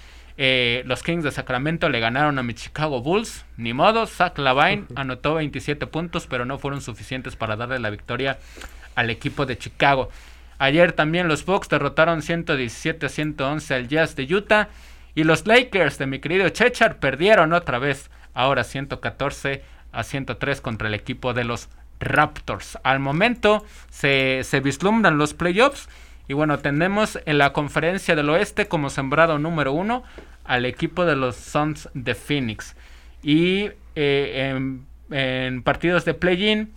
Eh, 0.43 0.85
los 0.87 1.03
Kings 1.03 1.23
de 1.23 1.33
Sacramento 1.33 1.91
le 1.91 2.01
ganaron 2.01 2.39
a 2.39 2.43
mi 2.43 2.55
Chicago 2.55 3.03
Bulls. 3.03 3.45
Ni 3.59 3.75
modo, 3.75 4.07
Zach 4.07 4.39
Lavine 4.39 4.87
anotó 4.95 5.35
27 5.35 5.87
puntos, 5.87 6.27
pero 6.27 6.47
no 6.47 6.59
fueron 6.59 6.81
suficientes 6.81 7.37
para 7.37 7.57
darle 7.57 7.79
la 7.79 7.91
victoria 7.91 8.39
al 8.95 9.11
equipo 9.11 9.45
de 9.45 9.59
Chicago. 9.59 10.09
Ayer 10.59 10.93
también 10.93 11.29
los 11.29 11.45
Bucks 11.45 11.69
derrotaron 11.69 12.23
117 12.23 13.05
a 13.05 13.09
111 13.11 13.75
al 13.75 13.89
Jazz 13.89 14.17
de 14.17 14.35
Utah. 14.35 14.71
Y 15.15 15.25
los 15.25 15.47
Lakers 15.47 15.99
de 15.99 16.07
mi 16.07 16.21
querido 16.21 16.49
Chechar 16.49 17.01
perdieron 17.01 17.53
otra 17.53 17.79
vez, 17.79 18.11
ahora 18.33 18.65
114 18.65 19.63
a 19.93 20.03
103 20.03 20.63
contra 20.63 20.89
el 20.89 20.95
equipo 20.95 21.35
de 21.35 21.45
los 21.45 21.69
Raptors. 22.01 22.79
Al 22.83 22.99
momento 22.99 23.67
se, 23.91 24.41
se 24.45 24.61
vislumbran 24.61 25.19
los 25.19 25.35
playoffs. 25.35 25.91
Y 26.31 26.33
bueno, 26.33 26.61
tenemos 26.61 27.19
en 27.27 27.39
la 27.39 27.53
conferencia 27.53 28.15
del 28.15 28.31
oeste 28.31 28.69
como 28.69 28.89
sembrado 28.89 29.41
número 29.41 29.73
uno 29.73 30.05
al 30.45 30.65
equipo 30.65 31.05
de 31.05 31.17
los 31.17 31.35
Suns 31.35 31.89
de 31.93 32.15
Phoenix. 32.15 32.77
Y 33.21 33.71
eh, 33.97 34.57
en, 35.11 35.63
partidos 35.65 36.05
de 36.05 36.15
play-in, 36.15 36.73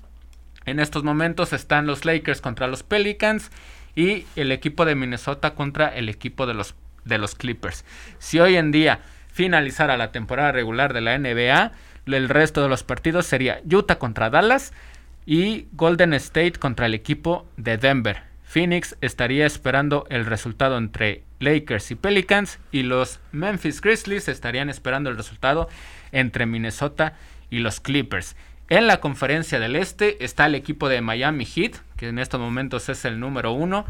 en 0.66 0.80
estos 0.80 1.04
momentos 1.04 1.54
están 1.54 1.86
los 1.86 2.04
Lakers 2.04 2.41
contra 2.41 2.66
los 2.66 2.82
Pelicans 2.82 3.51
y 3.95 4.26
el 4.36 4.51
equipo 4.51 4.86
de 4.86 4.95
Minnesota 4.95 5.54
contra 5.54 5.89
el 5.89 6.10
equipo 6.10 6.47
de 6.47 6.56
los, 6.56 6.74
de 7.06 7.20
los 7.20 7.36
Clippers. 7.36 7.86
Si 8.18 8.39
hoy 8.39 8.56
en 8.56 8.72
día 8.72 9.01
finalizara 9.32 9.97
la 9.97 10.12
temporada 10.12 10.51
regular 10.51 10.93
de 10.93 11.01
la 11.01 11.16
NBA, 11.16 11.74
el 12.08 12.28
resto 12.28 12.64
de 12.64 12.70
los 12.70 12.82
partidos 12.82 13.28
sería 13.28 13.62
Utah 13.72 13.99
contra 13.99 14.32
Dallas 14.32 14.74
y 15.28 15.68
Golden 15.74 16.16
State 16.16 16.54
contra 16.54 16.88
el 16.88 16.95
equipo 16.95 17.45
de 17.56 17.78
Denver. 17.78 18.33
Phoenix 18.54 18.95
estaría 19.01 19.47
esperando 19.47 20.06
el 20.12 20.28
resultado 20.28 20.78
entre 20.78 21.24
Lakers 21.39 21.89
y 21.89 21.95
Pelicans 21.95 22.60
y 22.72 22.84
los 22.84 23.20
Memphis 23.32 23.82
Grizzlies 23.82 24.28
estarían 24.28 24.70
esperando 24.70 25.10
el 25.10 25.18
resultado 25.18 25.70
entre 26.12 26.45
Minnesota 26.45 27.18
y 27.49 27.60
los 27.60 27.80
Clippers. 27.80 28.36
En 28.70 28.86
la 28.86 28.99
conferencia 28.99 29.60
del 29.60 29.76
este 29.76 30.24
está 30.24 30.45
el 30.45 30.54
equipo 30.54 30.88
de 30.88 31.01
Miami 31.01 31.45
Heat, 31.45 31.78
que 31.97 32.10
en 32.10 32.20
estos 32.20 32.39
momentos 32.39 32.89
es 32.89 33.06
el 33.06 33.20
número 33.20 33.54
uno. 33.54 33.86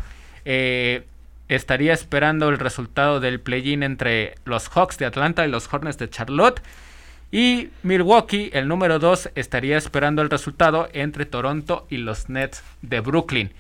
Eh, 0.46 1.04
estaría 1.50 1.92
esperando 1.92 2.48
el 2.48 2.58
resultado 2.58 3.20
del 3.20 3.42
play-in 3.42 3.84
entre 3.84 4.36
los 4.46 4.70
Hawks 4.70 4.98
de 4.98 5.08
Atlanta 5.08 5.46
y 5.46 5.52
los 5.52 5.68
Hornets 5.74 5.98
de 5.98 6.10
Charlotte. 6.10 6.62
Y 7.34 7.68
Milwaukee, 7.84 8.50
el 8.54 8.70
número 8.70 8.98
2, 8.98 9.32
estaría 9.36 9.78
esperando 9.78 10.22
el 10.22 10.30
resultado 10.30 10.88
entre 10.94 11.26
Toronto 11.26 11.86
y 11.90 11.98
los 11.98 12.30
Nets 12.30 12.64
de 12.82 13.02
Brooklyn. 13.02 13.52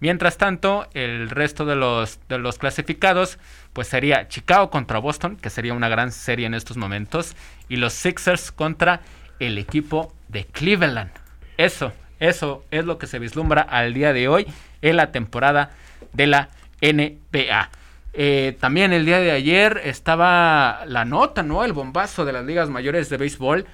Mientras 0.00 0.38
tanto, 0.38 0.88
el 0.94 1.28
resto 1.28 1.66
de 1.66 1.76
los, 1.76 2.18
clasificados, 2.58 3.38
pues 3.74 3.88
sería 3.88 4.28
Chicago 4.28 4.70
contra 4.70 4.98
Boston, 4.98 5.36
que 5.36 5.50
sería 5.50 5.74
una 5.74 5.90
gran 5.90 6.10
serie 6.10 6.46
en 6.46 6.54
estos 6.54 6.78
momentos, 6.78 7.36
y 7.68 7.76
los 7.76 7.92
Sixers 7.92 8.50
contra 8.50 9.02
el 9.38 9.58
equipo 9.58 10.12
de 10.28 10.46
Cleveland. 10.46 11.10
Eso, 11.58 11.92
eso 12.18 12.64
es 12.70 12.86
lo 12.86 12.96
que 12.96 13.06
se 13.06 13.18
vislumbra 13.18 13.60
al 13.60 13.92
día 13.92 14.14
de 14.14 14.28
hoy 14.28 14.46
en 14.80 14.96
la 14.96 15.12
temporada 15.12 15.70
de 16.14 16.26
la 16.26 16.48
NBA. 16.80 17.70
Eh, 18.12 18.56
también 18.58 18.92
el 18.92 19.04
día 19.04 19.20
de 19.20 19.30
ayer 19.30 19.82
estaba 19.84 20.84
la 20.86 21.04
nota, 21.04 21.42
¿no? 21.42 21.62
El 21.62 21.74
bombazo 21.74 22.24
de 22.24 22.32
las 22.32 22.44
ligas 22.44 22.68
mayores 22.68 23.08
de 23.08 23.18
béisbol 23.18 23.66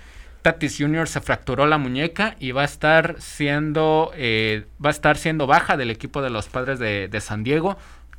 Tatis 0.46 0.76
Jr. 0.78 1.08
se 1.08 1.20
fracturó 1.20 1.66
la 1.66 1.76
muñeca 1.76 2.36
y 2.38 2.52
va 2.52 2.62
a 2.62 2.66
estar 2.66 3.16
siendo 3.18 4.12
eh, 4.14 4.66
va 4.82 4.90
a 4.90 4.92
estar 4.92 5.16
siendo 5.16 5.48
baja 5.48 5.76
del 5.76 5.90
equipo 5.90 6.22
de 6.22 6.30
los 6.30 6.46
padres 6.46 6.78
de, 6.78 7.20
San 7.20 7.42
Diego 7.42 7.76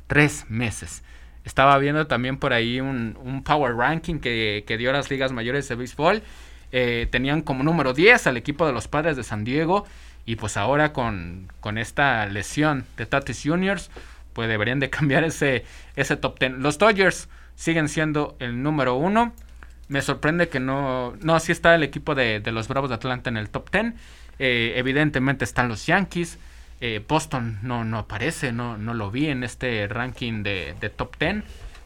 tres 0.08 0.44
meses. 0.50 1.02
Estaba 1.46 1.78
viendo 1.78 2.06
también 2.06 2.36
por 2.36 2.52
ahí 2.52 2.82
un, 2.82 3.42
power 3.46 3.76
ranking 3.76 4.18
que, 4.18 4.76
dio 4.78 4.92
las 4.92 5.10
ligas 5.10 5.32
mayores 5.32 5.70
de 5.70 5.76
béisbol. 5.76 6.22
Eh, 6.70 7.08
tenían 7.10 7.40
como 7.40 7.62
número 7.62 7.94
10 7.94 8.26
al 8.26 8.36
equipo 8.36 8.66
de 8.66 8.74
los 8.74 8.88
padres 8.88 9.16
de 9.16 9.22
San 9.22 9.44
Diego. 9.44 9.86
Y 10.26 10.36
pues 10.36 10.58
ahora 10.58 10.92
con, 10.92 11.50
con 11.60 11.78
esta 11.78 12.26
lesión 12.26 12.84
de 12.98 13.06
Tatis 13.06 13.40
Jr., 13.42 13.80
pues 14.34 14.50
deberían 14.50 14.80
de 14.80 14.90
cambiar 14.90 15.24
ese, 15.24 15.64
ese 15.96 16.16
top 16.18 16.38
10. 16.38 16.58
Los 16.58 16.76
Dodgers 16.76 17.30
siguen 17.54 17.88
siendo 17.88 18.36
el 18.38 18.62
número 18.62 18.96
uno 18.96 19.32
me 19.88 20.02
sorprende 20.02 20.48
que 20.48 20.60
no. 20.60 21.14
No, 21.20 21.40
sí 21.40 21.52
está 21.52 21.74
el 21.74 21.82
equipo 21.82 22.14
de, 22.14 22.40
los 22.52 22.68
Bravos 22.68 22.90
de 22.90 22.96
Atlanta 22.96 23.30
en 23.30 23.36
el 23.36 23.50
top 23.50 23.70
10. 23.70 23.94
Eh, 24.38 24.74
evidentemente 24.76 25.44
están 25.44 25.68
los 25.68 25.86
Yankees. 25.86 26.38
Eh, 26.80 27.04
Boston 27.06 27.58
no, 27.62 27.84
no 27.84 27.98
aparece, 27.98 28.52
no, 28.52 28.78
no 28.78 28.94
lo 28.94 29.10
vi 29.10 29.26
en 29.26 29.42
este 29.42 29.88
ranking 29.88 30.44
de, 30.44 30.74
top 30.94 31.16
10 31.18 31.42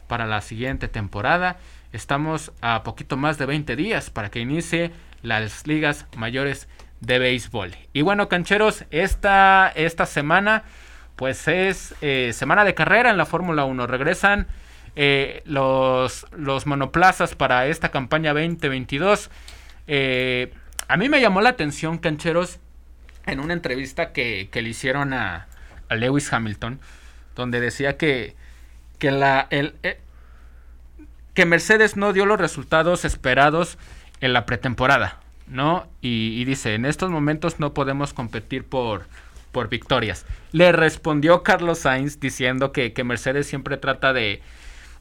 para 0.07 0.27
la 0.27 0.41
siguiente 0.41 0.87
temporada. 0.87 1.57
Estamos 1.93 2.51
a 2.61 2.83
poquito 2.83 3.17
más 3.17 3.37
de 3.37 3.45
20 3.45 3.75
días 3.75 4.09
para 4.09 4.29
que 4.29 4.39
inicie 4.39 4.91
las 5.21 5.65
ligas 5.65 6.05
mayores 6.15 6.67
de 6.99 7.19
béisbol. 7.19 7.71
Y 7.93 8.01
bueno, 8.01 8.29
cancheros, 8.29 8.85
esta, 8.91 9.71
esta 9.75 10.05
semana 10.05 10.63
pues 11.15 11.47
es 11.47 11.95
eh, 12.01 12.31
semana 12.33 12.65
de 12.65 12.73
carrera 12.73 13.09
en 13.09 13.17
la 13.17 13.25
Fórmula 13.25 13.65
1. 13.65 13.87
Regresan 13.87 14.47
eh, 14.95 15.41
los, 15.45 16.27
los 16.31 16.67
monoplazas 16.67 17.35
para 17.35 17.65
esta 17.67 17.89
campaña 17.89 18.33
2022. 18.33 19.31
Eh, 19.87 20.53
a 20.87 20.97
mí 20.97 21.09
me 21.09 21.19
llamó 21.19 21.41
la 21.41 21.49
atención, 21.49 21.97
cancheros, 21.97 22.59
en 23.25 23.39
una 23.39 23.53
entrevista 23.53 24.11
que, 24.11 24.49
le 24.53 24.69
hicieron 24.69 25.13
a, 25.13 25.47
Lewis 25.89 26.31
Hamilton, 26.31 26.79
donde 27.35 27.59
decía 27.59 27.97
que, 27.97 28.35
que, 28.99 29.11
la, 29.11 29.47
el, 29.49 29.75
eh, 29.83 29.99
que 31.33 31.45
Mercedes 31.45 31.97
no 31.97 32.13
dio 32.13 32.25
los 32.25 32.39
resultados 32.39 33.05
esperados 33.05 33.77
en 34.21 34.33
la 34.33 34.45
pretemporada, 34.45 35.19
¿no? 35.47 35.87
Y, 36.01 36.43
dice, 36.45 36.75
en 36.75 36.85
estos 36.85 37.09
momentos 37.09 37.59
no 37.59 37.73
podemos 37.73 38.13
competir 38.13 38.63
por, 38.63 39.05
por 39.51 39.69
victorias. 39.69 40.25
Le 40.51 40.71
respondió 40.71 41.43
Carlos 41.43 41.79
Sainz 41.79 42.19
diciendo 42.19 42.71
que 42.71 43.03
Mercedes 43.03 43.47
siempre 43.47 43.77
trata 43.77 44.13
de, 44.13 44.41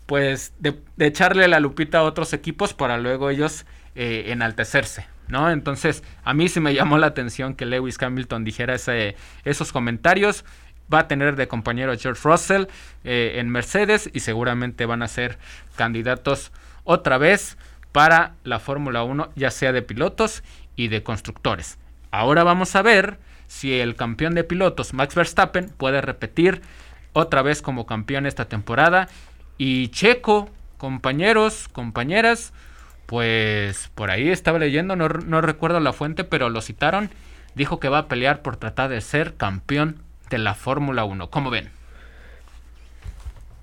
pues 0.07 0.53
de, 0.59 0.81
echarle 0.99 1.49
la 1.49 1.61
lupita 1.61 1.99
a 1.99 2.03
otros 2.03 2.33
equipos 2.33 2.75
para 2.75 2.99
luego 2.99 3.31
ellos 3.31 3.67
eh, 3.95 4.25
enaltecerse. 4.29 5.07
¿No? 5.29 5.51
Entonces, 5.51 6.03
a 6.25 6.35
mí 6.35 6.49
sí 6.49 6.61
me 6.61 6.75
llamó 6.75 6.99
la 6.99 7.07
atención 7.07 7.55
que 7.55 7.65
Lewis 7.65 7.97
Hamilton 8.03 8.45
dijera 8.45 8.75
ese, 8.75 9.17
esos 9.45 9.73
comentarios. 9.73 10.45
Va 10.93 11.01
a 11.01 11.09
tener 11.09 11.37
de 11.37 11.49
compañero 11.49 11.97
George 11.97 12.21
Russell 12.23 12.67
eh, 13.05 13.35
en 13.37 13.49
Mercedes 13.49 14.11
y 14.13 14.21
seguramente 14.21 14.85
van 14.85 15.03
a 15.03 15.09
ser 15.09 15.39
candidatos 15.77 16.53
otra 16.85 17.17
vez 17.17 17.57
para 17.93 18.35
la 18.45 18.59
Fórmula 18.59 19.05
1, 19.05 19.31
ya 19.37 19.51
sea 19.51 19.73
de 19.73 19.81
pilotos 19.81 20.43
y 20.77 20.89
de 20.89 21.03
constructores. 21.03 21.79
Ahora 22.11 22.45
vamos 22.45 22.77
a 22.77 22.83
ver 22.83 23.19
si 23.47 23.81
el 23.81 23.97
campeón 23.97 24.35
de 24.35 24.45
pilotos, 24.45 24.93
Max 24.93 25.15
Verstappen, 25.15 25.69
puede 25.69 26.01
repetir 26.01 26.63
otra 27.13 27.43
vez 27.43 27.63
como 27.63 27.87
campeón 27.87 28.27
esta 28.27 28.47
temporada 28.47 29.09
y 29.59 29.89
Checo, 29.89 30.49
compañeros, 30.79 31.69
compañeras, 31.69 32.53
pues 33.07 33.91
por 33.95 34.11
ahí 34.11 34.31
estaba 34.31 34.59
leyendo, 34.59 34.97
no, 34.97 35.09
recuerdo 35.41 35.81
la 35.81 35.93
fuente, 35.93 36.25
pero 36.25 36.49
lo 36.49 36.61
citaron. 36.61 37.11
dijo 37.55 37.79
que 37.79 37.89
va 37.89 37.99
a 37.99 38.09
pelear 38.09 38.43
por 38.43 38.57
tratar 38.57 38.91
de 38.91 39.01
ser 39.01 39.35
campeón 39.37 39.99
de 40.31 40.39
la 40.39 40.55
Fórmula 40.55 41.05
1. 41.05 41.31
¿Cómo 41.31 41.51
ven? 41.51 41.71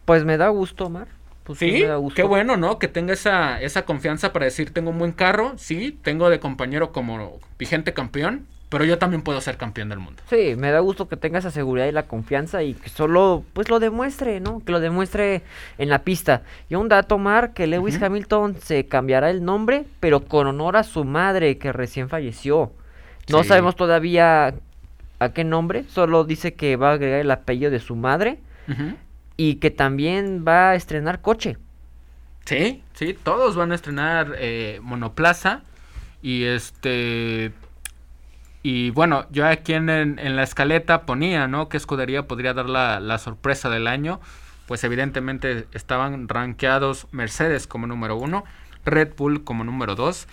Pues 0.05 0.23
me 0.23 0.37
da 0.37 0.49
gusto, 0.49 0.85
Omar. 0.85 1.07
Pues 1.43 1.59
sí, 1.59 1.71
me 1.71 1.83
da 1.85 1.95
gusto. 1.95 2.15
qué 2.15 2.23
bueno, 2.23 2.57
¿no? 2.57 2.77
Que 2.77 2.87
tenga 2.87 3.13
esa, 3.13 3.59
esa 3.59 3.85
confianza 3.85 4.31
para 4.31 4.45
decir, 4.45 4.71
tengo 4.71 4.91
un 4.91 4.99
buen 4.99 5.11
carro, 5.11 5.53
sí, 5.57 5.97
tengo 6.03 6.29
de 6.29 6.39
compañero 6.39 6.91
como 6.91 7.39
vigente 7.57 7.93
campeón, 7.93 8.45
pero 8.69 8.85
yo 8.85 8.97
también 8.99 9.21
puedo 9.23 9.41
ser 9.41 9.57
campeón 9.57 9.89
del 9.89 9.99
mundo. 9.99 10.21
Sí, 10.29 10.53
me 10.55 10.71
da 10.71 10.79
gusto 10.79 11.07
que 11.07 11.17
tenga 11.17 11.39
esa 11.39 11.49
seguridad 11.51 11.87
y 11.87 11.91
la 11.91 12.03
confianza 12.07 12.61
y 12.63 12.75
que 12.75 12.89
solo 12.89 13.43
pues 13.53 13.69
lo 13.69 13.79
demuestre, 13.79 14.39
¿no? 14.39 14.61
Que 14.63 14.71
lo 14.71 14.79
demuestre 14.79 15.41
en 15.77 15.89
la 15.89 16.03
pista. 16.03 16.43
Y 16.69 16.75
un 16.75 16.87
dato, 16.87 17.17
Mar, 17.17 17.53
que 17.53 17.65
Lewis. 17.67 18.01
Hamilton 18.01 18.55
se 18.61 18.85
cambiará 18.87 19.29
el 19.31 19.43
nombre, 19.43 19.85
pero 19.99 20.21
con 20.25 20.45
honor 20.47 20.77
a 20.77 20.83
su 20.83 21.03
madre 21.03 21.57
que 21.57 21.71
recién 21.73 22.09
falleció. 22.09 22.71
No 23.29 23.41
Sí. 23.43 23.49
sabemos 23.49 23.75
todavía 23.75 24.53
a 25.19 25.29
qué 25.33 25.43
nombre, 25.43 25.83
solo 25.89 26.23
dice 26.23 26.53
que 26.53 26.75
va 26.75 26.91
a 26.91 26.93
agregar 26.93 27.19
el 27.19 27.31
apellido 27.31 27.71
de 27.71 27.79
su 27.79 27.95
madre 27.95 28.39
Ujú. 28.69 28.95
y 29.35 29.55
que 29.55 29.69
también 29.71 30.45
va 30.47 30.69
a 30.71 30.75
estrenar 30.75 31.21
coche. 31.21 31.57
Sí, 32.45 32.81
sí, 32.93 33.15
todos 33.21 33.55
van 33.55 33.71
a 33.71 33.75
estrenar 33.75 34.33
eh, 34.37 34.79
monoplaza 34.81 35.61
y 36.21 36.45
este 36.45 37.51
y 38.63 38.89
bueno, 38.91 39.25
yo 39.31 39.47
aquí 39.47 39.73
en, 39.73 39.89
en- 39.89 40.35
la 40.35 40.43
escaleta 40.43 41.05
ponía, 41.05 41.47
¿no? 41.47 41.69
Que 41.69 41.77
escudería 41.77 42.27
podría 42.27 42.53
dar 42.53 42.67
la, 42.69 42.99
la 42.99 43.17
sorpresa 43.17 43.69
del 43.69 43.87
año. 43.87 44.19
Pues 44.67 44.83
evidentemente 44.83 45.67
estaban 45.73 46.27
rankeados 46.29 47.07
Mercedes 47.11 47.65
como 47.67 47.87
número 47.87 48.17
uno, 48.17 48.43
Red 48.85 49.13
Bull 49.17 49.43
como 49.43 49.63
número 49.63 49.95
dos 49.95 50.27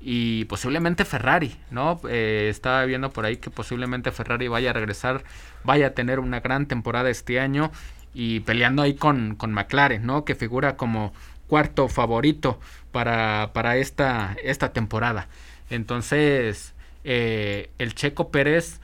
y 0.00 0.46
posiblemente 0.46 1.04
Ferrari, 1.04 1.56
¿no? 1.70 2.00
Eh, 2.08 2.48
estaba 2.50 2.84
viendo 2.86 3.10
por 3.10 3.24
ahí 3.26 3.36
que 3.36 3.50
posiblemente 3.50 4.10
Ferrari 4.10 4.48
vaya 4.48 4.70
a 4.70 4.72
regresar, 4.72 5.24
vaya 5.64 5.88
a 5.88 5.90
tener 5.90 6.20
una 6.20 6.40
gran 6.40 6.66
temporada 6.66 7.10
este 7.10 7.38
año 7.38 7.70
y 8.14 8.40
peleando 8.40 8.82
ahí 8.82 8.94
con, 8.94 9.36
con 9.36 9.52
McLaren, 9.52 10.04
¿no? 10.06 10.24
Que 10.24 10.34
figura 10.34 10.76
como 10.76 11.12
cuarto 11.46 11.88
favorito 11.88 12.58
para, 12.92 13.50
para 13.52 13.76
esta, 13.76 14.36
esta 14.42 14.72
temporada. 14.72 15.28
Entonces, 15.70 16.71
eh, 17.04 17.70
el 17.78 17.94
Checo 17.94 18.30
Pérez, 18.30 18.80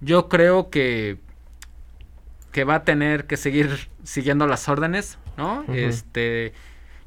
yo 0.00 0.28
creo 0.28 0.70
que, 0.70 1.16
que 2.52 2.64
va 2.64 2.76
a 2.76 2.84
tener 2.84 3.26
que 3.26 3.36
seguir 3.36 3.88
siguiendo 4.04 4.46
las 4.46 4.68
órdenes, 4.68 5.18
¿no? 5.36 5.64
Este, 5.72 6.52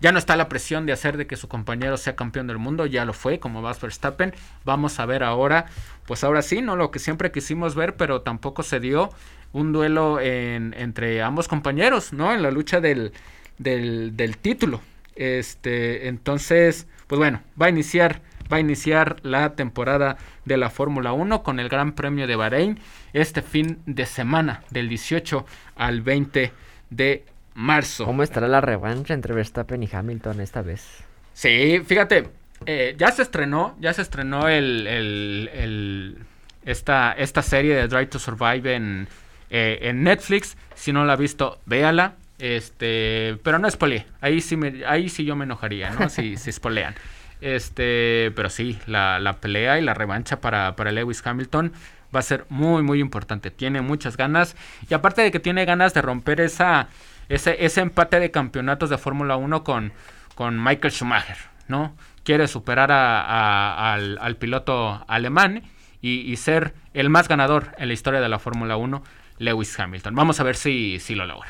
ya 0.01 0.11
no 0.11 0.19
está 0.19 0.35
la 0.35 0.49
presión 0.49 0.85
de 0.85 0.93
hacer 0.93 1.17
de 1.17 1.27
que 1.27 1.35
su 1.35 1.47
compañero 1.47 1.97
sea 1.97 2.15
campeón 2.15 2.47
del 2.47 2.57
mundo, 2.57 2.85
ya 2.85 3.05
lo 3.05 3.13
fue, 3.13 3.39
como 3.39 3.61
Max 3.61 3.81
Verstappen. 3.81 4.33
Vamos 4.63 4.99
a 4.99 5.05
ver 5.05 5.23
ahora, 5.23 5.65
pues 6.05 6.23
ahora 6.23 6.41
sí, 6.41 6.61
¿no? 6.61 6.75
Lo 6.75 6.91
que 6.91 6.99
siempre 6.99 7.31
quisimos 7.31 7.75
ver, 7.75 7.95
pero 7.95 8.21
tampoco 8.21 8.63
se 8.63 8.79
dio 8.79 9.09
un 9.53 9.71
duelo 9.71 10.19
en- 10.19 10.73
entre 10.77 11.21
ambos 11.21 11.47
compañeros, 11.47 12.11
¿no? 12.13 12.33
En 12.33 12.41
la 12.41 12.51
lucha 12.51 12.81
del, 12.81 13.13
del, 13.57 14.15
del 14.17 14.37
título. 14.37 14.81
Este, 15.15 16.07
entonces, 16.07 16.87
pues 17.07 17.17
bueno, 17.19 17.41
va 17.59 17.67
a 17.67 17.69
iniciar, 17.69 18.21
va 18.51 18.57
a 18.57 18.59
iniciar 18.59 19.17
la 19.23 19.53
temporada 19.55 20.17
de 20.45 20.57
la 20.57 20.69
Fórmula 20.69 21.13
1 21.13 21.43
con 21.43 21.59
el 21.59 21.69
Gran 21.69 21.93
Premio 21.93 22.27
de 22.27 22.35
Bahrein 22.35 22.79
este 23.13 23.41
fin 23.41 23.79
de 23.85 24.05
semana, 24.05 24.61
del 24.69 24.89
18 24.89 25.45
al 25.75 26.01
20 26.01 26.51
de 26.89 27.25
marzo. 27.53 28.05
¿Cómo 28.05 28.23
estará 28.23 28.47
la 28.47 28.61
revancha 28.61 29.13
entre 29.13 29.33
Verstappen 29.33 29.81
y 29.83 29.89
Hamilton 29.91 30.41
esta 30.41 30.61
vez? 30.61 31.03
Sí, 31.33 31.81
fíjate, 31.85 32.29
eh, 32.65 32.95
ya 32.97 33.11
se 33.11 33.21
estrenó, 33.21 33.75
ya 33.79 33.93
se 33.93 34.01
estrenó 34.01 34.47
el, 34.47 34.87
el- 34.87 35.49
el- 35.53 36.17
esta, 36.65 37.11
esta 37.13 37.41
serie 37.41 37.75
de 37.75 37.87
Drive 37.87 38.07
to 38.07 38.19
Survive 38.19 38.73
en, 38.75 39.07
eh, 39.49 39.79
en 39.83 40.03
Netflix. 40.03 40.57
Si 40.73 40.91
no 40.91 41.05
la 41.05 41.13
ha 41.13 41.15
visto, 41.17 41.59
véala. 41.65 42.15
Este, 42.39 43.37
pero 43.43 43.59
no 43.59 43.69
spoileé. 43.69 44.05
Ahí 44.19 44.41
sí 44.41 44.57
me, 44.57 44.83
ahí 44.85 45.07
sí 45.09 45.23
yo 45.25 45.35
me 45.35 45.45
enojaría, 45.45 45.91
¿no? 45.91 46.09
Si, 46.09 46.37
si 46.37 46.51
spoilean. 46.51 46.95
Este, 47.41 48.31
pero 48.35 48.49
sí, 48.49 48.79
la, 48.87 49.19
la 49.19 49.33
pelea 49.33 49.77
y 49.79 49.81
la 49.81 49.93
revancha 49.93 50.41
para, 50.41 50.75
para 50.75 50.91
Lewis 50.91 51.25
Hamilton 51.25 51.73
va 52.15 52.19
a 52.19 52.23
ser 52.23 52.45
muy, 52.49 52.81
muy 52.81 52.99
importante. 52.99 53.51
Tiene 53.51 53.81
muchas 53.81 54.17
ganas. 54.17 54.55
Y 54.89 54.93
aparte 54.93 55.21
de 55.21 55.31
que 55.31 55.39
tiene 55.39 55.65
ganas 55.65 55.93
de 55.93 56.01
romper 56.01 56.39
esa, 56.41 56.87
ese, 57.29 57.63
ese 57.65 57.81
empate 57.81 58.19
de 58.19 58.31
campeonatos 58.31 58.89
de 58.89 58.97
Fórmula 58.97 59.35
1 59.35 59.63
con, 59.63 59.91
con 60.35 60.63
Michael 60.63 60.93
Schumacher, 60.93 61.37
¿no? 61.67 61.95
Quiere 62.23 62.47
superar 62.47 62.91
a- 62.91 63.93
al, 63.93 64.17
al 64.19 64.35
piloto 64.37 65.03
alemán 65.07 65.63
y, 66.01 66.21
y 66.21 66.35
ser 66.37 66.73
el 66.93 67.09
más 67.09 67.27
ganador 67.27 67.73
en 67.77 67.87
la 67.89 67.93
historia 67.93 68.21
de 68.21 68.29
la 68.29 68.39
Fórmula 68.39 68.77
1, 68.77 69.03
Lewis 69.39 69.77
Hamilton. 69.79 70.15
Vamos 70.15 70.39
a 70.39 70.43
ver 70.43 70.55
si, 70.55 70.99
si 70.99 71.13
lo 71.15 71.25
logra. 71.25 71.49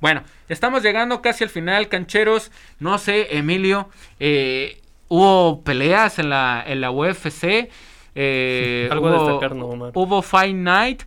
Bueno, 0.00 0.22
estamos 0.48 0.82
llegando 0.82 1.22
casi 1.22 1.44
al 1.44 1.50
final, 1.50 1.88
cancheros. 1.88 2.50
No 2.78 2.98
sé, 2.98 3.36
Emilio, 3.36 3.88
eh, 4.20 4.80
hubo 5.08 5.62
peleas 5.62 6.18
en 6.18 6.30
la, 6.30 6.62
en 6.66 6.80
la 6.80 6.90
UFC. 6.90 7.70
eh, 8.14 8.88
Algo 8.92 9.08
a 9.08 9.12
destacar, 9.12 9.54
¿no, 9.56 9.66
Omar? 9.66 9.92
Hubo 9.94 10.22
Fight 10.22 10.54
Night, 10.56 11.02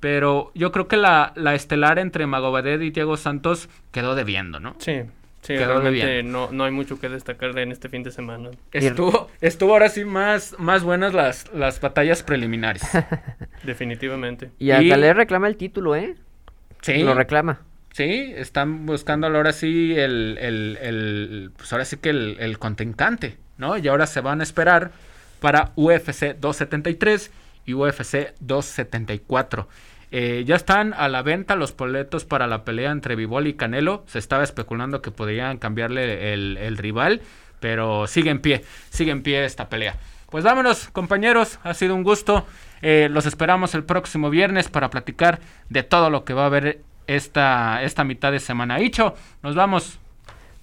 pero 0.00 0.50
yo 0.54 0.70
creo 0.72 0.86
que 0.88 0.96
la, 0.96 1.32
la 1.36 1.54
estelar 1.54 1.98
entre 1.98 2.26
Magomed 2.26 2.80
y 2.80 2.90
Diego 2.90 3.16
Santos 3.16 3.68
quedó 3.92 4.14
debiendo, 4.14 4.60
¿no? 4.60 4.76
Sí, 4.78 5.02
sí, 5.42 5.54
Quedó 5.54 5.80
de 5.80 5.90
realmente 5.90 6.22
no, 6.22 6.50
no 6.52 6.64
hay 6.64 6.70
mucho 6.70 7.00
que 7.00 7.08
destacar 7.08 7.58
en 7.58 7.72
este 7.72 7.88
fin 7.88 8.02
de 8.04 8.12
semana. 8.12 8.50
Estuvo, 8.72 9.28
estuvo 9.40 9.72
ahora 9.72 9.88
sí 9.88 10.04
más, 10.04 10.54
más 10.58 10.84
buenas 10.84 11.14
las, 11.14 11.52
las 11.52 11.80
batallas 11.80 12.22
preliminares. 12.22 12.82
Definitivamente. 13.64 14.50
Y 14.58 14.70
Y- 14.72 14.90
reclama 15.12 15.48
el 15.48 15.56
título, 15.56 15.96
¿eh? 15.96 16.14
Sí, 16.82 17.02
Lo 17.02 17.14
reclama. 17.14 17.60
Sí, 17.98 18.32
están 18.36 18.86
buscando 18.86 19.26
ahora 19.26 19.52
sí 19.52 19.94
el, 19.96 20.38
el, 20.40 20.78
el- 20.80 21.52
pues 21.56 21.72
ahora 21.72 21.84
sí 21.84 21.96
que 21.98 22.10
el, 22.10 22.36
el 22.40 22.58
contrincante, 22.58 23.36
¿no? 23.56 23.76
Y 23.76 23.88
ahora 23.88 24.06
se 24.06 24.20
van 24.20 24.40
a 24.40 24.44
esperar 24.44 24.92
para 25.40 25.72
UFC 25.76 26.34
273 26.38 27.30
y 27.66 27.74
UFC 27.74 28.34
274. 28.40 29.68
Eh, 30.10 30.44
ya 30.46 30.56
están 30.56 30.94
a 30.94 31.08
la 31.08 31.22
venta 31.22 31.54
los 31.54 31.76
boletos 31.76 32.24
para 32.24 32.46
la 32.46 32.64
pelea 32.64 32.90
entre 32.90 33.14
Vivol 33.16 33.46
y 33.46 33.54
Canelo. 33.54 34.04
Se 34.06 34.18
estaba 34.18 34.42
especulando 34.44 35.02
que 35.02 35.10
podrían 35.10 35.58
cambiarle 35.58 36.32
el, 36.32 36.56
el 36.56 36.78
rival, 36.78 37.20
pero 37.60 38.06
sigue 38.06 38.30
en 38.30 38.40
pie, 38.40 38.64
sigue 38.90 39.10
en 39.12 39.22
pie 39.22 39.44
esta 39.44 39.68
pelea. 39.68 39.96
Pues 40.30 40.44
vámonos, 40.44 40.88
compañeros, 40.92 41.58
ha 41.62 41.74
sido 41.74 41.94
un 41.94 42.02
gusto. 42.02 42.46
Eh, 42.80 43.08
los 43.10 43.26
esperamos 43.26 43.74
el 43.74 43.84
próximo 43.84 44.30
viernes 44.30 44.68
para 44.68 44.90
platicar 44.90 45.40
de 45.68 45.82
todo 45.82 46.10
lo 46.10 46.24
que 46.24 46.34
va 46.34 46.42
a 46.44 46.46
haber 46.46 46.80
esta, 47.08 47.82
esta 47.82 48.04
mitad 48.04 48.30
de 48.30 48.38
semana. 48.38 48.80
Hicho, 48.80 49.14
nos 49.42 49.56
vamos. 49.56 49.98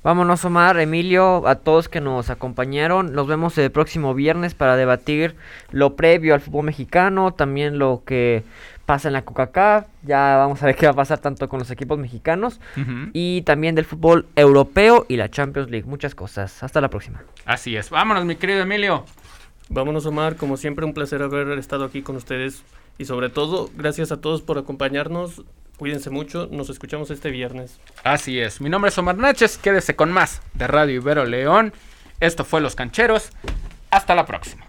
Vámonos, 0.03 0.45
Omar, 0.45 0.79
Emilio, 0.79 1.47
a 1.47 1.55
todos 1.55 1.89
que 1.89 1.99
nos 1.99 2.29
acompañaron. 2.29 3.13
Nos 3.13 3.25
vemos 3.25 3.57
el 3.57 3.71
próximo 3.71 4.13
viernes 4.13 4.53
para 4.53 4.75
debatir 4.75 5.35
lo 5.71 5.95
previo 5.95 6.35
al 6.35 6.41
fútbol 6.41 6.65
mexicano, 6.65 7.33
también 7.33 7.79
lo 7.79 8.03
que 8.05 8.43
pasa 8.85 9.09
en 9.09 9.13
la 9.13 9.23
Coca-Cola. 9.23 9.87
Ya 10.03 10.37
vamos 10.37 10.61
a 10.61 10.67
ver 10.67 10.75
qué 10.77 10.85
va 10.85 10.91
a 10.91 10.95
pasar 10.95 11.17
tanto 11.17 11.49
con 11.49 11.57
los 11.57 11.71
equipos 11.71 11.97
mexicanos 11.97 12.61
y 13.13 13.41
también 13.41 13.73
del 13.73 13.85
fútbol 13.85 14.27
europeo 14.35 15.07
y 15.09 15.17
la 15.17 15.31
Champions 15.31 15.71
League. 15.71 15.87
Muchas 15.87 16.13
cosas. 16.13 16.61
Hasta 16.61 16.79
la 16.81 16.89
próxima. 16.89 17.23
Así 17.45 17.75
es. 17.75 17.89
Vámonos, 17.89 18.25
mi 18.25 18.35
querido 18.35 18.61
Emilio. 18.61 19.05
Vámonos, 19.69 20.05
Omar. 20.05 20.35
Como 20.35 20.55
siempre, 20.57 20.85
un 20.85 20.93
placer 20.93 21.23
haber 21.23 21.57
estado 21.57 21.83
aquí 21.83 22.03
con 22.03 22.15
ustedes. 22.15 22.63
Y 22.99 23.05
sobre 23.05 23.29
todo, 23.29 23.71
gracias 23.75 24.11
a 24.11 24.21
todos 24.21 24.43
por 24.43 24.59
acompañarnos. 24.59 25.43
Cuídense 25.77 26.09
mucho. 26.09 26.47
Nos 26.51 26.69
escuchamos 26.69 27.11
este 27.11 27.29
viernes. 27.29 27.79
Así 28.03 28.39
es. 28.39 28.61
Mi 28.61 28.69
nombre 28.69 28.89
es 28.89 28.97
Omar 28.97 29.17
Náchez. 29.17 29.57
Quédese 29.57 29.95
con 29.95 30.11
más 30.11 30.41
de 30.53 30.67
Radio 30.67 30.95
Ibero 30.95 31.25
León. 31.25 31.73
Esto 32.19 32.45
fue 32.45 32.61
Los 32.61 32.75
Cancheros. 32.75 33.29
Hasta 33.91 34.15
la 34.15 34.25
próxima. 34.25 34.64